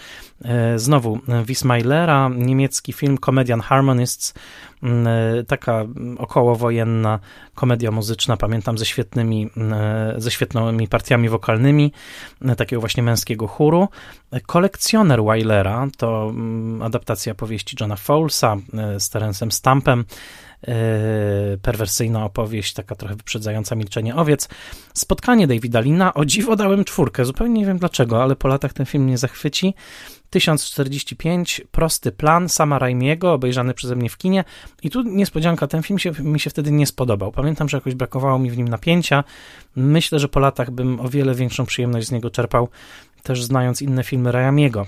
E, 0.44 0.78
znowu 0.78 1.18
Wismailera, 1.44 2.30
niemiecki 2.36 2.92
film 2.92 3.18
Comedian 3.18 3.60
Harmonists, 3.60 4.34
mm, 4.82 5.06
e, 5.06 5.44
taka 5.44 5.84
okołowojenna 6.18 7.18
komedia 7.54 7.90
muzyczna, 7.90 8.36
pamiętam, 8.36 8.78
ze 8.78 8.86
świetnymi, 8.86 9.50
e, 9.56 10.14
ze 10.16 10.30
świetnymi 10.30 10.88
partiami 10.88 11.28
wokalnymi, 11.28 11.92
takiego 12.56 12.80
właśnie 12.80 13.02
męskiego 13.02 13.46
chóru. 13.46 13.88
Kolekcjoner 14.46 15.24
Weilera 15.24 15.86
to 15.96 16.26
mm, 16.30 16.82
adaptacja 16.82 17.34
powieści 17.34 17.76
Johna 17.80 17.96
Fowlesa 17.96 18.56
z 18.98 19.10
Terencem 19.10 19.52
Stampem, 19.52 20.04
E, 20.04 20.04
perwersyjna 21.62 22.24
opowieść, 22.24 22.72
taka 22.72 22.94
trochę 22.94 23.16
wyprzedzająca 23.16 23.74
milczenie 23.74 24.16
owiec. 24.16 24.48
Spotkanie 24.94 25.46
Davida 25.46 25.80
Lina, 25.80 26.14
o 26.14 26.24
dziwo 26.24 26.56
dałem 26.56 26.84
czwórkę, 26.84 27.24
zupełnie 27.24 27.60
nie 27.60 27.66
wiem 27.66 27.78
dlaczego, 27.78 28.22
ale 28.22 28.36
po 28.36 28.48
latach 28.48 28.72
ten 28.72 28.86
film 28.86 29.04
mnie 29.04 29.18
zachwyci. 29.18 29.74
1045, 30.30 31.62
prosty 31.70 32.12
plan 32.12 32.48
Sama 32.48 32.78
Raimiego, 32.78 33.32
obejrzany 33.32 33.74
przeze 33.74 33.96
mnie 33.96 34.10
w 34.10 34.16
kinie. 34.16 34.44
I 34.82 34.90
tu 34.90 35.02
niespodzianka, 35.02 35.66
ten 35.66 35.82
film 35.82 35.98
się, 35.98 36.12
mi 36.18 36.40
się 36.40 36.50
wtedy 36.50 36.72
nie 36.72 36.86
spodobał. 36.86 37.32
Pamiętam, 37.32 37.68
że 37.68 37.76
jakoś 37.76 37.94
brakowało 37.94 38.38
mi 38.38 38.50
w 38.50 38.56
nim 38.56 38.68
napięcia. 38.68 39.24
Myślę, 39.76 40.18
że 40.18 40.28
po 40.28 40.40
latach 40.40 40.70
bym 40.70 41.00
o 41.00 41.08
wiele 41.08 41.34
większą 41.34 41.66
przyjemność 41.66 42.06
z 42.06 42.12
niego 42.12 42.30
czerpał, 42.30 42.68
też 43.22 43.44
znając 43.44 43.82
inne 43.82 44.04
filmy 44.04 44.32
Raimiego. 44.32 44.86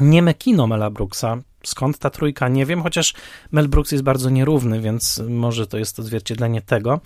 Nieme 0.00 0.34
kino 0.34 0.66
Mela 0.66 0.90
Brooksa, 0.90 1.38
Skąd 1.64 1.98
ta 1.98 2.10
trójka? 2.10 2.48
Nie 2.48 2.66
wiem, 2.66 2.82
chociaż 2.82 3.14
Mel 3.52 3.68
Brooks 3.68 3.92
jest 3.92 4.04
bardzo 4.04 4.30
nierówny, 4.30 4.80
więc 4.80 5.22
może 5.28 5.66
to 5.66 5.78
jest 5.78 5.98
odzwierciedlenie 5.98 6.62
tego. 6.62 7.00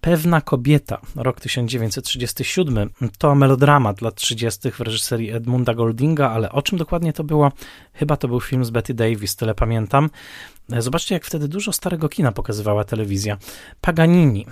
Pewna 0.00 0.40
kobieta, 0.40 1.00
rok 1.16 1.40
1937, 1.40 2.90
to 3.18 3.34
melodramat 3.34 4.00
lat 4.00 4.14
30. 4.14 4.70
w 4.70 4.80
reżyserii 4.80 5.30
Edmunda 5.30 5.74
Goldinga, 5.74 6.30
ale 6.30 6.52
o 6.52 6.62
czym 6.62 6.78
dokładnie 6.78 7.12
to 7.12 7.24
było? 7.24 7.52
Chyba 7.92 8.16
to 8.16 8.28
był 8.28 8.40
film 8.40 8.64
z 8.64 8.70
Betty 8.70 8.94
Davis, 8.94 9.36
tyle 9.36 9.54
pamiętam. 9.54 10.10
Zobaczcie, 10.78 11.14
jak 11.14 11.24
wtedy 11.24 11.48
dużo 11.48 11.72
starego 11.72 12.08
kina 12.08 12.32
pokazywała 12.32 12.84
telewizja. 12.84 13.38
Paganini 13.80 14.46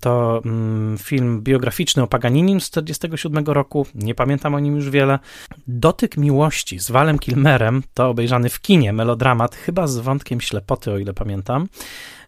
to 0.00 0.42
mm, 0.44 0.98
film 0.98 1.42
biograficzny 1.42 2.02
o 2.02 2.06
Paganinim 2.06 2.60
z 2.60 2.70
1947 2.70 3.54
roku, 3.54 3.86
nie 3.94 4.14
pamiętam 4.14 4.54
o 4.54 4.60
nim 4.60 4.76
już 4.76 4.90
wiele. 4.90 5.18
Dotyk 5.66 6.16
miłości 6.16 6.78
z 6.78 6.90
Walem 6.90 7.18
Kilmerem 7.18 7.82
to 7.94 8.08
obejrzany 8.08 8.48
w 8.48 8.60
kinie 8.60 8.92
melodramat, 8.92 9.54
chyba 9.54 9.86
z 9.86 9.98
wątkiem 9.98 10.40
ślepoty, 10.40 10.92
o 10.92 10.98
ile 10.98 11.14
pamiętam. 11.14 11.68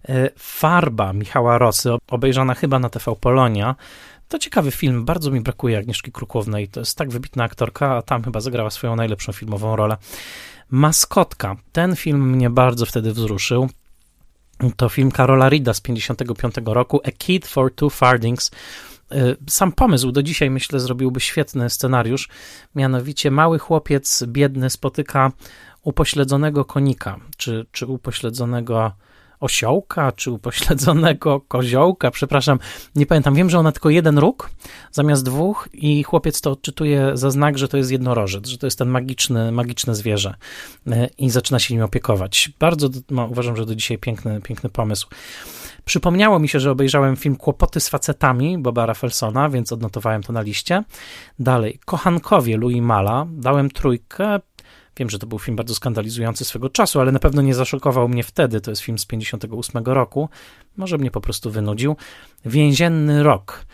E, 0.08 0.30
Farba 0.38 1.12
Michała 1.12 1.58
Rosy, 1.58 1.90
obejrzana 2.08 2.54
chyba 2.54 2.78
na 2.78 2.88
TV 2.88 3.16
Polonia. 3.16 3.74
To 4.28 4.38
ciekawy 4.38 4.70
film, 4.70 5.04
bardzo 5.04 5.30
mi 5.30 5.40
brakuje 5.40 5.78
Agnieszki 5.78 6.12
Krukłownej, 6.12 6.68
to 6.68 6.80
jest 6.80 6.98
tak 6.98 7.10
wybitna 7.10 7.44
aktorka, 7.44 7.96
a 7.96 8.02
tam 8.02 8.24
chyba 8.24 8.40
zagrała 8.40 8.70
swoją 8.70 8.96
najlepszą 8.96 9.32
filmową 9.32 9.76
rolę. 9.76 9.96
Maskotka. 10.70 11.56
Ten 11.72 11.96
film 11.96 12.30
mnie 12.30 12.50
bardzo 12.50 12.86
wtedy 12.86 13.12
wzruszył. 13.12 13.68
To 14.76 14.88
film 14.88 15.10
Karola 15.10 15.48
Rida 15.48 15.74
z 15.74 15.80
55 15.80 16.54
roku, 16.64 17.00
A 17.04 17.10
Kid 17.10 17.46
for 17.46 17.74
Two 17.74 17.90
Fardings. 17.90 18.50
Y, 19.12 19.36
sam 19.48 19.72
pomysł 19.72 20.12
do 20.12 20.22
dzisiaj, 20.22 20.50
myślę, 20.50 20.80
zrobiłby 20.80 21.20
świetny 21.20 21.70
scenariusz. 21.70 22.28
Mianowicie 22.74 23.30
mały 23.30 23.58
chłopiec 23.58 24.24
biedny 24.26 24.70
spotyka 24.70 25.32
upośledzonego 25.82 26.64
konika, 26.64 27.20
czy, 27.36 27.66
czy 27.72 27.86
upośledzonego 27.86 28.92
osiołka, 29.40 30.12
czy 30.12 30.30
upośledzonego 30.30 31.40
koziołka, 31.40 32.10
przepraszam, 32.10 32.58
nie 32.96 33.06
pamiętam. 33.06 33.34
Wiem, 33.34 33.50
że 33.50 33.58
ona 33.58 33.72
tylko 33.72 33.90
jeden 33.90 34.18
róg 34.18 34.50
zamiast 34.92 35.24
dwóch 35.24 35.68
i 35.72 36.02
chłopiec 36.02 36.40
to 36.40 36.50
odczytuje 36.50 37.10
za 37.14 37.30
znak, 37.30 37.58
że 37.58 37.68
to 37.68 37.76
jest 37.76 37.90
jednorożec, 37.90 38.48
że 38.48 38.58
to 38.58 38.66
jest 38.66 38.78
ten 38.78 38.88
magiczny, 38.88 39.52
magiczne 39.52 39.94
zwierzę 39.94 40.34
e, 40.86 41.08
i 41.18 41.30
zaczyna 41.30 41.58
się 41.58 41.74
nim 41.74 41.84
opiekować. 41.84 42.50
Bardzo 42.58 42.88
no, 43.10 43.26
uważam, 43.26 43.56
że 43.56 43.66
do 43.66 43.74
dzisiaj 43.74 43.98
piękny, 43.98 44.40
piękny 44.40 44.70
pomysł. 44.70 45.08
Przypomniało 45.84 46.38
mi 46.38 46.48
się, 46.48 46.60
że 46.60 46.70
obejrzałem 46.70 47.16
film 47.16 47.36
Kłopoty 47.36 47.80
z 47.80 47.88
facetami 47.88 48.58
Boba 48.58 48.86
Raffelsona, 48.86 49.48
więc 49.48 49.72
odnotowałem 49.72 50.22
to 50.22 50.32
na 50.32 50.40
liście. 50.40 50.84
Dalej, 51.38 51.78
Kochankowie 51.84 52.56
Louis 52.56 52.82
Mala, 52.82 53.26
dałem 53.30 53.70
trójkę, 53.70 54.40
Wiem, 54.96 55.10
że 55.10 55.18
to 55.18 55.26
był 55.26 55.38
film 55.38 55.56
bardzo 55.56 55.74
skandalizujący 55.74 56.44
swego 56.44 56.70
czasu, 56.70 57.00
ale 57.00 57.12
na 57.12 57.18
pewno 57.18 57.42
nie 57.42 57.54
zaszokował 57.54 58.08
mnie 58.08 58.22
wtedy. 58.22 58.60
To 58.60 58.70
jest 58.70 58.82
film 58.82 58.98
z 58.98 59.06
58 59.06 59.84
roku. 59.84 60.28
Może 60.76 60.98
mnie 60.98 61.10
po 61.10 61.20
prostu 61.20 61.50
wynudził. 61.50 61.96
Więzienny 62.44 63.22
rok. 63.22 63.66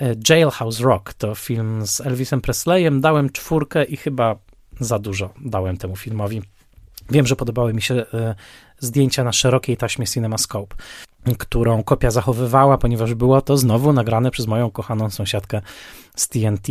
E, 0.00 0.14
Jailhouse 0.28 0.80
Rock 0.80 1.14
to 1.14 1.34
film 1.34 1.86
z 1.86 2.00
Elvisem 2.00 2.40
Presleyem. 2.40 3.00
Dałem 3.00 3.30
czwórkę 3.30 3.84
i 3.84 3.96
chyba 3.96 4.36
za 4.80 4.98
dużo 4.98 5.30
dałem 5.44 5.76
temu 5.76 5.96
filmowi. 5.96 6.42
Wiem, 7.10 7.26
że 7.26 7.36
podobały 7.36 7.74
mi 7.74 7.82
się 7.82 7.94
e, 7.94 8.34
zdjęcia 8.78 9.24
na 9.24 9.32
szerokiej 9.32 9.76
taśmie 9.76 10.06
CinemaScope, 10.06 10.76
którą 11.38 11.82
kopia 11.82 12.10
zachowywała, 12.10 12.78
ponieważ 12.78 13.14
było 13.14 13.42
to 13.42 13.56
znowu 13.56 13.92
nagrane 13.92 14.30
przez 14.30 14.46
moją 14.46 14.70
kochaną 14.70 15.10
sąsiadkę 15.10 15.62
z 16.16 16.28
TNT. 16.28 16.68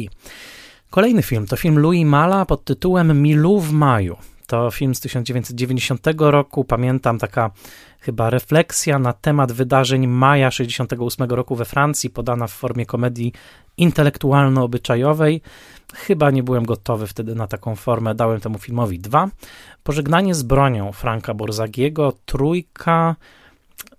Kolejny 0.89 1.21
film 1.23 1.45
to 1.45 1.57
film 1.57 1.79
Louis 1.79 2.05
Mala 2.05 2.45
pod 2.45 2.63
tytułem 2.63 3.21
Milu 3.21 3.59
w 3.59 3.71
maju. 3.71 4.17
To 4.47 4.71
film 4.71 4.95
z 4.95 4.99
1990 4.99 6.07
roku. 6.19 6.63
Pamiętam 6.63 7.17
taka 7.17 7.51
chyba 7.99 8.29
refleksja 8.29 8.99
na 8.99 9.13
temat 9.13 9.51
wydarzeń 9.51 10.07
maja 10.07 10.51
68 10.51 11.29
roku 11.29 11.55
we 11.55 11.65
Francji, 11.65 12.09
podana 12.09 12.47
w 12.47 12.51
formie 12.51 12.85
komedii 12.85 13.33
intelektualno-obyczajowej. 13.77 15.41
Chyba 15.93 16.31
nie 16.31 16.43
byłem 16.43 16.65
gotowy 16.65 17.07
wtedy 17.07 17.35
na 17.35 17.47
taką 17.47 17.75
formę, 17.75 18.15
dałem 18.15 18.39
temu 18.39 18.59
filmowi 18.59 18.99
dwa. 18.99 19.29
Pożegnanie 19.83 20.35
z 20.35 20.43
bronią 20.43 20.91
Franka 20.91 21.33
Borzagiego, 21.33 22.13
trójka. 22.25 23.15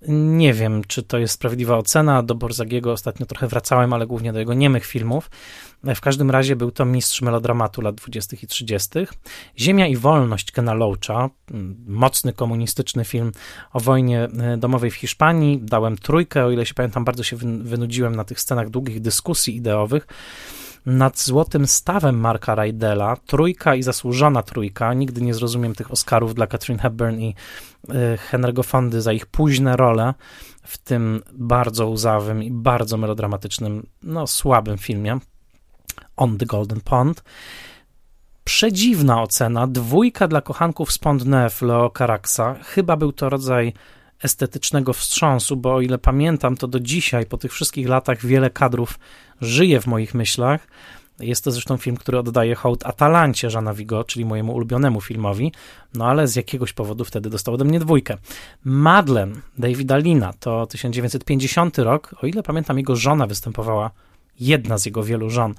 Nie 0.08 0.52
wiem, 0.52 0.82
czy 0.86 1.02
to 1.02 1.18
jest 1.18 1.34
sprawiedliwa 1.34 1.76
ocena. 1.76 2.22
Do 2.22 2.34
Borzagiego 2.34 2.92
ostatnio 2.92 3.26
trochę 3.26 3.48
wracałem, 3.48 3.92
ale 3.92 4.06
głównie 4.06 4.32
do 4.32 4.38
jego 4.38 4.54
niemych 4.54 4.86
filmów. 4.86 5.30
W 5.84 6.00
każdym 6.00 6.30
razie 6.30 6.56
był 6.56 6.70
to 6.70 6.84
mistrz 6.84 7.22
melodramatu 7.22 7.82
lat 7.82 7.94
20. 7.94 8.36
i 8.42 8.46
30. 8.46 8.88
Ziemia 9.58 9.86
i 9.86 9.96
wolność 9.96 10.52
Kena 10.52 10.74
Loacha, 10.74 11.30
mocny 11.86 12.32
komunistyczny 12.32 13.04
film 13.04 13.32
o 13.72 13.80
wojnie 13.80 14.22
e, 14.24 14.56
domowej 14.56 14.90
w 14.90 14.94
Hiszpanii. 14.94 15.60
Dałem 15.62 15.96
trójkę, 15.96 16.44
o 16.44 16.50
ile 16.50 16.66
się 16.66 16.74
pamiętam, 16.74 17.04
bardzo 17.04 17.22
się 17.22 17.36
wynudziłem 17.62 18.16
na 18.16 18.24
tych 18.24 18.40
scenach 18.40 18.70
długich 18.70 19.00
dyskusji 19.00 19.56
ideowych 19.56 20.06
nad 20.86 21.20
złotym 21.20 21.66
stawem 21.66 22.20
Marka 22.20 22.54
Rydela, 22.54 23.16
trójka 23.26 23.74
i 23.74 23.82
zasłużona 23.82 24.42
trójka. 24.42 24.94
Nigdy 24.94 25.22
nie 25.22 25.34
zrozumiem 25.34 25.74
tych 25.74 25.90
Oscarów 25.90 26.34
dla 26.34 26.46
Catherine 26.46 26.82
Hepburn 26.82 27.18
i 27.18 27.34
y, 27.88 27.94
Henry'ego 28.30 28.64
Fondy 28.64 29.02
za 29.02 29.12
ich 29.12 29.26
późne 29.26 29.76
role 29.76 30.14
w 30.62 30.78
tym 30.78 31.22
bardzo 31.32 31.86
łzawym 31.86 32.42
i 32.42 32.50
bardzo 32.50 32.96
melodramatycznym, 32.96 33.86
no 34.02 34.26
słabym 34.26 34.78
filmie 34.78 35.18
On 36.20 36.38
the 36.38 36.46
Golden 36.46 36.80
Pond. 36.80 37.22
Przedziwna 38.44 39.22
ocena, 39.22 39.66
dwójka 39.66 40.28
dla 40.28 40.40
kochanków 40.40 40.92
z 40.92 40.98
Pont 40.98 41.24
Neuf 41.24 41.62
Leo 41.62 41.90
Caraxa. 41.98 42.54
Chyba 42.64 42.96
był 42.96 43.12
to 43.12 43.28
rodzaj 43.28 43.72
estetycznego 44.22 44.92
wstrząsu, 44.92 45.56
bo 45.56 45.74
o 45.74 45.80
ile 45.80 45.98
pamiętam, 45.98 46.56
to 46.56 46.68
do 46.68 46.80
dzisiaj, 46.80 47.26
po 47.26 47.36
tych 47.36 47.52
wszystkich 47.52 47.88
latach, 47.88 48.26
wiele 48.26 48.50
kadrów 48.50 48.98
żyje 49.40 49.80
w 49.80 49.86
moich 49.86 50.14
myślach. 50.14 50.66
Jest 51.20 51.44
to 51.44 51.50
zresztą 51.50 51.76
film, 51.76 51.96
który 51.96 52.18
oddaje 52.18 52.54
hołd 52.54 52.86
Atalancie 52.86 53.50
Żana 53.50 53.74
Vigo, 53.74 54.04
czyli 54.04 54.24
mojemu 54.24 54.54
ulubionemu 54.54 55.00
filmowi, 55.00 55.52
no 55.94 56.06
ale 56.06 56.28
z 56.28 56.36
jakiegoś 56.36 56.72
powodu 56.72 57.04
wtedy 57.04 57.30
dostał 57.30 57.54
ode 57.54 57.64
mnie 57.64 57.80
dwójkę. 57.80 58.16
Madeleine 58.64 59.40
Davida 59.58 59.96
Lina 59.96 60.32
to 60.40 60.66
1950 60.66 61.78
rok, 61.78 62.14
o 62.22 62.26
ile 62.26 62.42
pamiętam, 62.42 62.78
jego 62.78 62.96
żona 62.96 63.26
występowała, 63.26 63.90
jedna 64.40 64.78
z 64.78 64.86
jego 64.86 65.04
wielu 65.04 65.30
żon 65.30 65.54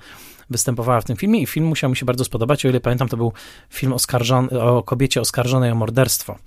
występowała 0.49 1.01
w 1.01 1.05
tym 1.05 1.17
filmie 1.17 1.41
i 1.41 1.45
film 1.45 1.65
musiał 1.65 1.89
mi 1.89 1.97
się 1.97 2.05
bardzo 2.05 2.23
spodobać, 2.23 2.65
o 2.65 2.69
ile 2.69 2.79
pamiętam, 2.79 3.07
to 3.07 3.17
był 3.17 3.33
film 3.69 3.93
o 4.61 4.83
kobiecie 4.83 5.21
oskarżonej 5.21 5.71
o 5.71 5.75
morderstwo. 5.75 6.37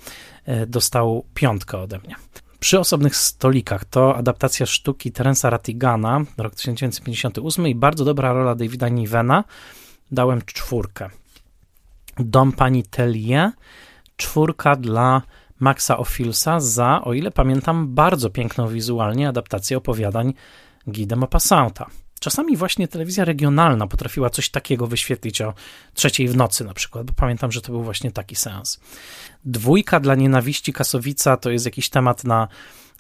E, 0.45 0.67
dostał 0.67 1.25
piątkę 1.35 1.79
ode 1.79 1.99
mnie. 1.99 2.15
Przy 2.61 2.81
osobnych 2.81 3.17
stolikach 3.17 3.85
to 3.85 4.17
adaptacja 4.17 4.67
sztuki 4.67 5.13
Terensa 5.13 5.51
Ratigana, 5.51 6.21
rok 6.39 6.55
1958 6.55 7.69
i 7.69 7.75
bardzo 7.75 8.05
dobra 8.05 8.33
rola 8.33 8.55
Davida 8.55 8.89
Nivena. 8.89 9.45
Dałem 10.11 10.43
czwórkę. 10.43 11.11
Dom 12.19 12.53
pani 12.53 12.83
Tellier, 12.83 13.51
czwórka 14.17 14.77
dla 14.77 15.23
Maxa 15.61 15.99
Ophilsa 15.99 16.61
za, 16.61 17.01
o 17.05 17.13
ile 17.13 17.31
pamiętam, 17.31 17.95
bardzo 17.95 18.31
piękną 18.31 18.69
wizualnie 18.69 19.29
adaptację 19.29 19.77
opowiadań 19.77 20.35
Guy 20.87 21.07
de 21.07 21.17
Maupassanta. 21.17 21.87
Czasami 22.25 22.57
właśnie 22.57 22.89
telewizja 22.89 23.25
regionalna 23.25 23.87
potrafiła 23.87 24.31
coś 24.31 24.51
takiego 24.51 24.87
wyświetlić 24.87 25.41
o 25.41 25.55
trzeciej 25.95 26.29
w 26.29 26.37
nocy 26.37 26.65
na 26.65 26.75
przykład, 26.75 27.07
bo 27.07 27.13
pamiętam, 27.17 27.53
że 27.53 27.61
to 27.61 27.73
był 27.73 27.83
właśnie 27.83 28.11
taki 28.11 28.37
seans. 28.37 28.81
Dwójka 29.45 30.01
dla 30.01 30.15
nienawiści 30.15 30.73
Kasowica 30.73 31.37
to 31.37 31.51
jest 31.51 31.65
jakiś 31.65 31.91
temat 31.91 32.25
na, 32.25 32.49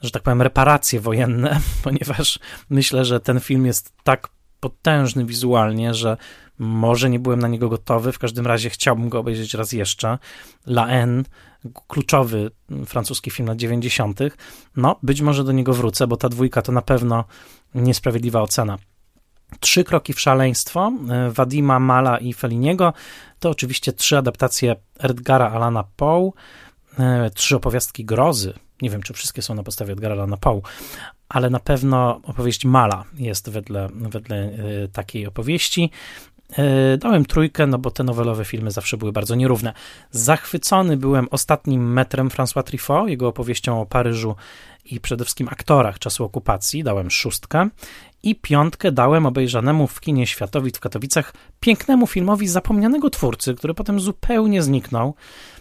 że 0.02 0.10
tak 0.10 0.22
powiem, 0.22 0.42
reparacje 0.42 1.00
wojenne, 1.00 1.60
ponieważ 1.84 2.38
myślę, 2.70 3.04
że 3.04 3.20
ten 3.20 3.40
film 3.40 3.66
jest 3.66 3.92
tak 4.02 4.28
potężny 4.60 5.24
wizualnie, 5.24 5.94
że 5.94 6.16
może 6.58 7.10
nie 7.10 7.18
byłem 7.18 7.40
na 7.40 7.48
niego 7.48 7.68
gotowy, 7.68 8.12
w 8.12 8.18
każdym 8.18 8.46
razie 8.46 8.70
chciałbym 8.70 9.08
go 9.08 9.18
obejrzeć 9.18 9.54
raz 9.54 9.72
jeszcze. 9.72 10.18
La 10.66 10.88
N, 10.88 11.24
kluczowy 11.88 12.50
francuski 12.86 13.30
film 13.30 13.48
lat 13.48 13.58
90. 13.58 14.20
No, 14.76 14.98
być 15.02 15.20
może 15.20 15.44
do 15.44 15.52
niego 15.52 15.72
wrócę, 15.72 16.06
bo 16.06 16.16
ta 16.16 16.28
dwójka 16.28 16.62
to 16.62 16.72
na 16.72 16.82
pewno 16.82 17.24
niesprawiedliwa 17.74 18.42
ocena. 18.42 18.78
Trzy 19.60 19.84
kroki 19.84 20.12
w 20.12 20.20
szaleństwo 20.20 20.92
e, 21.10 21.30
Wadima 21.30 21.78
Mala 21.80 22.18
i 22.18 22.32
Feliniego 22.32 22.92
to 23.38 23.50
oczywiście 23.50 23.92
trzy 23.92 24.18
adaptacje 24.18 24.76
Edgara 24.98 25.50
Alana 25.50 25.84
Poe, 25.96 26.30
e, 26.98 27.30
trzy 27.30 27.56
opowiastki 27.56 28.04
grozy. 28.04 28.54
Nie 28.82 28.90
wiem, 28.90 29.02
czy 29.02 29.12
wszystkie 29.12 29.42
są 29.42 29.54
na 29.54 29.62
podstawie 29.62 29.92
Edgara 29.92 30.14
Alana 30.14 30.36
Poe, 30.36 30.60
ale 31.28 31.50
na 31.50 31.60
pewno 31.60 32.20
opowieść 32.22 32.64
Mala 32.64 33.04
jest 33.14 33.50
wedle, 33.50 33.88
wedle 33.94 34.36
e, 34.36 34.88
takiej 34.88 35.26
opowieści. 35.26 35.90
Dałem 36.98 37.24
trójkę, 37.24 37.66
no 37.66 37.78
bo 37.78 37.90
te 37.90 38.04
nowelowe 38.04 38.44
filmy 38.44 38.70
zawsze 38.70 38.96
były 38.96 39.12
bardzo 39.12 39.34
nierówne. 39.34 39.72
Zachwycony 40.10 40.96
byłem 40.96 41.28
ostatnim 41.30 41.92
metrem 41.92 42.28
François 42.28 42.62
Truffaut, 42.62 43.08
jego 43.08 43.28
opowieścią 43.28 43.80
o 43.80 43.86
Paryżu 43.86 44.36
i 44.84 45.00
przede 45.00 45.24
wszystkim 45.24 45.48
aktorach 45.48 45.98
czasu 45.98 46.24
okupacji. 46.24 46.84
Dałem 46.84 47.10
szóstkę 47.10 47.68
i 48.24 48.34
piątkę 48.34 48.92
dałem 48.92 49.26
obejrzanemu 49.26 49.86
w 49.86 50.00
kinie 50.00 50.26
Światowit 50.26 50.76
w 50.76 50.80
Katowicach 50.80 51.34
pięknemu 51.60 52.06
filmowi 52.06 52.48
zapomnianego 52.48 53.10
twórcy, 53.10 53.54
który 53.54 53.74
potem 53.74 54.00
zupełnie 54.00 54.62
zniknął. 54.62 55.14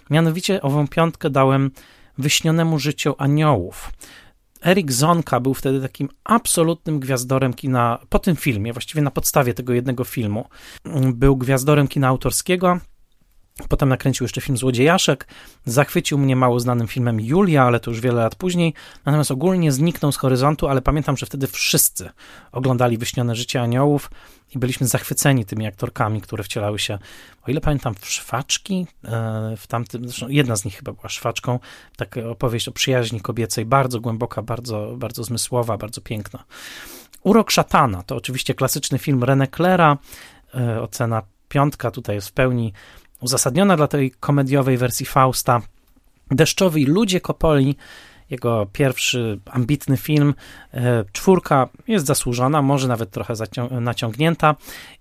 Mianowicie 0.10 0.62
ową 0.62 0.88
piątkę 0.88 1.30
dałem 1.30 1.72
Wyśnionemu 2.18 2.80
życiu 2.80 3.16
aniołów. 3.18 3.92
Erik 4.66 4.92
Zonka 4.92 5.40
był 5.40 5.54
wtedy 5.54 5.82
takim 5.82 6.10
absolutnym 6.24 7.00
gwiazdorem 7.00 7.54
kina 7.54 8.00
po 8.10 8.20
tym 8.20 8.36
filmie, 8.36 8.74
właściwie 8.74 9.02
na 9.02 9.12
podstawie 9.12 9.54
tego 9.54 9.74
jednego 9.74 10.04
filmu. 10.04 10.46
Był 11.14 11.38
gwiazdorem 11.38 11.88
kina 11.88 12.08
autorskiego, 12.08 12.80
Potem 13.70 13.90
nakręcił 13.90 14.24
jeszcze 14.24 14.42
film 14.42 14.58
Złodziejaszek, 14.58 15.28
zachwycił 15.66 16.18
mnie 16.18 16.36
mało 16.36 16.60
znanym 16.60 16.88
filmem 16.88 17.20
Julia, 17.20 17.64
ale 17.64 17.80
to 17.80 17.92
już 17.92 18.02
wiele 18.02 18.22
lat 18.22 18.36
później, 18.36 18.74
natomiast 19.06 19.32
ogólnie 19.32 19.72
zniknął 19.72 20.12
z 20.12 20.18
horyzontu, 20.18 20.68
ale 20.68 20.82
pamiętam, 20.82 21.18
że 21.18 21.26
wtedy 21.26 21.48
wszyscy 21.48 22.10
oglądali 22.52 22.98
Wyśnione 22.98 23.36
Życie 23.36 23.62
Aniołów 23.62 24.12
i 24.56 24.60
byliśmy 24.60 24.88
zachwyceni 24.88 25.46
tymi 25.46 25.68
aktorkami, 25.68 26.22
które 26.22 26.44
wcielały 26.44 26.80
się, 26.80 27.00
o 27.48 27.52
ile 27.52 27.62
pamiętam, 27.62 27.96
w 27.96 28.08
szwaczki, 28.08 28.88
e, 29.04 29.54
w 29.58 29.68
tamtym, 29.68 30.08
zresztą 30.08 30.28
jedna 30.30 30.56
z 30.56 30.66
nich 30.66 30.76
chyba 30.76 30.94
była 30.94 31.10
szwaczką, 31.10 31.60
taka 31.98 32.30
opowieść 32.30 32.68
o 32.68 32.72
przyjaźni 32.72 33.22
kobiecej, 33.22 33.66
bardzo 33.66 34.00
głęboka, 34.00 34.42
bardzo, 34.42 34.94
bardzo 34.98 35.24
zmysłowa, 35.24 35.78
bardzo 35.78 36.02
piękna. 36.02 36.44
Urok 37.24 37.52
szatana 37.52 38.04
to 38.04 38.16
oczywiście 38.16 38.54
klasyczny 38.54 39.00
film 39.00 39.20
René 39.20 39.56
Claira, 39.56 39.98
e, 40.56 40.82
ocena 40.82 41.22
piątka 41.50 41.92
tutaj 41.92 42.16
jest 42.16 42.30
w 42.30 42.32
pełni 42.32 42.74
uzasadniona 43.24 43.78
dla 43.78 43.88
tej 43.88 44.12
komediowej 44.12 44.78
wersji 44.78 45.06
Fausta. 45.06 45.62
Deszczowi 46.32 46.86
Ludzie 46.86 47.22
Kopoli, 47.22 47.76
jego 48.30 48.68
pierwszy 48.74 49.40
ambitny 49.52 49.98
film. 49.98 50.34
E, 50.74 51.06
czwórka 51.12 51.70
jest 51.88 52.06
zasłużona, 52.06 52.62
może 52.62 52.88
nawet 52.88 53.12
trochę 53.12 53.34
naciągnięta. 53.72 54.56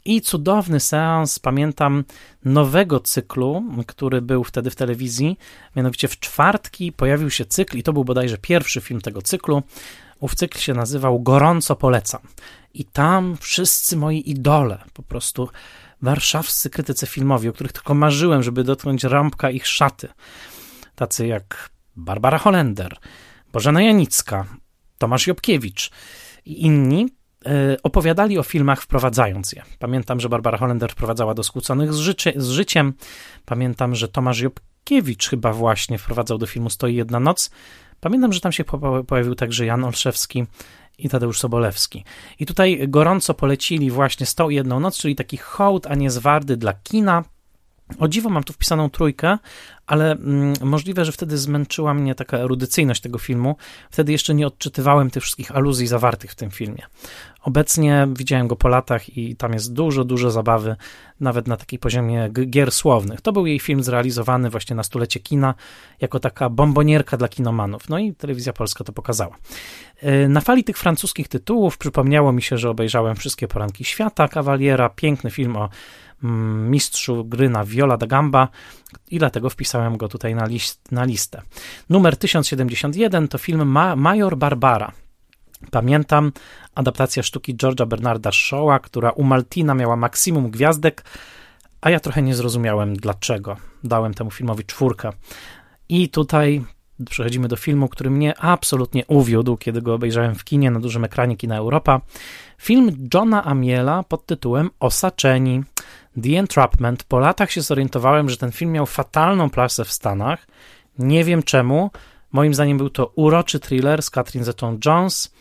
I 0.04 0.20
cudowny 0.20 0.80
seans, 0.80 1.38
pamiętam, 1.38 2.04
nowego 2.44 3.00
cyklu, 3.00 3.64
który 3.86 4.22
był 4.22 4.44
wtedy 4.44 4.70
w 4.70 4.76
telewizji. 4.76 5.38
Mianowicie 5.76 6.08
w 6.08 6.18
czwartki 6.18 6.92
pojawił 6.92 7.30
się 7.30 7.44
cykl, 7.44 7.78
i 7.78 7.82
to 7.82 7.92
był 7.92 8.04
bodajże 8.04 8.38
pierwszy 8.38 8.80
film 8.80 9.00
tego 9.00 9.22
cyklu. 9.22 9.62
Ów 10.20 10.34
cykl 10.34 10.58
się 10.58 10.74
nazywał 10.74 11.20
Gorąco 11.20 11.76
Polecam. 11.76 12.20
I 12.74 12.84
tam 12.84 13.36
wszyscy 13.40 13.96
moi 13.96 14.30
idole 14.30 14.78
po 14.94 15.02
prostu 15.02 15.48
warszawscy 16.02 16.70
krytycy 16.70 17.06
filmowi, 17.06 17.48
o 17.48 17.52
których 17.52 17.72
tylko 17.72 17.94
marzyłem, 17.94 18.42
żeby 18.42 18.64
dotknąć 18.64 19.04
rąbka 19.04 19.50
ich 19.50 19.66
szaty. 19.66 20.08
Tacy 20.94 21.26
jak 21.26 21.70
Barbara 21.96 22.38
Holender, 22.38 22.96
Bożena 23.52 23.82
Janicka, 23.82 24.46
Tomasz 24.98 25.26
Jobkiewicz 25.26 25.90
i 26.44 26.62
inni 26.62 27.08
opowiadali 27.82 28.38
o 28.38 28.42
filmach 28.42 28.82
wprowadzając 28.82 29.52
je. 29.52 29.62
Pamiętam, 29.78 30.20
że 30.20 30.28
Barbara 30.28 30.58
Hollender 30.58 30.92
wprowadzała 30.92 31.34
do 31.34 31.42
Skłóconych 31.42 31.94
z, 31.94 31.98
życie, 31.98 32.32
z 32.36 32.48
życiem. 32.48 32.94
Pamiętam, 33.44 33.94
że 33.94 34.08
Tomasz 34.08 34.40
Jobkiewicz 34.40 35.28
chyba 35.28 35.52
właśnie 35.52 35.98
wprowadzał 35.98 36.38
do 36.38 36.46
filmu 36.46 36.70
Stoi 36.70 36.94
jedna 36.94 37.20
noc. 37.20 37.50
Pamiętam, 38.00 38.32
że 38.32 38.40
tam 38.40 38.52
się 38.52 38.64
pojawił 39.06 39.34
także 39.34 39.66
Jan 39.66 39.84
Olszewski 39.84 40.44
i 41.04 41.08
Tadeusz 41.08 41.38
Sobolewski. 41.38 42.04
I 42.38 42.46
tutaj 42.46 42.88
gorąco 42.88 43.34
polecili 43.34 43.90
właśnie 43.90 44.26
Stał 44.26 44.50
jedną 44.50 44.80
noc, 44.80 44.98
czyli 44.98 45.16
taki 45.16 45.36
hołd, 45.36 45.86
a 45.86 45.94
nie 45.94 46.10
zwardy 46.10 46.56
dla 46.56 46.72
kina. 46.72 47.24
O 47.98 48.08
dziwo 48.08 48.30
mam 48.30 48.44
tu 48.44 48.52
wpisaną 48.52 48.90
trójkę, 48.90 49.38
ale 49.86 50.12
mm, 50.12 50.54
możliwe, 50.60 51.04
że 51.04 51.12
wtedy 51.12 51.38
zmęczyła 51.38 51.94
mnie 51.94 52.14
taka 52.14 52.38
erudycyjność 52.38 53.00
tego 53.00 53.18
filmu. 53.18 53.56
Wtedy 53.90 54.12
jeszcze 54.12 54.34
nie 54.34 54.46
odczytywałem 54.46 55.10
tych 55.10 55.22
wszystkich 55.22 55.56
aluzji 55.56 55.86
zawartych 55.86 56.32
w 56.32 56.34
tym 56.34 56.50
filmie. 56.50 56.82
Obecnie 57.42 58.08
widziałem 58.16 58.48
go 58.48 58.56
po 58.56 58.68
latach 58.68 59.16
i 59.16 59.36
tam 59.36 59.52
jest 59.52 59.72
dużo, 59.72 60.04
dużo 60.04 60.30
zabawy, 60.30 60.76
nawet 61.20 61.48
na 61.48 61.56
takiej 61.56 61.78
poziomie 61.78 62.30
gier 62.46 62.72
słownych. 62.72 63.20
To 63.20 63.32
był 63.32 63.46
jej 63.46 63.58
film 63.58 63.82
zrealizowany 63.82 64.50
właśnie 64.50 64.76
na 64.76 64.82
stulecie 64.82 65.20
kina, 65.20 65.54
jako 66.00 66.20
taka 66.20 66.50
bombonierka 66.50 67.16
dla 67.16 67.28
kinomanów. 67.28 67.88
No 67.88 67.98
i 67.98 68.14
telewizja 68.14 68.52
polska 68.52 68.84
to 68.84 68.92
pokazała. 68.92 69.36
Y, 70.04 70.28
na 70.28 70.40
fali 70.40 70.64
tych 70.64 70.78
francuskich 70.78 71.28
tytułów 71.28 71.78
przypomniało 71.78 72.32
mi 72.32 72.42
się, 72.42 72.58
że 72.58 72.70
obejrzałem 72.70 73.16
wszystkie 73.16 73.48
poranki 73.48 73.84
świata 73.84 74.28
Kawaliera, 74.28 74.88
piękny 74.88 75.30
film 75.30 75.56
o 75.56 75.68
mistrzu 76.22 77.24
gry 77.24 77.48
na 77.48 77.64
viola 77.64 77.96
da 77.96 78.06
gamba 78.06 78.48
i 79.10 79.18
dlatego 79.18 79.50
wpisałem 79.50 79.96
go 79.96 80.08
tutaj 80.08 80.34
na, 80.34 80.46
list, 80.46 80.92
na 80.92 81.04
listę. 81.04 81.42
Numer 81.90 82.16
1071 82.16 83.28
to 83.28 83.38
film 83.38 83.68
Ma 83.68 83.96
Major 83.96 84.36
Barbara. 84.36 84.92
Pamiętam 85.70 86.32
adaptację 86.74 87.22
sztuki 87.22 87.56
George'a 87.56 87.86
Bernarda 87.86 88.30
Shaw'a, 88.30 88.80
która 88.80 89.10
u 89.10 89.22
Maltina 89.22 89.74
miała 89.74 89.96
maksimum 89.96 90.50
gwiazdek, 90.50 91.04
a 91.80 91.90
ja 91.90 92.00
trochę 92.00 92.22
nie 92.22 92.34
zrozumiałem 92.34 92.96
dlaczego. 92.96 93.56
Dałem 93.84 94.14
temu 94.14 94.30
filmowi 94.30 94.64
czwórkę. 94.64 95.12
I 95.88 96.08
tutaj 96.08 96.64
przechodzimy 97.10 97.48
do 97.48 97.56
filmu, 97.56 97.88
który 97.88 98.10
mnie 98.10 98.38
absolutnie 98.38 99.06
uwiódł, 99.06 99.56
kiedy 99.56 99.82
go 99.82 99.94
obejrzałem 99.94 100.34
w 100.34 100.44
kinie 100.44 100.70
na 100.70 100.80
dużym 100.80 101.04
ekranie 101.04 101.36
Kina 101.36 101.56
Europa. 101.56 102.00
Film 102.58 103.08
Johna 103.14 103.44
Amiela 103.44 104.02
pod 104.02 104.26
tytułem 104.26 104.70
Osaczeni. 104.80 105.62
The 106.22 106.38
Entrapment. 106.38 107.04
Po 107.04 107.18
latach 107.18 107.50
się 107.50 107.60
zorientowałem, 107.60 108.30
że 108.30 108.36
ten 108.36 108.52
film 108.52 108.72
miał 108.72 108.86
fatalną 108.86 109.50
plasę 109.50 109.84
w 109.84 109.92
Stanach. 109.92 110.46
Nie 110.98 111.24
wiem 111.24 111.42
czemu. 111.42 111.90
Moim 112.32 112.54
zdaniem 112.54 112.78
był 112.78 112.90
to 112.90 113.06
uroczy 113.06 113.60
thriller 113.60 114.02
z 114.02 114.10
Catherine 114.10 114.44
Zeta-Jones. 114.44 115.34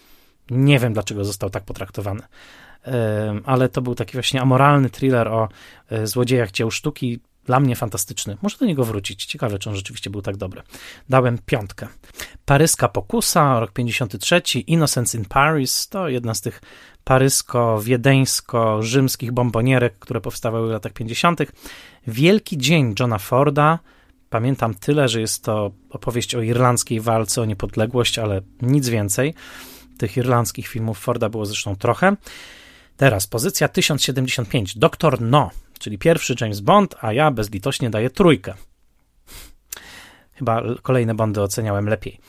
Nie 0.50 0.80
wiem, 0.80 0.94
dlaczego 0.94 1.26
został 1.26 1.50
tak 1.50 1.64
potraktowany. 1.64 2.22
Ale 3.46 3.70
to 3.70 3.82
był 3.82 3.96
taki 3.96 4.14
właśnie 4.14 4.42
amoralny 4.42 4.90
thriller 4.90 5.28
o 5.28 5.50
e, 5.90 6.08
złodziejach 6.08 6.52
dzieł 6.52 6.72
sztuki. 6.72 7.20
Dla 7.46 7.60
mnie 7.60 7.76
fantastyczny. 7.76 8.38
Muszę 8.42 8.58
do 8.58 8.66
niego 8.66 8.86
wrócić. 8.86 9.26
Ciekawe, 9.26 9.60
czy 9.60 9.70
on 9.70 9.76
rzeczywiście 9.76 10.10
był 10.10 10.22
tak 10.22 10.38
dobry. 10.38 10.62
Dałem 11.10 11.38
piątkę. 11.46 11.88
Paryska 12.46 12.88
pokusa, 12.88 13.60
rok 13.60 13.72
53. 13.72 14.42
Innocence 14.68 15.18
in 15.18 15.26
Paris 15.26 15.90
to 15.90 16.10
jedna 16.10 16.34
z 16.34 16.42
tych 16.42 16.62
parysko-wiedeńsko-rzymskich 17.04 19.32
bombonierek, 19.32 20.00
które 20.00 20.22
powstawały 20.22 20.68
w 20.68 20.72
latach 20.72 20.94
50. 20.94 21.40
Wielki 22.08 22.58
dzień 22.58 22.96
Johna 23.00 23.18
Forda. 23.18 23.80
Pamiętam 24.30 24.74
tyle, 24.74 25.10
że 25.10 25.22
jest 25.22 25.44
to 25.44 25.72
opowieść 25.90 26.36
o 26.36 26.42
irlandzkiej 26.42 27.02
walce 27.02 27.42
o 27.42 27.46
niepodległość, 27.46 28.20
ale 28.20 28.42
nic 28.62 28.90
więcej. 28.90 29.34
Tych 29.98 30.18
irlandzkich 30.18 30.68
filmów 30.68 31.00
Forda 31.00 31.30
było 31.30 31.46
zresztą 31.46 31.76
trochę. 31.76 32.16
Teraz 32.98 33.28
pozycja 33.28 33.68
1075. 33.68 34.78
Doktor 34.78 35.22
No, 35.22 35.52
czyli 35.82 35.98
pierwszy 35.98 36.36
James 36.42 36.60
Bond, 36.60 36.96
a 37.02 37.14
ja 37.14 37.32
bezlitośnie 37.32 37.90
daję 37.90 38.10
trójkę. 38.10 38.54
Chyba 40.34 40.62
kolejne 40.82 41.16
Bondy 41.16 41.42
oceniałem 41.42 41.90
lepiej. 41.90 42.20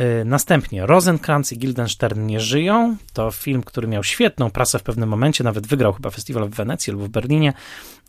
Y, 0.00 0.24
następnie 0.24 0.86
Rosenkrantz 0.86 1.52
i 1.52 1.58
Guildenstern 1.58 2.26
nie 2.26 2.40
żyją. 2.40 2.96
To 3.12 3.30
film, 3.30 3.62
który 3.62 3.88
miał 3.88 4.04
świetną 4.04 4.50
prasę 4.50 4.78
w 4.78 4.82
pewnym 4.82 5.08
momencie, 5.08 5.44
nawet 5.44 5.66
wygrał 5.66 5.92
chyba 5.92 6.10
festiwal 6.10 6.48
w 6.48 6.54
Wenecji 6.54 6.92
lub 6.92 7.02
w 7.02 7.08
Berlinie 7.08 7.52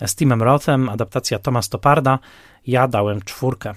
z 0.06 0.16
Timem 0.16 0.42
Rothem, 0.42 0.90
adaptacja 0.90 1.40
Thomas 1.40 1.70
Toparda. 1.70 2.20
Ja 2.68 2.88
dałem 2.88 3.22
czwórkę. 3.22 3.74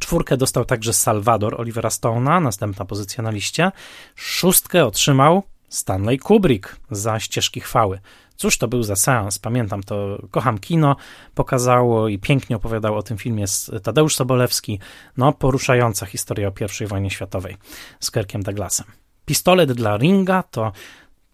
Czwórkę 0.00 0.36
dostał 0.36 0.64
także 0.64 0.92
Salvador 0.92 1.60
Olivera 1.60 1.88
Stone'a, 1.88 2.42
następna 2.42 2.84
pozycja 2.84 3.22
na 3.22 3.30
liście. 3.30 3.72
Szóstkę 4.14 4.86
otrzymał 4.86 5.42
Stanley 5.68 6.18
Kubrick 6.18 6.76
za 6.90 7.20
ścieżki 7.20 7.60
chwały. 7.60 7.98
Cóż 8.38 8.58
to 8.58 8.68
był 8.68 8.82
za 8.82 8.96
seans? 8.96 9.38
Pamiętam 9.38 9.82
to, 9.82 10.22
kocham 10.30 10.58
kino, 10.58 10.96
pokazało 11.34 12.08
i 12.08 12.18
pięknie 12.18 12.56
opowiadał 12.56 12.96
o 12.96 13.02
tym 13.02 13.18
filmie 13.18 13.44
Tadeusz 13.82 14.16
Sobolewski. 14.16 14.78
No, 15.16 15.32
poruszająca 15.32 16.06
historia 16.06 16.48
o 16.48 16.52
I 16.84 16.86
wojnie 16.86 17.10
światowej 17.10 17.56
z 18.00 18.10
Kirkiem 18.10 18.42
Douglasem. 18.42 18.86
Pistolet 19.24 19.72
dla 19.72 19.96
Ringa 19.96 20.42
to 20.42 20.72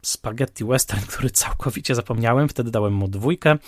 spaghetti 0.03 0.65
western, 0.65 1.01
który 1.09 1.31
całkowicie 1.31 1.95
zapomniałem, 1.95 2.49
wtedy 2.49 2.71
dałem 2.71 2.93
mu 2.93 3.09
dwójkę 3.09 3.59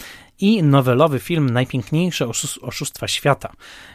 i 0.41 0.63
nowelowy 0.63 1.19
film 1.19 1.51
Najpiękniejsze 1.51 2.29
oszustwa 2.63 3.09
świata, 3.09 3.53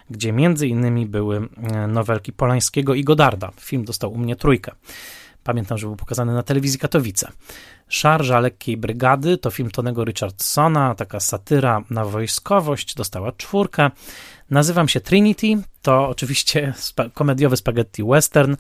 gdzie 0.10 0.32
między 0.32 0.68
innymi 0.68 1.06
były 1.06 1.50
e, 1.58 1.88
nowelki 1.88 2.34
Polańskiego 2.34 2.94
i 2.94 3.04
Godarda. 3.04 3.52
Film 3.60 3.86
dostał 3.86 4.14
u 4.14 4.18
mnie 4.18 4.36
trójkę. 4.36 4.72
Pamiętam, 5.44 5.78
że 5.78 5.88
był 5.88 5.96
pokazany 5.96 6.34
na 6.34 6.44
telewizji 6.44 6.80
Katowice. 6.80 7.32
Szarża 7.88 8.40
lekkiej 8.40 8.78
brygady 8.78 9.38
to 9.38 9.52
film 9.52 9.72
Tonego 9.72 10.04
Richardsona, 10.04 10.96
taka 10.96 11.20
satyra 11.20 11.82
na 11.90 12.06
wojskowość, 12.06 12.96
dostała 12.96 13.32
czwórkę. 13.32 13.92
Nazywam 14.50 14.88
się 14.88 15.00
Trinity, 15.00 15.48
to 15.82 16.08
oczywiście 16.08 16.74
komediowy 17.14 17.58
spaghetti 17.58 18.04
western 18.04 18.56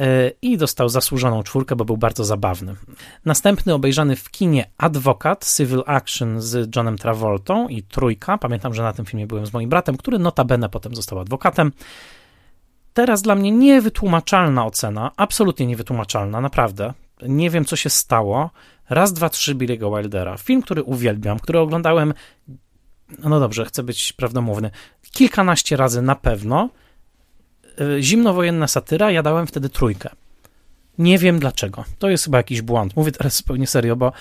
yy, 0.00 0.06
i 0.42 0.58
dostał 0.58 0.88
zasłużoną 0.88 1.42
czwórkę, 1.42 1.76
bo 1.76 1.84
był 1.84 1.96
bardzo 1.96 2.24
zabawny. 2.24 2.76
Następny 3.24 3.74
obejrzany 3.74 4.16
w 4.16 4.30
kinie 4.30 4.70
Adwokat, 4.78 5.54
Civil 5.56 5.82
Action 5.86 6.40
z 6.40 6.76
Johnem 6.76 6.98
Travoltą 6.98 7.68
i 7.68 7.82
Trójka. 7.82 8.38
Pamiętam, 8.38 8.74
że 8.74 8.82
na 8.82 8.92
tym 8.92 9.04
filmie 9.04 9.26
byłem 9.26 9.46
z 9.46 9.52
moim 9.52 9.70
bratem, 9.70 9.96
który 9.96 10.18
notabene 10.18 10.68
potem 10.68 10.94
został 10.94 11.20
adwokatem. 11.20 11.72
Teraz 12.94 13.22
dla 13.22 13.34
mnie 13.34 13.50
niewytłumaczalna 13.50 14.66
ocena, 14.66 15.10
absolutnie 15.16 15.66
niewytłumaczalna, 15.66 16.40
naprawdę. 16.40 16.92
Nie 17.22 17.50
wiem, 17.50 17.64
co 17.64 17.76
się 17.76 17.90
stało. 17.90 18.50
Raz, 18.90 19.12
dwa, 19.12 19.28
trzy 19.28 19.54
Billy'ego 19.54 19.98
Wildera. 19.98 20.36
Film, 20.36 20.62
który 20.62 20.82
uwielbiam, 20.82 21.38
który 21.38 21.58
oglądałem, 21.58 22.14
no 23.24 23.40
dobrze, 23.40 23.64
chcę 23.64 23.82
być 23.82 24.12
prawdomówny, 24.12 24.70
kilkanaście 25.12 25.76
razy 25.76 26.02
na 26.02 26.14
pewno. 26.14 26.68
E, 27.80 28.02
zimnowojenna 28.02 28.68
satyra, 28.68 29.10
ja 29.10 29.22
dałem 29.22 29.46
wtedy 29.46 29.68
trójkę. 29.68 30.10
Nie 30.98 31.18
wiem 31.18 31.38
dlaczego. 31.38 31.84
To 31.98 32.08
jest 32.08 32.24
chyba 32.24 32.38
jakiś 32.38 32.62
błąd. 32.62 32.96
Mówię 32.96 33.12
teraz 33.12 33.36
zupełnie 33.36 33.66
serio, 33.66 33.96
bo 33.96 34.12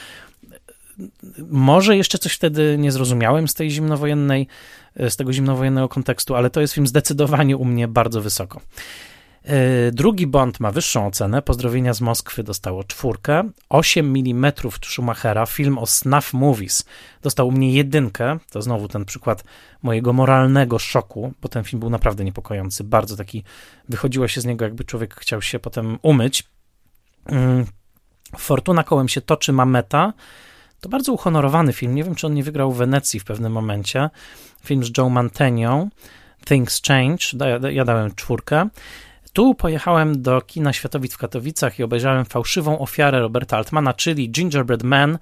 może 1.49 1.97
jeszcze 1.97 2.17
coś 2.17 2.33
wtedy 2.33 2.75
nie 2.79 2.91
zrozumiałem 2.91 3.47
z 3.47 3.53
tej 3.53 3.71
zimnowojennej, 3.71 4.47
e, 4.95 5.09
z 5.09 5.15
tego 5.15 5.33
zimnowojennego 5.33 5.89
kontekstu, 5.89 6.35
ale 6.35 6.49
to 6.49 6.61
jest 6.61 6.73
film 6.73 6.87
zdecydowanie 6.87 7.57
u 7.57 7.65
mnie 7.65 7.87
bardzo 7.87 8.21
wysoko. 8.21 8.61
E, 9.43 9.91
drugi 9.91 10.27
Bond 10.27 10.59
ma 10.59 10.71
wyższą 10.71 11.07
ocenę. 11.07 11.41
Pozdrowienia 11.41 11.93
z 11.93 12.01
Moskwy 12.01 12.43
dostało 12.43 12.83
czwórkę. 12.83 13.49
8 13.69 14.15
mm 14.15 14.51
Schumachera, 14.85 15.45
film 15.45 15.77
o 15.77 15.85
snuff 15.85 16.33
movies, 16.33 16.85
dostał 17.21 17.47
u 17.47 17.51
mnie 17.51 17.71
jedynkę. 17.71 18.37
To 18.51 18.61
znowu 18.61 18.87
ten 18.87 19.05
przykład 19.05 19.43
mojego 19.81 20.13
moralnego 20.13 20.79
szoku, 20.79 21.33
bo 21.41 21.49
ten 21.49 21.63
film 21.63 21.79
był 21.79 21.89
naprawdę 21.89 22.23
niepokojący. 22.23 22.83
Bardzo 22.83 23.17
taki, 23.17 23.43
wychodziło 23.89 24.27
się 24.27 24.41
z 24.41 24.45
niego, 24.45 24.65
jakby 24.65 24.83
człowiek 24.83 25.15
chciał 25.15 25.41
się 25.41 25.59
potem 25.59 25.99
umyć. 26.01 26.43
Mm, 27.25 27.65
Fortuna 28.37 28.83
kołem 28.83 29.09
się 29.09 29.21
toczy, 29.21 29.53
ma 29.53 29.65
meta. 29.65 30.13
To 30.83 30.89
bardzo 30.89 31.13
uhonorowany 31.13 31.73
film. 31.73 31.95
Nie 31.95 32.03
wiem, 32.03 32.15
czy 32.15 32.27
on 32.27 32.33
nie 32.33 32.43
wygrał 32.43 32.71
w 32.71 32.77
Wenecji 32.77 33.19
w 33.19 33.23
pewnym 33.23 33.51
momencie. 33.51 34.09
Film 34.65 34.83
z 34.83 34.97
Joe 34.97 35.09
Mantegną, 35.09 35.89
Things 36.45 36.81
Change. 36.81 37.25
Ja 37.71 37.85
dałem 37.85 38.15
czwórkę. 38.15 38.69
Tu 39.33 39.55
pojechałem 39.55 40.21
do 40.21 40.41
kina 40.41 40.73
Światowic 40.73 41.13
w 41.13 41.17
Katowicach 41.17 41.79
i 41.79 41.83
obejrzałem 41.83 42.25
fałszywą 42.25 42.79
ofiarę 42.79 43.19
Roberta 43.19 43.57
Altmana, 43.57 43.93
czyli 43.93 44.29
Gingerbread 44.29 44.83
Man. 44.83 45.17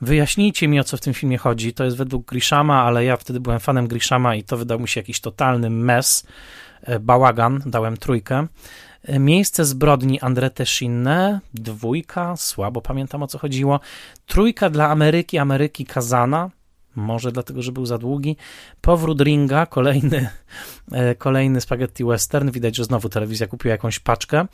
Wyjaśnijcie 0.00 0.68
mi, 0.68 0.80
o 0.80 0.84
co 0.84 0.96
w 0.96 1.00
tym 1.00 1.14
filmie 1.14 1.38
chodzi. 1.38 1.74
To 1.74 1.84
jest 1.84 1.96
według 1.96 2.26
Grishama, 2.26 2.82
ale 2.82 3.04
ja 3.04 3.16
wtedy 3.16 3.40
byłem 3.40 3.60
fanem 3.60 3.88
Grishama 3.88 4.34
i 4.34 4.42
to 4.42 4.56
wydał 4.56 4.80
mi 4.80 4.88
się 4.88 5.00
jakiś 5.00 5.20
totalny 5.20 5.70
mes, 5.70 6.26
e, 6.82 6.98
bałagan. 7.00 7.62
Dałem 7.66 7.96
trójkę. 7.96 8.46
Miejsce 9.08 9.64
zbrodni 9.64 10.20
Andrete 10.20 10.66
Shinne, 10.66 11.40
dwójka, 11.54 12.36
słabo 12.36 12.80
pamiętam 12.82 13.22
o 13.22 13.26
co 13.26 13.38
chodziło. 13.38 13.80
Trójka 14.26 14.70
dla 14.70 14.90
Ameryki, 14.90 15.38
Ameryki 15.38 15.86
Kazana, 15.86 16.50
może 16.96 17.32
dlatego, 17.32 17.62
że 17.62 17.72
był 17.72 17.86
za 17.86 17.98
długi. 17.98 18.36
Powrót 18.80 19.20
Ringa, 19.20 19.66
kolejny, 19.66 20.28
e, 20.92 21.14
kolejny 21.14 21.60
spaghetti 21.60 22.04
western. 22.04 22.50
Widać, 22.50 22.76
że 22.76 22.84
znowu 22.84 23.08
telewizja 23.08 23.46
kupiła 23.46 23.72
jakąś 23.72 23.98
paczkę. 23.98 24.46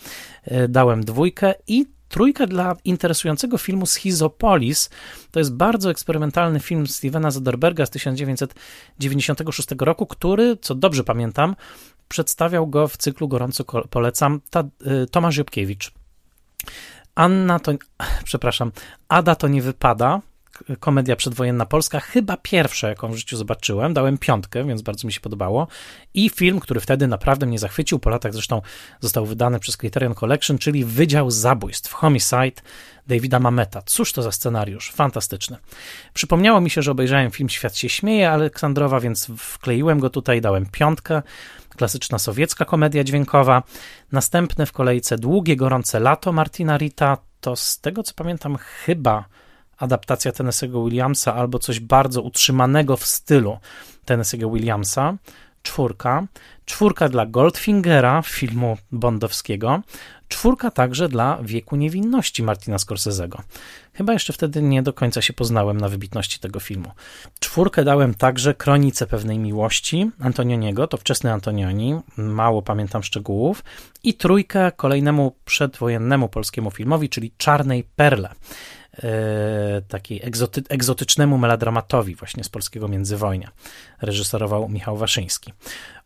E, 0.45 0.69
dałem 0.69 1.05
dwójkę 1.05 1.55
i 1.66 1.87
Trójka 2.09 2.47
dla 2.47 2.77
interesującego 2.85 3.59
filmu 3.59 3.87
Schizopolis. 3.87 4.91
To 5.31 5.39
jest 5.39 5.55
bardzo 5.55 5.91
eksperymentalny 5.91 6.61
film 6.61 6.87
Stevena 6.87 7.31
Soderberga 7.31 7.87
z 7.87 7.91
1996 7.91 9.69
roku, 9.81 10.07
który, 10.07 10.57
co 10.61 10.75
dobrze 10.75 11.05
pamiętam, 11.05 11.57
przedstawiał 12.09 12.66
go 12.66 12.89
w 12.89 12.97
cyklu 12.97 13.28
Gorąco 13.28 13.64
polecam 13.64 14.40
ta, 14.51 14.64
y, 15.02 15.06
Tomasz 15.06 15.36
Jobkiewicz. 15.36 15.93
Anna 17.14 17.59
to, 17.59 17.72
przepraszam, 18.24 18.72
Ada 19.09 19.35
to 19.35 19.48
nie 19.48 19.62
wypada, 19.62 20.20
komedia 20.80 21.16
przedwojenna 21.16 21.66
polska, 21.66 22.01
chyba 22.01 22.36
pierwsza, 22.36 22.89
jaką 22.89 23.12
w 23.12 23.16
życiu 23.16 23.36
zobaczyłem. 23.36 23.94
Dałem 23.94 24.18
piątkę, 24.18 24.64
więc 24.64 24.82
bardzo 24.82 25.06
mi 25.06 25.12
się 25.12 25.20
podobało. 25.20 25.68
I 26.14 26.30
film, 26.30 26.60
który 26.60 26.80
wtedy 26.80 27.06
naprawdę 27.06 27.47
mnie 27.47 27.59
zachwycił, 27.59 27.98
po 27.98 28.10
latach 28.10 28.32
zresztą 28.32 28.62
został 29.01 29.26
wydany 29.26 29.60
przez 29.60 29.76
Criterion 29.76 30.14
Collection, 30.14 30.59
czyli 30.59 30.85
Wydział 30.85 31.30
Zabójstw, 31.30 31.93
Homicide 31.93 32.62
Davida 33.06 33.39
Mameta. 33.39 33.82
Cóż 33.82 34.12
to 34.12 34.22
za 34.22 34.32
scenariusz, 34.32 34.93
fantastyczny. 34.93 35.56
Przypomniało 36.14 36.60
mi 36.60 36.70
się, 36.70 36.82
że 36.82 36.90
obejrzałem 36.90 37.30
film 37.30 37.48
Świat 37.48 37.76
się 37.76 37.89
śmieje 37.89 38.30
Aleksandrowa, 38.30 39.01
więc 39.01 39.30
wkleiłem 39.39 40.01
go 40.01 40.10
tutaj, 40.10 40.40
dałem 40.40 40.66
piątkę. 40.66 41.22
Klasyczna 41.79 42.19
sowiecka 42.19 42.65
komedia 42.65 43.05
dźwiękowa. 43.05 43.63
Następne 44.13 44.67
w 44.67 44.73
kolejce 44.73 45.19
Długie, 45.19 45.57
gorące 45.57 46.01
lato 46.01 46.33
Martina 46.33 46.77
Rita. 46.77 47.19
To 47.41 47.57
z 47.57 47.81
tego 47.81 48.03
co 48.03 48.15
pamiętam, 48.15 48.57
chyba 48.57 49.25
adaptacja 49.77 50.33
Tennessee'ego 50.33 50.85
Williamsa 50.85 51.35
albo 51.35 51.59
coś 51.59 51.81
bardzo 51.81 52.23
utrzymanego 52.23 52.97
w 52.97 53.05
stylu 53.05 53.59
Tennessee'ego 54.07 54.55
Williamsa. 54.55 55.15
Czwórka. 55.69 56.27
Czwórka 56.65 57.09
dla 57.09 57.27
Goldfingera, 57.27 58.23
filmu 58.23 58.77
bondowskiego. 58.93 59.82
Czwórka 60.28 60.70
także 60.70 61.09
dla 61.09 61.39
Wieku 61.43 61.77
Niewinności 61.77 62.43
Martina 62.43 62.77
Scorsese'ego. 62.77 63.39
Chyba 63.93 64.12
jeszcze 64.12 64.32
wtedy 64.32 64.62
nie 64.62 64.82
do 64.82 64.93
końca 64.93 65.23
się 65.23 65.32
poznałem 65.32 65.81
na 65.81 65.89
wybitności 65.89 66.40
tego 66.40 66.61
filmu. 66.61 66.93
Czwórkę 67.40 67.85
dałem 67.85 68.15
także 68.15 68.55
Kronice 68.55 69.07
pewnej 69.07 69.39
miłości 69.39 70.11
Antonioniego, 70.20 70.86
to 70.86 70.97
wczesny 70.97 71.32
Antonioni, 71.32 72.01
mało 72.16 72.62
pamiętam 72.62 73.03
szczegółów. 73.03 73.65
I 74.03 74.15
trójkę 74.15 74.73
kolejnemu 74.77 75.36
przedwojennemu 75.45 76.28
polskiemu 76.28 76.70
filmowi, 76.70 77.09
czyli 77.09 77.32
Czarnej 77.39 77.85
Perle 77.97 78.35
takiej 79.89 80.20
egzoty, 80.23 80.62
egzotycznemu 80.69 81.39
melodramatowi 81.39 82.15
właśnie 82.15 82.45
z 82.45 82.49
polskiego 82.49 82.89
międzywojnia. 82.89 83.51
Reżyserował 84.03 84.69
Michał 84.69 84.97
Waszyński. 84.97 85.53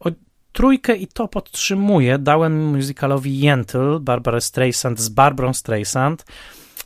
O 0.01 0.11
trójkę 0.53 0.97
i 0.97 1.07
to 1.07 1.29
podtrzymuję. 1.29 2.19
Dałem 2.19 2.67
musicalowi 2.67 3.41
Yentl, 3.41 4.01
Barbara 4.01 4.41
Streisand 4.41 5.01
z 5.01 5.09
Barbarą 5.09 5.55
Streisand. 5.55 6.25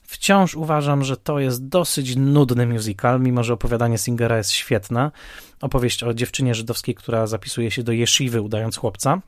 Wciąż 0.02 0.54
uważam, 0.54 1.04
że 1.04 1.16
to 1.16 1.38
jest 1.38 1.68
dosyć 1.68 2.16
nudny 2.16 2.66
musical, 2.66 3.20
mimo 3.20 3.44
że 3.44 3.52
opowiadanie 3.52 3.98
Singera 3.98 4.36
jest 4.36 4.50
świetne. 4.50 5.10
Opowieść 5.60 6.02
o 6.02 6.14
dziewczynie 6.14 6.54
żydowskiej, 6.54 6.94
która 6.94 7.26
zapisuje 7.26 7.70
się 7.70 7.82
do 7.82 7.92
jeszywy, 7.92 8.40
udając 8.40 8.76
chłopca. 8.76 9.20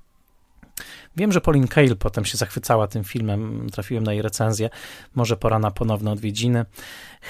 Wiem, 1.16 1.32
że 1.32 1.40
Pauline 1.40 1.68
Kael 1.68 1.96
potem 1.96 2.24
się 2.24 2.36
zachwycała 2.38 2.88
tym 2.88 3.04
filmem, 3.04 3.66
trafiłem 3.72 4.04
na 4.04 4.12
jej 4.12 4.22
recenzję. 4.22 4.70
Może 5.14 5.36
pora 5.36 5.58
na 5.58 5.70
ponowne 5.70 6.10
odwiedziny. 6.10 6.64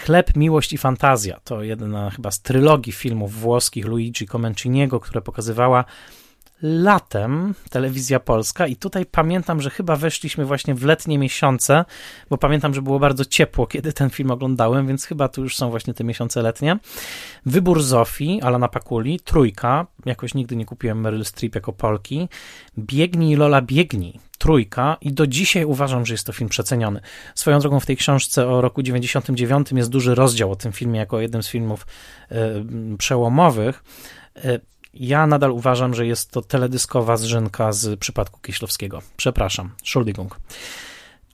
Chleb, 0.05 0.37
miłość 0.37 0.73
i 0.73 0.79
fantazja 0.79 1.41
to 1.45 1.62
jedna 1.62 2.11
chyba 2.11 2.31
z 2.31 2.41
trylogii 2.41 2.93
filmów 2.93 3.41
włoskich 3.41 3.87
Luigi 3.87 4.27
Comenciniego, 4.27 5.01
które 5.01 5.23
pokazywała 5.23 5.85
latem 6.62 7.55
telewizja 7.70 8.20
polska 8.20 8.66
i 8.66 8.76
tutaj 8.76 9.06
pamiętam, 9.06 9.62
że 9.62 9.70
chyba 9.70 9.97
weszliśmy 9.97 10.44
właśnie 10.44 10.74
w 10.74 10.85
letnie 10.85 11.18
miesiące, 11.18 11.85
bo 12.30 12.39
pamiętam, 12.39 12.74
że 12.74 12.82
było 12.82 12.98
bardzo 12.98 13.24
ciepło, 13.24 13.66
kiedy 13.66 13.93
ten 13.93 14.10
film 14.10 14.30
oglądałem, 14.30 14.86
więc 14.86 15.05
chyba 15.05 15.28
tu 15.28 15.43
już 15.43 15.56
są 15.56 15.70
właśnie 15.70 15.94
te 15.94 16.05
miesiące 16.05 16.43
letnie. 16.43 16.78
Wybór 17.47 17.82
Zofii, 17.82 18.43
Alana 18.43 18.68
Pakuli, 18.68 19.20
Trójka, 19.20 19.86
jakoś 20.06 20.35
nigdy 20.35 20.56
nie 20.56 20.64
kupiłem 20.64 21.01
Meryl 21.01 21.24
Streep 21.24 21.55
jako 21.55 21.72
Polki, 21.72 22.28
Biegnij 22.78 23.36
Lola 23.36 23.62
Biegnij, 23.62 24.20
Trójka 24.39 24.97
i 25.01 25.12
do 25.12 25.26
dzisiaj 25.26 25.64
uważam, 25.64 26.06
że 26.06 26.14
jest 26.14 26.26
to 26.26 26.32
film 26.32 26.48
przeceniony. 26.51 27.01
Swoją 27.35 27.59
drogą 27.59 27.80
w 27.80 27.86
tej 27.86 27.97
książce 27.97 28.48
o 28.48 28.60
roku 28.60 28.82
99 28.82 29.72
jest 29.72 29.90
duży 29.90 30.14
rozdział 30.14 30.52
o 30.52 30.56
tym 30.56 30.72
filmie 30.72 30.98
jako 31.01 31.20
jednym 31.20 31.43
z 31.43 31.48
filmów 31.48 31.86
y, 32.32 32.97
przełomowych. 32.97 33.85
Y, 34.99 35.05
ja 35.05 35.27
nadal 35.27 35.51
uważam, 35.51 35.95
że 35.95 36.07
jest 36.07 36.31
to 36.31 36.43
teledyskowa 36.43 37.16
zrzynka 37.16 37.73
z 37.73 38.01
przypadku 38.01 38.41
Kieślowskiego. 38.41 39.03
Przepraszam, 39.16 39.70
Schuldigung. 39.85 40.41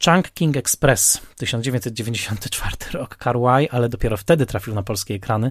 Chang 0.05 0.31
King 0.35 0.57
Express, 0.57 1.21
1994 1.37 2.77
rok, 2.93 3.17
Carway, 3.25 3.69
ale 3.71 3.89
dopiero 3.89 4.17
wtedy 4.17 4.47
trafił 4.47 4.75
na 4.75 4.83
polskie 4.83 5.15
ekrany. 5.15 5.51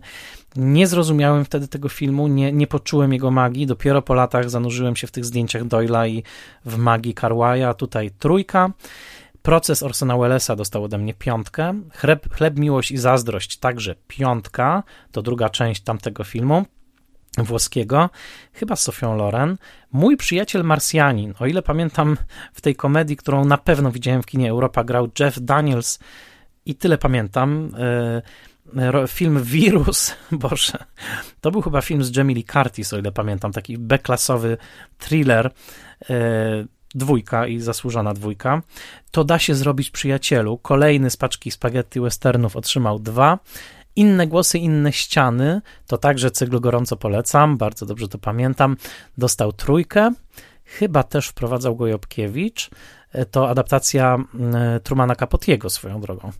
Nie 0.55 0.87
zrozumiałem 0.87 1.45
wtedy 1.45 1.67
tego 1.67 1.89
filmu, 1.89 2.27
nie, 2.27 2.51
nie 2.51 2.67
poczułem 2.67 3.13
jego 3.13 3.31
magii. 3.31 3.67
Dopiero 3.67 4.01
po 4.01 4.13
latach 4.13 4.49
zanurzyłem 4.49 4.95
się 4.95 5.07
w 5.07 5.11
tych 5.11 5.25
zdjęciach 5.25 5.65
Doyla 5.65 6.07
i 6.07 6.23
w 6.65 6.77
magii 6.77 7.13
Carwaya. 7.13 7.73
Tutaj 7.77 8.11
trójka. 8.19 8.71
Proces 9.41 9.83
Orsona 9.83 10.17
Wellesa 10.17 10.55
dostał 10.55 10.83
ode 10.83 10.97
mnie 10.97 11.13
piątkę. 11.13 11.81
Chleb, 11.93 12.33
Chleb, 12.33 12.59
Miłość 12.59 12.91
i 12.91 12.97
Zazdrość 12.97 13.57
także 13.57 13.95
piątka. 14.07 14.83
To 15.11 15.21
druga 15.21 15.49
część 15.49 15.81
tamtego 15.81 16.23
filmu 16.23 16.65
włoskiego, 17.37 18.09
chyba 18.53 18.75
z 18.75 18.81
Sofią 18.81 19.17
Loren. 19.17 19.57
Mój 19.91 20.17
przyjaciel 20.17 20.63
Marsjanin, 20.63 21.33
o 21.39 21.45
ile 21.45 21.61
pamiętam 21.61 22.17
w 22.53 22.61
tej 22.61 22.75
komedii, 22.75 23.17
którą 23.17 23.45
na 23.45 23.57
pewno 23.57 23.91
widziałem 23.91 24.23
w 24.23 24.25
kinie 24.25 24.49
Europa, 24.49 24.83
grał 24.83 25.09
Jeff 25.19 25.39
Daniels 25.41 25.99
i 26.65 26.75
tyle 26.75 26.97
pamiętam. 26.97 27.71
E, 27.77 28.21
film 29.07 29.43
Wirus, 29.43 30.15
Boże, 30.31 30.77
to 31.41 31.51
był 31.51 31.61
chyba 31.61 31.81
film 31.81 32.03
z 32.03 32.17
Jamie 32.17 32.35
Lee 32.35 32.43
Curtis, 32.43 32.93
o 32.93 32.97
ile 32.97 33.11
pamiętam, 33.11 33.51
taki 33.51 33.77
B-klasowy 33.77 34.57
thriller, 34.97 35.51
e, 36.09 36.65
dwójka 36.95 37.47
i 37.47 37.59
zasłużona 37.59 38.13
dwójka. 38.13 38.61
To 39.11 39.23
da 39.23 39.39
się 39.39 39.55
zrobić 39.55 39.89
przyjacielu. 39.89 40.57
Kolejny 40.57 41.09
z 41.09 41.17
paczki 41.17 41.51
spaghetti 41.51 41.99
westernów 41.99 42.55
otrzymał 42.55 42.99
dwa. 42.99 43.39
Inne 43.95 44.27
głosy, 44.27 44.57
inne 44.57 44.91
ściany, 44.91 45.61
to 45.87 45.97
także 45.97 46.31
cykl 46.31 46.59
gorąco 46.59 46.95
polecam, 46.95 47.57
bardzo 47.57 47.85
dobrze 47.85 48.07
to 48.07 48.17
pamiętam. 48.17 48.77
Dostał 49.17 49.53
trójkę, 49.53 50.11
chyba 50.65 51.03
też 51.03 51.27
wprowadzał 51.27 51.75
go 51.75 51.87
Jobkiewicz. 51.87 52.69
E, 53.13 53.25
to 53.25 53.49
adaptacja 53.49 54.15
mm, 54.15 54.79
Trumana 54.79 55.15
Capotiego 55.15 55.69
swoją 55.69 56.01
drogą. 56.01 56.31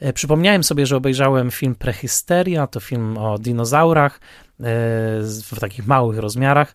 E, 0.00 0.12
przypomniałem 0.12 0.64
sobie, 0.64 0.86
że 0.86 0.96
obejrzałem 0.96 1.50
film 1.50 1.74
Prehisteria, 1.74 2.66
to 2.66 2.80
film 2.80 3.18
o 3.18 3.38
dinozaurach 3.38 4.16
e, 4.16 4.20
w 5.52 5.60
takich 5.60 5.86
małych 5.86 6.18
rozmiarach, 6.18 6.74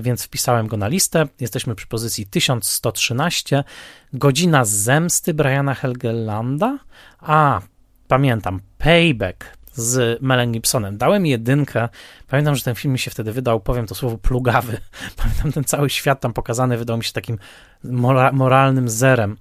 więc 0.00 0.24
wpisałem 0.24 0.66
go 0.66 0.76
na 0.76 0.88
listę. 0.88 1.26
Jesteśmy 1.40 1.74
przy 1.74 1.86
pozycji 1.86 2.26
1113. 2.26 3.64
Godzina 4.12 4.64
zemsty 4.64 5.34
Briana 5.34 5.74
Helgelanda. 5.74 6.78
A, 7.20 7.60
pamiętam, 8.08 8.60
Payback 8.78 9.58
z 9.72 10.22
Melem 10.22 10.52
Gibsonem. 10.52 10.96
Dałem 10.96 11.26
jedynkę. 11.26 11.88
Pamiętam, 12.28 12.56
że 12.56 12.62
ten 12.62 12.74
film 12.74 12.92
mi 12.92 12.98
się 12.98 13.10
wtedy 13.10 13.32
wydał, 13.32 13.60
powiem 13.60 13.86
to 13.86 13.94
słowo, 13.94 14.18
plugawy. 14.18 14.78
Pamiętam 15.16 15.52
ten 15.52 15.64
cały 15.64 15.90
świat 15.90 16.20
tam 16.20 16.32
pokazany, 16.32 16.76
wydał 16.76 16.96
mi 16.96 17.04
się 17.04 17.12
takim 17.12 17.38
mora 17.84 18.32
moralnym 18.32 18.88
zerem. 18.88 19.36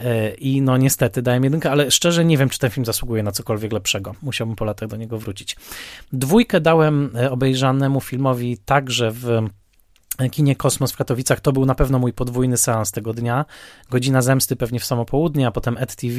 E, 0.00 0.34
I 0.34 0.62
no 0.62 0.76
niestety 0.76 1.22
dałem 1.22 1.44
jedynkę, 1.44 1.70
ale 1.70 1.90
szczerze 1.90 2.24
nie 2.24 2.38
wiem, 2.38 2.48
czy 2.48 2.58
ten 2.58 2.70
film 2.70 2.84
zasługuje 2.84 3.22
na 3.22 3.32
cokolwiek 3.32 3.72
lepszego. 3.72 4.14
Musiałbym 4.22 4.56
po 4.56 4.64
latach 4.64 4.88
do 4.88 4.96
niego 4.96 5.18
wrócić. 5.18 5.56
Dwójkę 6.12 6.60
dałem 6.60 7.10
e, 7.16 7.30
obejrzanemu 7.30 8.00
filmowi 8.00 8.58
także 8.58 9.10
w 9.10 9.48
kinie 10.30 10.56
Kosmos 10.56 10.92
w 10.92 10.96
Katowicach. 10.96 11.40
To 11.40 11.52
był 11.52 11.66
na 11.66 11.74
pewno 11.74 11.98
mój 11.98 12.12
podwójny 12.12 12.56
seans 12.56 12.92
tego 12.92 13.14
dnia. 13.14 13.44
Godzina 13.90 14.22
Zemsty 14.22 14.56
pewnie 14.56 14.80
w 14.80 14.84
samo 14.84 15.04
południe, 15.04 15.46
a 15.46 15.50
potem 15.50 15.76
EdTV. 15.78 16.18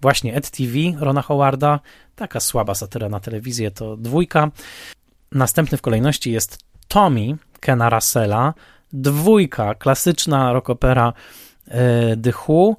Właśnie 0.00 0.34
EdTV 0.34 0.72
Rona 0.98 1.22
Howarda. 1.22 1.80
Taka 2.16 2.40
słaba 2.40 2.74
satyra 2.74 3.08
na 3.08 3.20
telewizję 3.20 3.70
to 3.70 3.96
dwójka. 3.96 4.50
Następny 5.32 5.78
w 5.78 5.82
kolejności 5.82 6.32
jest 6.32 6.58
Tommy 6.88 7.36
Kena 7.60 7.90
Russella. 7.90 8.54
Dwójka, 8.92 9.74
klasyczna 9.74 10.52
rockopera 10.52 11.12
yy, 11.66 11.74
The 12.22 12.32
Who, 12.48 12.76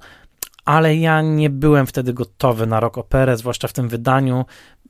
ale 0.66 0.96
ja 0.96 1.22
nie 1.22 1.50
byłem 1.50 1.88
wtedy 1.88 2.14
gotowy 2.14 2.68
na 2.68 2.80
rockoperę, 2.80 3.38
zwłaszcza 3.38 3.68
w 3.68 3.74
tym 3.74 3.90
wydaniu. 3.90 4.46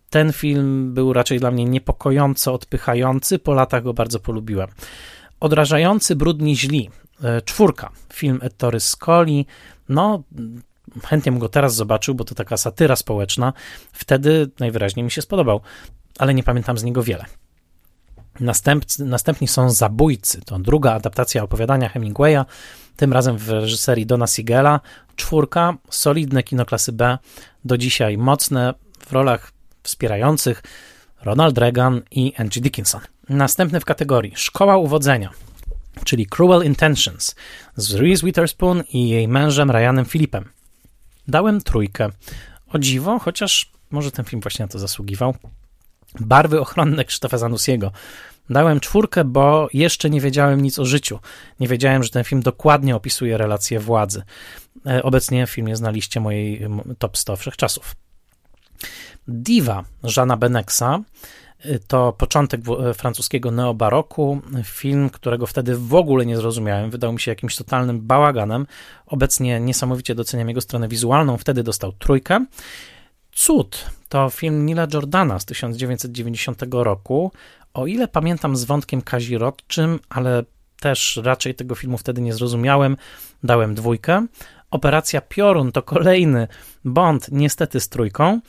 Ten 0.09 0.33
film 0.33 0.93
był 0.93 1.13
raczej 1.13 1.39
dla 1.39 1.51
mnie 1.51 1.65
niepokojąco 1.65 2.53
odpychający, 2.53 3.39
po 3.39 3.53
latach 3.53 3.83
go 3.83 3.93
bardzo 3.93 4.19
polubiłem. 4.19 4.67
Odrażający, 5.45 6.15
brudni, 6.15 6.57
źli. 6.57 6.89
E, 7.23 7.41
czwórka. 7.41 7.91
Film 8.13 8.39
Ettore 8.41 8.79
Scoli. 8.79 9.45
No, 9.89 10.23
chętnie 11.03 11.31
bym 11.31 11.39
go 11.39 11.49
teraz 11.49 11.75
zobaczył, 11.75 12.15
bo 12.15 12.23
to 12.23 12.35
taka 12.35 12.57
satyra 12.57 12.95
społeczna. 12.95 13.53
Wtedy 13.93 14.49
najwyraźniej 14.59 15.03
mi 15.03 15.11
się 15.11 15.21
spodobał, 15.21 15.61
ale 16.19 16.33
nie 16.33 16.43
pamiętam 16.43 16.77
z 16.77 16.83
niego 16.83 17.03
wiele. 17.03 17.25
Następcy, 18.39 19.05
następni 19.05 19.47
są 19.47 19.69
Zabójcy, 19.69 20.41
to 20.41 20.59
druga 20.59 20.93
adaptacja 20.93 21.43
opowiadania 21.43 21.89
Hemingwaya, 21.89 22.45
tym 22.95 23.13
razem 23.13 23.37
w 23.37 23.49
reżyserii 23.49 24.05
Dona 24.05 24.27
Siegela. 24.27 24.79
Czwórka, 25.15 25.77
solidne 25.89 26.43
kino 26.43 26.65
klasy 26.65 26.91
B, 26.91 27.17
do 27.65 27.77
dzisiaj 27.77 28.17
mocne 28.17 28.73
w 29.07 29.11
rolach 29.11 29.51
wspierających 29.83 30.63
Ronald 31.21 31.57
Reagan 31.57 32.01
i 32.11 32.33
Angie 32.37 32.61
Dickinson. 32.61 33.01
Następny 33.29 33.79
w 33.79 33.85
kategorii 33.85 34.33
Szkoła 34.35 34.77
Uwodzenia, 34.77 35.29
czyli 36.03 36.25
Cruel 36.25 36.65
Intentions 36.65 37.35
z 37.75 37.93
Reese 37.93 38.21
Witherspoon 38.25 38.83
i 38.93 39.09
jej 39.09 39.27
mężem 39.27 39.71
Ryanem 39.71 40.05
Philipem. 40.05 40.49
Dałem 41.27 41.61
trójkę. 41.61 42.09
O 42.67 42.79
dziwo, 42.79 43.19
chociaż 43.19 43.71
może 43.91 44.11
ten 44.11 44.25
film 44.25 44.41
właśnie 44.41 44.65
na 44.65 44.69
to 44.69 44.79
zasługiwał. 44.79 45.35
Barwy 46.19 46.61
ochronne 46.61 47.05
Krzysztofa 47.05 47.37
Zanussiego. 47.37 47.91
Dałem 48.49 48.79
czwórkę, 48.79 49.23
bo 49.23 49.67
jeszcze 49.73 50.09
nie 50.09 50.21
wiedziałem 50.21 50.61
nic 50.61 50.79
o 50.79 50.85
życiu. 50.85 51.19
Nie 51.59 51.67
wiedziałem, 51.67 52.03
że 52.03 52.09
ten 52.09 52.23
film 52.23 52.41
dokładnie 52.41 52.95
opisuje 52.95 53.37
relacje 53.37 53.79
władzy. 53.79 54.23
E, 54.85 55.03
obecnie 55.03 55.47
film 55.47 55.67
jest 55.67 55.81
na 55.81 55.91
liście 55.91 56.19
mojej 56.19 56.67
top 56.99 57.17
100 57.17 57.35
wszechczasów. 57.35 57.95
Diva 59.27 59.83
Żana 60.03 60.37
Benexa 60.37 60.83
e, 60.83 61.03
to 61.87 62.13
początek 62.13 62.61
francuskiego 62.93 63.51
neobaroku, 63.51 64.41
film, 64.63 65.09
którego 65.09 65.47
wtedy 65.47 65.77
w 65.77 65.95
ogóle 65.95 66.25
nie 66.25 66.37
zrozumiałem, 66.37 66.89
wydał 66.89 67.13
mi 67.13 67.19
się 67.19 67.31
jakimś 67.31 67.55
totalnym 67.55 68.01
bałaganem. 68.01 68.67
Obecnie 69.05 69.59
niesamowicie 69.59 70.15
doceniam 70.15 70.47
jego 70.47 70.61
stronę 70.61 70.87
wizualną, 70.87 71.37
wtedy 71.37 71.63
dostał 71.63 71.91
trójkę. 71.91 72.45
Cud 73.31 73.89
to 74.09 74.29
film 74.29 74.65
Nila 74.65 74.87
Jordana 74.93 75.39
z 75.39 75.45
1990 75.45 76.61
roku. 76.71 77.31
O 77.73 77.87
ile 77.87 78.07
pamiętam 78.07 78.55
z 78.55 78.63
wątkiem 78.63 79.01
kazirodczym, 79.01 79.99
ale 80.09 80.43
też 80.79 81.19
raczej 81.23 81.55
tego 81.55 81.75
filmu 81.75 81.97
wtedy 81.97 82.21
nie 82.21 82.33
zrozumiałem, 82.33 82.97
dałem 83.43 83.75
dwójkę. 83.75 84.25
Operacja 84.71 85.21
Piorun 85.21 85.71
to 85.71 85.81
kolejny 85.81 86.47
Bond, 86.85 87.27
niestety 87.31 87.79
z 87.79 87.89
trójką. 87.89 88.39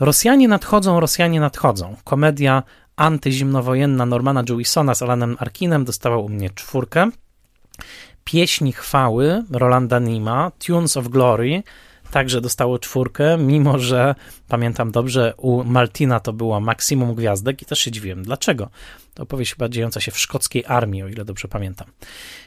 Rosjanie 0.00 0.48
nadchodzą, 0.48 1.00
Rosjanie 1.00 1.40
nadchodzą. 1.40 1.96
Komedia 2.04 2.62
antyzimnowojenna 2.96 4.06
Normana 4.06 4.44
Jewisona 4.48 4.94
z 4.94 5.02
Alanem 5.02 5.36
Arkinem 5.38 5.84
dostała 5.84 6.18
u 6.18 6.28
mnie 6.28 6.50
czwórkę. 6.50 7.10
Pieśni 8.24 8.72
chwały 8.72 9.44
Rolanda 9.50 9.98
Nima, 9.98 10.52
Tunes 10.66 10.96
of 10.96 11.08
Glory 11.08 11.62
także 12.10 12.40
dostało 12.40 12.78
czwórkę, 12.78 13.38
mimo 13.38 13.78
że 13.78 14.14
pamiętam 14.48 14.92
dobrze, 14.92 15.34
u 15.36 15.64
Maltina 15.64 16.20
to 16.20 16.32
było 16.32 16.60
maksimum 16.60 17.14
gwiazdek 17.14 17.62
i 17.62 17.64
też 17.64 17.78
się 17.78 17.90
dziwiłem. 17.90 18.22
Dlaczego? 18.22 18.70
To 19.14 19.22
opowieść 19.22 19.54
chyba 19.54 19.68
dziejąca 19.68 20.00
się 20.00 20.12
w 20.12 20.18
szkockiej 20.18 20.64
armii, 20.66 21.02
o 21.02 21.08
ile 21.08 21.24
dobrze 21.24 21.48
pamiętam. 21.48 21.88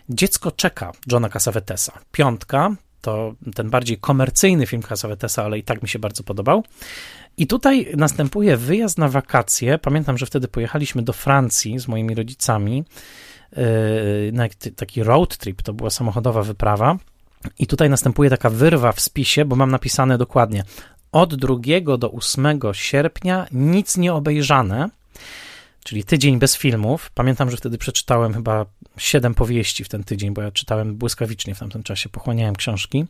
Dziecko 0.09 0.51
czeka 0.51 0.91
Johna 1.11 1.29
Cassavetesa. 1.29 1.99
Piątka 2.11 2.75
to 3.03 3.33
ten 3.55 3.69
bardziej 3.69 3.97
komercyjny 3.97 4.67
film 4.67 4.81
Cassavetesa, 4.81 5.43
ale 5.43 5.57
i 5.57 5.63
tak 5.63 5.81
mi 5.81 5.89
się 5.89 5.99
bardzo 5.99 6.23
podobał. 6.23 6.63
I 7.37 7.47
tutaj 7.47 7.87
następuje 7.97 8.57
wyjazd 8.57 8.97
na 8.97 9.09
wakacje. 9.09 9.77
Pamiętam, 9.77 10.17
że 10.17 10.25
wtedy 10.25 10.47
pojechaliśmy 10.47 11.01
do 11.01 11.13
Francji 11.13 11.79
z 11.79 11.87
moimi 11.87 12.15
rodzicami 12.15 12.83
yy, 13.51 13.61
na 14.33 14.43
taki 14.75 15.03
road 15.03 15.37
trip, 15.37 15.61
to 15.61 15.73
była 15.73 15.89
samochodowa 15.89 16.43
wyprawa. 16.43 16.97
I 17.59 17.67
tutaj 17.67 17.89
następuje 17.89 18.29
taka 18.29 18.49
wyrwa 18.49 18.91
w 18.91 18.99
spisie, 18.99 19.45
bo 19.45 19.55
mam 19.55 19.71
napisane 19.71 20.17
dokładnie 20.17 20.63
od 21.13 21.35
2 21.35 21.97
do 21.97 22.11
8 22.11 22.59
sierpnia 22.73 23.47
nic 23.51 23.97
nie 23.97 24.13
obejrzane, 24.13 24.89
czyli 25.83 26.03
tydzień 26.03 26.39
bez 26.39 26.57
filmów. 26.57 27.11
Pamiętam, 27.13 27.51
że 27.51 27.57
wtedy 27.57 27.77
przeczytałem 27.77 28.33
chyba 28.33 28.65
7 28.97 29.35
powieści 29.35 29.83
w 29.83 29.89
ten 29.89 30.03
tydzień, 30.03 30.33
bo 30.33 30.41
ja 30.41 30.51
czytałem 30.51 30.95
błyskawicznie 30.95 31.55
w 31.55 31.59
tamtym 31.59 31.83
czasie, 31.83 32.09
pochłaniałem 32.09 32.55
książki, 32.55 33.05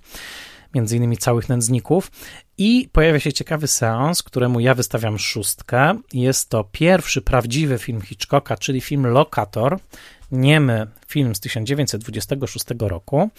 między 0.73 0.97
innymi 0.97 1.17
całych 1.17 1.49
nędzników. 1.49 2.11
I 2.57 2.89
pojawia 2.91 3.19
się 3.19 3.33
ciekawy 3.33 3.67
seans, 3.67 4.23
któremu 4.23 4.59
ja 4.59 4.73
wystawiam 4.73 5.19
szóstkę. 5.19 5.99
Jest 6.13 6.49
to 6.49 6.63
pierwszy 6.71 7.21
prawdziwy 7.21 7.77
film 7.77 8.01
Hitchcocka, 8.01 8.57
czyli 8.57 8.81
film 8.81 9.07
Lokator, 9.07 9.79
niemy 10.31 10.87
film 11.07 11.35
z 11.35 11.39
1926 11.39 12.65
roku 12.79 13.29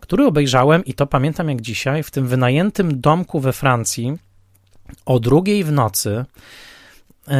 który 0.00 0.26
obejrzałem 0.26 0.84
i 0.84 0.94
to 0.94 1.06
pamiętam 1.06 1.48
jak 1.48 1.60
dzisiaj, 1.60 2.02
w 2.02 2.10
tym 2.10 2.26
wynajętym 2.26 3.00
domku 3.00 3.40
we 3.40 3.52
Francji 3.52 4.18
o 5.06 5.20
drugiej 5.20 5.64
w 5.64 5.72
nocy. 5.72 6.24
Yy, 7.28 7.34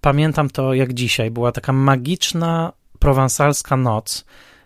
pamiętam 0.00 0.50
to 0.50 0.74
jak 0.74 0.94
dzisiaj. 0.94 1.30
Była 1.30 1.52
taka 1.52 1.72
magiczna 1.72 2.72
prowansalska 2.98 3.76
noc, 3.76 4.24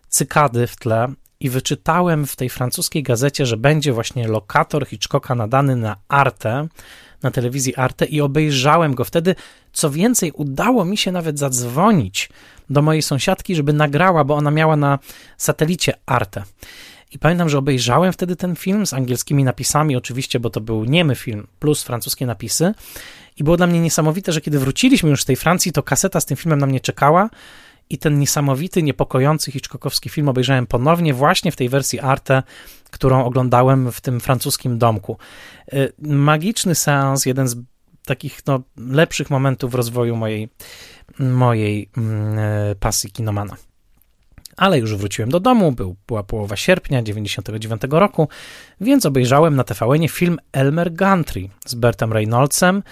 cykady 0.08 0.66
w 0.66 0.76
tle 0.76 1.08
i 1.44 1.50
wyczytałem 1.50 2.26
w 2.26 2.36
tej 2.36 2.48
francuskiej 2.48 3.02
gazecie, 3.02 3.46
że 3.46 3.56
będzie 3.56 3.92
właśnie 3.92 4.28
lokator 4.28 4.86
Hitchcocka 4.86 5.34
nadany 5.34 5.76
na 5.76 5.96
Arte, 6.08 6.68
na 7.22 7.30
telewizji 7.30 7.76
Arte 7.76 8.04
i 8.04 8.20
obejrzałem 8.20 8.94
go 8.94 9.04
wtedy. 9.04 9.34
Co 9.72 9.90
więcej, 9.90 10.32
udało 10.32 10.84
mi 10.84 10.96
się 10.96 11.12
nawet 11.12 11.38
zadzwonić 11.38 12.28
do 12.70 12.82
mojej 12.82 13.02
sąsiadki, 13.02 13.54
żeby 13.54 13.72
nagrała, 13.72 14.24
bo 14.24 14.34
ona 14.34 14.50
miała 14.50 14.76
na 14.76 14.98
satelicie 15.36 15.92
Arte. 16.06 16.42
I 17.12 17.18
pamiętam, 17.18 17.48
że 17.48 17.58
obejrzałem 17.58 18.12
wtedy 18.12 18.36
ten 18.36 18.56
film 18.56 18.86
z 18.86 18.92
angielskimi 18.92 19.44
napisami, 19.44 19.96
oczywiście, 19.96 20.40
bo 20.40 20.50
to 20.50 20.60
był 20.60 20.84
niemy 20.84 21.14
film, 21.14 21.46
plus 21.58 21.82
francuskie 21.82 22.26
napisy. 22.26 22.74
I 23.36 23.44
było 23.44 23.56
dla 23.56 23.66
mnie 23.66 23.80
niesamowite, 23.80 24.32
że 24.32 24.40
kiedy 24.40 24.58
wróciliśmy 24.58 25.10
już 25.10 25.22
z 25.22 25.24
tej 25.24 25.36
Francji, 25.36 25.72
to 25.72 25.82
kaseta 25.82 26.20
z 26.20 26.26
tym 26.26 26.36
filmem 26.36 26.58
na 26.58 26.66
mnie 26.66 26.80
czekała 26.80 27.30
i 27.90 27.98
ten 27.98 28.18
niesamowity, 28.18 28.82
niepokojący 28.82 29.52
Hitchcockowski 29.52 30.08
film 30.08 30.28
obejrzałem 30.28 30.66
ponownie 30.66 31.14
właśnie 31.14 31.52
w 31.52 31.56
tej 31.56 31.68
wersji 31.68 32.00
Arte, 32.00 32.42
którą 32.90 33.24
oglądałem 33.24 33.92
w 33.92 34.00
tym 34.00 34.20
francuskim 34.20 34.78
domku. 34.78 35.18
Y, 35.72 35.92
magiczny 35.98 36.74
seans, 36.74 37.26
jeden 37.26 37.48
z 37.48 37.56
takich 38.06 38.40
no, 38.46 38.62
lepszych 38.76 39.30
momentów 39.30 39.74
rozwoju 39.74 40.16
mojej, 40.16 40.48
mojej 41.18 41.90
mm, 41.96 42.38
y, 42.38 42.76
pasji 42.80 43.10
kinomana. 43.10 43.56
Ale 44.56 44.78
już 44.78 44.96
wróciłem 44.96 45.30
do 45.30 45.40
domu, 45.40 45.72
był, 45.72 45.96
była 46.06 46.22
połowa 46.22 46.56
sierpnia 46.56 47.02
99 47.02 47.82
roku, 47.90 48.28
więc 48.80 49.06
obejrzałem 49.06 49.56
na 49.56 49.64
tvn 49.64 50.08
film 50.08 50.38
Elmer 50.52 50.92
Gantry 50.92 51.48
z 51.66 51.74
Bertem 51.74 52.12
Reynoldsem, 52.12 52.82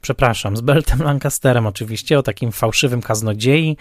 przepraszam, 0.00 0.56
z 0.56 0.60
Bertem 0.60 1.02
Lancasterem 1.02 1.66
oczywiście, 1.66 2.18
o 2.18 2.22
takim 2.22 2.52
fałszywym 2.52 3.02
kaznodziei, 3.02 3.76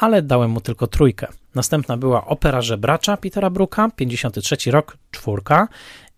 ale 0.00 0.22
dałem 0.22 0.50
mu 0.50 0.60
tylko 0.60 0.86
trójkę. 0.86 1.26
Następna 1.54 1.96
była 1.96 2.26
Opera 2.26 2.60
Żebracza 2.62 3.16
Petera 3.16 3.50
Bruka, 3.50 3.90
53 3.96 4.70
rok, 4.70 4.96
czwórka 5.10 5.68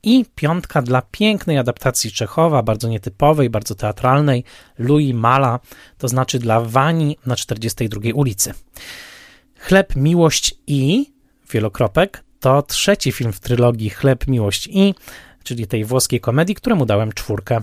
i 0.02 0.24
piątka 0.34 0.82
dla 0.82 1.02
pięknej 1.02 1.58
adaptacji 1.58 2.12
Czechowa, 2.12 2.62
bardzo 2.62 2.88
nietypowej, 2.88 3.50
bardzo 3.50 3.74
teatralnej, 3.74 4.44
Louis 4.78 5.14
Mala, 5.14 5.60
to 5.98 6.08
znaczy 6.08 6.38
dla 6.38 6.60
Wani 6.60 7.16
na 7.26 7.36
42 7.36 8.00
ulicy. 8.14 8.54
Chleb, 9.58 9.96
Miłość 9.96 10.54
i 10.66 11.12
wielokropek 11.50 12.24
to 12.40 12.62
trzeci 12.62 13.12
film 13.12 13.32
w 13.32 13.40
trylogii 13.40 13.90
Chleb, 13.90 14.26
Miłość 14.26 14.66
i, 14.66 14.94
czyli 15.42 15.66
tej 15.66 15.84
włoskiej 15.84 16.20
komedii, 16.20 16.54
któremu 16.54 16.86
dałem 16.86 17.12
czwórkę. 17.12 17.60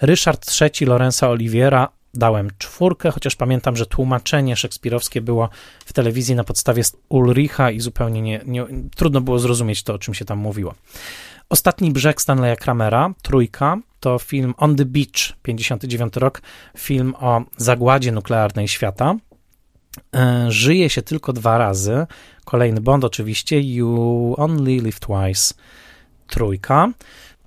Ryszard 0.00 0.50
III 0.60 0.86
Lorenza 0.86 1.28
Oliviera 1.28 1.88
dałem 2.14 2.50
czwórkę, 2.58 3.10
chociaż 3.10 3.36
pamiętam, 3.36 3.76
że 3.76 3.86
tłumaczenie 3.86 4.56
szekspirowskie 4.56 5.20
było 5.20 5.48
w 5.84 5.92
telewizji 5.92 6.34
na 6.34 6.44
podstawie 6.44 6.82
Ulricha 7.08 7.70
i 7.70 7.80
zupełnie 7.80 8.22
nie, 8.22 8.40
nie, 8.46 8.66
trudno 8.96 9.20
było 9.20 9.38
zrozumieć 9.38 9.82
to, 9.82 9.94
o 9.94 9.98
czym 9.98 10.14
się 10.14 10.24
tam 10.24 10.38
mówiło. 10.38 10.74
Ostatni 11.48 11.90
brzeg 11.90 12.22
Stanleya 12.22 12.56
Kramera, 12.56 13.14
trójka, 13.22 13.78
to 14.00 14.18
film 14.18 14.54
On 14.56 14.76
the 14.76 14.84
Beach, 14.84 15.36
59 15.42 16.16
rok, 16.16 16.42
film 16.78 17.14
o 17.20 17.42
zagładzie 17.56 18.12
nuklearnej 18.12 18.68
świata. 18.68 19.14
E, 20.16 20.46
żyje 20.48 20.90
się 20.90 21.02
tylko 21.02 21.32
dwa 21.32 21.58
razy. 21.58 22.06
Kolejny 22.44 22.80
Bond 22.80 23.04
oczywiście, 23.04 23.60
You 23.60 24.34
Only 24.36 24.82
Live 24.82 25.00
Twice, 25.00 25.54
trójka. 26.26 26.88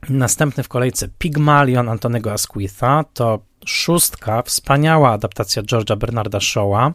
Następny 0.09 0.63
w 0.63 0.67
kolejce 0.67 1.07
Pygmalion 1.07 1.89
Antonego 1.89 2.33
Asquitha, 2.33 3.03
to 3.13 3.39
szóstka, 3.65 4.41
wspaniała 4.41 5.11
adaptacja 5.11 5.63
George'a 5.63 5.97
Bernarda 5.97 6.37
Shaw'a, 6.37 6.91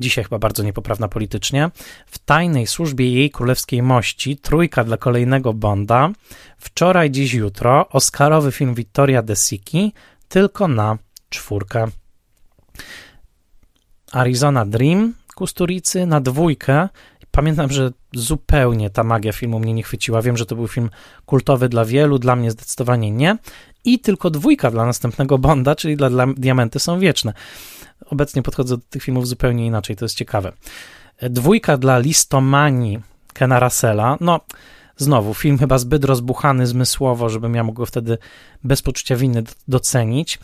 dzisiaj 0.00 0.24
chyba 0.24 0.38
bardzo 0.38 0.62
niepoprawna 0.62 1.08
politycznie, 1.08 1.70
w 2.06 2.18
tajnej 2.18 2.66
służbie 2.66 3.12
jej 3.12 3.30
królewskiej 3.30 3.82
mości, 3.82 4.36
trójka 4.36 4.84
dla 4.84 4.96
kolejnego 4.96 5.52
Bonda, 5.52 6.10
wczoraj, 6.58 7.10
dziś, 7.10 7.32
jutro, 7.32 7.88
Oscarowy 7.88 8.52
film 8.52 8.74
Victoria 8.74 9.22
De 9.22 9.36
Siki, 9.36 9.92
tylko 10.28 10.68
na 10.68 10.98
czwórkę. 11.28 11.86
Arizona 14.12 14.66
Dream 14.66 15.14
Kusturicy 15.34 16.06
na 16.06 16.20
dwójkę. 16.20 16.88
Pamiętam, 17.38 17.70
że 17.70 17.90
zupełnie 18.14 18.90
ta 18.90 19.04
magia 19.04 19.32
filmu 19.32 19.58
mnie 19.58 19.74
nie 19.74 19.82
chwyciła. 19.82 20.22
Wiem, 20.22 20.36
że 20.36 20.46
to 20.46 20.56
był 20.56 20.68
film 20.68 20.90
kultowy 21.26 21.68
dla 21.68 21.84
wielu, 21.84 22.18
dla 22.18 22.36
mnie 22.36 22.50
zdecydowanie 22.50 23.10
nie. 23.10 23.36
I 23.84 23.98
tylko 23.98 24.30
dwójka 24.30 24.70
dla 24.70 24.86
następnego 24.86 25.38
Bonda, 25.38 25.74
czyli 25.74 25.96
dla, 25.96 26.10
dla 26.10 26.26
Diamenty 26.26 26.78
są 26.78 26.98
wieczne. 26.98 27.32
obecnie 28.06 28.42
podchodzę 28.42 28.76
do 28.76 28.82
tych 28.90 29.02
filmów 29.02 29.28
zupełnie 29.28 29.66
inaczej, 29.66 29.96
to 29.96 30.04
jest 30.04 30.14
ciekawe. 30.14 30.52
Dwójka 31.22 31.76
dla 31.76 31.98
listomanii 31.98 32.98
Kena 33.32 33.60
Russella, 33.60 34.16
no 34.20 34.40
znowu, 34.96 35.34
film 35.34 35.58
chyba 35.58 35.78
zbyt 35.78 36.04
rozbuchany 36.04 36.66
zmysłowo, 36.66 37.28
żebym 37.28 37.54
ja 37.54 37.64
mógł 37.64 37.78
go 37.78 37.86
wtedy 37.86 38.18
bez 38.64 38.82
poczucia 38.82 39.16
winy 39.16 39.42
docenić. 39.68 40.38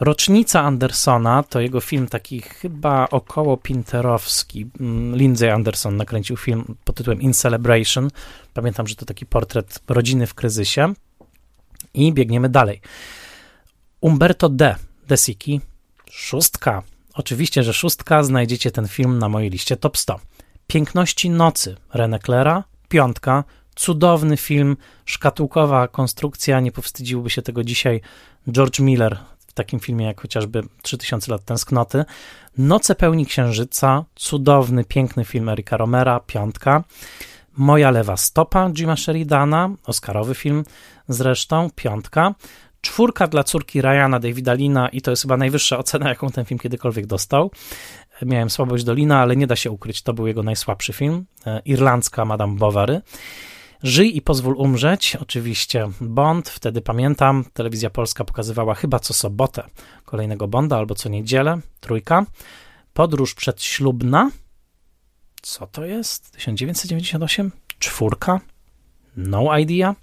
Rocznica 0.00 0.60
Andersona 0.60 1.42
to 1.42 1.60
jego 1.60 1.80
film 1.80 2.06
taki 2.06 2.40
chyba 2.40 3.08
około 3.10 3.56
pinterowski. 3.56 4.66
Mm, 4.80 5.16
Lindsay 5.16 5.52
Anderson 5.52 5.96
nakręcił 5.96 6.36
film 6.36 6.76
pod 6.84 6.96
tytułem 6.96 7.20
In 7.20 7.34
Celebration. 7.34 8.10
Pamiętam, 8.54 8.86
że 8.86 8.94
to 8.94 9.06
taki 9.06 9.26
portret 9.26 9.80
rodziny 9.88 10.26
w 10.26 10.34
kryzysie. 10.34 10.92
I 11.94 12.12
biegniemy 12.12 12.48
dalej. 12.48 12.80
Umberto 14.00 14.48
D. 14.48 14.76
De 15.08 15.16
Siki, 15.16 15.60
szóstka. 16.10 16.82
Oczywiście, 17.14 17.62
że 17.62 17.72
szóstka, 17.72 18.22
znajdziecie 18.22 18.70
ten 18.70 18.88
film 18.88 19.18
na 19.18 19.28
mojej 19.28 19.50
liście 19.50 19.76
top 19.76 19.98
100. 19.98 20.20
Piękności 20.66 21.30
nocy 21.30 21.76
René 21.94 22.18
Clera, 22.18 22.64
piątka, 22.88 23.44
cudowny 23.74 24.36
film, 24.36 24.76
szkatułkowa 25.04 25.88
konstrukcja, 25.88 26.60
nie 26.60 26.72
powstydziłby 26.72 27.30
się 27.30 27.42
tego 27.42 27.64
dzisiaj 27.64 28.00
George 28.48 28.80
Miller 28.80 29.18
takim 29.60 29.80
filmie 29.80 30.06
jak 30.06 30.20
chociażby 30.20 30.62
3000 30.82 31.32
lat 31.32 31.44
tęsknoty. 31.44 32.04
Noce 32.58 32.94
pełni 32.94 33.26
księżyca, 33.26 34.04
cudowny, 34.14 34.84
piękny 34.84 35.24
film 35.24 35.48
Erika 35.48 35.76
Romera, 35.76 36.20
piątka. 36.20 36.84
Moja 37.56 37.90
lewa 37.90 38.16
stopa 38.16 38.70
Jima 38.70 38.96
Sheridana, 38.96 39.70
oscarowy 39.86 40.34
film 40.34 40.64
zresztą, 41.08 41.70
piątka. 41.76 42.34
Czwórka 42.80 43.26
dla 43.26 43.44
córki 43.44 43.82
Ryana 43.82 44.20
Davida 44.20 44.54
Lina 44.54 44.88
i 44.88 45.00
to 45.00 45.10
jest 45.10 45.22
chyba 45.22 45.36
najwyższa 45.36 45.78
ocena, 45.78 46.08
jaką 46.08 46.30
ten 46.30 46.44
film 46.44 46.58
kiedykolwiek 46.58 47.06
dostał. 47.06 47.50
Miałem 48.22 48.50
słabość 48.50 48.84
do 48.84 48.94
Lina, 48.94 49.20
ale 49.20 49.36
nie 49.36 49.46
da 49.46 49.56
się 49.56 49.70
ukryć, 49.70 50.02
to 50.02 50.12
był 50.12 50.26
jego 50.26 50.42
najsłabszy 50.42 50.92
film. 50.92 51.26
E, 51.46 51.62
irlandzka 51.64 52.24
Madame 52.24 52.56
Bovary. 52.56 53.00
Żyj 53.82 54.16
i 54.16 54.22
pozwól 54.22 54.54
umrzeć, 54.56 55.16
oczywiście 55.20 55.88
Bond, 56.00 56.48
wtedy 56.48 56.80
pamiętam, 56.80 57.44
telewizja 57.52 57.90
polska 57.90 58.24
pokazywała 58.24 58.74
chyba 58.74 58.98
co 58.98 59.14
sobotę 59.14 59.62
kolejnego 60.04 60.48
Bonda 60.48 60.76
albo 60.76 60.94
co 60.94 61.08
niedzielę, 61.08 61.58
trójka. 61.80 62.26
Podróż 62.92 63.34
przedślubna, 63.34 64.30
co 65.42 65.66
to 65.66 65.84
jest? 65.84 66.32
1998? 66.32 67.52
Czwórka? 67.78 68.40
No 69.16 69.58
idea. 69.58 69.94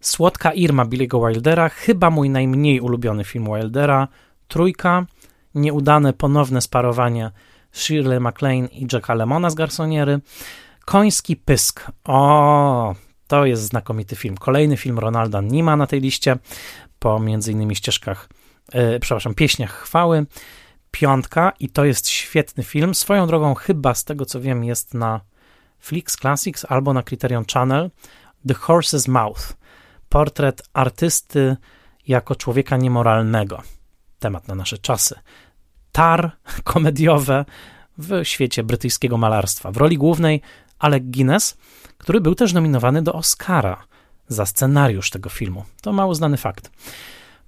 Słodka 0.00 0.52
Irma 0.52 0.84
Billy'ego 0.84 1.28
Wildera, 1.28 1.68
chyba 1.68 2.10
mój 2.10 2.30
najmniej 2.30 2.80
ulubiony 2.80 3.24
film 3.24 3.44
Wildera. 3.44 4.08
Trójka. 4.48 5.06
Nieudane 5.54 6.12
ponowne 6.12 6.60
sparowanie 6.60 7.30
Shirley 7.72 8.20
MacLaine 8.20 8.68
i 8.72 8.86
Jacka 8.92 9.14
Lemona 9.14 9.50
z 9.50 9.54
Garsoniery. 9.54 10.20
Koński 10.84 11.36
pysk. 11.36 11.90
O, 12.04 12.94
to 13.26 13.46
jest 13.46 13.62
znakomity 13.62 14.16
film. 14.16 14.36
Kolejny 14.36 14.76
film 14.76 14.98
Ronalda 14.98 15.40
Nima 15.40 15.76
na 15.76 15.86
tej 15.86 16.00
liście, 16.00 16.36
po 16.98 17.20
między 17.20 17.52
innymi 17.52 17.76
ścieżkach, 17.76 18.28
yy, 18.74 19.00
przepraszam, 19.00 19.34
pieśniach 19.34 19.72
chwały. 19.72 20.26
Piątka 20.90 21.52
i 21.60 21.68
to 21.68 21.84
jest 21.84 22.08
świetny 22.08 22.64
film. 22.64 22.94
Swoją 22.94 23.26
drogą 23.26 23.54
chyba 23.54 23.94
z 23.94 24.04
tego 24.04 24.24
co 24.24 24.40
wiem 24.40 24.64
jest 24.64 24.94
na 24.94 25.20
Flix 25.78 26.16
Classics 26.16 26.66
albo 26.68 26.92
na 26.92 27.02
Criterion 27.02 27.44
Channel. 27.52 27.90
The 28.48 28.54
Horse's 28.54 29.08
Mouth. 29.08 29.42
Portret 30.08 30.62
artysty 30.72 31.56
jako 32.08 32.36
człowieka 32.36 32.76
niemoralnego. 32.76 33.62
Temat 34.18 34.48
na 34.48 34.54
nasze 34.54 34.78
czasy. 34.78 35.14
Tar 35.92 36.30
komediowe 36.64 37.44
w 37.98 38.24
świecie 38.24 38.62
brytyjskiego 38.62 39.18
malarstwa. 39.18 39.70
W 39.70 39.76
roli 39.76 39.98
głównej 39.98 40.40
Alec 40.82 41.02
Guinness, 41.04 41.56
który 41.98 42.20
był 42.20 42.34
też 42.34 42.52
nominowany 42.52 43.02
do 43.02 43.12
Oscara 43.12 43.84
za 44.28 44.46
scenariusz 44.46 45.10
tego 45.10 45.30
filmu. 45.30 45.64
To 45.82 45.92
mało 45.92 46.14
znany 46.14 46.36
fakt. 46.36 46.70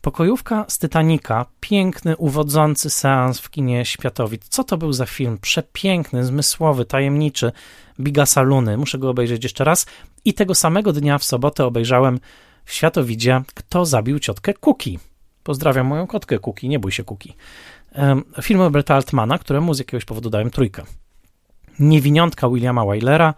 Pokojówka 0.00 0.64
z 0.68 0.78
Titanica, 0.78 1.46
piękny, 1.60 2.16
uwodzący 2.16 2.90
seans 2.90 3.40
w 3.40 3.50
kinie 3.50 3.84
Światowit. 3.84 4.44
Co 4.48 4.64
to 4.64 4.76
był 4.76 4.92
za 4.92 5.06
film? 5.06 5.38
Przepiękny, 5.38 6.24
zmysłowy, 6.24 6.84
tajemniczy, 6.84 7.52
Biga 8.00 8.26
Saluny. 8.26 8.76
Muszę 8.76 8.98
go 8.98 9.10
obejrzeć 9.10 9.44
jeszcze 9.44 9.64
raz. 9.64 9.86
I 10.24 10.34
tego 10.34 10.54
samego 10.54 10.92
dnia 10.92 11.18
w 11.18 11.24
sobotę 11.24 11.64
obejrzałem 11.64 12.20
w 12.64 12.72
Światowidzie 12.72 13.42
Kto 13.54 13.86
zabił 13.86 14.18
ciotkę 14.18 14.54
Kuki. 14.54 14.98
Pozdrawiam 15.42 15.86
moją 15.86 16.06
kotkę 16.06 16.38
Kuki, 16.38 16.68
nie 16.68 16.78
bój 16.78 16.92
się 16.92 17.04
Kuki. 17.04 17.34
Film 18.42 18.60
Roberta 18.60 18.94
Altmana, 18.94 19.38
któremu 19.38 19.74
z 19.74 19.78
jakiegoś 19.78 20.04
powodu 20.04 20.30
dałem 20.30 20.50
trójkę. 20.50 20.82
Niewiniątka 21.78 22.48
Williama 22.48 22.84
Wylera, 22.84 23.34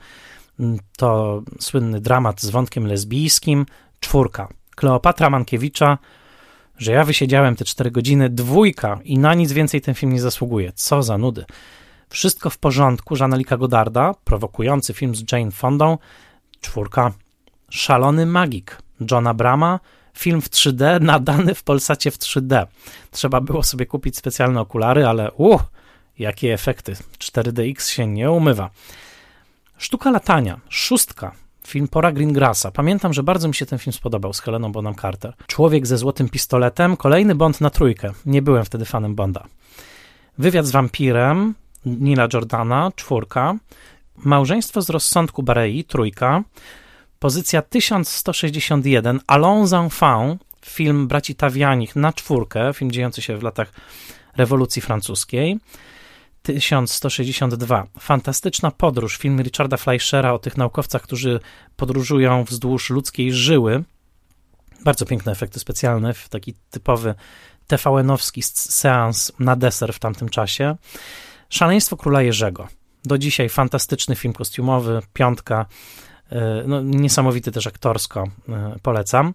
mm, 0.61 0.79
to 0.97 1.43
słynny 1.61 2.01
dramat 2.01 2.41
z 2.43 2.51
wątkiem 2.51 2.87
lesbijskim, 2.87 3.67
czwórka. 4.01 4.49
Kleopatra 4.77 5.31
Mankiewicza, 5.31 5.99
że 6.79 6.93
ja 6.93 7.05
wysiedziałem 7.05 7.57
te 7.57 7.65
cztery 7.65 7.91
godziny, 7.91 8.31
dwójka 8.31 8.99
i 9.05 9.19
na 9.19 9.35
nic 9.35 9.53
więcej 9.53 9.81
ten 9.81 9.95
film 9.95 10.13
nie 10.13 10.21
zasługuje. 10.21 10.73
Co 10.73 11.03
za 11.03 11.19
nudy. 11.19 11.45
Wszystko 12.09 12.51
w 12.51 12.59
porządku, 12.59 13.17
Żanelika 13.17 13.57
Godarda, 13.57 14.15
prowokujący 14.25 14.95
film 14.95 15.15
z 15.15 15.33
Jane 15.33 15.51
Fondą, 15.51 15.99
czwórka. 16.61 17.13
Szalony 17.71 18.27
magik 18.27 18.79
Johna 19.11 19.35
Brama, 19.35 19.81
film 20.19 20.41
w 20.41 20.51
3D, 20.51 21.01
nadany 21.01 21.55
w 21.55 21.63
Polsacie 21.63 22.11
w 22.11 22.19
3D. 22.19 22.67
Trzeba 23.11 23.41
było 23.41 23.63
sobie 23.63 23.87
kupić 23.87 24.17
specjalne 24.17 24.61
okulary, 24.61 25.07
ale 25.07 25.33
uh, 25.33 25.63
Jakie 26.19 26.55
efekty? 26.55 26.93
4DX 27.19 27.89
się 27.89 28.07
nie 28.07 28.31
umywa. 28.31 28.71
Sztuka 29.79 30.11
latania, 30.11 30.61
szóstka, 30.69 31.33
film 31.67 31.89
Pora 31.89 32.13
Greengrassa. 32.13 32.71
Pamiętam, 32.71 33.13
że 33.13 33.23
bardzo 33.23 33.49
mi 33.49 33.55
się 33.55 33.67
ten 33.67 33.79
film 33.79 33.93
spodobał 33.93 34.33
z 34.33 34.41
Heleną 34.41 34.73
Bonham 34.73 34.95
Carter. 34.95 35.35
Człowiek 35.47 35.87
ze 35.87 35.99
złotym 35.99 36.29
pistoletem, 36.29 36.97
kolejny 36.97 37.35
Bond 37.35 37.61
na 37.61 37.71
trójkę. 37.71 38.13
Nie 38.27 38.43
byłem 38.43 38.65
wtedy 38.65 38.85
fanem 38.85 39.15
Bonda. 39.15 39.47
Wywiad 40.39 40.67
z 40.67 40.71
wampirem, 40.71 41.55
Nila 41.87 42.29
Jordana, 42.33 42.93
czwórka. 42.97 43.55
Małżeństwo 44.17 44.83
z 44.83 44.91
rozsądku 44.91 45.43
Barei, 45.43 45.85
trójka. 45.85 46.43
Pozycja 47.19 47.63
1161, 47.63 49.21
Allons 49.27 49.73
enfants, 49.73 50.45
film 50.65 51.09
braci 51.09 51.35
Tawianich 51.35 51.97
na 51.97 52.13
czwórkę, 52.13 52.75
film 52.75 52.91
dziejący 52.91 53.23
się 53.23 53.37
w 53.37 53.43
latach 53.43 53.73
rewolucji 54.37 54.83
francuskiej. 54.83 55.59
1162. 56.47 57.87
Fantastyczna 58.01 58.71
podróż. 58.71 59.19
Film 59.19 59.41
Richarda 59.41 59.77
Fleischera 59.77 60.33
o 60.33 60.39
tych 60.39 60.57
naukowcach, 60.57 61.03
którzy 61.03 61.41
podróżują 61.77 62.45
wzdłuż 62.45 62.91
ludzkiej 62.91 63.33
żyły. 63.33 63.85
Bardzo 64.85 65.07
piękne 65.07 65.33
efekty 65.33 65.61
specjalne, 65.61 66.15
taki 66.31 66.55
typowy 66.71 67.15
TVN-owski 67.69 68.43
seans 68.43 69.33
na 69.39 69.57
deser 69.57 69.93
w 69.93 69.99
tamtym 69.99 70.29
czasie. 70.29 70.77
Szaleństwo 71.51 71.97
Króla 71.97 72.23
Jerzego. 72.23 72.69
Do 73.05 73.19
dzisiaj 73.19 73.49
fantastyczny 73.49 74.17
film 74.17 74.35
kostiumowy, 74.35 75.03
piątka, 75.13 75.67
e, 76.31 76.63
no, 76.67 76.83
niesamowity 76.83 77.53
też 77.53 77.67
aktorsko, 77.67 78.25
e, 78.49 78.77
polecam. 78.83 79.35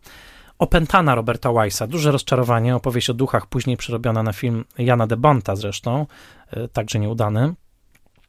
Opętana 0.61 1.15
Roberta 1.15 1.53
Weissa, 1.53 1.87
duże 1.87 2.11
rozczarowanie, 2.11 2.75
opowieść 2.75 3.09
o 3.09 3.13
duchach, 3.13 3.45
później 3.47 3.77
przerobiona 3.77 4.23
na 4.23 4.33
film 4.33 4.65
Jana 4.77 5.07
de 5.07 5.17
Bonta 5.17 5.55
zresztą, 5.55 6.05
e, 6.51 6.67
także 6.67 6.99
nieudany. 6.99 7.53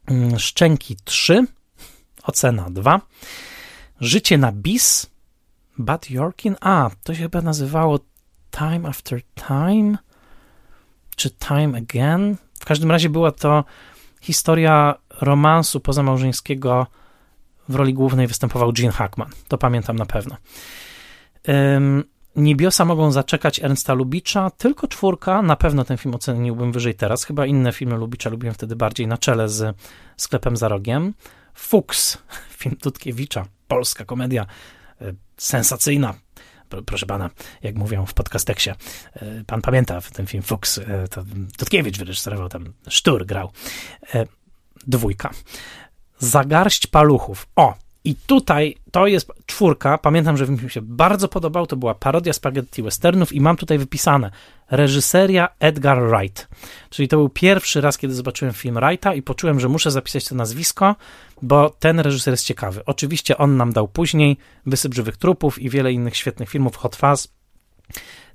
Mm, 0.07 0.39
Szczęki 0.39 0.97
3, 1.05 1.47
ocena 2.23 2.71
2. 2.71 3.01
Życie 4.01 4.39
na 4.39 4.53
bis, 4.53 5.11
Bad 5.79 6.11
Yorkin, 6.11 6.57
a, 6.61 6.91
to 7.03 7.15
się 7.15 7.23
chyba 7.23 7.41
nazywało 7.41 7.99
Time 8.51 8.89
After 8.89 9.21
Time, 9.35 9.99
czy 11.17 11.31
Time 11.31 11.79
Again. 11.79 12.37
W 12.61 12.65
każdym 12.65 12.91
razie 12.91 13.09
była 13.09 13.33
to 13.33 13.65
historia 14.21 14.95
romansu 15.21 15.81
pozamałżeńskiego, 15.81 16.87
w 17.69 17.75
roli 17.75 17.95
głównej 17.95 18.27
występował 18.27 18.73
Gene 18.73 18.93
Hackman, 18.93 19.31
to 19.49 19.59
pamiętam 19.59 19.97
na 19.97 20.07
pewno. 20.07 20.37
Niebiosa 22.37 22.85
mogą 22.85 23.13
zaczekać 23.13 23.61
Ernsta 23.61 23.95
Lubicza, 23.95 24.51
tylko 24.51 24.89
czwórka, 24.89 25.43
na 25.43 25.57
pewno 25.57 25.85
ten 25.85 25.97
film 25.99 26.15
oceniłbym 26.15 26.73
wyżej 26.73 26.95
teraz, 26.95 27.25
chyba 27.25 27.47
inne 27.47 27.73
filmy 27.73 27.97
Lubicza 27.97 28.31
lubiłem 28.31 28.55
wtedy 28.55 28.77
bardziej 28.77 29.07
na 29.07 29.19
czele 29.19 29.49
z 29.49 29.77
Sklepem 30.17 30.57
za 30.57 30.69
rogiem. 30.69 31.15
Fuchs, 31.55 32.19
film 32.61 32.77
Tutkiewicza, 32.77 33.47
polska 33.69 34.05
komedia, 34.05 34.47
e, 35.01 35.13
sensacyjna, 35.37 36.15
proszę 36.87 37.07
pana, 37.07 37.31
jak 37.63 37.75
mówią 37.75 38.07
w 38.07 38.15
podcasteksie, 38.15 38.71
e, 38.71 39.45
pan 39.47 39.63
pamięta 39.63 40.01
ten 40.13 40.27
film 40.27 40.43
Fuchs, 40.43 40.79
e, 40.79 41.09
to 41.09 41.25
Tutkiewicz 41.59 41.99
wyreżyserował, 41.99 42.49
tam 42.49 42.73
Sztur 42.89 43.27
grał. 43.27 43.53
Dwójka. 44.87 45.31
Zagarść 46.19 46.87
paluchów. 46.87 47.47
O, 47.57 47.75
I 48.05 48.15
tutaj 48.15 48.77
to 48.91 49.07
jest 49.07 49.33
czwórka. 49.47 49.99
Pamiętam, 49.99 50.37
że 50.37 50.47
mi 50.47 50.71
się 50.71 50.81
bardzo 50.83 51.29
podobał. 51.29 51.67
To 51.67 51.77
była 51.77 51.95
parodia 51.95 52.33
spaghetti 52.33 52.83
westernów 52.83 53.33
i 53.33 53.41
mam 53.41 53.57
tutaj 53.57 53.79
wypisane 53.79 54.31
reżyseria 54.71 55.49
Edgar 55.61 56.09
Wright. 56.09 56.49
Czyli 56.91 57.09
to 57.09 57.17
był 57.17 57.29
pierwszy 57.29 57.81
raz, 57.81 57.99
kiedy 57.99 58.15
zobaczyłem 58.15 58.55
film 58.55 58.75
Wrighta 58.75 59.15
i 59.15 59.23
poczułem, 59.23 59.61
że 59.61 59.69
muszę 59.69 59.91
zapisać 59.91 60.25
to 60.25 60.35
nazwisko, 60.35 60.97
bo 61.43 61.71
ten 61.71 62.01
reżyser 62.01 62.33
jest 62.33 62.47
ciekawy. 62.47 62.85
Oczywiście 62.87 63.39
on 63.39 63.57
nam 63.57 63.73
dał 63.73 63.89
później 63.89 64.37
Wysyp 64.67 64.95
żywych 64.95 65.17
trupów 65.17 65.59
i 65.59 65.71
wiele 65.71 65.93
innych 65.93 66.17
świetnych 66.17 66.49
filmów, 66.49 66.77
Hot 66.77 66.97
Fuzz. 66.97 67.29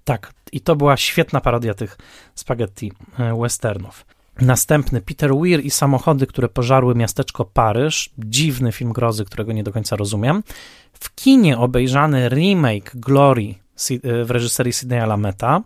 Tak, 0.04 0.34
i 0.52 0.62
to 0.62 0.76
była 0.76 0.98
świetna 0.98 1.42
parodia 1.42 1.74
tych 1.74 1.98
spaghetti 2.36 2.92
e, 3.20 3.42
westernów. 3.42 4.06
Następny 4.42 5.02
Peter 5.02 5.36
Weir 5.36 5.66
i 5.66 5.72
samochody, 5.72 6.28
które 6.28 6.50
pożarły 6.50 6.96
miasteczko 6.96 7.46
Paryż. 7.46 8.10
Dziwny 8.18 8.72
film 8.72 8.94
grozy, 8.94 9.26
którego 9.26 9.54
nie 9.54 9.64
do 9.64 9.72
końca 9.72 9.96
rozumiem. 9.96 10.44
W 10.94 11.16
kinie 11.16 11.58
obejrzany 11.58 12.30
remake 12.30 12.92
Glory 12.96 13.56
e, 13.90 14.26
w 14.26 14.32
reżyserii 14.32 14.74
Sidneya 14.74 15.08
Lameta. 15.08 15.62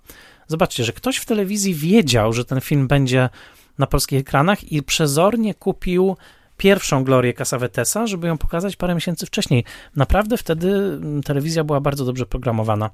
Zobaczcie, 0.48 0.84
że 0.84 0.93
ktoś 0.93 1.18
w 1.18 1.26
telewizji 1.26 1.73
wiedział, 1.73 2.34
że 2.34 2.45
ten 2.45 2.61
film 2.61 2.88
będzie 2.88 3.30
na 3.77 3.88
polskich 3.88 4.19
ekranach 4.19 4.72
i 4.72 4.84
przezornie 4.84 5.53
kupił 5.53 6.15
pierwszą 6.57 7.03
Glorię 7.03 7.34
Casavetesa, 7.34 8.07
żeby 8.07 8.27
ją 8.27 8.38
pokazać 8.38 8.76
parę 8.76 8.95
miesięcy 8.95 9.26
wcześniej. 9.26 9.64
Naprawdę 9.95 10.38
wtedy 10.38 10.68
mm, 10.68 11.23
telewizja 11.23 11.64
była 11.64 11.80
bardzo 11.80 12.06
dobrze 12.06 12.26
programowana. 12.26 12.89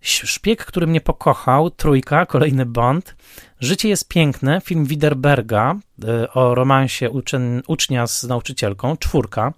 Szpieg, 0.00 0.64
który 0.64 0.86
mnie 0.86 1.00
pokochał, 1.00 1.70
trójka, 1.70 2.26
kolejny 2.26 2.66
Bond. 2.66 3.16
Życie 3.60 3.88
jest 3.88 4.08
piękne, 4.08 4.60
film 4.60 4.84
Widerberga 4.84 5.74
y, 6.04 6.30
o 6.30 6.54
romansie 6.54 7.10
ucznia 7.66 8.06
z 8.06 8.24
nauczycielką, 8.24 8.96
czwórka. 8.96 9.52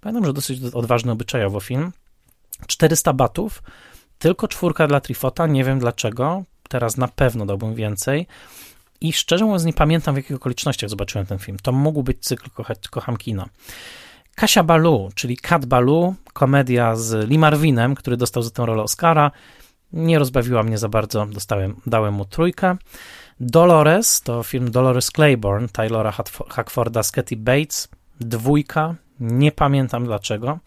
Pamiętam, 0.00 0.24
że 0.24 0.32
dosyć 0.32 0.60
odważny 0.74 1.12
obyczajowo 1.12 1.60
film. 1.60 1.92
400 2.66 3.12
batów, 3.12 3.62
tylko 4.18 4.48
czwórka 4.48 4.86
dla 4.86 5.00
Trifota, 5.00 5.46
nie 5.46 5.64
wiem 5.64 5.78
dlaczego. 5.78 6.42
Teraz 6.68 6.96
na 6.96 7.08
pewno 7.08 7.46
dałbym 7.46 7.74
więcej. 7.74 8.26
I 9.00 9.12
szczerze 9.12 9.44
mówiąc, 9.44 9.64
nie 9.64 9.72
pamiętam 9.72 10.14
w 10.14 10.16
jakich 10.16 10.36
okolicznościach 10.36 10.90
zobaczyłem 10.90 11.26
ten 11.26 11.38
film. 11.38 11.58
To 11.62 11.72
mógł 11.72 12.02
być 12.02 12.18
cykl 12.20 12.50
Kocham 12.90 13.16
Kino. 13.16 13.48
Kasia 14.34 14.62
Balu, 14.62 15.10
czyli 15.14 15.36
Kat 15.36 15.66
Balu, 15.66 16.14
komedia 16.32 16.96
z 16.96 17.28
Lee 17.28 17.38
Marvinem, 17.38 17.94
który 17.94 18.16
dostał 18.16 18.42
za 18.42 18.50
tę 18.50 18.66
rolę 18.66 18.82
Oscara. 18.82 19.30
Nie 19.94 20.18
rozbawiła 20.18 20.62
mnie 20.62 20.78
za 20.78 20.88
bardzo, 20.88 21.26
dostałem, 21.26 21.76
dałem 21.86 22.14
mu 22.14 22.24
trójkę. 22.24 22.76
Dolores 23.40 24.20
to 24.20 24.42
film 24.42 24.70
Dolores 24.70 25.10
Claiborne, 25.10 25.68
Taylora 25.68 26.12
Hackforda 26.48 27.02
z 27.02 27.12
Katy 27.12 27.36
Bates, 27.36 27.88
dwójka, 28.20 28.94
nie 29.20 29.52
pamiętam 29.52 30.04
dlaczego. 30.04 30.58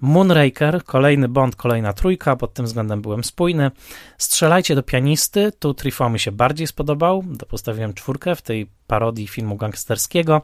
Moonraker, 0.00 0.84
kolejny 0.84 1.28
Bond, 1.28 1.56
kolejna 1.56 1.92
trójka, 1.92 2.36
pod 2.36 2.54
tym 2.54 2.64
względem 2.64 3.02
byłem 3.02 3.24
spójny. 3.24 3.70
Strzelajcie 4.18 4.74
do 4.74 4.82
pianisty, 4.82 5.52
tu 5.58 5.74
Trifo 5.74 6.10
mi 6.10 6.18
się 6.18 6.32
bardziej 6.32 6.66
spodobał, 6.66 7.24
postawiłem 7.48 7.94
czwórkę 7.94 8.34
w 8.36 8.42
tej 8.42 8.70
parodii 8.86 9.26
filmu 9.26 9.56
gangsterskiego. 9.56 10.42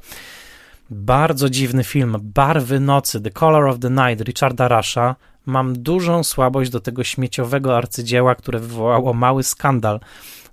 Bardzo 0.91 1.51
dziwny 1.51 1.85
film, 1.85 2.17
Barwy 2.23 2.81
Nocy, 2.81 3.21
The 3.21 3.31
Color 3.31 3.67
of 3.67 3.79
the 3.79 3.91
Night, 3.91 4.21
Richarda 4.21 4.69
Rasha. 4.69 5.17
Mam 5.51 5.83
dużą 5.83 6.25
słabość 6.25 6.71
do 6.71 6.81
tego 6.81 7.05
śmieciowego 7.05 7.77
arcydzieła, 7.77 8.35
które 8.35 8.59
wywołało 8.59 9.13
mały 9.13 9.43
skandal 9.43 10.01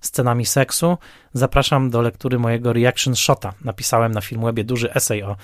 scenami 0.02 0.45
seksu. 0.45 0.98
Zapraszam 1.34 1.90
do 1.90 2.02
lektury 2.02 2.40
mojego 2.40 2.74
reaction 2.74 3.15
shota. 3.15 3.53
Napisałem 3.61 4.11
na 4.11 4.22
Filmwebie 4.22 4.64
duży 4.64 4.94
esej 4.94 5.24
o 5.24 5.36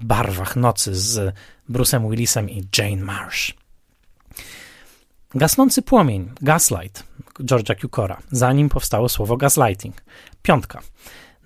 barwach 0.00 0.56
nocy 0.56 0.94
z 0.94 1.34
Bruce'em 1.70 2.10
Willisem 2.10 2.50
i 2.50 2.62
Jane 2.78 3.04
Marsh. 3.04 3.54
Gasnący 5.34 5.82
płomień, 5.82 6.30
Gaslight, 6.42 7.04
George'a 7.40 7.80
Cukora, 7.80 8.18
zanim 8.30 8.68
powstało 8.68 9.08
słowo 9.08 9.36
gaslighting. 9.36 9.96
Piątka. 10.42 10.80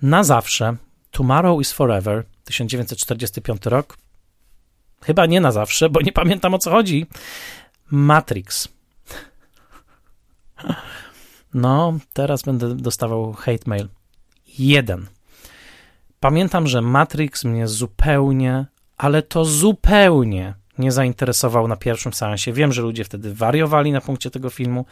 Na 0.01 0.23
zawsze, 0.23 0.75
Tomorrow 1.11 1.61
is 1.61 1.71
Forever, 1.71 2.23
1945 2.43 3.65
rok. 3.65 3.97
Chyba 5.03 5.25
nie 5.25 5.41
na 5.41 5.51
zawsze, 5.51 5.89
bo 5.89 6.01
nie 6.01 6.11
pamiętam 6.11 6.53
o 6.53 6.59
co 6.59 6.71
chodzi. 6.71 7.05
Matrix. 7.91 8.67
No, 11.53 11.97
teraz 12.13 12.41
będę 12.41 12.75
dostawał 12.75 13.33
hate 13.33 13.63
mail. 13.65 13.87
Jeden. 14.59 15.07
Pamiętam, 16.19 16.67
że 16.67 16.81
Matrix 16.81 17.43
mnie 17.43 17.67
zupełnie, 17.67 18.65
ale 18.97 19.21
to 19.21 19.45
zupełnie 19.45 20.53
nie 20.77 20.91
zainteresował 20.91 21.67
na 21.67 21.75
pierwszym 21.75 22.13
seansie. 22.13 22.53
Wiem, 22.53 22.73
że 22.73 22.81
ludzie 22.81 23.03
wtedy 23.03 23.33
wariowali 23.33 23.91
na 23.91 24.01
punkcie 24.01 24.31
tego 24.31 24.49
filmu. 24.49 24.85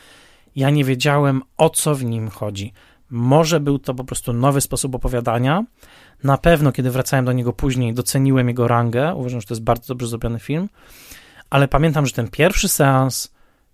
Ja 0.56 0.70
nie 0.70 0.84
wiedziałem, 0.84 1.42
o 1.58 1.70
co 1.70 1.96
w 1.96 2.04
nim 2.04 2.30
chodzi. 2.30 2.74
Może 3.10 3.60
był 3.60 3.80
to 3.80 3.94
po 3.94 4.04
prostu 4.04 4.34
nowy 4.34 4.62
sposób 4.62 4.96
opowiadania. 4.96 5.64
Na 6.24 6.38
pewno, 6.38 6.72
kiedy 6.72 6.92
wracałem 6.92 7.26
do 7.26 7.34
niego 7.34 7.54
później, 7.54 7.94
doceniłem 7.94 8.48
jego 8.48 8.68
rangę. 8.68 9.16
Uważam, 9.16 9.42
że 9.42 9.48
to 9.48 9.54
jest 9.54 9.64
bardzo 9.64 9.88
dobrze 9.88 10.08
zrobiony 10.08 10.40
film. 10.40 10.70
Ale 11.50 11.68
pamiętam, 11.68 12.06
że 12.06 12.14
ten 12.14 12.28
pierwszy 12.28 12.68
seans 12.68 13.32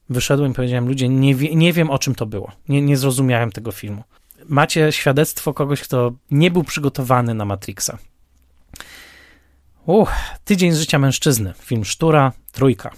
wyszedłem 0.09 0.51
i 0.51 0.53
powiedziałem, 0.53 0.87
ludzie, 0.87 1.09
nie, 1.09 1.35
wie, 1.35 1.55
nie 1.55 1.73
wiem 1.73 1.89
o 1.89 1.99
czym 1.99 2.15
to 2.15 2.25
było. 2.25 2.51
Nie, 2.69 2.81
nie 2.81 2.97
zrozumiałem 2.97 3.51
tego 3.51 3.71
filmu. 3.71 4.03
Macie 4.45 4.91
świadectwo 4.91 5.53
kogoś, 5.53 5.81
kto 5.81 6.11
nie 6.31 6.51
był 6.51 6.63
przygotowany 6.63 7.33
na 7.33 7.45
Matrixa. 7.45 7.97
Uch, 9.85 10.11
tydzień 10.45 10.71
z 10.71 10.79
życia 10.79 10.99
mężczyzny. 10.99 11.53
Film 11.61 11.85
Sztura, 11.85 12.31
trójka. 12.51 12.91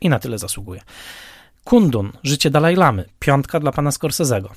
I 0.00 0.08
na 0.08 0.18
tyle 0.18 0.38
zasługuje. 0.38 0.80
Kundun, 1.64 2.12
Życie 2.22 2.50
Dalaj 2.50 2.76
Lamy, 2.76 3.04
piątka 3.18 3.60
dla 3.60 3.72
pana 3.72 3.90
Scorsese'ego 3.90 4.48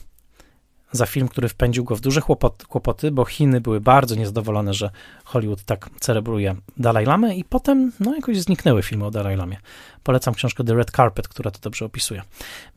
za 0.91 1.05
film, 1.05 1.27
który 1.27 1.49
wpędził 1.49 1.83
go 1.83 1.95
w 1.95 2.01
duże 2.01 2.21
kłopoty, 2.67 3.11
bo 3.11 3.25
Chiny 3.25 3.61
były 3.61 3.81
bardzo 3.81 4.15
niezadowolone, 4.15 4.73
że 4.73 4.89
Hollywood 5.23 5.63
tak 5.63 5.89
celebruje 5.99 6.55
Dalai 6.77 7.05
Lamę 7.05 7.35
i 7.35 7.43
potem 7.43 7.91
no 7.99 8.15
jakoś 8.15 8.41
zniknęły 8.41 8.83
filmy 8.83 9.05
o 9.05 9.11
Dalai 9.11 9.35
Lamie. 9.35 9.57
Polecam 10.03 10.33
książkę 10.33 10.63
The 10.63 10.73
Red 10.73 10.91
Carpet, 10.91 11.27
która 11.27 11.51
to 11.51 11.59
dobrze 11.61 11.85
opisuje. 11.85 12.21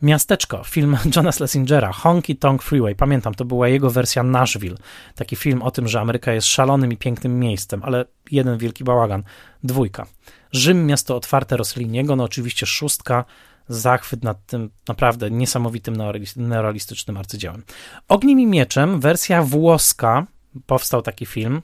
Miasteczko, 0.02 0.64
film 0.64 0.96
Johna 1.16 1.32
Schlesingera, 1.32 1.92
Honky 1.92 2.36
Tonk 2.36 2.62
Freeway. 2.62 2.94
Pamiętam, 2.94 3.34
to 3.34 3.44
była 3.44 3.68
jego 3.68 3.90
wersja 3.90 4.22
Nashville. 4.22 4.76
Taki 5.14 5.36
film 5.36 5.62
o 5.62 5.70
tym, 5.70 5.88
że 5.88 6.00
Ameryka 6.00 6.32
jest 6.32 6.46
szalonym 6.46 6.92
i 6.92 6.96
pięknym 6.96 7.38
miejscem, 7.38 7.82
ale 7.84 8.04
jeden 8.30 8.58
wielki 8.58 8.84
bałagan. 8.84 9.22
Dwójka. 9.64 10.06
Rzym, 10.52 10.86
miasto 10.86 11.16
otwarte 11.16 11.56
Rosselliniego, 11.56 12.16
no 12.16 12.24
oczywiście 12.24 12.66
szóstka, 12.66 13.24
zachwyt 13.68 14.24
nad 14.24 14.46
tym 14.46 14.70
naprawdę 14.88 15.30
niesamowitym 15.30 15.96
neorealistycznym 16.36 17.16
arcydziełem. 17.16 17.62
Ogniem 18.08 18.40
i 18.40 18.46
mieczem, 18.46 19.00
wersja 19.00 19.42
włoska, 19.42 20.26
powstał 20.66 21.02
taki 21.02 21.26
film, 21.26 21.62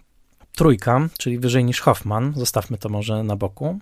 trójka, 0.53 1.09
czyli 1.19 1.39
wyżej 1.39 1.65
niż 1.65 1.81
Hoffman, 1.81 2.33
zostawmy 2.37 2.79
to 2.79 2.89
może 2.89 3.23
na 3.23 3.37
boku, 3.37 3.79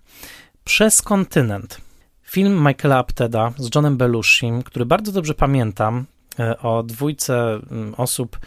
Przez 0.65 1.03
kontynent. 1.03 1.81
Film 2.23 2.67
Michaela 2.69 2.99
Apteda 2.99 3.53
z 3.57 3.75
Johnem 3.75 3.97
Belushim, 3.97 4.63
który 4.63 4.87
bardzo 4.87 5.13
dobrze 5.13 5.35
pamiętam, 5.35 6.07
e, 6.39 6.59
o 6.59 6.83
dwójce 6.83 7.61
osób, 7.97 8.39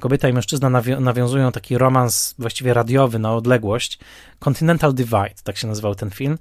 kobieta 0.00 0.28
i 0.28 0.32
mężczyzna 0.32 0.70
nawiązują 1.00 1.52
taki 1.52 1.78
romans 1.78 2.34
właściwie 2.38 2.74
radiowy 2.74 3.18
na 3.18 3.34
odległość. 3.34 3.98
Continental 4.38 4.94
Divide, 4.94 5.42
tak 5.44 5.56
się 5.56 5.66
nazywał 5.66 5.94
ten 5.94 6.10
film. 6.10 6.38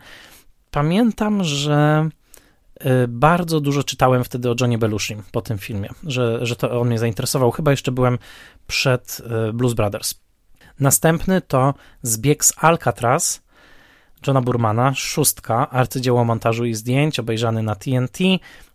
Pamiętam, 0.71 1.43
że 1.43 2.09
bardzo 3.07 3.61
dużo 3.61 3.83
czytałem 3.83 4.23
wtedy 4.23 4.49
o 4.49 4.55
Johnie 4.59 4.77
Belushim 4.77 5.23
po 5.31 5.41
tym 5.41 5.57
filmie, 5.57 5.89
że, 6.03 6.45
że 6.45 6.55
to 6.55 6.81
on 6.81 6.87
mnie 6.87 6.99
zainteresował. 6.99 7.51
Chyba 7.51 7.71
jeszcze 7.71 7.91
byłem 7.91 8.17
przed 8.67 9.21
y, 9.49 9.53
Blues 9.53 9.73
Brothers. 9.73 10.13
Następny 10.79 11.41
to 11.41 11.73
Zbieg 12.01 12.45
z 12.45 12.53
Alcatraz 12.57 13.41
Johna 14.27 14.41
Burmana, 14.41 14.93
szóstka, 14.93 15.69
arcydzieło 15.69 16.25
montażu 16.25 16.65
i 16.65 16.73
zdjęć, 16.73 17.19
obejrzany 17.19 17.63
na 17.63 17.75
TNT. 17.75 18.17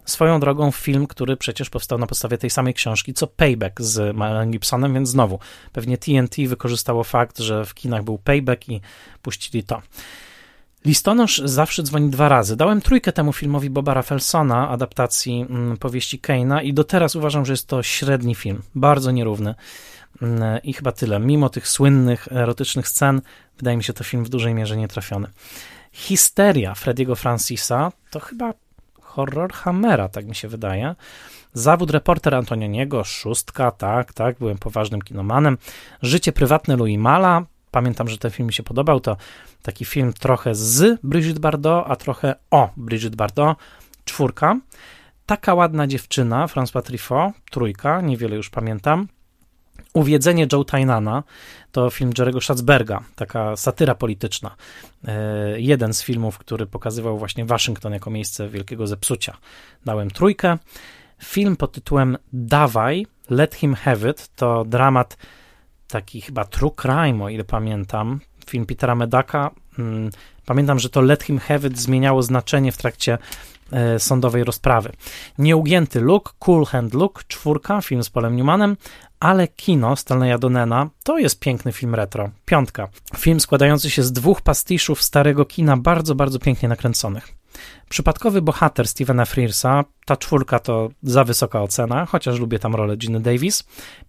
Swoją 0.05 0.41
drogą 0.41 0.71
film, 0.71 1.07
który 1.07 1.37
przecież 1.37 1.71
powstał 1.71 1.99
na 1.99 2.07
podstawie 2.07 2.39
tej 2.39 2.51
samej 2.51 2.75
książki, 2.75 3.15
co 3.15 3.27
Payback 3.27 3.81
z 3.81 4.17
Melem 4.17 4.51
Gibsonem, 4.51 4.95
więc 4.95 5.09
znowu, 5.09 5.39
pewnie 5.73 5.99
TNT 5.99 6.37
wykorzystało 6.47 7.05
fakt, 7.05 7.39
że 7.39 7.65
w 7.65 7.75
kinach 7.75 8.05
był 8.05 8.19
Payback 8.19 8.69
i 8.69 8.81
puścili 9.23 9.65
to. 9.65 9.83
Listonosz 10.87 11.43
zawsze 11.45 11.83
dzwoni 11.83 12.11
dwa 12.11 12.29
razy. 12.29 12.57
Dałem 12.57 12.81
trójkę 12.81 13.13
temu 13.13 13.33
filmowi 13.33 13.71
Boba 13.71 13.95
Raffelsona, 13.95 14.69
adaptacji 14.69 15.47
mm, 15.51 15.77
powieści 15.77 16.19
Keina 16.19 16.63
i 16.63 16.73
do 16.73 16.85
teraz 16.85 17.17
uważam, 17.17 17.47
że 17.47 17.53
jest 17.53 17.67
to 17.67 17.83
średni 17.83 18.35
film, 18.35 18.63
bardzo 18.75 19.11
nierówny. 19.11 19.55
Mm, 20.23 20.63
I 20.63 20.73
chyba 20.73 20.93
tyle. 20.93 21.21
Mimo 21.21 21.49
tych 21.49 21.69
słynnych, 21.69 22.29
erotycznych 22.33 22.89
scen, 22.89 23.21
wydaje 23.59 23.77
mi 23.77 23.85
się 23.85 23.93
to 23.93 24.05
film 24.05 24.25
w 24.25 24.29
dużej 24.29 24.55
mierze 24.55 24.77
nietrafiony. 24.77 25.29
Histeria 25.93 26.75
Frediego 26.75 27.17
Francisa 27.17 27.93
to 28.11 28.21
chyba 28.21 28.55
horror 29.01 29.53
Hammera, 29.53 30.09
tak 30.09 30.27
mi 30.27 30.35
się 30.35 30.49
wydaje. 30.49 30.95
Zawód 31.55 31.91
reporter 31.91 32.35
Antonioniego, 32.35 33.05
szóstka, 33.05 33.71
tak, 33.71 34.13
tak, 34.13 34.39
byłem 34.39 34.59
poważnym 34.59 35.03
kinomanem. 35.03 35.59
Życie 36.03 36.33
prywatne 36.33 36.77
Louis 36.77 36.99
Mala, 36.99 37.43
pamiętam, 37.71 38.09
że 38.09 38.19
ten 38.19 38.31
film 38.31 38.47
mi 38.47 38.53
się 38.53 38.63
podobał. 38.63 39.01
To 39.01 39.17
taki 39.67 39.85
film 39.85 40.13
trochę 40.13 40.55
z 40.55 41.01
Brigitte 41.03 41.41
Bardot, 41.41 41.85
a 41.89 41.97
trochę 41.97 42.35
o 42.51 42.71
Brigitte 42.77 43.17
Bardot. 43.17 43.59
Czwórka. 44.05 44.61
Taka 45.27 45.55
ładna 45.55 45.87
dziewczyna, 45.87 46.47
François 46.47 46.83
Truffaut, 46.83 47.35
trójka, 47.51 48.01
niewiele 48.01 48.37
już 48.37 48.51
pamiętam. 48.51 49.09
Uwiedzenie 49.93 50.47
Joe 50.53 50.65
Tynana 50.65 51.23
to 51.73 51.91
film 51.91 52.13
Jerego 52.19 52.41
Schatzberga, 52.41 53.03
taka 53.15 53.57
satyra 53.57 53.95
polityczna. 53.95 54.57
E, 55.09 55.61
jeden 55.61 55.95
z 55.95 56.03
filmów, 56.03 56.39
który 56.39 56.67
pokazywał 56.67 57.19
właśnie 57.19 57.45
Waszyngton 57.45 57.93
jako 57.93 58.11
miejsce 58.11 58.49
wielkiego 58.49 58.87
zepsucia. 58.87 59.37
Dałem 59.85 60.11
trójkę. 60.11 60.59
Film 61.25 61.57
pod 61.57 61.73
tytułem 61.73 62.19
Dawaj, 62.33 63.07
Let 63.31 63.55
Him 63.55 63.75
Have 63.75 64.11
It 64.11 64.29
to 64.37 64.65
dramat 64.65 65.17
taki 65.89 66.21
chyba 66.21 66.45
true 66.45 66.71
crime, 66.83 67.25
o 67.25 67.29
ile 67.29 67.45
pamiętam. 67.45 68.21
Film 68.51 68.67
Petera 68.67 68.95
Medaka. 68.95 69.51
Mm, 69.79 70.11
pamiętam, 70.47 70.79
że 70.79 70.89
to 70.89 71.01
Let 71.01 71.23
Him 71.23 71.39
Have 71.39 71.69
It 71.69 71.79
zmieniało 71.79 72.23
znaczenie 72.23 72.73
w 72.73 72.77
trakcie 72.77 73.19
e, 73.73 73.99
sądowej 73.99 74.45
rozprawy. 74.45 74.93
Nieugięty 75.39 76.01
look, 76.01 76.35
Cool 76.39 76.65
Hand 76.65 76.95
Look, 76.95 77.25
czwórka, 77.29 77.81
film 77.81 78.05
z 78.05 78.11
Polem 78.11 78.37
Newmanem, 78.37 78.77
ale 79.21 79.49
kino 79.49 79.97
Stanleya 79.97 80.39
Donena 80.39 80.89
to 81.05 81.19
jest 81.19 81.41
piękny 81.41 81.73
film 81.73 81.95
retro. 81.95 82.31
Piątka. 82.45 82.89
Film 83.17 83.41
składający 83.41 83.91
się 83.91 84.03
z 84.03 84.13
dwóch 84.13 84.41
pastiszów 84.41 85.03
starego 85.03 85.45
kina, 85.45 85.77
bardzo, 85.77 86.15
bardzo 86.15 86.39
pięknie 86.39 86.69
nakręconych. 86.69 87.35
Przypadkowy 87.89 88.43
bohater 88.43 88.89
Stevena 88.89 89.25
Frearsa, 89.25 89.85
ta 90.05 90.17
czwórka 90.17 90.59
to 90.59 90.89
za 91.03 91.25
wysoka 91.25 91.63
ocena, 91.63 92.07
chociaż 92.07 92.39
lubię 92.39 92.59
tam 92.59 92.75
rolę 92.75 92.97
Giny 92.97 93.21
Davis. 93.21 93.65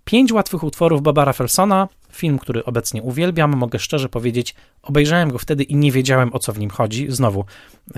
Pięć 0.06 0.32
łatwych 0.32 0.64
utworów 0.64 1.02
Barbara 1.02 1.34
Felsona, 1.34 1.88
film, 2.18 2.40
który 2.40 2.66
obecnie 2.66 3.02
uwielbiam, 3.02 3.56
mogę 3.56 3.80
szczerze 3.80 4.10
powiedzieć, 4.10 4.56
obejrzałem 4.82 5.32
go 5.32 5.38
wtedy 5.38 5.64
i 5.64 5.76
nie 5.76 5.92
wiedziałem 5.92 6.34
o 6.34 6.40
co 6.40 6.54
w 6.54 6.60
nim 6.60 6.70
chodzi. 6.70 7.06
Znowu, 7.10 7.46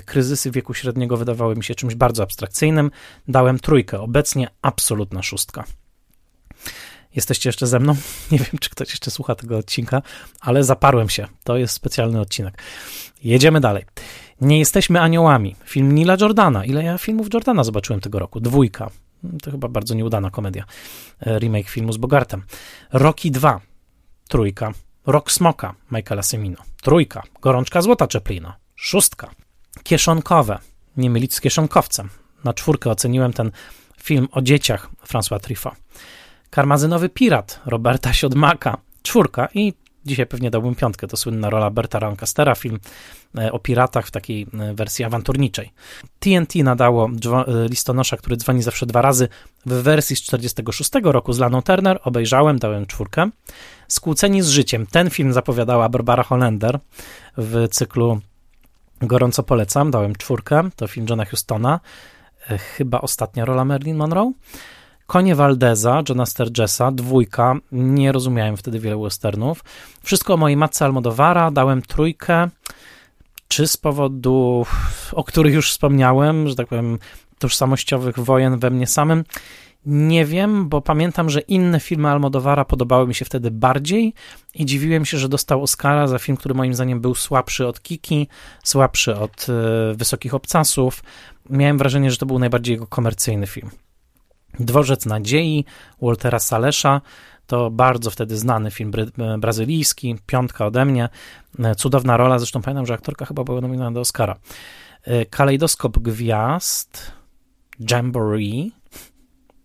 kryzysy 0.06 0.52
wieku 0.52 0.74
średniego 0.74 1.18
wydawały 1.18 1.56
mi 1.56 1.64
się 1.64 1.76
czymś 1.76 1.96
bardzo 1.96 2.24
abstrakcyjnym. 2.24 2.92
Dałem 3.28 3.60
trójkę, 3.60 4.00
obecnie 4.00 4.48
absolutna 4.62 5.24
szóstka. 5.24 5.64
Jesteście 7.16 7.50
jeszcze 7.50 7.68
ze 7.68 7.80
mną? 7.80 7.96
Nie 8.32 8.38
wiem, 8.38 8.60
czy 8.60 8.70
ktoś 8.70 8.90
jeszcze 8.90 9.12
słucha 9.12 9.36
tego 9.36 9.58
odcinka, 9.58 10.02
ale 10.40 10.64
zaparłem 10.64 11.10
się. 11.10 11.28
To 11.44 11.58
jest 11.58 11.74
specjalny 11.74 12.20
odcinek. 12.20 12.62
Jedziemy 13.24 13.60
dalej. 13.60 13.86
Nie 14.42 14.60
jesteśmy 14.60 15.02
aniołami. 15.02 15.56
Film 15.66 15.96
Nila 15.96 16.18
Jordana. 16.22 16.66
Ile 16.66 16.84
ja 16.84 16.98
filmów 16.98 17.28
Jordana 17.34 17.64
zobaczyłem 17.64 18.02
tego 18.02 18.20
roku? 18.20 18.40
Dwójka. 18.40 18.90
To 19.42 19.52
chyba 19.52 19.68
bardzo 19.68 19.96
nieudana 19.96 20.30
komedia. 20.30 20.66
E, 21.20 21.40
remake 21.40 21.70
filmu 21.70 21.94
z 21.94 21.98
Bogartem. 21.98 22.44
Rocky 22.94 23.32
2. 23.32 23.62
Trójka. 24.30 24.72
Rok 25.06 25.32
Smoka 25.32 25.76
Michaela 25.92 26.24
Semino. 26.24 26.58
Trójka. 26.82 27.24
Gorączka 27.42 27.82
Złota 27.82 28.08
Czeplina. 28.08 28.58
Szóstka. 28.76 29.30
Kieszonkowe. 29.84 30.60
Nie 30.98 31.10
mylić 31.10 31.34
z 31.34 31.42
kieszonkowcem. 31.42 32.10
Na 32.44 32.54
czwórkę 32.54 32.90
oceniłem 32.90 33.34
ten 33.34 33.52
film 34.02 34.28
o 34.32 34.42
dzieciach 34.42 34.90
François 35.08 35.40
Truffaut. 35.40 35.76
Karmazynowy 36.50 37.10
Pirat 37.10 37.60
Roberta 37.66 38.14
Siodmaka. 38.14 38.78
Czwórka 39.02 39.48
i 39.54 39.74
dzisiaj 40.10 40.26
pewnie 40.26 40.52
dałbym 40.52 40.76
piątkę. 40.76 41.08
To 41.08 41.18
słynna 41.18 41.50
rola 41.50 41.70
Berta 41.70 42.00
Lancastera, 42.00 42.56
film 42.56 42.80
e, 43.38 43.52
o 43.52 43.60
piratach 43.60 44.08
w 44.08 44.12
takiej 44.12 44.48
e, 44.60 44.74
wersji 44.74 45.06
awanturniczej. 45.06 45.72
TNT 46.20 46.56
nadało 46.56 47.10
e, 47.10 47.68
listonosza, 47.70 48.18
który 48.18 48.38
dzwoni 48.38 48.62
zawsze 48.64 48.86
dwa 48.86 49.02
razy 49.02 49.28
w 49.66 49.74
wersji 49.74 50.16
z 50.16 50.22
46 50.22 50.92
roku 51.04 51.34
z 51.34 51.40
Laną 51.40 51.62
Turner. 51.62 52.00
Obejrzałem, 52.04 52.60
dałem 52.60 52.86
czwórkę. 52.86 53.30
Skłóceni 53.88 54.42
z 54.42 54.48
życiem. 54.48 54.88
Ten 54.88 55.10
film 55.10 55.34
zapowiadała 55.34 55.90
Barbara 55.90 56.24
Hollander 56.24 56.80
w 57.38 57.68
cyklu 57.72 58.22
Gorąco 59.02 59.44
polecam, 59.44 59.92
dałem 59.92 60.16
czwórkę. 60.16 60.70
To 60.76 60.88
film 60.88 61.06
Johna 61.10 61.26
Hustona. 61.26 61.80
Chyba 62.78 63.02
ostatnia 63.02 63.46
rola 63.46 63.66
Marilyn 63.66 63.98
Monroe. 63.98 64.32
Konie 65.10 65.36
Valdeza, 65.36 66.04
Johna 66.10 66.26
Sturgesa, 66.26 66.92
dwójka, 66.92 67.56
nie 67.72 68.12
rozumiałem 68.12 68.58
wtedy 68.58 68.80
wiele 68.80 68.98
westernów. 68.98 69.64
Wszystko 70.04 70.34
o 70.34 70.38
mojej 70.38 70.58
matce 70.58 70.86
Almodovara, 70.86 71.52
dałem 71.52 71.82
trójkę, 71.82 72.50
czy 73.48 73.68
z 73.68 73.78
powodów, 73.78 74.72
o 75.14 75.24
których 75.24 75.54
już 75.54 75.72
wspomniałem, 75.72 76.48
że 76.48 76.56
tak 76.56 76.68
powiem, 76.68 77.00
tożsamościowych 77.40 78.20
wojen 78.20 78.60
we 78.60 78.70
mnie 78.70 78.88
samym, 78.88 79.24
nie 79.86 80.26
wiem, 80.26 80.70
bo 80.70 80.82
pamiętam, 80.82 81.30
że 81.30 81.40
inne 81.40 81.80
filmy 81.80 82.10
Almodovara 82.10 82.66
podobały 82.66 83.08
mi 83.08 83.16
się 83.16 83.26
wtedy 83.26 83.52
bardziej 83.52 84.14
i 84.56 84.66
dziwiłem 84.66 85.06
się, 85.06 85.18
że 85.18 85.30
dostał 85.30 85.64
Oscara 85.64 86.08
za 86.08 86.20
film, 86.20 86.38
który 86.38 86.56
moim 86.56 86.74
zdaniem 86.74 87.02
był 87.02 87.16
słabszy 87.16 87.68
od 87.68 87.82
Kiki, 87.82 88.28
słabszy 88.64 89.16
od 89.16 89.48
y, 89.50 89.96
Wysokich 89.96 90.34
Obcasów. 90.34 91.04
Miałem 91.50 91.78
wrażenie, 91.78 92.12
że 92.12 92.18
to 92.18 92.26
był 92.26 92.40
najbardziej 92.40 92.74
jego 92.74 92.88
komercyjny 92.88 93.48
film. 93.48 93.70
Dworzec 94.60 95.06
Nadziei 95.06 95.66
Waltera 96.02 96.40
Salesza 96.40 97.02
to 97.50 97.72
bardzo 97.72 98.12
wtedy 98.12 98.38
znany 98.38 98.72
film 98.72 98.92
bra 98.92 99.06
brazylijski, 99.38 100.16
piątka 100.26 100.66
ode 100.66 100.86
mnie, 100.86 101.10
e, 101.60 101.76
cudowna 101.76 102.18
rola, 102.18 102.40
zresztą 102.40 102.62
pamiętam, 102.62 102.86
że 102.86 102.94
aktorka 102.94 103.26
chyba 103.26 103.44
była 103.44 103.62
nominowana 103.62 103.92
do 103.92 104.00
Oscara. 104.00 104.36
E, 105.04 105.26
Kalejdoskop 105.26 106.00
Gwiazd, 106.00 107.12
Jamboree, 107.92 108.72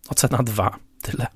ocena 0.09 0.39
2, 0.39 0.77
tyle. 1.02 1.27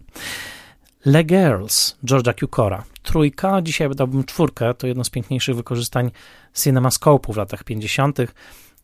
Le 1.04 1.24
Girls, 1.24 1.96
Georgia 2.04 2.32
Cukora, 2.32 2.84
trójka, 3.02 3.62
dzisiaj 3.62 3.90
dałbym 3.94 4.24
czwórkę, 4.24 4.74
to 4.74 4.86
jedno 4.86 5.04
z 5.04 5.10
piękniejszych 5.10 5.56
wykorzystań 5.56 6.10
cinemascope'u 6.54 7.32
w 7.32 7.36
latach 7.36 7.64
50., 7.64 8.18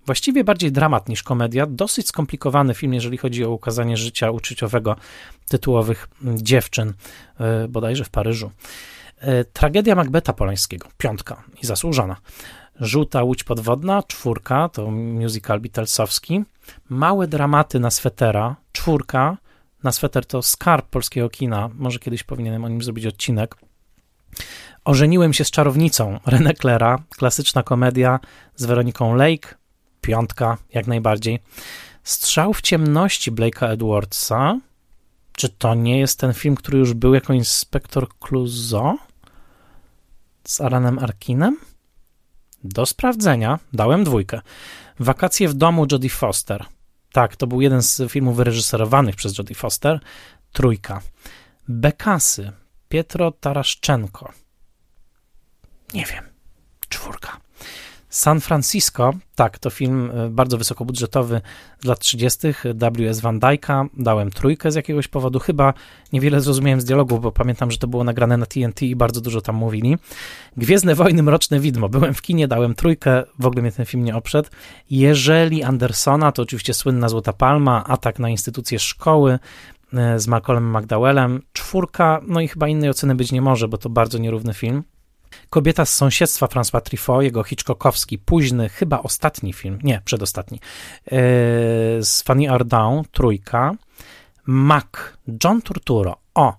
Właściwie 0.07 0.45
bardziej 0.45 0.73
dramat 0.73 1.09
niż 1.09 1.23
komedia, 1.23 1.67
dosyć 1.67 2.09
skomplikowany 2.09 2.75
film, 2.75 2.95
jeżeli 2.95 3.19
chodzi 3.19 3.45
o 3.45 3.51
ukazanie 3.51 3.97
życia 3.97 4.31
uczuciowego 4.31 4.97
tytułowych 5.49 6.09
dziewczyn, 6.23 6.93
e, 7.41 7.69
bodajże 7.69 8.05
w 8.05 8.11
Paryżu. 8.11 8.51
E, 9.19 9.45
tragedia 9.45 9.95
Macbeta 9.95 10.33
Polańskiego, 10.33 10.89
piątka 10.99 11.43
i 11.63 11.67
zasłużona. 11.67 12.17
Żółta 12.81 13.23
łódź 13.23 13.45
podwodna, 13.45 14.03
czwórka, 14.03 14.69
to 14.69 14.91
musical 14.91 15.61
Beatlesowski. 15.61 16.45
Małe 16.89 17.27
dramaty 17.27 17.81
na 17.81 17.91
swetera, 17.91 18.57
czwórka. 18.73 19.37
Na 19.83 19.93
sweter 19.93 20.27
to 20.27 20.43
skarb 20.43 20.89
polskiego 20.89 21.31
kina, 21.31 21.71
może 21.75 21.99
kiedyś 21.99 22.23
powinienem 22.23 22.65
o 22.65 22.69
nim 22.69 22.83
zrobić 22.83 23.07
odcinek. 23.07 23.57
Ożeniłem 24.85 25.33
się 25.33 25.45
z 25.45 25.51
czarownicą 25.51 26.19
René 26.27 26.61
Claira, 26.61 27.03
klasyczna 27.17 27.63
komedia 27.63 28.21
z 28.57 28.65
Weroniką 28.65 29.15
Lake, 29.15 29.55
piątka, 30.07 30.59
jak 30.73 30.87
najbardziej. 30.87 31.41
Strzał 32.03 32.55
w 32.55 32.61
ciemności 32.61 33.33
Blake'a 33.33 33.71
Edwardsa. 33.71 34.61
Czy 35.37 35.49
to 35.49 35.75
nie 35.75 35.99
jest 35.99 36.19
ten 36.19 36.35
film, 36.35 36.55
który 36.57 36.79
już 36.79 36.95
był 36.95 37.15
jako 37.15 37.33
inspektor 37.33 38.09
Clouseau 38.19 38.99
z 40.47 40.61
Alanem 40.61 40.99
Arkinem? 40.99 41.57
Do 42.65 42.87
sprawdzenia 42.87 43.59
dałem 43.73 44.05
dwójkę. 44.05 44.41
Wakacje 45.01 45.49
w 45.49 45.55
domu 45.55 45.87
Jodie 45.93 46.11
Foster. 46.11 46.65
Tak, 47.13 47.37
to 47.37 47.47
był 47.47 47.61
jeden 47.61 47.83
z 47.83 48.03
filmów 48.13 48.37
wyreżyserowanych 48.37 49.17
przez 49.17 49.39
Jodie 49.39 49.55
Foster. 49.55 50.01
Trójka. 50.53 51.01
Bekasy. 51.69 52.53
Pietro 52.89 53.31
Taraszczenko. 53.31 54.33
Nie 55.95 56.07
wiem. 56.07 56.25
Czwórka. 56.89 57.44
San 58.15 58.41
Francisco, 58.41 59.13
tak, 59.35 59.59
to 59.59 59.71
film 59.71 60.11
e, 60.15 60.29
bardzo 60.29 60.59
wysokobudżetowy 60.59 61.41
z 61.81 61.85
lat 61.85 61.99
30. 61.99 62.39
W.S. 62.75 63.21
Van 63.21 63.39
Dyka. 63.39 63.87
Dałem 63.97 64.31
trójkę 64.31 64.73
z 64.73 64.75
jakiegoś 64.75 65.09
powodu. 65.09 65.39
Chyba 65.39 65.75
niewiele 66.13 66.41
zrozumiałem 66.41 66.81
z 66.81 66.85
dialogu, 66.85 67.19
bo 67.19 67.33
pamiętam, 67.33 67.71
że 67.71 67.79
to 67.79 67.87
było 67.87 68.05
nagrane 68.05 68.37
na 68.37 68.47
TNT 68.47 68.83
i 68.83 68.97
bardzo 68.97 69.21
dużo 69.21 69.41
tam 69.41 69.57
mówili. 69.57 69.97
Gwiezdne 70.57 70.95
Wojny, 70.95 71.23
Mroczne 71.23 71.61
Widmo. 71.61 71.89
Byłem 71.89 72.15
w 72.15 72.23
kinie, 72.23 72.49
dałem 72.49 72.75
trójkę. 72.75 73.23
W 73.39 73.47
ogóle 73.47 73.63
mnie 73.63 73.73
ten 73.73 73.87
film 73.87 74.05
nie 74.05 74.17
oprzedł. 74.17 74.49
Jeżeli 74.91 75.63
Andersona, 75.63 76.33
to 76.33 76.43
oczywiście 76.43 76.75
słynna 76.75 77.09
Złota 77.09 77.33
Palma, 77.33 77.85
atak 77.85 78.19
na 78.19 78.29
instytucje 78.29 78.79
szkoły 78.79 79.39
e, 79.93 80.19
z 80.19 80.29
Malcolmem 80.29 80.77
McDowellem. 80.77 81.43
Czwórka, 81.53 82.21
no 82.27 82.41
i 82.41 82.49
chyba 82.49 82.69
innej 82.69 82.91
oceny 82.91 83.15
być 83.15 83.33
nie 83.33 83.43
może, 83.43 83.69
bo 83.69 83.79
to 83.79 83.91
bardzo 83.91 84.19
nierówny 84.19 84.55
film. 84.55 84.83
Kobieta 85.51 85.85
z 85.85 85.95
sąsiedztwa 85.95 86.47
François 86.47 86.81
Truffaut, 86.81 87.23
jego 87.23 87.43
Hitchcockowski, 87.43 88.19
późny, 88.19 88.69
chyba 88.69 89.03
ostatni 89.03 89.53
film, 89.53 89.79
nie, 89.83 90.01
przedostatni, 90.05 90.61
yy, 91.05 91.17
z 92.03 92.23
Fanny 92.25 92.51
Ardant, 92.51 93.11
Trójka, 93.11 93.75
Mac, 94.47 94.87
John 95.45 95.63
Turturro, 95.63 96.17
o, 96.35 96.57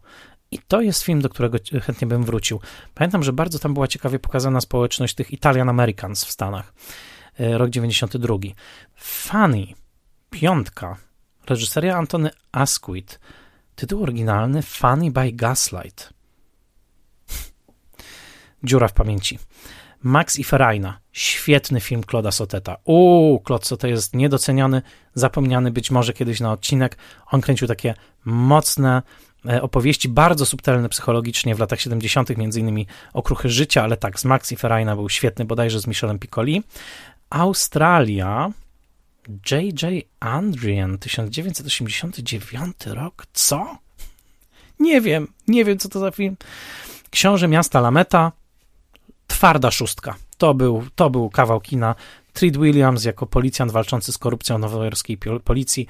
i 0.51 0.59
to 0.67 0.81
jest 0.81 1.03
film, 1.03 1.21
do 1.21 1.29
którego 1.29 1.57
chętnie 1.81 2.07
bym 2.07 2.23
wrócił. 2.23 2.59
Pamiętam, 2.93 3.23
że 3.23 3.33
bardzo 3.33 3.59
tam 3.59 3.73
była 3.73 3.87
ciekawie 3.87 4.19
pokazana 4.19 4.61
społeczność 4.61 5.15
tych 5.15 5.31
Italian 5.31 5.69
Americans 5.69 6.25
w 6.25 6.31
Stanach, 6.31 6.73
yy, 7.39 7.57
rok 7.57 7.69
92. 7.69 8.35
Fanny, 8.95 9.67
piątka, 10.29 10.97
reżyseria 11.49 11.97
Antony 11.97 12.29
Asquith, 12.51 13.19
tytuł 13.75 14.03
oryginalny 14.03 14.61
Funny 14.61 15.11
by 15.11 15.31
Gaslight. 15.31 16.14
Dziura 18.65 18.87
w 18.87 18.93
pamięci. 18.93 19.39
Max 20.03 20.39
i 20.39 20.43
Ferajna, 20.43 20.99
świetny 21.11 21.81
film 21.81 22.01
Claude'a 22.01 22.31
Soteta. 22.31 22.77
Uuu, 22.83 23.43
Claude 23.47 23.65
Sotet 23.65 23.91
jest 23.91 24.15
niedoceniony, 24.15 24.81
zapomniany 25.13 25.71
być 25.71 25.91
może 25.91 26.13
kiedyś 26.13 26.39
na 26.39 26.51
odcinek. 26.51 26.97
On 27.31 27.41
kręcił 27.41 27.67
takie 27.67 27.93
mocne 28.25 29.01
e, 29.49 29.61
opowieści, 29.61 30.09
bardzo 30.09 30.45
subtelne 30.45 30.89
psychologicznie 30.89 31.55
w 31.55 31.59
latach 31.59 31.81
70., 31.81 32.37
między 32.37 32.59
innymi 32.59 32.87
Okruchy 33.13 33.49
Życia, 33.49 33.83
ale 33.83 33.97
tak, 33.97 34.19
z 34.19 34.25
Max 34.25 34.51
i 34.51 34.55
Ferajna 34.55 34.95
był 34.95 35.09
świetny, 35.09 35.45
bodajże 35.45 35.79
z 35.79 35.87
Michelem 35.87 36.19
Piccoli. 36.19 36.63
Australia, 37.29 38.51
J.J. 39.51 40.05
Andrian, 40.19 40.97
1989 40.97 42.75
rok. 42.85 43.25
Co? 43.33 43.77
Nie 44.79 45.01
wiem, 45.01 45.27
nie 45.47 45.65
wiem, 45.65 45.77
co 45.77 45.89
to 45.89 45.99
za 45.99 46.11
film. 46.11 46.37
Książę 47.09 47.47
miasta 47.47 47.81
Lameta, 47.81 48.31
twarda 49.27 49.71
szóstka. 49.71 50.15
To 50.37 50.53
był, 50.53 50.83
to 50.95 51.09
był 51.09 51.29
kawał 51.29 51.61
kina. 51.61 51.95
Treat 52.33 52.57
Williams 52.57 53.05
jako 53.05 53.25
policjant 53.25 53.71
walczący 53.71 54.11
z 54.11 54.17
korupcją 54.17 54.57
nowojorskiej 54.57 55.17
policji. 55.43 55.87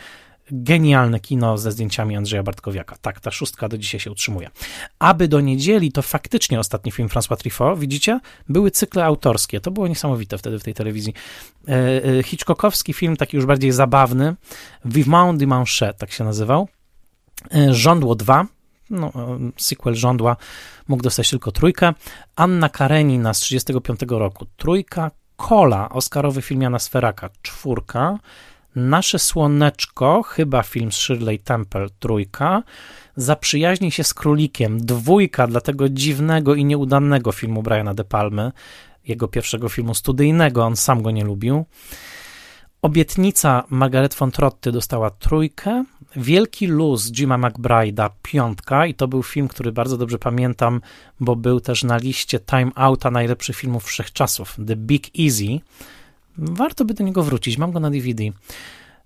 Genialne 0.51 1.19
kino 1.19 1.57
ze 1.57 1.71
zdjęciami 1.71 2.17
Andrzeja 2.17 2.43
Bartkowiaka. 2.43 2.95
Tak, 3.01 3.19
ta 3.19 3.31
szóstka 3.31 3.69
do 3.69 3.77
dzisiaj 3.77 3.99
się 3.99 4.11
utrzymuje. 4.11 4.49
Aby 4.99 5.27
do 5.27 5.41
niedzieli, 5.41 5.91
to 5.91 6.01
faktycznie 6.01 6.59
ostatni 6.59 6.91
film 6.91 7.09
François 7.09 7.37
Truffaut, 7.37 7.79
widzicie? 7.79 8.19
Były 8.49 8.71
cykle 8.71 9.05
autorskie. 9.05 9.61
To 9.61 9.71
było 9.71 9.87
niesamowite 9.87 10.37
wtedy 10.37 10.59
w 10.59 10.63
tej 10.63 10.73
telewizji. 10.73 11.13
E, 11.67 12.03
e, 12.03 12.23
Hitchcockowski 12.23 12.93
film, 12.93 13.17
taki 13.17 13.37
już 13.37 13.45
bardziej 13.45 13.71
zabawny. 13.71 14.35
Vivement 14.85 15.39
Dimanche, 15.39 15.93
tak 15.93 16.11
się 16.11 16.23
nazywał. 16.23 16.67
E, 17.55 17.73
Żądło 17.73 18.15
2, 18.15 18.45
no, 18.89 19.11
sequel 19.57 19.95
żądła, 19.95 20.37
mógł 20.87 21.03
dostać 21.03 21.29
tylko 21.29 21.51
trójkę. 21.51 21.93
Anna 22.35 22.69
Karenina 22.69 23.33
z 23.33 23.39
35 23.39 23.99
roku, 24.09 24.45
trójka. 24.57 25.11
Kola, 25.35 25.89
Oscarowy 25.89 26.41
film 26.41 26.61
Jana 26.61 26.79
Sferaka, 26.79 27.29
czwórka. 27.41 28.19
Nasze 28.75 29.19
Słoneczko, 29.19 30.23
chyba 30.23 30.63
film 30.63 30.91
z 30.91 30.95
Shirley 30.95 31.39
Temple, 31.39 31.87
trójka. 31.99 32.63
Zaprzyjaźnij 33.15 33.91
się 33.91 34.03
z 34.03 34.13
królikiem, 34.13 34.85
dwójka 34.85 35.47
dla 35.47 35.61
tego 35.61 35.89
dziwnego 35.89 36.55
i 36.55 36.65
nieudanego 36.65 37.31
filmu 37.31 37.63
Briana 37.63 37.93
De 37.93 38.03
Palmy, 38.03 38.51
jego 39.07 39.27
pierwszego 39.27 39.69
filmu 39.69 39.93
studyjnego, 39.93 40.65
on 40.65 40.75
sam 40.75 41.01
go 41.01 41.11
nie 41.11 41.23
lubił. 41.23 41.65
Obietnica 42.81 43.63
Margaret 43.69 44.15
von 44.15 44.31
Trotty 44.31 44.71
dostała 44.71 45.09
trójkę, 45.09 45.85
Wielki 46.15 46.67
Luz 46.67 47.11
Jima 47.11 47.37
McBride'a 47.37 48.09
piątka 48.21 48.85
i 48.85 48.93
to 48.93 49.07
był 49.07 49.23
film, 49.23 49.47
który 49.47 49.71
bardzo 49.71 49.97
dobrze 49.97 50.19
pamiętam, 50.19 50.81
bo 51.19 51.35
był 51.35 51.59
też 51.59 51.83
na 51.83 51.97
liście 51.97 52.39
Time 52.39 52.71
Outa 52.75 53.11
najlepszych 53.11 53.55
filmów 53.55 53.83
wszechczasów, 53.83 54.57
The 54.67 54.75
Big 54.75 55.19
Easy. 55.19 55.59
Warto 56.37 56.85
by 56.85 56.93
do 56.93 57.03
niego 57.03 57.23
wrócić, 57.23 57.57
mam 57.57 57.71
go 57.71 57.79
na 57.79 57.89
DVD. 57.91 58.23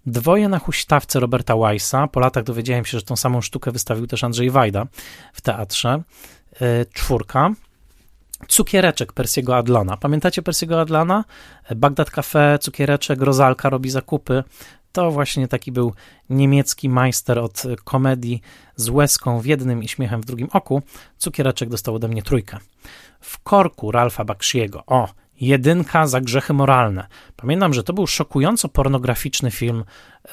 Dwoje 0.05 0.49
na 0.49 0.59
huśtawce 0.59 1.19
Roberta 1.19 1.55
Weissa. 1.57 2.07
Po 2.07 2.19
latach 2.19 2.43
dowiedziałem 2.43 2.85
się, 2.85 2.99
że 2.99 3.05
tą 3.05 3.15
samą 3.15 3.41
sztukę 3.41 3.71
wystawił 3.71 4.07
też 4.07 4.23
Andrzej 4.23 4.49
Wajda 4.49 4.85
w 5.33 5.41
teatrze. 5.41 6.01
E, 6.61 6.85
czwórka. 6.85 7.53
Cukiereczek 8.47 9.13
Persiego 9.13 9.57
Adlona. 9.57 9.97
Pamiętacie 9.97 10.41
Persiego 10.41 10.81
Adlana? 10.81 11.25
Bagdad 11.75 12.11
Cafe, 12.11 12.59
cukiereczek, 12.61 13.21
Rozalka 13.21 13.69
robi 13.69 13.89
zakupy. 13.89 14.43
To 14.91 15.11
właśnie 15.11 15.47
taki 15.47 15.71
był 15.71 15.93
niemiecki 16.29 16.89
majster 16.89 17.39
od 17.39 17.63
komedii 17.83 18.41
z 18.75 18.89
łezką 18.89 19.39
w 19.39 19.45
jednym 19.45 19.83
i 19.83 19.87
śmiechem 19.87 20.21
w 20.21 20.25
drugim 20.25 20.47
oku. 20.53 20.81
Cukiereczek 21.17 21.69
dostał 21.69 21.95
ode 21.95 22.07
mnie 22.07 22.23
trójkę. 22.23 22.57
W 23.19 23.39
korku 23.39 23.91
Ralfa 23.91 24.25
Bakshiego. 24.25 24.83
O, 24.87 25.07
jedynka 25.41 26.07
za 26.07 26.21
grzechy 26.21 26.53
moralne. 26.53 27.07
Pamiętam, 27.35 27.73
że 27.73 27.83
to 27.83 27.93
był 27.93 28.07
szokująco 28.07 28.69
pornograficzny 28.69 29.51
film 29.51 29.83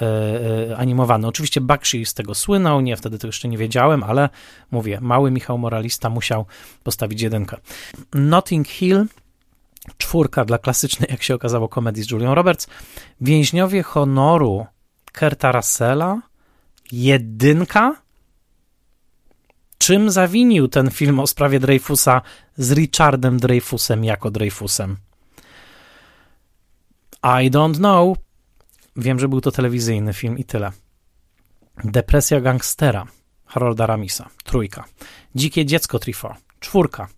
e, 0.02 0.76
animowany. 0.76 1.26
Oczywiście 1.26 1.60
Bakshi 1.60 2.06
z 2.06 2.14
tego 2.14 2.34
słynął, 2.34 2.80
nie, 2.80 2.96
wtedy 2.96 3.18
to 3.18 3.26
jeszcze 3.26 3.48
nie 3.48 3.58
wiedziałem, 3.58 4.02
ale 4.02 4.28
mówię, 4.70 4.98
mały 5.00 5.30
Michał 5.30 5.58
Moralista 5.58 6.10
musiał 6.10 6.46
postawić 6.82 7.22
jedynkę. 7.22 7.56
Notting 8.14 8.68
Hill 8.68 9.06
czwórka 9.98 10.44
dla 10.44 10.58
klasycznej, 10.58 11.08
jak 11.10 11.22
się 11.22 11.34
okazało, 11.34 11.68
komedii 11.68 12.02
z 12.02 12.10
Julią 12.10 12.34
Roberts. 12.34 12.66
Więźniowie 13.20 13.82
honoru 13.82 14.66
Kerta 15.12 15.52
Russella, 15.52 16.22
jedynka. 16.92 17.96
Czym 19.78 20.10
zawinił 20.10 20.68
ten 20.68 20.90
film 20.90 21.20
o 21.20 21.26
sprawie 21.26 21.60
Dreyfusa 21.60 22.22
z 22.56 22.72
Richardem 22.72 23.38
Dreyfusem 23.38 24.04
jako 24.04 24.30
Dreyfusem? 24.30 24.96
I 27.22 27.50
don't 27.50 27.76
know. 27.76 28.18
Wiem, 28.96 29.18
że 29.18 29.28
był 29.28 29.40
to 29.40 29.50
telewizyjny 29.50 30.12
film 30.12 30.38
i 30.38 30.44
tyle. 30.44 30.72
Depresja 31.84 32.40
gangstera 32.40 33.06
Harolda 33.46 33.86
Ramisa, 33.86 34.28
trójka. 34.44 34.84
Dzikie 35.34 35.66
dziecko 35.66 35.98
Trifo, 35.98 36.34
czwórka. 36.60 37.08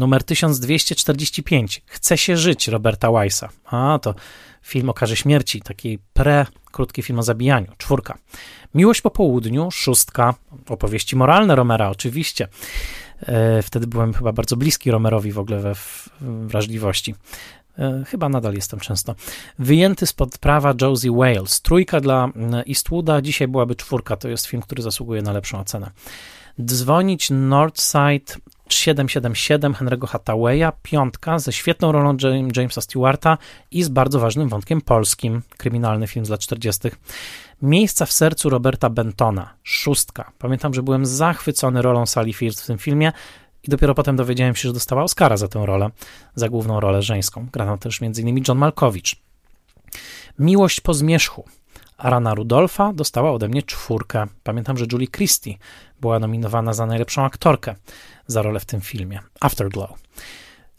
Numer 0.00 0.24
1245. 0.24 1.82
Chce 1.86 2.18
się 2.18 2.36
żyć 2.36 2.68
Roberta 2.68 3.10
Weissa. 3.10 3.48
A, 3.64 3.98
to 4.02 4.14
film 4.62 4.90
o 4.90 4.94
karze 4.94 5.16
śmierci, 5.16 5.62
taki 5.62 5.98
pre-krótki 6.14 7.02
film 7.02 7.18
o 7.18 7.22
zabijaniu. 7.22 7.72
Czwórka. 7.78 8.18
Miłość 8.74 9.00
po 9.00 9.10
południu. 9.10 9.70
Szóstka. 9.70 10.34
Opowieści 10.68 11.16
moralne 11.16 11.56
Romera, 11.56 11.90
oczywiście. 11.90 12.48
E, 13.20 13.62
wtedy 13.62 13.86
byłem 13.86 14.12
chyba 14.12 14.32
bardzo 14.32 14.56
bliski 14.56 14.90
Romerowi 14.90 15.32
w 15.32 15.38
ogóle 15.38 15.60
we 15.60 15.74
wrażliwości. 16.20 17.14
E, 17.78 18.04
chyba 18.06 18.28
nadal 18.28 18.54
jestem 18.54 18.80
często. 18.80 19.14
Wyjęty 19.58 20.06
spod 20.06 20.38
prawa 20.38 20.74
Josie 20.80 21.12
Wales. 21.16 21.62
Trójka 21.62 22.00
dla 22.00 22.28
Eastwooda, 22.68 23.22
dzisiaj 23.22 23.48
byłaby 23.48 23.74
czwórka. 23.74 24.16
To 24.16 24.28
jest 24.28 24.46
film, 24.46 24.62
który 24.62 24.82
zasługuje 24.82 25.22
na 25.22 25.32
lepszą 25.32 25.60
ocenę. 25.60 25.90
Dzwonić 26.64 27.30
Northside 27.30 28.34
777 28.74 29.74
Henry'ego 29.74 30.06
Hathawaya, 30.06 30.72
piątka 30.82 31.38
ze 31.38 31.52
świetną 31.52 31.92
rolą 31.92 32.16
Jamesa 32.56 32.80
Stewarta 32.80 33.38
i 33.70 33.82
z 33.82 33.88
bardzo 33.88 34.20
ważnym 34.20 34.48
wątkiem 34.48 34.80
polskim, 34.80 35.42
kryminalny 35.56 36.06
film 36.06 36.26
z 36.26 36.28
lat 36.28 36.40
40. 36.40 36.88
Miejsca 37.62 38.06
w 38.06 38.12
sercu 38.12 38.50
Roberta 38.50 38.90
Bentona, 38.90 39.54
szóstka. 39.62 40.32
Pamiętam, 40.38 40.74
że 40.74 40.82
byłem 40.82 41.06
zachwycony 41.06 41.82
rolą 41.82 42.06
Sally 42.06 42.32
Fields 42.32 42.62
w 42.62 42.66
tym 42.66 42.78
filmie 42.78 43.12
i 43.62 43.70
dopiero 43.70 43.94
potem 43.94 44.16
dowiedziałem 44.16 44.54
się, 44.54 44.68
że 44.68 44.72
dostała 44.72 45.02
Oscara 45.02 45.36
za 45.36 45.48
tę 45.48 45.66
rolę, 45.66 45.90
za 46.34 46.48
główną 46.48 46.80
rolę 46.80 47.02
żeńską. 47.02 47.46
Grał 47.52 47.78
też 47.78 48.02
m.in. 48.02 48.42
John 48.48 48.58
Malkowicz. 48.58 49.16
Miłość 50.38 50.80
po 50.80 50.94
zmierzchu. 50.94 51.44
Arana 51.98 52.34
Rudolfa 52.34 52.92
dostała 52.92 53.32
ode 53.32 53.48
mnie 53.48 53.62
czwórkę. 53.62 54.26
Pamiętam, 54.42 54.76
że 54.76 54.84
Julie 54.92 55.08
Christie 55.08 55.54
była 56.00 56.18
nominowana 56.18 56.72
za 56.72 56.86
najlepszą 56.86 57.24
aktorkę 57.24 57.74
za 58.30 58.42
rolę 58.42 58.60
w 58.60 58.64
tym 58.64 58.80
filmie. 58.80 59.20
Afterglow. 59.40 59.90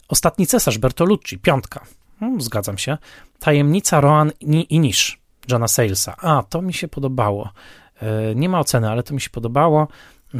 Ostatni 0.08 0.46
cesarz 0.46 0.78
Bertolucci, 0.78 1.38
piątka. 1.38 1.84
Hmm, 2.20 2.40
zgadzam 2.40 2.78
się. 2.78 2.98
Tajemnica 3.38 4.00
Roan 4.00 4.32
i 4.70 4.80
Nisz, 4.80 5.20
Johna 5.50 5.68
Salesa. 5.68 6.16
A, 6.16 6.42
to 6.42 6.62
mi 6.62 6.74
się 6.74 6.88
podobało. 6.88 7.52
E, 8.02 8.34
nie 8.34 8.48
ma 8.48 8.60
oceny, 8.60 8.90
ale 8.90 9.02
to 9.02 9.14
mi 9.14 9.20
się 9.20 9.30
podobało. 9.30 9.88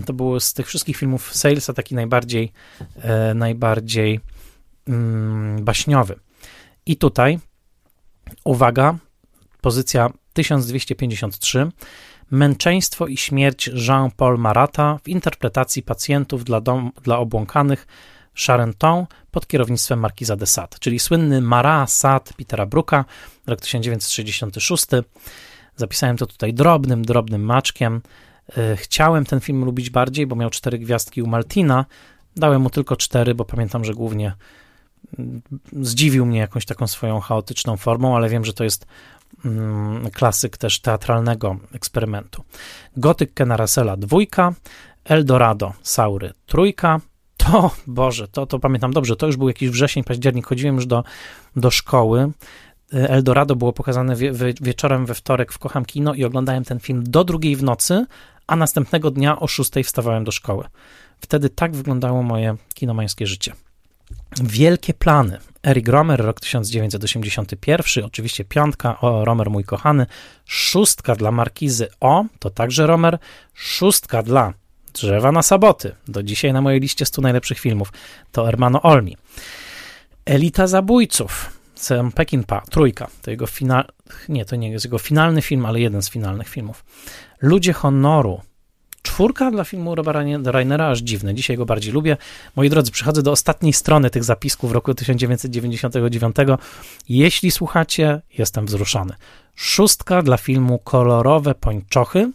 To 0.06 0.12
było 0.12 0.40
z 0.40 0.52
tych 0.55 0.66
wszystkich 0.66 0.97
filmów 0.97 1.34
Salesa 1.34 1.72
taki 1.72 1.94
najbardziej, 1.94 2.52
e, 2.97 3.34
najbardziej 3.34 4.20
mm, 4.89 5.64
baśniowy. 5.64 6.18
I 6.86 6.97
tutaj, 6.97 7.39
uwaga, 8.44 8.98
pozycja 9.60 10.10
1253. 10.32 11.70
Męczeństwo 12.32 13.06
i 13.06 13.16
śmierć 13.16 13.70
Jean-Paul 13.88 14.38
Marata 14.38 14.98
w 15.04 15.09
interpretacji 15.09 15.82
pacjentów 15.82 16.44
dla, 16.44 16.60
dom, 16.60 16.92
dla 17.02 17.18
obłąkanych 17.18 17.86
Charenton 18.46 19.06
pod 19.30 19.46
kierownictwem 19.46 20.00
Markiza 20.00 20.36
de 20.36 20.46
Sade, 20.46 20.76
czyli 20.80 20.98
słynny 20.98 21.40
Marat 21.40 21.90
Sade 21.90 22.30
Petera 22.36 22.66
Bruka, 22.66 23.04
rok 23.46 23.60
1966. 23.60 24.86
Zapisałem 25.76 26.16
to 26.16 26.26
tutaj 26.26 26.54
drobnym, 26.54 27.04
drobnym 27.04 27.42
maczkiem. 27.42 28.00
E, 28.56 28.76
chciałem 28.76 29.24
ten 29.24 29.40
film 29.40 29.64
lubić 29.64 29.90
bardziej, 29.90 30.26
bo 30.26 30.36
miał 30.36 30.50
cztery 30.50 30.78
gwiazdki 30.78 31.22
u 31.22 31.26
Maltina. 31.26 31.86
Dałem 32.36 32.62
mu 32.62 32.70
tylko 32.70 32.96
cztery, 32.96 33.34
bo 33.34 33.44
pamiętam, 33.44 33.84
że 33.84 33.94
głównie 33.94 34.34
mm, 35.18 35.42
zdziwił 35.72 36.26
mnie 36.26 36.38
jakąś 36.38 36.64
taką 36.64 36.86
swoją 36.86 37.20
chaotyczną 37.20 37.76
formą, 37.76 38.16
ale 38.16 38.28
wiem, 38.28 38.44
że 38.44 38.52
to 38.52 38.64
jest 38.64 38.86
klasyk 40.12 40.56
też 40.56 40.80
teatralnego 40.80 41.56
eksperymentu. 41.74 42.44
Gotyk 42.96 43.34
Kena 43.34 43.56
Russella 43.56 43.96
dwójka, 43.96 44.52
Eldorado 45.04 45.72
Saury 45.82 46.32
trójka, 46.46 47.00
to, 47.36 47.70
Boże, 47.86 48.28
to, 48.28 48.46
to 48.46 48.59
pamiętam 48.59 48.92
dobrze, 48.92 49.16
to 49.16 49.26
już 49.26 49.36
był 49.36 49.48
jakiś 49.48 49.70
wrzesień, 49.70 50.04
październik, 50.04 50.46
chodziłem 50.46 50.74
już 50.74 50.86
do, 50.86 51.04
do 51.56 51.70
szkoły, 51.70 52.32
Eldorado 52.92 53.56
było 53.56 53.72
pokazane 53.72 54.16
wie, 54.16 54.32
wie, 54.32 54.54
wieczorem 54.60 55.06
we 55.06 55.14
wtorek 55.14 55.52
w 55.52 55.59
Kocham 55.59 55.84
Kino 55.84 56.14
i 56.14 56.24
oglądałem 56.24 56.64
ten 56.64 56.80
film 56.80 57.04
do 57.06 57.24
drugiej 57.24 57.56
w 57.56 57.62
nocy, 57.62 58.06
a 58.46 58.56
następnego 58.56 59.10
dnia 59.10 59.40
o 59.40 59.46
szóstej 59.46 59.84
wstawałem 59.84 60.24
do 60.24 60.32
szkoły. 60.32 60.64
Wtedy 61.20 61.50
tak 61.50 61.76
wyglądało 61.76 62.22
moje 62.22 62.56
kinomańskie 62.74 63.26
życie. 63.26 63.52
Wielkie 64.42 64.94
plany. 64.94 65.38
Eric 65.62 65.89
Romer, 65.89 66.20
rok 66.20 66.40
1981, 66.40 68.05
oczywiście 68.05 68.44
piątka, 68.44 69.01
o, 69.01 69.24
Romer 69.24 69.51
mój 69.51 69.64
kochany, 69.64 70.06
szóstka 70.47 71.14
dla 71.14 71.30
Markizy 71.30 71.89
O, 72.01 72.24
to 72.39 72.51
także 72.51 72.86
Romer, 72.86 73.18
szóstka 73.55 74.22
dla 74.22 74.52
Drzewa 74.94 75.32
na 75.32 75.43
Saboty, 75.43 75.94
do 76.09 76.22
dzisiaj 76.22 76.52
na 76.52 76.60
mojej 76.60 76.80
liście 76.80 77.06
100 77.06 77.22
najlepszych 77.22 77.59
filmów, 77.59 77.93
to 78.32 78.44
Hermano 78.44 78.82
Olmi. 78.82 79.16
Elita 80.24 80.66
Zabójców, 80.66 81.60
Sam 81.74 82.12
Peckinpah, 82.12 82.66
trójka, 82.68 83.09
to 83.22 83.30
jego 83.30 83.47
final, 83.47 83.84
nie, 84.28 84.44
to 84.44 84.56
nie 84.56 84.70
jest 84.70 84.84
jego 84.84 84.98
finalny 84.98 85.43
film, 85.43 85.66
ale 85.66 85.80
jeden 85.80 86.02
z 86.02 86.10
finalnych 86.10 86.48
filmów. 86.48 86.84
Ludzie 87.40 87.72
Honoru, 87.72 88.40
Czwórka 89.02 89.50
dla 89.50 89.64
filmu 89.64 89.94
Roba 89.94 90.12
Rainera, 90.44 90.88
aż 90.88 90.98
dziwne. 90.98 91.34
Dzisiaj 91.34 91.56
go 91.56 91.66
bardziej 91.66 91.92
lubię. 91.92 92.16
Moi 92.56 92.70
drodzy, 92.70 92.90
przychodzę 92.90 93.22
do 93.22 93.32
ostatniej 93.32 93.72
strony 93.72 94.10
tych 94.10 94.24
zapisków 94.24 94.72
roku 94.72 94.94
1999. 94.94 96.36
Jeśli 97.08 97.50
słuchacie, 97.50 98.20
jestem 98.38 98.66
wzruszony. 98.66 99.14
Szóstka 99.54 100.22
dla 100.22 100.36
filmu 100.36 100.78
Kolorowe 100.78 101.54
Pończochy, 101.54 102.30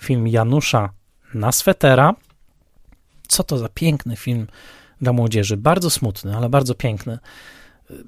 film 0.00 0.28
Janusza 0.28 0.90
na 1.34 1.52
swetera. 1.52 2.14
Co 3.28 3.44
to 3.44 3.58
za 3.58 3.68
piękny 3.68 4.16
film 4.16 4.46
dla 5.00 5.12
młodzieży. 5.12 5.56
Bardzo 5.56 5.90
smutny, 5.90 6.36
ale 6.36 6.48
bardzo 6.48 6.74
piękny. 6.74 7.18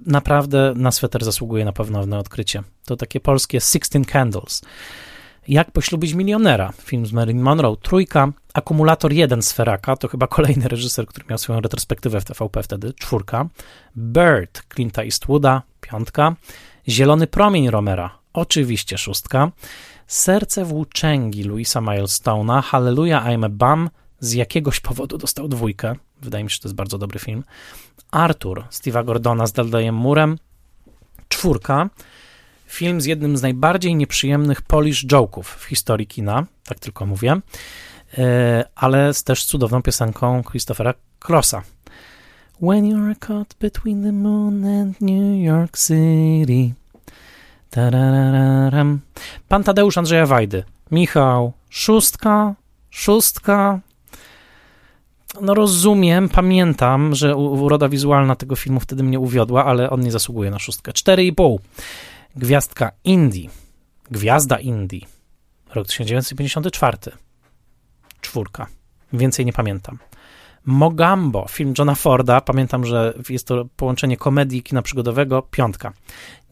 Naprawdę 0.06 0.72
na 0.76 0.92
sweter 0.92 1.24
zasługuje 1.24 1.64
na 1.64 1.72
pewno 1.72 2.06
na 2.06 2.18
odkrycie. 2.18 2.62
To 2.84 2.96
takie 2.96 3.20
polskie 3.20 3.60
Sixteen 3.60 4.04
Candles. 4.04 4.62
Jak 5.48 5.70
poślubić 5.70 6.14
milionera? 6.14 6.72
Film 6.82 7.06
z 7.06 7.12
Marilyn 7.12 7.42
Monroe, 7.42 7.76
trójka, 7.76 8.32
Akumulator 8.54 9.12
1 9.12 9.42
z 9.42 9.52
Feraka, 9.52 9.96
to 9.96 10.08
chyba 10.08 10.26
kolejny 10.26 10.68
reżyser, 10.68 11.06
który 11.06 11.26
miał 11.28 11.38
swoją 11.38 11.60
retrospektywę 11.60 12.20
w 12.20 12.24
TVP 12.24 12.62
wtedy, 12.62 12.92
czwórka, 12.92 13.48
Bird 13.96 14.62
Clint'a 14.74 15.04
Eastwooda, 15.04 15.62
piątka, 15.80 16.36
Zielony 16.88 17.26
promień 17.26 17.70
Romera, 17.70 18.18
oczywiście 18.32 18.98
szóstka, 18.98 19.52
Serce 20.06 20.64
włóczęgi 20.64 21.44
Louisa 21.44 21.80
Milestone'a, 21.80 22.62
Hallelujah 22.62 23.26
I'm 23.26 23.44
a 23.44 23.48
Bum, 23.48 23.90
z 24.20 24.32
jakiegoś 24.32 24.80
powodu 24.80 25.18
dostał 25.18 25.48
dwójkę, 25.48 25.94
wydaje 26.22 26.44
mi 26.44 26.50
się, 26.50 26.54
że 26.54 26.60
to 26.60 26.68
jest 26.68 26.76
bardzo 26.76 26.98
dobry 26.98 27.18
film, 27.18 27.44
Arthur 28.10 28.64
Steve'a 28.70 29.04
Gordona 29.04 29.46
z 29.46 29.52
Daldajem 29.52 29.94
Murem, 29.94 30.38
czwórka, 31.28 31.90
Film 32.66 33.00
z 33.00 33.04
jednym 33.04 33.36
z 33.36 33.42
najbardziej 33.42 33.94
nieprzyjemnych 33.94 34.62
Polish 34.62 35.06
joke'ów 35.06 35.42
w 35.42 35.64
historii 35.64 36.06
kina, 36.06 36.46
tak 36.64 36.78
tylko 36.78 37.06
mówię, 37.06 37.40
e, 38.18 38.64
ale 38.74 39.14
z 39.14 39.24
też 39.24 39.44
cudowną 39.44 39.82
piosenką 39.82 40.42
Christophera 40.50 40.94
Crossa. 41.28 41.62
When 42.62 42.84
you're 42.84 43.18
caught 43.18 43.58
between 43.58 44.02
the 44.02 44.12
moon 44.12 44.64
and 44.64 45.00
New 45.00 45.44
York 45.44 45.78
City. 45.78 46.74
Tarararam. 47.70 49.00
Pan 49.48 49.64
Tadeusz 49.64 49.98
Andrzeja 49.98 50.26
Wajdy. 50.26 50.64
Michał, 50.90 51.52
szóstka, 51.70 52.54
szóstka. 52.90 53.80
No 55.40 55.54
rozumiem, 55.54 56.28
pamiętam, 56.28 57.14
że 57.14 57.36
uroda 57.36 57.88
wizualna 57.88 58.36
tego 58.36 58.56
filmu 58.56 58.80
wtedy 58.80 59.02
mnie 59.02 59.20
uwiodła, 59.20 59.64
ale 59.64 59.90
on 59.90 60.00
nie 60.00 60.10
zasługuje 60.10 60.50
na 60.50 60.58
szóstkę. 60.58 60.92
Cztery 60.92 61.24
i 61.24 61.32
pół. 61.32 61.60
Gwiazdka 62.36 62.92
Indii. 63.04 63.50
Gwiazda 64.10 64.58
Indii. 64.58 65.06
Rok 65.74 65.86
1954. 65.86 66.98
Czwórka. 68.20 68.66
Więcej 69.12 69.46
nie 69.46 69.52
pamiętam. 69.52 69.98
Mogambo, 70.66 71.46
film 71.48 71.74
Johna 71.78 71.94
Forda. 71.94 72.40
Pamiętam, 72.40 72.86
że 72.86 73.14
jest 73.28 73.46
to 73.46 73.64
połączenie 73.76 74.16
komedii 74.16 74.62
kina 74.62 74.82
przygodowego. 74.82 75.42
Piątka. 75.42 75.92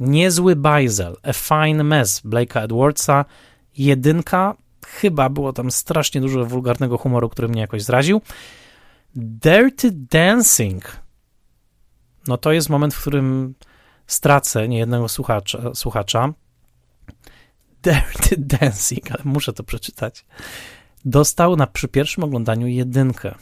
Niezły 0.01 0.57
Bajzel, 0.57 1.17
A 1.23 1.33
Fine 1.33 1.85
Mess 1.85 2.23
Blake'a 2.25 2.63
Edwardsa. 2.63 3.25
Jedynka. 3.79 4.55
Chyba 4.87 5.29
było 5.29 5.53
tam 5.53 5.71
strasznie 5.71 6.21
dużo 6.21 6.45
wulgarnego 6.45 6.99
humoru, 6.99 7.29
który 7.29 7.49
mnie 7.49 7.61
jakoś 7.61 7.83
zraził. 7.83 8.21
Dirty 9.17 9.91
Dancing. 9.93 10.97
No 12.29 12.37
to 12.37 12.53
jest 12.53 12.71
moment, 12.71 12.95
w 12.95 13.01
którym 13.01 13.55
stracę 14.07 14.69
niejednego 14.69 15.09
słuchacza, 15.09 15.75
słuchacza. 15.75 16.33
Dirty 17.83 18.37
Dancing, 18.39 19.13
ale 19.13 19.21
muszę 19.25 19.53
to 19.53 19.63
przeczytać. 19.63 20.25
Dostał 21.05 21.57
na, 21.57 21.67
przy 21.67 21.89
pierwszym 21.89 22.25
oglądaniu 22.25 22.67
jedynkę. 22.67 23.35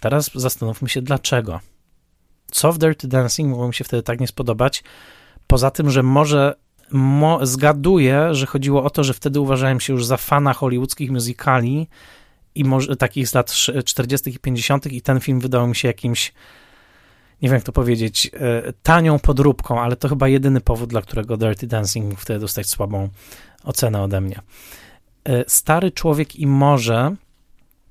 Teraz 0.00 0.30
zastanówmy 0.34 0.88
się 0.88 1.02
dlaczego. 1.02 1.60
Co 2.50 2.72
w 2.72 2.78
Dirty 2.78 3.08
Dancing 3.08 3.50
mogło 3.50 3.68
mi 3.68 3.74
się 3.74 3.84
wtedy 3.84 4.02
tak 4.02 4.20
nie 4.20 4.26
spodobać? 4.26 4.84
Poza 5.46 5.70
tym, 5.70 5.90
że 5.90 6.02
może 6.02 6.54
mo, 6.92 7.46
zgaduję, 7.46 8.34
że 8.34 8.46
chodziło 8.46 8.84
o 8.84 8.90
to, 8.90 9.04
że 9.04 9.14
wtedy 9.14 9.40
uważałem 9.40 9.80
się 9.80 9.92
już 9.92 10.06
za 10.06 10.16
fana 10.16 10.52
hollywoodzkich 10.52 11.10
musicali 11.10 11.88
i 12.54 12.64
może 12.64 12.96
takich 12.96 13.28
z 13.28 13.34
lat 13.34 13.52
40. 13.84 14.30
i 14.30 14.38
50. 14.38 14.92
i 14.92 15.02
ten 15.02 15.20
film 15.20 15.40
wydał 15.40 15.66
mi 15.66 15.76
się 15.76 15.88
jakimś 15.88 16.32
nie 17.42 17.48
wiem 17.48 17.54
jak 17.54 17.64
to 17.64 17.72
powiedzieć, 17.72 18.30
e, 18.34 18.72
tanią 18.82 19.18
podróbką, 19.18 19.80
ale 19.80 19.96
to 19.96 20.08
chyba 20.08 20.28
jedyny 20.28 20.60
powód, 20.60 20.90
dla 20.90 21.02
którego 21.02 21.36
Dirty 21.36 21.66
Dancing 21.66 22.06
mógł 22.06 22.20
wtedy 22.20 22.40
dostać 22.40 22.66
słabą 22.66 23.08
ocenę 23.64 24.02
ode 24.02 24.20
mnie. 24.20 24.40
E, 25.24 25.44
Stary 25.48 25.90
człowiek 25.90 26.36
i 26.36 26.46
morze, 26.46 27.16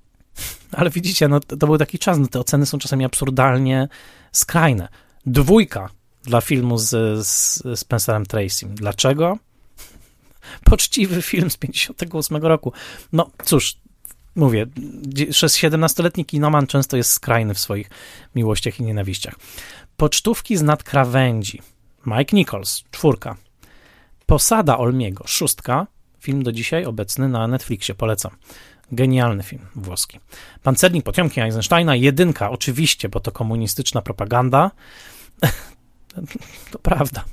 ale 0.72 0.90
widzicie, 0.90 1.28
no 1.28 1.40
to 1.40 1.58
był 1.58 1.78
taki 1.78 2.00
czas, 2.00 2.18
no 2.18 2.28
te 2.28 2.40
oceny 2.40 2.66
są 2.66 2.78
czasami 2.78 3.06
absurdalnie 3.06 3.88
skrajne. 4.32 4.88
Dwójka 5.26 5.90
dla 6.24 6.42
filmu 6.42 6.78
z, 6.78 6.90
z 7.28 7.62
Spencerem 7.80 8.26
Tracym. 8.26 8.76
Dlaczego? 8.76 9.38
Poczciwy 10.70 11.22
film 11.22 11.50
z 11.50 11.58
58 11.58 12.38
roku. 12.38 12.74
No 13.14 13.32
cóż, 13.44 13.78
mówię, 14.40 14.66
17-letni 15.46 16.26
kinoman 16.26 16.68
często 16.68 16.98
jest 16.98 17.12
skrajny 17.12 17.54
w 17.54 17.60
swoich 17.60 17.90
miłościach 18.36 18.80
i 18.80 18.84
nienawiściach. 18.84 19.36
Pocztówki 19.98 20.58
z 20.58 20.62
nadkrawędzi. 20.62 21.62
Mike 22.06 22.36
Nichols, 22.36 22.84
czwórka. 22.92 23.36
Posada 24.26 24.78
Olmiego, 24.78 25.24
szóstka. 25.28 25.88
Film 26.20 26.44
do 26.44 26.52
dzisiaj 26.52 26.86
obecny 26.86 27.30
na 27.30 27.48
Netflixie, 27.48 27.96
polecam. 27.96 28.32
Genialny 28.92 29.44
film 29.44 29.66
włoski. 29.76 30.20
Pancernik 30.64 31.04
Potiomki 31.04 31.42
Eisensteina, 31.42 31.96
jedynka, 31.96 32.50
oczywiście, 32.50 33.10
bo 33.10 33.20
to 33.20 33.32
komunistyczna 33.32 34.02
propaganda. 34.02 34.72
to 36.72 36.80
prawda. 36.80 37.24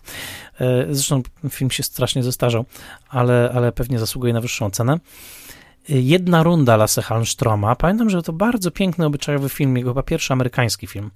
E, 0.61 0.87
zresztą 0.91 1.23
film 1.51 1.71
się 1.71 1.83
strasznie 1.83 2.23
zestarzał, 2.23 2.65
ale, 3.09 3.51
ale 3.55 3.73
pewnie 3.73 3.99
zasługuje 3.99 4.33
na 4.33 4.41
wyższą 4.41 4.71
cenę. 4.71 4.99
Jedna 5.89 6.43
runda 6.43 6.77
Lasse 6.77 7.03
Hallstroma. 7.03 7.77
Pamiętam, 7.77 8.11
że 8.11 8.23
to 8.23 8.33
bardzo 8.33 8.71
piękny, 8.71 9.07
obyczajowy 9.07 9.49
film, 9.49 9.77
jego 9.77 9.91
chyba 9.91 10.03
pierwszy 10.03 10.33
amerykański 10.33 10.87
film. 10.87 11.11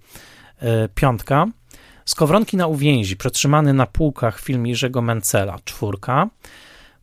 E, 0.59 0.89
piątka. 0.89 1.47
Skowronki 2.05 2.57
na 2.57 2.67
uwięzi, 2.67 3.17
przetrzymany 3.17 3.73
na 3.73 3.87
półkach 3.87 4.41
film 4.41 4.67
Jerzego 4.67 5.03
Mencela. 5.03 5.59
Czwórka. 5.65 6.29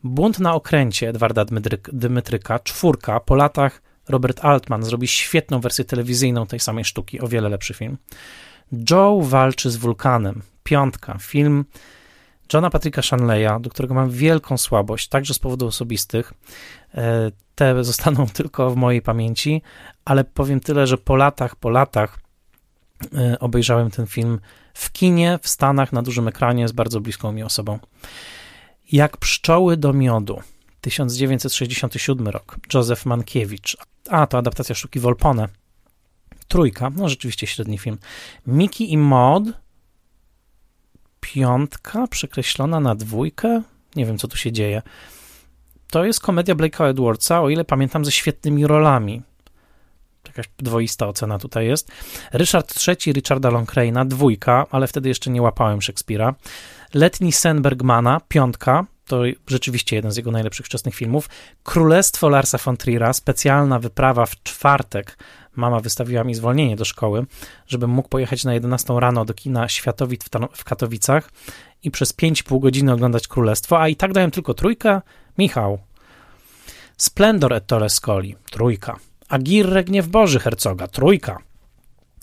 Bunt 0.04 0.40
na 0.40 0.54
okręcie 0.54 1.10
Edwarda 1.10 1.46
Dymytryka. 1.94 2.60
Czwórka. 2.60 3.20
Po 3.20 3.36
latach 3.36 3.82
Robert 4.10 4.46
Altman 4.46 4.84
zrobi 4.84 5.08
świetną 5.08 5.60
wersję 5.60 5.86
telewizyjną 5.86 6.48
tej 6.48 6.60
samej 6.60 6.86
sztuki, 6.86 7.22
o 7.22 7.28
wiele 7.28 7.50
lepszy 7.50 7.74
film. 7.74 7.98
Joe 8.90 9.22
walczy 9.22 9.72
z 9.72 9.78
wulkanem. 9.78 10.42
Piątka. 10.64 11.18
Film 11.22 11.66
Johna 12.54 12.70
Patricka 12.70 13.02
Shanleya, 13.02 13.62
do 13.62 13.70
którego 13.70 13.94
mam 13.94 14.10
wielką 14.10 14.58
słabość, 14.58 15.08
także 15.08 15.34
z 15.34 15.40
powodów 15.40 15.70
osobistych. 15.70 16.34
Te 17.58 17.84
zostaną 17.84 18.28
tylko 18.40 18.72
w 18.72 18.76
mojej 18.76 19.02
pamięci, 19.02 19.62
ale 20.06 20.24
powiem 20.24 20.60
tyle, 20.60 20.88
że 20.88 20.98
po 20.98 21.16
latach, 21.16 21.56
po 21.56 21.70
latach 21.70 22.20
e, 23.14 23.40
obejrzałem 23.40 23.92
ten 23.92 24.08
film 24.08 24.40
w 24.74 24.92
kinie, 24.92 25.40
w 25.42 25.48
Stanach, 25.50 25.94
na 25.94 26.02
dużym 26.02 26.28
ekranie 26.28 26.68
z 26.68 26.72
bardzo 26.72 27.02
bliską 27.02 27.32
mi 27.32 27.44
osobą. 27.44 27.80
Jak 28.92 29.18
pszczoły 29.18 29.78
do 29.78 29.94
miodu. 29.94 30.42
1967 30.82 32.28
rok. 32.28 32.56
Józef 32.74 33.06
Mankiewicz. 33.06 33.78
A, 34.10 34.28
to 34.28 34.38
adaptacja 34.38 34.76
sztuki 34.76 35.00
Volpone. 35.00 35.48
Trójka, 36.48 36.90
no 36.90 37.10
rzeczywiście 37.10 37.48
średni 37.48 37.78
film. 37.78 37.98
Mickey 38.48 38.92
i 38.92 38.98
Maud 38.98 39.48
piątka 41.20 42.08
przekreślona 42.08 42.80
na 42.80 42.96
dwójkę. 42.96 43.62
Nie 43.96 44.06
wiem, 44.06 44.18
co 44.18 44.28
tu 44.28 44.38
się 44.38 44.52
dzieje. 44.52 44.82
To 45.92 46.06
jest 46.06 46.20
komedia 46.20 46.56
Blake'a 46.56 46.90
Edwardsa, 46.90 47.42
o 47.42 47.50
ile 47.50 47.66
pamiętam, 47.66 48.06
ze 48.06 48.12
świetnymi 48.12 48.68
rolami. 48.68 49.22
Jakaś 50.28 50.46
dwoista 50.58 51.08
ocena 51.08 51.40
tutaj 51.40 51.68
jest. 51.68 51.92
Ryszard 52.34 52.88
III 52.88 53.14
Richarda 53.14 53.50
Longcrane'a, 53.50 54.08
dwójka, 54.08 54.66
ale 54.72 54.88
wtedy 54.88 55.10
jeszcze 55.10 55.30
nie 55.30 55.42
łapałem 55.42 55.82
Szekspira. 55.82 56.36
Letni 56.94 57.32
sen 57.32 57.62
Bergmana, 57.62 58.22
piątka, 58.28 58.86
to 59.08 59.22
rzeczywiście 59.48 59.96
jeden 59.96 60.12
z 60.12 60.18
jego 60.18 60.32
najlepszych 60.32 60.66
wczesnych 60.66 60.96
filmów. 60.96 61.30
Królestwo 61.64 62.30
Larsa 62.30 62.58
von 62.58 62.76
Trier'a, 62.76 63.14
specjalna 63.14 63.80
wyprawa 63.80 64.26
w 64.26 64.44
czwartek 64.44 65.18
Mama 65.58 65.80
wystawiła 65.80 66.24
mi 66.24 66.36
zwolnienie 66.36 66.76
do 66.76 66.86
szkoły, 66.86 67.26
żebym 67.68 67.90
mógł 67.90 68.10
pojechać 68.10 68.44
na 68.44 68.54
11 68.54 68.94
rano 69.00 69.26
do 69.26 69.34
kina 69.34 69.70
Światowit 69.70 70.24
w, 70.24 70.30
w 70.54 70.64
Katowicach 70.64 71.32
i 71.84 71.92
przez 71.92 72.14
5,5 72.14 72.60
godziny 72.60 72.94
oglądać 72.94 73.28
Królestwo, 73.28 73.82
a 73.82 73.88
i 73.88 73.96
tak 73.96 74.14
dałem 74.14 74.32
tylko 74.32 74.54
trójkę. 74.54 75.02
Michał. 75.38 75.80
Splendor 76.98 77.54
et 77.54 77.72
Scoli, 77.88 78.36
trójka. 78.52 79.00
Agirre 79.30 79.84
Gniew 79.84 80.08
Boży 80.08 80.40
Hercoga, 80.40 80.88
trójka. 80.88 81.38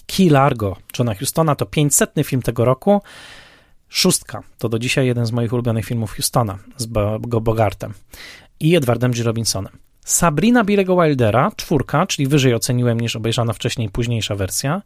Key 0.07 0.31
Largo 0.31 0.77
Johna 0.99 1.15
Hustona 1.15 1.55
to 1.55 1.67
500 1.67 2.11
film 2.25 2.43
tego 2.43 2.65
roku. 2.65 3.03
Szóstka 3.89 4.43
to 4.59 4.69
do 4.69 4.79
dzisiaj 4.79 5.07
jeden 5.07 5.27
z 5.27 5.33
moich 5.33 5.53
ulubionych 5.53 5.85
filmów 5.85 6.17
Hustona 6.17 6.59
z 6.77 6.87
Bo 6.87 7.19
Bogartem 7.19 7.95
i 8.61 8.77
Edwardem 8.77 9.13
G. 9.13 9.23
Robinsonem. 9.23 9.79
Sabrina 10.05 10.65
Billego 10.65 11.03
Wildera, 11.03 11.53
czwórka, 11.57 12.07
czyli 12.07 12.29
wyżej 12.29 12.55
oceniłem 12.55 13.01
niż 13.01 13.17
obejrzana 13.17 13.53
wcześniej 13.53 13.89
późniejsza 13.89 14.35
wersja. 14.35 14.83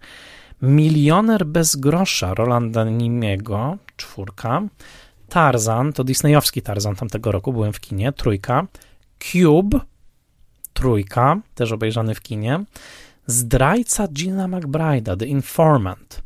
Milioner 0.62 1.46
bez 1.46 1.76
grosza 1.76 2.34
Rolanda 2.34 2.84
Nimiego, 2.84 3.76
czwórka. 3.96 4.62
Tarzan, 5.28 5.92
to 5.92 6.04
disneyowski 6.04 6.62
Tarzan 6.62 6.96
tamtego 6.96 7.32
roku, 7.32 7.52
byłem 7.52 7.72
w 7.72 7.80
kinie, 7.80 8.12
trójka. 8.12 8.66
Cube, 9.18 9.80
trójka, 10.72 11.40
też 11.54 11.72
obejrzany 11.72 12.14
w 12.14 12.20
kinie. 12.20 12.64
Zdrajca 13.26 14.08
Gina 14.08 14.48
McBride'a, 14.48 15.16
The 15.16 15.26
Informant, 15.26 16.22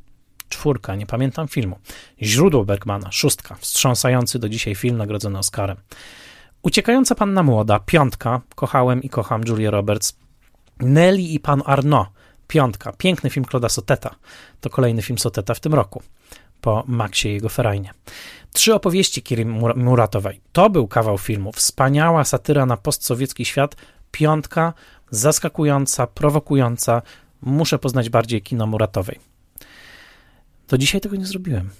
czwórka, 0.52 0.94
nie 0.94 1.06
pamiętam 1.06 1.48
filmu. 1.48 1.78
Źródło 2.22 2.64
Bergmana, 2.64 3.12
szóstka, 3.12 3.54
wstrząsający 3.54 4.38
do 4.38 4.48
dzisiaj 4.48 4.74
film 4.74 4.96
nagrodzony 4.96 5.38
Oscarem. 5.38 5.76
Uciekająca 6.62 7.14
panna 7.14 7.42
młoda, 7.42 7.78
piątka, 7.78 8.40
kochałem 8.54 9.02
i 9.02 9.08
kocham 9.08 9.42
Julia 9.48 9.70
Roberts. 9.70 10.16
Nelly 10.80 11.22
i 11.22 11.40
pan 11.40 11.62
Arnaud, 11.66 12.08
piątka, 12.48 12.92
piękny 12.92 13.30
film 13.30 13.46
Claude'a 13.46 13.68
Soteta. 13.68 14.14
To 14.60 14.70
kolejny 14.70 15.02
film 15.02 15.18
Soteta 15.18 15.54
w 15.54 15.60
tym 15.60 15.74
roku, 15.74 16.02
po 16.60 16.84
Maxie 16.86 17.30
i 17.30 17.34
jego 17.34 17.48
Ferajnie. 17.48 17.90
Trzy 18.52 18.74
opowieści 18.74 19.22
Kiri 19.22 19.46
Muratowej. 19.76 20.40
To 20.52 20.70
był 20.70 20.88
kawał 20.88 21.18
filmu, 21.18 21.52
wspaniała 21.52 22.24
satyra 22.24 22.66
na 22.66 22.76
postsowiecki 22.76 23.44
świat, 23.44 23.76
piątka, 24.10 24.72
zaskakująca, 25.10 26.06
prowokująca. 26.06 27.02
Muszę 27.42 27.78
poznać 27.78 28.10
bardziej 28.10 28.42
kino 28.42 28.66
Muratowej. 28.66 29.31
Do 30.73 30.78
dzisiaj 30.78 31.01
tego 31.01 31.16
nie 31.16 31.27
zrobiłem. 31.27 31.70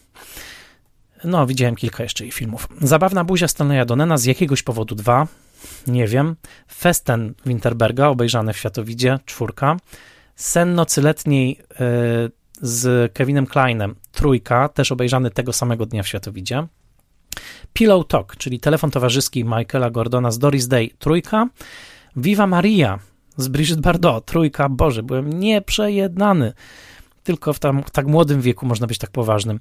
No, 1.25 1.47
widziałem 1.47 1.77
kilka 1.77 2.03
jeszcze 2.03 2.25
jej 2.25 2.33
filmów. 2.33 2.69
Zabawna 2.81 3.25
buzia 3.25 3.49
Stanleya 3.49 3.87
Donena, 3.87 4.19
z 4.19 4.25
jakiegoś 4.25 4.63
powodu 4.63 4.95
dwa, 4.95 5.27
nie 5.87 6.07
wiem. 6.07 6.37
Festen 6.75 7.35
Winterberga, 7.47 8.09
obejrzane 8.09 8.53
w 8.53 8.57
Światowidzie, 8.57 9.19
czwórka. 9.25 9.77
Sen 10.37 10.75
nocy 10.75 11.03
letniej 11.03 11.59
y, 11.61 11.77
z 12.63 13.13
Kevinem 13.13 13.47
Kleinem, 13.47 13.95
trójka, 14.13 14.69
też 14.69 14.93
obejrzany 14.93 15.31
tego 15.31 15.53
samego 15.53 15.87
dnia 15.87 16.03
w 16.03 16.09
Światowidzie. 16.09 16.67
Pillow 17.73 18.07
Talk, 18.07 18.37
czyli 18.37 18.61
telefon 18.61 18.91
towarzyski 18.91 19.45
Michaela 19.45 19.91
Gordona 19.91 20.31
z 20.31 20.39
Doris 20.39 20.69
Day, 20.69 20.91
trójka. 20.99 21.49
Viva 22.17 22.47
Maria 22.47 22.99
z 23.37 23.49
Brigitte 23.49 23.81
Bardot, 23.81 24.27
trójka. 24.27 24.69
Boże, 24.69 25.03
byłem 25.03 25.41
nieprzejednany. 25.41 26.53
Tylko 27.23 27.53
w 27.53 27.59
tam, 27.59 27.83
tak 27.93 28.07
młodym 28.07 28.41
wieku 28.41 28.67
można 28.67 28.87
być 28.87 28.99
tak 28.99 29.11
poważnym. 29.11 29.59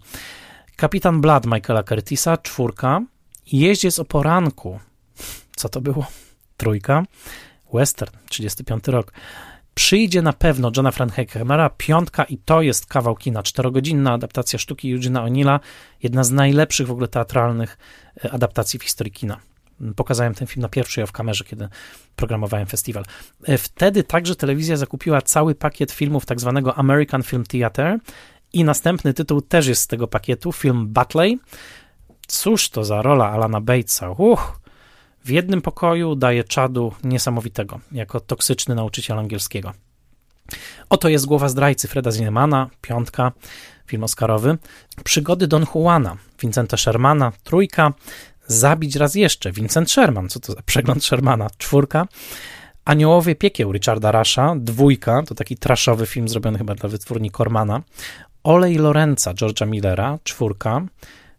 Kapitan 0.75 1.21
Blood 1.21 1.45
Michaela 1.45 1.83
Curtisa, 1.83 2.37
czwórka. 2.37 3.01
Jeździec 3.51 3.99
o 3.99 4.05
poranku. 4.05 4.79
Co 5.55 5.69
to 5.69 5.81
było? 5.81 6.05
Trójka. 6.57 7.03
Western, 7.73 8.17
35 8.29 8.87
rok. 8.87 9.13
Przyjdzie 9.73 10.21
na 10.21 10.33
pewno 10.33 10.71
Johna 10.77 10.91
Frankenheimera, 10.91 11.69
piątka 11.69 12.23
i 12.23 12.37
to 12.37 12.61
jest 12.61 12.85
kawał 12.85 13.15
kina, 13.15 13.43
czterogodzinna 13.43 14.13
adaptacja 14.13 14.59
sztuki 14.59 14.93
Eugena 14.93 15.25
O'Neilla, 15.25 15.59
jedna 16.03 16.23
z 16.23 16.31
najlepszych 16.31 16.87
w 16.87 16.91
ogóle 16.91 17.07
teatralnych 17.07 17.77
e, 18.25 18.31
adaptacji 18.31 18.79
w 18.79 18.83
historii 18.83 19.11
kina. 19.11 19.37
Pokazałem 19.95 20.33
ten 20.33 20.47
film 20.47 20.61
na 20.61 20.69
pierwszej 20.69 21.07
w 21.07 21.11
kamerze, 21.11 21.43
kiedy 21.43 21.67
programowałem 22.15 22.67
festiwal. 22.67 23.03
E, 23.43 23.57
wtedy 23.57 24.03
także 24.03 24.35
telewizja 24.35 24.77
zakupiła 24.77 25.21
cały 25.21 25.55
pakiet 25.55 25.91
filmów 25.91 26.25
tak 26.25 26.39
zwanego 26.39 26.75
American 26.75 27.23
Film 27.23 27.43
Theater 27.43 27.99
i 28.53 28.63
następny 28.63 29.13
tytuł 29.13 29.41
też 29.41 29.67
jest 29.67 29.81
z 29.81 29.87
tego 29.87 30.07
pakietu, 30.07 30.51
film 30.51 30.87
Butley. 30.87 31.39
Cóż 32.27 32.69
to 32.69 32.83
za 32.83 33.01
rola 33.01 33.31
Alana 33.31 33.61
Batesa. 33.61 34.09
Uch, 34.09 34.59
w 35.25 35.29
jednym 35.29 35.61
pokoju 35.61 36.15
daje 36.15 36.43
czadu 36.43 36.93
niesamowitego, 37.03 37.79
jako 37.91 38.19
toksyczny 38.19 38.75
nauczyciel 38.75 39.19
angielskiego. 39.19 39.73
Oto 40.89 41.09
jest 41.09 41.25
Głowa 41.25 41.49
zdrajcy 41.49 41.87
Freda 41.87 42.11
Zinnemana, 42.11 42.69
piątka, 42.81 43.31
film 43.85 44.03
oscarowy. 44.03 44.57
Przygody 45.03 45.47
Don 45.47 45.65
Juana, 45.75 46.17
Vincenta 46.41 46.77
Shermana, 46.77 47.31
trójka. 47.43 47.93
Zabić 48.51 48.95
raz 48.95 49.15
jeszcze, 49.15 49.51
Vincent 49.51 49.91
Sherman, 49.91 50.29
co 50.29 50.39
to 50.39 50.53
za 50.53 50.61
przegląd 50.61 51.05
Shermana, 51.05 51.47
czwórka. 51.57 52.07
Aniołowie 52.85 53.35
Piekieł 53.35 53.71
Richarda 53.71 54.11
Rasha, 54.11 54.55
dwójka, 54.57 55.23
to 55.23 55.35
taki 55.35 55.57
traszowy 55.57 56.05
film 56.05 56.27
zrobiony 56.29 56.57
chyba 56.57 56.75
dla 56.75 56.89
wytwórni 56.89 57.31
Kormana. 57.31 57.81
Olej 58.43 58.75
Lorenza 58.75 59.33
George'a 59.33 59.67
Millera, 59.67 60.19
czwórka. 60.23 60.81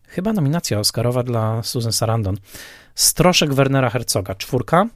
Chyba 0.08 0.32
nominacja 0.32 0.78
Oscarowa 0.78 1.22
dla 1.22 1.62
Susan 1.62 1.92
Sarandon. 1.92 2.36
Stroszek 2.94 3.54
Wernera 3.54 3.90
Herzoga, 3.90 4.34
czwórka. 4.34 4.86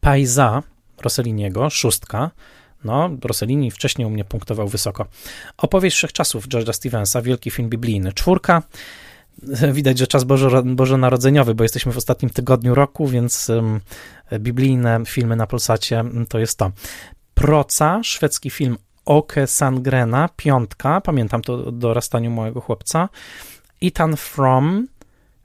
Pajza 0.00 0.62
Rosselliniego, 1.02 1.70
szóstka. 1.70 2.30
No, 2.84 3.10
Rossellini 3.24 3.70
wcześniej 3.70 4.06
u 4.06 4.10
mnie 4.10 4.24
punktował 4.24 4.68
wysoko. 4.68 5.06
Opowieść 5.56 5.96
Wszechczasów 5.96 6.48
George'a 6.48 6.72
Stevensa, 6.72 7.22
wielki 7.22 7.50
film 7.50 7.68
biblijny, 7.68 8.12
czwórka. 8.12 8.62
Widać, 9.72 9.98
że 9.98 10.06
czas 10.06 10.24
Bożo, 10.24 10.62
bożonarodzeniowy, 10.62 11.54
bo 11.54 11.64
jesteśmy 11.64 11.92
w 11.92 11.96
ostatnim 11.96 12.30
tygodniu 12.30 12.74
roku, 12.74 13.08
więc 13.08 13.50
biblijne 14.38 15.02
filmy 15.06 15.36
na 15.36 15.46
Polsacie 15.46 16.04
to 16.28 16.38
jest 16.38 16.58
to. 16.58 16.72
Proca, 17.34 18.00
szwedzki 18.02 18.50
film 18.50 18.76
Oke 19.04 19.46
Sangrena, 19.46 20.28
piątka, 20.36 21.00
pamiętam 21.00 21.42
to 21.42 21.54
o 21.54 21.72
dorastaniu 21.72 22.30
mojego 22.30 22.60
chłopca. 22.60 23.08
Ethan 23.82 24.16
From, 24.16 24.86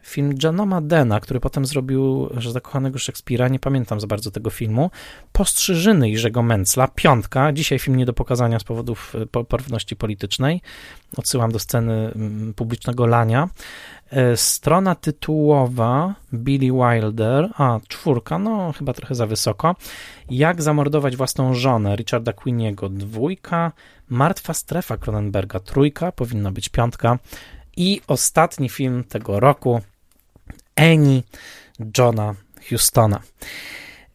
film 0.06 0.34
Janoma 0.44 0.82
Dena, 0.82 1.20
który 1.20 1.40
potem 1.40 1.66
zrobił 1.66 2.30
że 2.38 2.52
zakochanego 2.52 3.00
Szekspira, 3.00 3.48
nie 3.48 3.60
pamiętam 3.60 4.00
za 4.00 4.08
bardzo 4.08 4.32
tego 4.32 4.50
filmu. 4.50 4.92
Postrzyżyny 5.32 6.10
Jerzego 6.10 6.44
Mencla, 6.44 6.88
piątka, 6.88 7.54
dzisiaj 7.54 7.80
film 7.80 7.98
nie 7.98 8.06
do 8.06 8.14
pokazania 8.14 8.60
z 8.60 8.64
powodów 8.64 9.14
e, 9.36 9.44
porówności 9.44 9.96
politycznej. 9.96 10.62
Odsyłam 11.18 11.52
do 11.52 11.60
sceny 11.60 11.94
mm, 12.16 12.54
publicznego 12.54 13.06
lania. 13.06 13.50
E, 14.10 14.38
strona 14.38 14.96
tytułowa 14.96 16.16
Billy 16.34 16.72
Wilder, 16.72 17.50
a 17.58 17.80
czwórka, 17.88 18.40
no 18.40 18.74
chyba 18.78 18.94
trochę 18.94 19.16
za 19.16 19.26
wysoko. 19.28 19.76
Jak 20.30 20.62
zamordować 20.62 21.18
własną 21.18 21.54
żonę 21.54 21.96
Richarda 21.96 22.34
Queeniego, 22.34 22.90
dwójka. 22.90 23.72
Martwa 24.10 24.54
strefa 24.54 24.98
Cronenberga, 24.98 25.60
trójka, 25.60 26.12
powinna 26.12 26.52
być 26.52 26.70
piątka. 26.70 27.20
I 27.78 28.02
ostatni 28.08 28.70
film 28.70 29.04
tego 29.04 29.40
roku, 29.40 29.82
Annie 30.76 31.22
Johna 31.98 32.36
Hustona. 32.70 33.22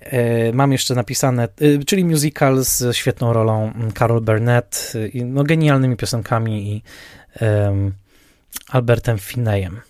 E, 0.01 0.53
mam 0.53 0.73
jeszcze 0.73 0.95
napisane, 0.95 1.43
e, 1.45 1.85
czyli 1.85 2.05
musical 2.05 2.65
z 2.65 2.97
świetną 2.97 3.33
rolą 3.33 3.73
Carol 3.99 4.21
Burnett, 4.21 4.93
no 5.25 5.45
genialnymi 5.45 5.97
piosenkami 5.97 6.73
i 6.73 6.83
um, 7.45 7.93
Albertem 8.69 9.19
Finneyem. 9.19 9.81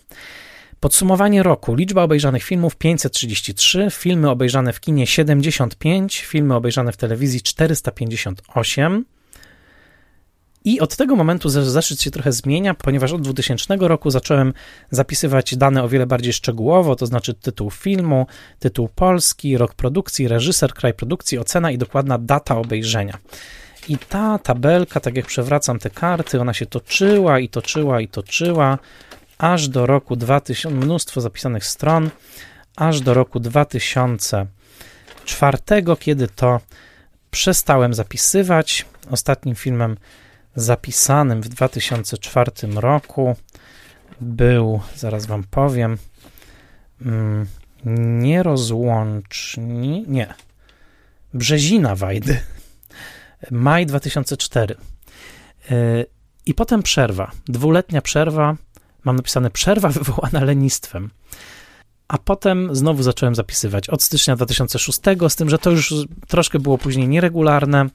Podsumowanie 0.79 1.43
roku. 1.43 1.75
Liczba 1.75 2.03
obejrzanych 2.03 2.43
filmów 2.43 2.75
533, 2.75 3.87
filmy 3.91 4.29
obejrzane 4.29 4.73
w 4.73 4.79
kinie 4.79 5.07
75, 5.07 6.19
filmy 6.19 6.55
obejrzane 6.55 6.91
w 6.91 6.97
telewizji 6.97 7.41
458. 7.41 9.05
I 10.65 10.79
od 10.79 10.95
tego 10.95 11.15
momentu 11.15 11.49
zeszyt 11.49 12.01
się 12.01 12.11
trochę 12.11 12.31
zmienia, 12.31 12.73
ponieważ 12.73 13.13
od 13.13 13.21
2000 13.21 13.77
roku 13.79 14.09
zacząłem 14.09 14.53
zapisywać 14.91 15.55
dane 15.55 15.83
o 15.83 15.89
wiele 15.89 16.05
bardziej 16.05 16.33
szczegółowo, 16.33 16.95
to 16.95 17.05
znaczy 17.05 17.33
tytuł 17.33 17.71
filmu, 17.71 18.27
tytuł 18.59 18.89
polski, 18.95 19.57
rok 19.57 19.73
produkcji, 19.73 20.27
reżyser, 20.27 20.73
kraj 20.73 20.93
produkcji, 20.93 21.39
ocena 21.39 21.71
i 21.71 21.77
dokładna 21.77 22.17
data 22.17 22.57
obejrzenia. 22.57 23.17
I 23.89 23.97
ta 23.97 24.39
tabelka, 24.39 24.99
tak 24.99 25.15
jak 25.15 25.25
przewracam 25.25 25.79
te 25.79 25.89
karty, 25.89 26.41
ona 26.41 26.53
się 26.53 26.65
toczyła 26.65 27.39
i 27.39 27.49
toczyła 27.49 28.01
i 28.01 28.07
toczyła, 28.07 28.77
aż 29.37 29.67
do 29.67 29.85
roku 29.85 30.15
2000, 30.15 30.75
mnóstwo 30.75 31.21
zapisanych 31.21 31.65
stron, 31.65 32.09
aż 32.75 33.01
do 33.01 33.13
roku 33.13 33.39
2004, 33.39 35.57
kiedy 35.99 36.27
to 36.27 36.59
przestałem 37.31 37.93
zapisywać. 37.93 38.85
Ostatnim 39.11 39.55
filmem 39.55 39.97
zapisanym 40.55 41.41
w 41.41 41.49
2004 41.49 42.51
roku 42.75 43.35
był, 44.21 44.79
zaraz 44.95 45.25
wam 45.25 45.43
powiem, 45.43 45.97
mm, 47.01 47.47
nierozłączni, 48.19 50.05
nie, 50.07 50.33
Brzezina 51.33 51.95
Wajdy 51.95 52.39
Maj 53.51 53.85
2004. 53.85 54.75
I 56.45 56.53
potem 56.53 56.83
przerwa, 56.83 57.31
dwuletnia 57.45 58.01
przerwa, 58.01 58.55
mam 59.03 59.15
napisane 59.15 59.49
przerwa 59.49 59.89
wywołana 59.99 60.43
lenistwem. 60.43 61.09
A 62.07 62.17
potem 62.17 62.75
znowu 62.75 63.03
zacząłem 63.03 63.35
zapisywać 63.35 63.89
od 63.89 64.03
stycznia 64.03 64.35
2006, 64.35 64.99
z 65.29 65.35
tym, 65.35 65.49
że 65.49 65.59
to 65.59 65.71
już 65.71 65.93
troszkę 66.27 66.59
było 66.59 66.77
później 66.77 67.07
nieregularne 67.07 67.89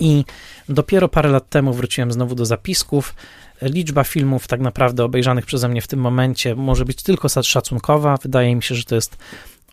i 0.00 0.24
dopiero 0.68 1.08
parę 1.08 1.28
lat 1.28 1.48
temu 1.48 1.72
wróciłem 1.72 2.12
znowu 2.12 2.34
do 2.34 2.46
zapisków. 2.46 3.14
Liczba 3.62 4.04
filmów 4.04 4.46
tak 4.46 4.60
naprawdę 4.60 5.04
obejrzanych 5.04 5.46
przeze 5.46 5.68
mnie 5.68 5.82
w 5.82 5.86
tym 5.86 6.00
momencie 6.00 6.54
może 6.54 6.84
być 6.84 7.02
tylko 7.02 7.28
szacunkowa. 7.28 8.16
Wydaje 8.22 8.56
mi 8.56 8.62
się, 8.62 8.74
że 8.74 8.84
to 8.84 8.94
jest 8.94 9.16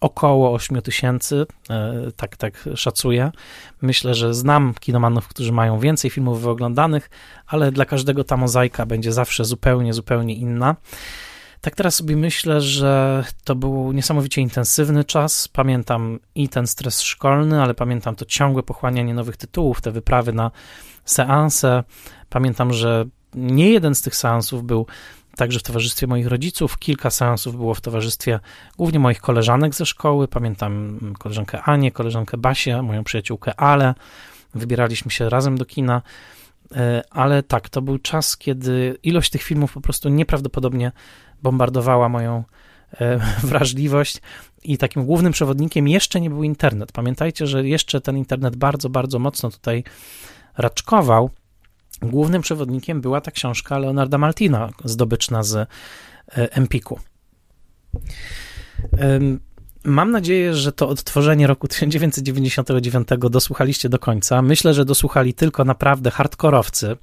około 0.02 0.54
8 0.54 0.82
tysięcy, 0.82 1.46
e, 1.70 1.94
tak, 2.16 2.38
tak 2.38 2.70
szacuję. 2.76 3.32
Myślę, 3.82 4.14
że 4.14 4.34
znam 4.34 4.74
kinomanów, 4.80 5.28
którzy 5.28 5.52
mają 5.52 5.80
więcej 5.80 6.12
filmów 6.12 6.42
wyoglądanych, 6.42 7.10
ale 7.48 7.72
dla 7.72 7.86
każdego 7.86 8.24
ta 8.24 8.38
mozaika 8.38 8.86
będzie 8.86 9.14
zawsze 9.14 9.46
zupełnie, 9.46 9.94
zupełnie 9.94 10.36
inna. 10.36 10.76
Tak 11.66 11.76
teraz 11.76 11.96
sobie 11.96 12.16
myślę, 12.16 12.62
że 12.62 13.24
to 13.44 13.56
był 13.56 13.92
niesamowicie 13.92 14.42
intensywny 14.42 15.04
czas. 15.04 15.48
Pamiętam 15.48 16.20
i 16.36 16.50
ten 16.50 16.68
stres 16.68 17.02
szkolny, 17.02 17.62
ale 17.62 17.74
pamiętam 17.74 18.16
to 18.16 18.26
ciągłe 18.26 18.64
pochłanianie 18.64 19.14
nowych 19.14 19.38
tytułów, 19.38 19.82
te 19.82 19.92
wyprawy 19.92 20.34
na 20.34 20.52
seanse. 21.06 21.84
Pamiętam, 22.30 22.74
że 22.74 23.06
nie 23.36 23.70
jeden 23.70 23.96
z 23.96 24.02
tych 24.02 24.16
seansów 24.16 24.64
był 24.64 24.86
także 25.36 25.60
w 25.60 25.64
towarzystwie 25.64 26.08
moich 26.08 26.28
rodziców. 26.28 26.78
Kilka 26.80 27.10
seansów 27.10 27.56
było 27.56 27.74
w 27.74 27.82
towarzystwie 27.82 28.40
głównie 28.78 29.00
moich 29.00 29.22
koleżanek 29.22 29.76
ze 29.76 29.86
szkoły. 29.86 30.28
Pamiętam 30.28 31.00
koleżankę 31.20 31.62
Anię, 31.62 31.92
koleżankę 31.92 32.38
Basię, 32.38 32.82
moją 32.82 33.04
przyjaciółkę 33.04 33.60
Ale. 33.60 33.96
Wybieraliśmy 34.56 35.12
się 35.12 35.30
razem 35.30 35.58
do 35.58 35.66
kina. 35.66 36.02
E, 36.72 37.04
ale 37.10 37.44
tak, 37.44 37.70
to 37.70 37.82
był 37.82 38.00
czas, 38.00 38.38
kiedy 38.38 38.98
ilość 39.04 39.32
tych 39.32 39.44
filmów 39.44 39.74
po 39.74 39.82
prostu 39.82 40.10
nieprawdopodobnie 40.10 40.92
bombardowała 41.44 42.10
moją 42.10 42.44
e, 42.94 43.20
wrażliwość 43.48 44.22
i 44.64 44.78
takim 44.78 45.06
głównym 45.06 45.34
przewodnikiem 45.34 45.88
jeszcze 45.88 46.22
nie 46.22 46.30
był 46.30 46.44
internet. 46.44 46.92
Pamiętajcie, 46.92 47.48
że 47.48 47.68
jeszcze 47.68 48.02
ten 48.02 48.18
internet 48.18 48.56
bardzo, 48.56 48.90
bardzo 48.90 49.20
mocno 49.20 49.52
tutaj 49.52 49.84
raczkował. 50.58 51.30
Głównym 52.02 52.42
przewodnikiem 52.42 53.02
była 53.02 53.22
ta 53.22 53.32
książka 53.32 53.78
Leonarda 53.78 54.18
Maltina, 54.18 54.70
zdobyczna 54.84 55.44
z 55.44 55.56
e, 55.56 55.68
Empiku. 56.32 57.00
Mam 59.86 60.12
nadzieję, 60.12 60.54
że 60.54 60.72
to 60.72 60.90
odtworzenie 60.90 61.48
roku 61.48 61.68
1999 61.68 63.08
dosłuchaliście 63.30 63.90
do 63.90 64.00
końca. 64.00 64.42
Myślę, 64.42 64.74
że 64.74 64.86
dosłuchali 64.86 65.34
tylko 65.34 65.66
naprawdę 65.66 66.12
hardkorowcy. 66.12 66.98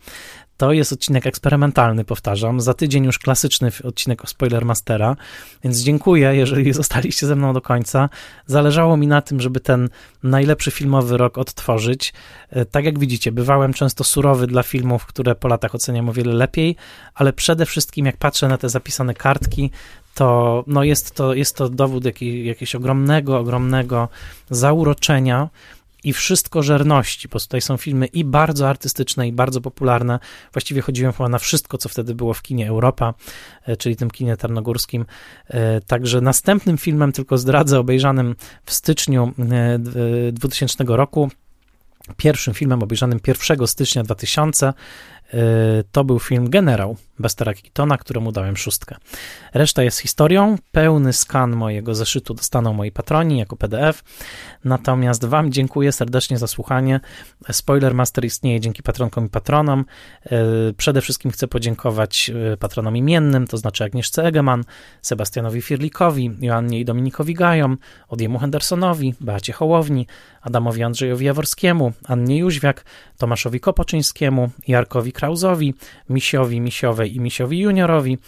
To 0.56 0.72
jest 0.72 0.92
odcinek 0.92 1.26
eksperymentalny, 1.26 2.04
powtarzam. 2.04 2.60
Za 2.60 2.74
tydzień 2.74 3.04
już 3.04 3.18
klasyczny 3.18 3.70
odcinek 3.84 4.24
o 4.24 4.26
Spoilermastera, 4.26 5.16
więc 5.64 5.78
dziękuję, 5.78 6.34
jeżeli 6.34 6.72
zostaliście 6.72 7.26
ze 7.26 7.36
mną 7.36 7.52
do 7.52 7.60
końca. 7.60 8.08
Zależało 8.46 8.96
mi 8.96 9.06
na 9.06 9.22
tym, 9.22 9.40
żeby 9.40 9.60
ten 9.60 9.88
najlepszy 10.22 10.70
filmowy 10.70 11.16
rok 11.16 11.38
odtworzyć. 11.38 12.12
E, 12.50 12.64
tak 12.64 12.84
jak 12.84 12.98
widzicie, 12.98 13.32
bywałem 13.32 13.72
często 13.72 14.04
surowy 14.04 14.46
dla 14.46 14.62
filmów, 14.62 15.06
które 15.06 15.34
po 15.34 15.48
latach 15.48 15.74
oceniam 15.74 16.08
o 16.08 16.12
wiele 16.12 16.32
lepiej, 16.32 16.76
ale 17.14 17.32
przede 17.32 17.66
wszystkim 17.66 18.06
jak 18.06 18.16
patrzę 18.16 18.48
na 18.48 18.58
te 18.58 18.68
zapisane 18.68 19.14
kartki, 19.14 19.70
to, 20.14 20.64
no 20.66 20.84
jest, 20.84 21.14
to 21.14 21.34
jest 21.34 21.56
to 21.56 21.68
dowód 21.68 22.04
jakiej, 22.04 22.46
jakiegoś 22.46 22.74
ogromnego, 22.74 23.38
ogromnego 23.38 24.08
zauroczenia 24.50 25.48
i 26.04 26.12
wszystko 26.12 26.62
żerności, 26.62 27.28
bo 27.28 27.40
tutaj 27.40 27.60
są 27.60 27.76
filmy 27.76 28.06
i 28.06 28.24
bardzo 28.24 28.68
artystyczne, 28.68 29.28
i 29.28 29.32
bardzo 29.32 29.60
popularne. 29.60 30.18
Właściwie 30.52 30.80
chodziłem 30.80 31.12
chyba 31.12 31.28
na 31.28 31.38
wszystko, 31.38 31.78
co 31.78 31.88
wtedy 31.88 32.14
było 32.14 32.34
w 32.34 32.42
kinie 32.42 32.68
Europa, 32.68 33.14
e, 33.66 33.76
czyli 33.76 33.96
tym 33.96 34.10
kinie 34.10 34.36
tarnogórskim. 34.36 35.04
E, 35.48 35.80
także 35.80 36.20
następnym 36.20 36.78
filmem, 36.78 37.12
tylko 37.12 37.38
zdradzę, 37.38 37.78
obejrzanym 37.78 38.36
w 38.64 38.72
styczniu 38.72 39.32
2000 40.32 40.84
e, 40.84 40.96
roku, 40.96 41.30
pierwszym 42.16 42.54
filmem 42.54 42.82
obejrzanym 42.82 43.20
1 43.26 43.66
stycznia 43.66 44.02
2000 44.02 44.72
to 45.92 46.04
był 46.04 46.18
film 46.18 46.50
Generał 46.50 46.96
Bestera 47.18 47.54
Keatona, 47.54 47.98
któremu 47.98 48.32
dałem 48.32 48.56
szóstkę. 48.56 48.96
Reszta 49.54 49.82
jest 49.82 49.98
historią. 49.98 50.56
Pełny 50.72 51.12
skan 51.12 51.56
mojego 51.56 51.94
zeszytu 51.94 52.34
dostaną 52.34 52.72
moi 52.72 52.92
patroni 52.92 53.38
jako 53.38 53.56
PDF. 53.56 54.02
Natomiast 54.64 55.24
Wam 55.24 55.52
dziękuję 55.52 55.92
serdecznie 55.92 56.38
za 56.38 56.46
słuchanie. 56.46 57.00
Spoiler 57.52 57.94
Master 57.94 58.24
istnieje 58.24 58.60
dzięki 58.60 58.82
patronkom 58.82 59.26
i 59.26 59.28
patronom. 59.28 59.84
E, 60.26 60.38
przede 60.76 61.00
wszystkim 61.00 61.30
chcę 61.30 61.48
podziękować 61.48 62.30
e, 62.52 62.56
patronom 62.56 62.96
imiennym, 62.96 63.46
to 63.46 63.56
znaczy 63.56 63.84
Agnieszce 63.84 64.24
Egeman, 64.24 64.64
Sebastianowi 65.02 65.62
Firlikowi, 65.62 66.30
Joannie 66.40 66.80
i 66.80 66.84
Dominikowi 66.84 67.34
Gajom, 67.34 67.78
Odiemu 68.08 68.38
Hendersonowi, 68.38 69.14
Beacie 69.20 69.52
Hołowni, 69.52 70.06
Adamowi 70.42 70.82
Andrzejowi 70.82 71.26
Jaworskiemu, 71.26 71.92
Annie 72.04 72.38
Jóźwiak, 72.38 72.84
Tomaszowi 73.18 73.60
Kopoczyńskiemu, 73.60 74.50
Jarkowi 74.68 75.12
Krauzowi, 75.12 75.74
Misiowi 76.08 76.60
I 77.08 77.20
Misiowi 77.20 77.58
Juniorowi, 77.58 78.18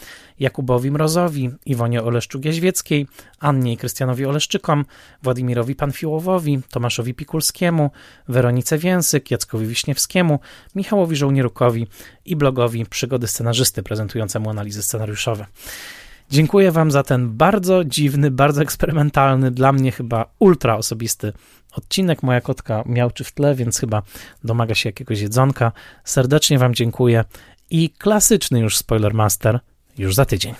Jakubowi 0.40 0.90
Mrozowi, 0.90 1.50
Iwonie 1.66 2.02
Oleszczuk-Jaźwieckiej, 2.02 3.06
Annie 3.40 3.72
i 3.72 3.76
Krystianowi 3.76 4.26
Oleszczykom, 4.26 4.84
Władimirowi 5.22 5.74
Panfiłowowi, 5.74 6.60
Tomaszowi 6.70 7.14
Pikulskiemu, 7.14 7.90
Weronice 8.28 8.78
Więsyk, 8.78 9.30
Jackowi 9.30 9.66
Wiśniewskiemu, 9.66 10.38
Michałowi 10.74 11.16
Żołnierukowi 11.16 11.86
i 12.24 12.36
blogowi 12.36 12.86
Przygody 12.86 13.26
Scenarzysty 13.26 13.82
prezentującemu 13.82 14.50
analizy 14.50 14.82
scenariuszowe. 14.82 15.46
Dziękuję 16.30 16.72
Wam 16.72 16.90
za 16.90 17.02
ten 17.02 17.36
bardzo 17.36 17.84
dziwny, 17.84 18.30
bardzo 18.30 18.62
eksperymentalny, 18.62 19.50
dla 19.50 19.72
mnie 19.72 19.92
chyba 19.92 20.26
ultra 20.38 20.76
osobisty 20.76 21.32
odcinek. 21.72 22.22
Moja 22.22 22.40
kotka 22.40 22.82
miałczy 22.86 23.24
w 23.24 23.32
tle, 23.32 23.54
więc 23.54 23.78
chyba 23.78 24.02
domaga 24.44 24.74
się 24.74 24.88
jakiegoś 24.88 25.20
jedzonka. 25.20 25.72
Serdecznie 26.04 26.58
Wam 26.58 26.74
dziękuję 26.74 27.24
i 27.74 27.90
klasyczny 27.90 28.60
już 28.60 28.76
Spoiler 28.76 29.14
Master 29.14 29.60
już 29.98 30.14
za 30.14 30.24
tydzień. 30.24 30.54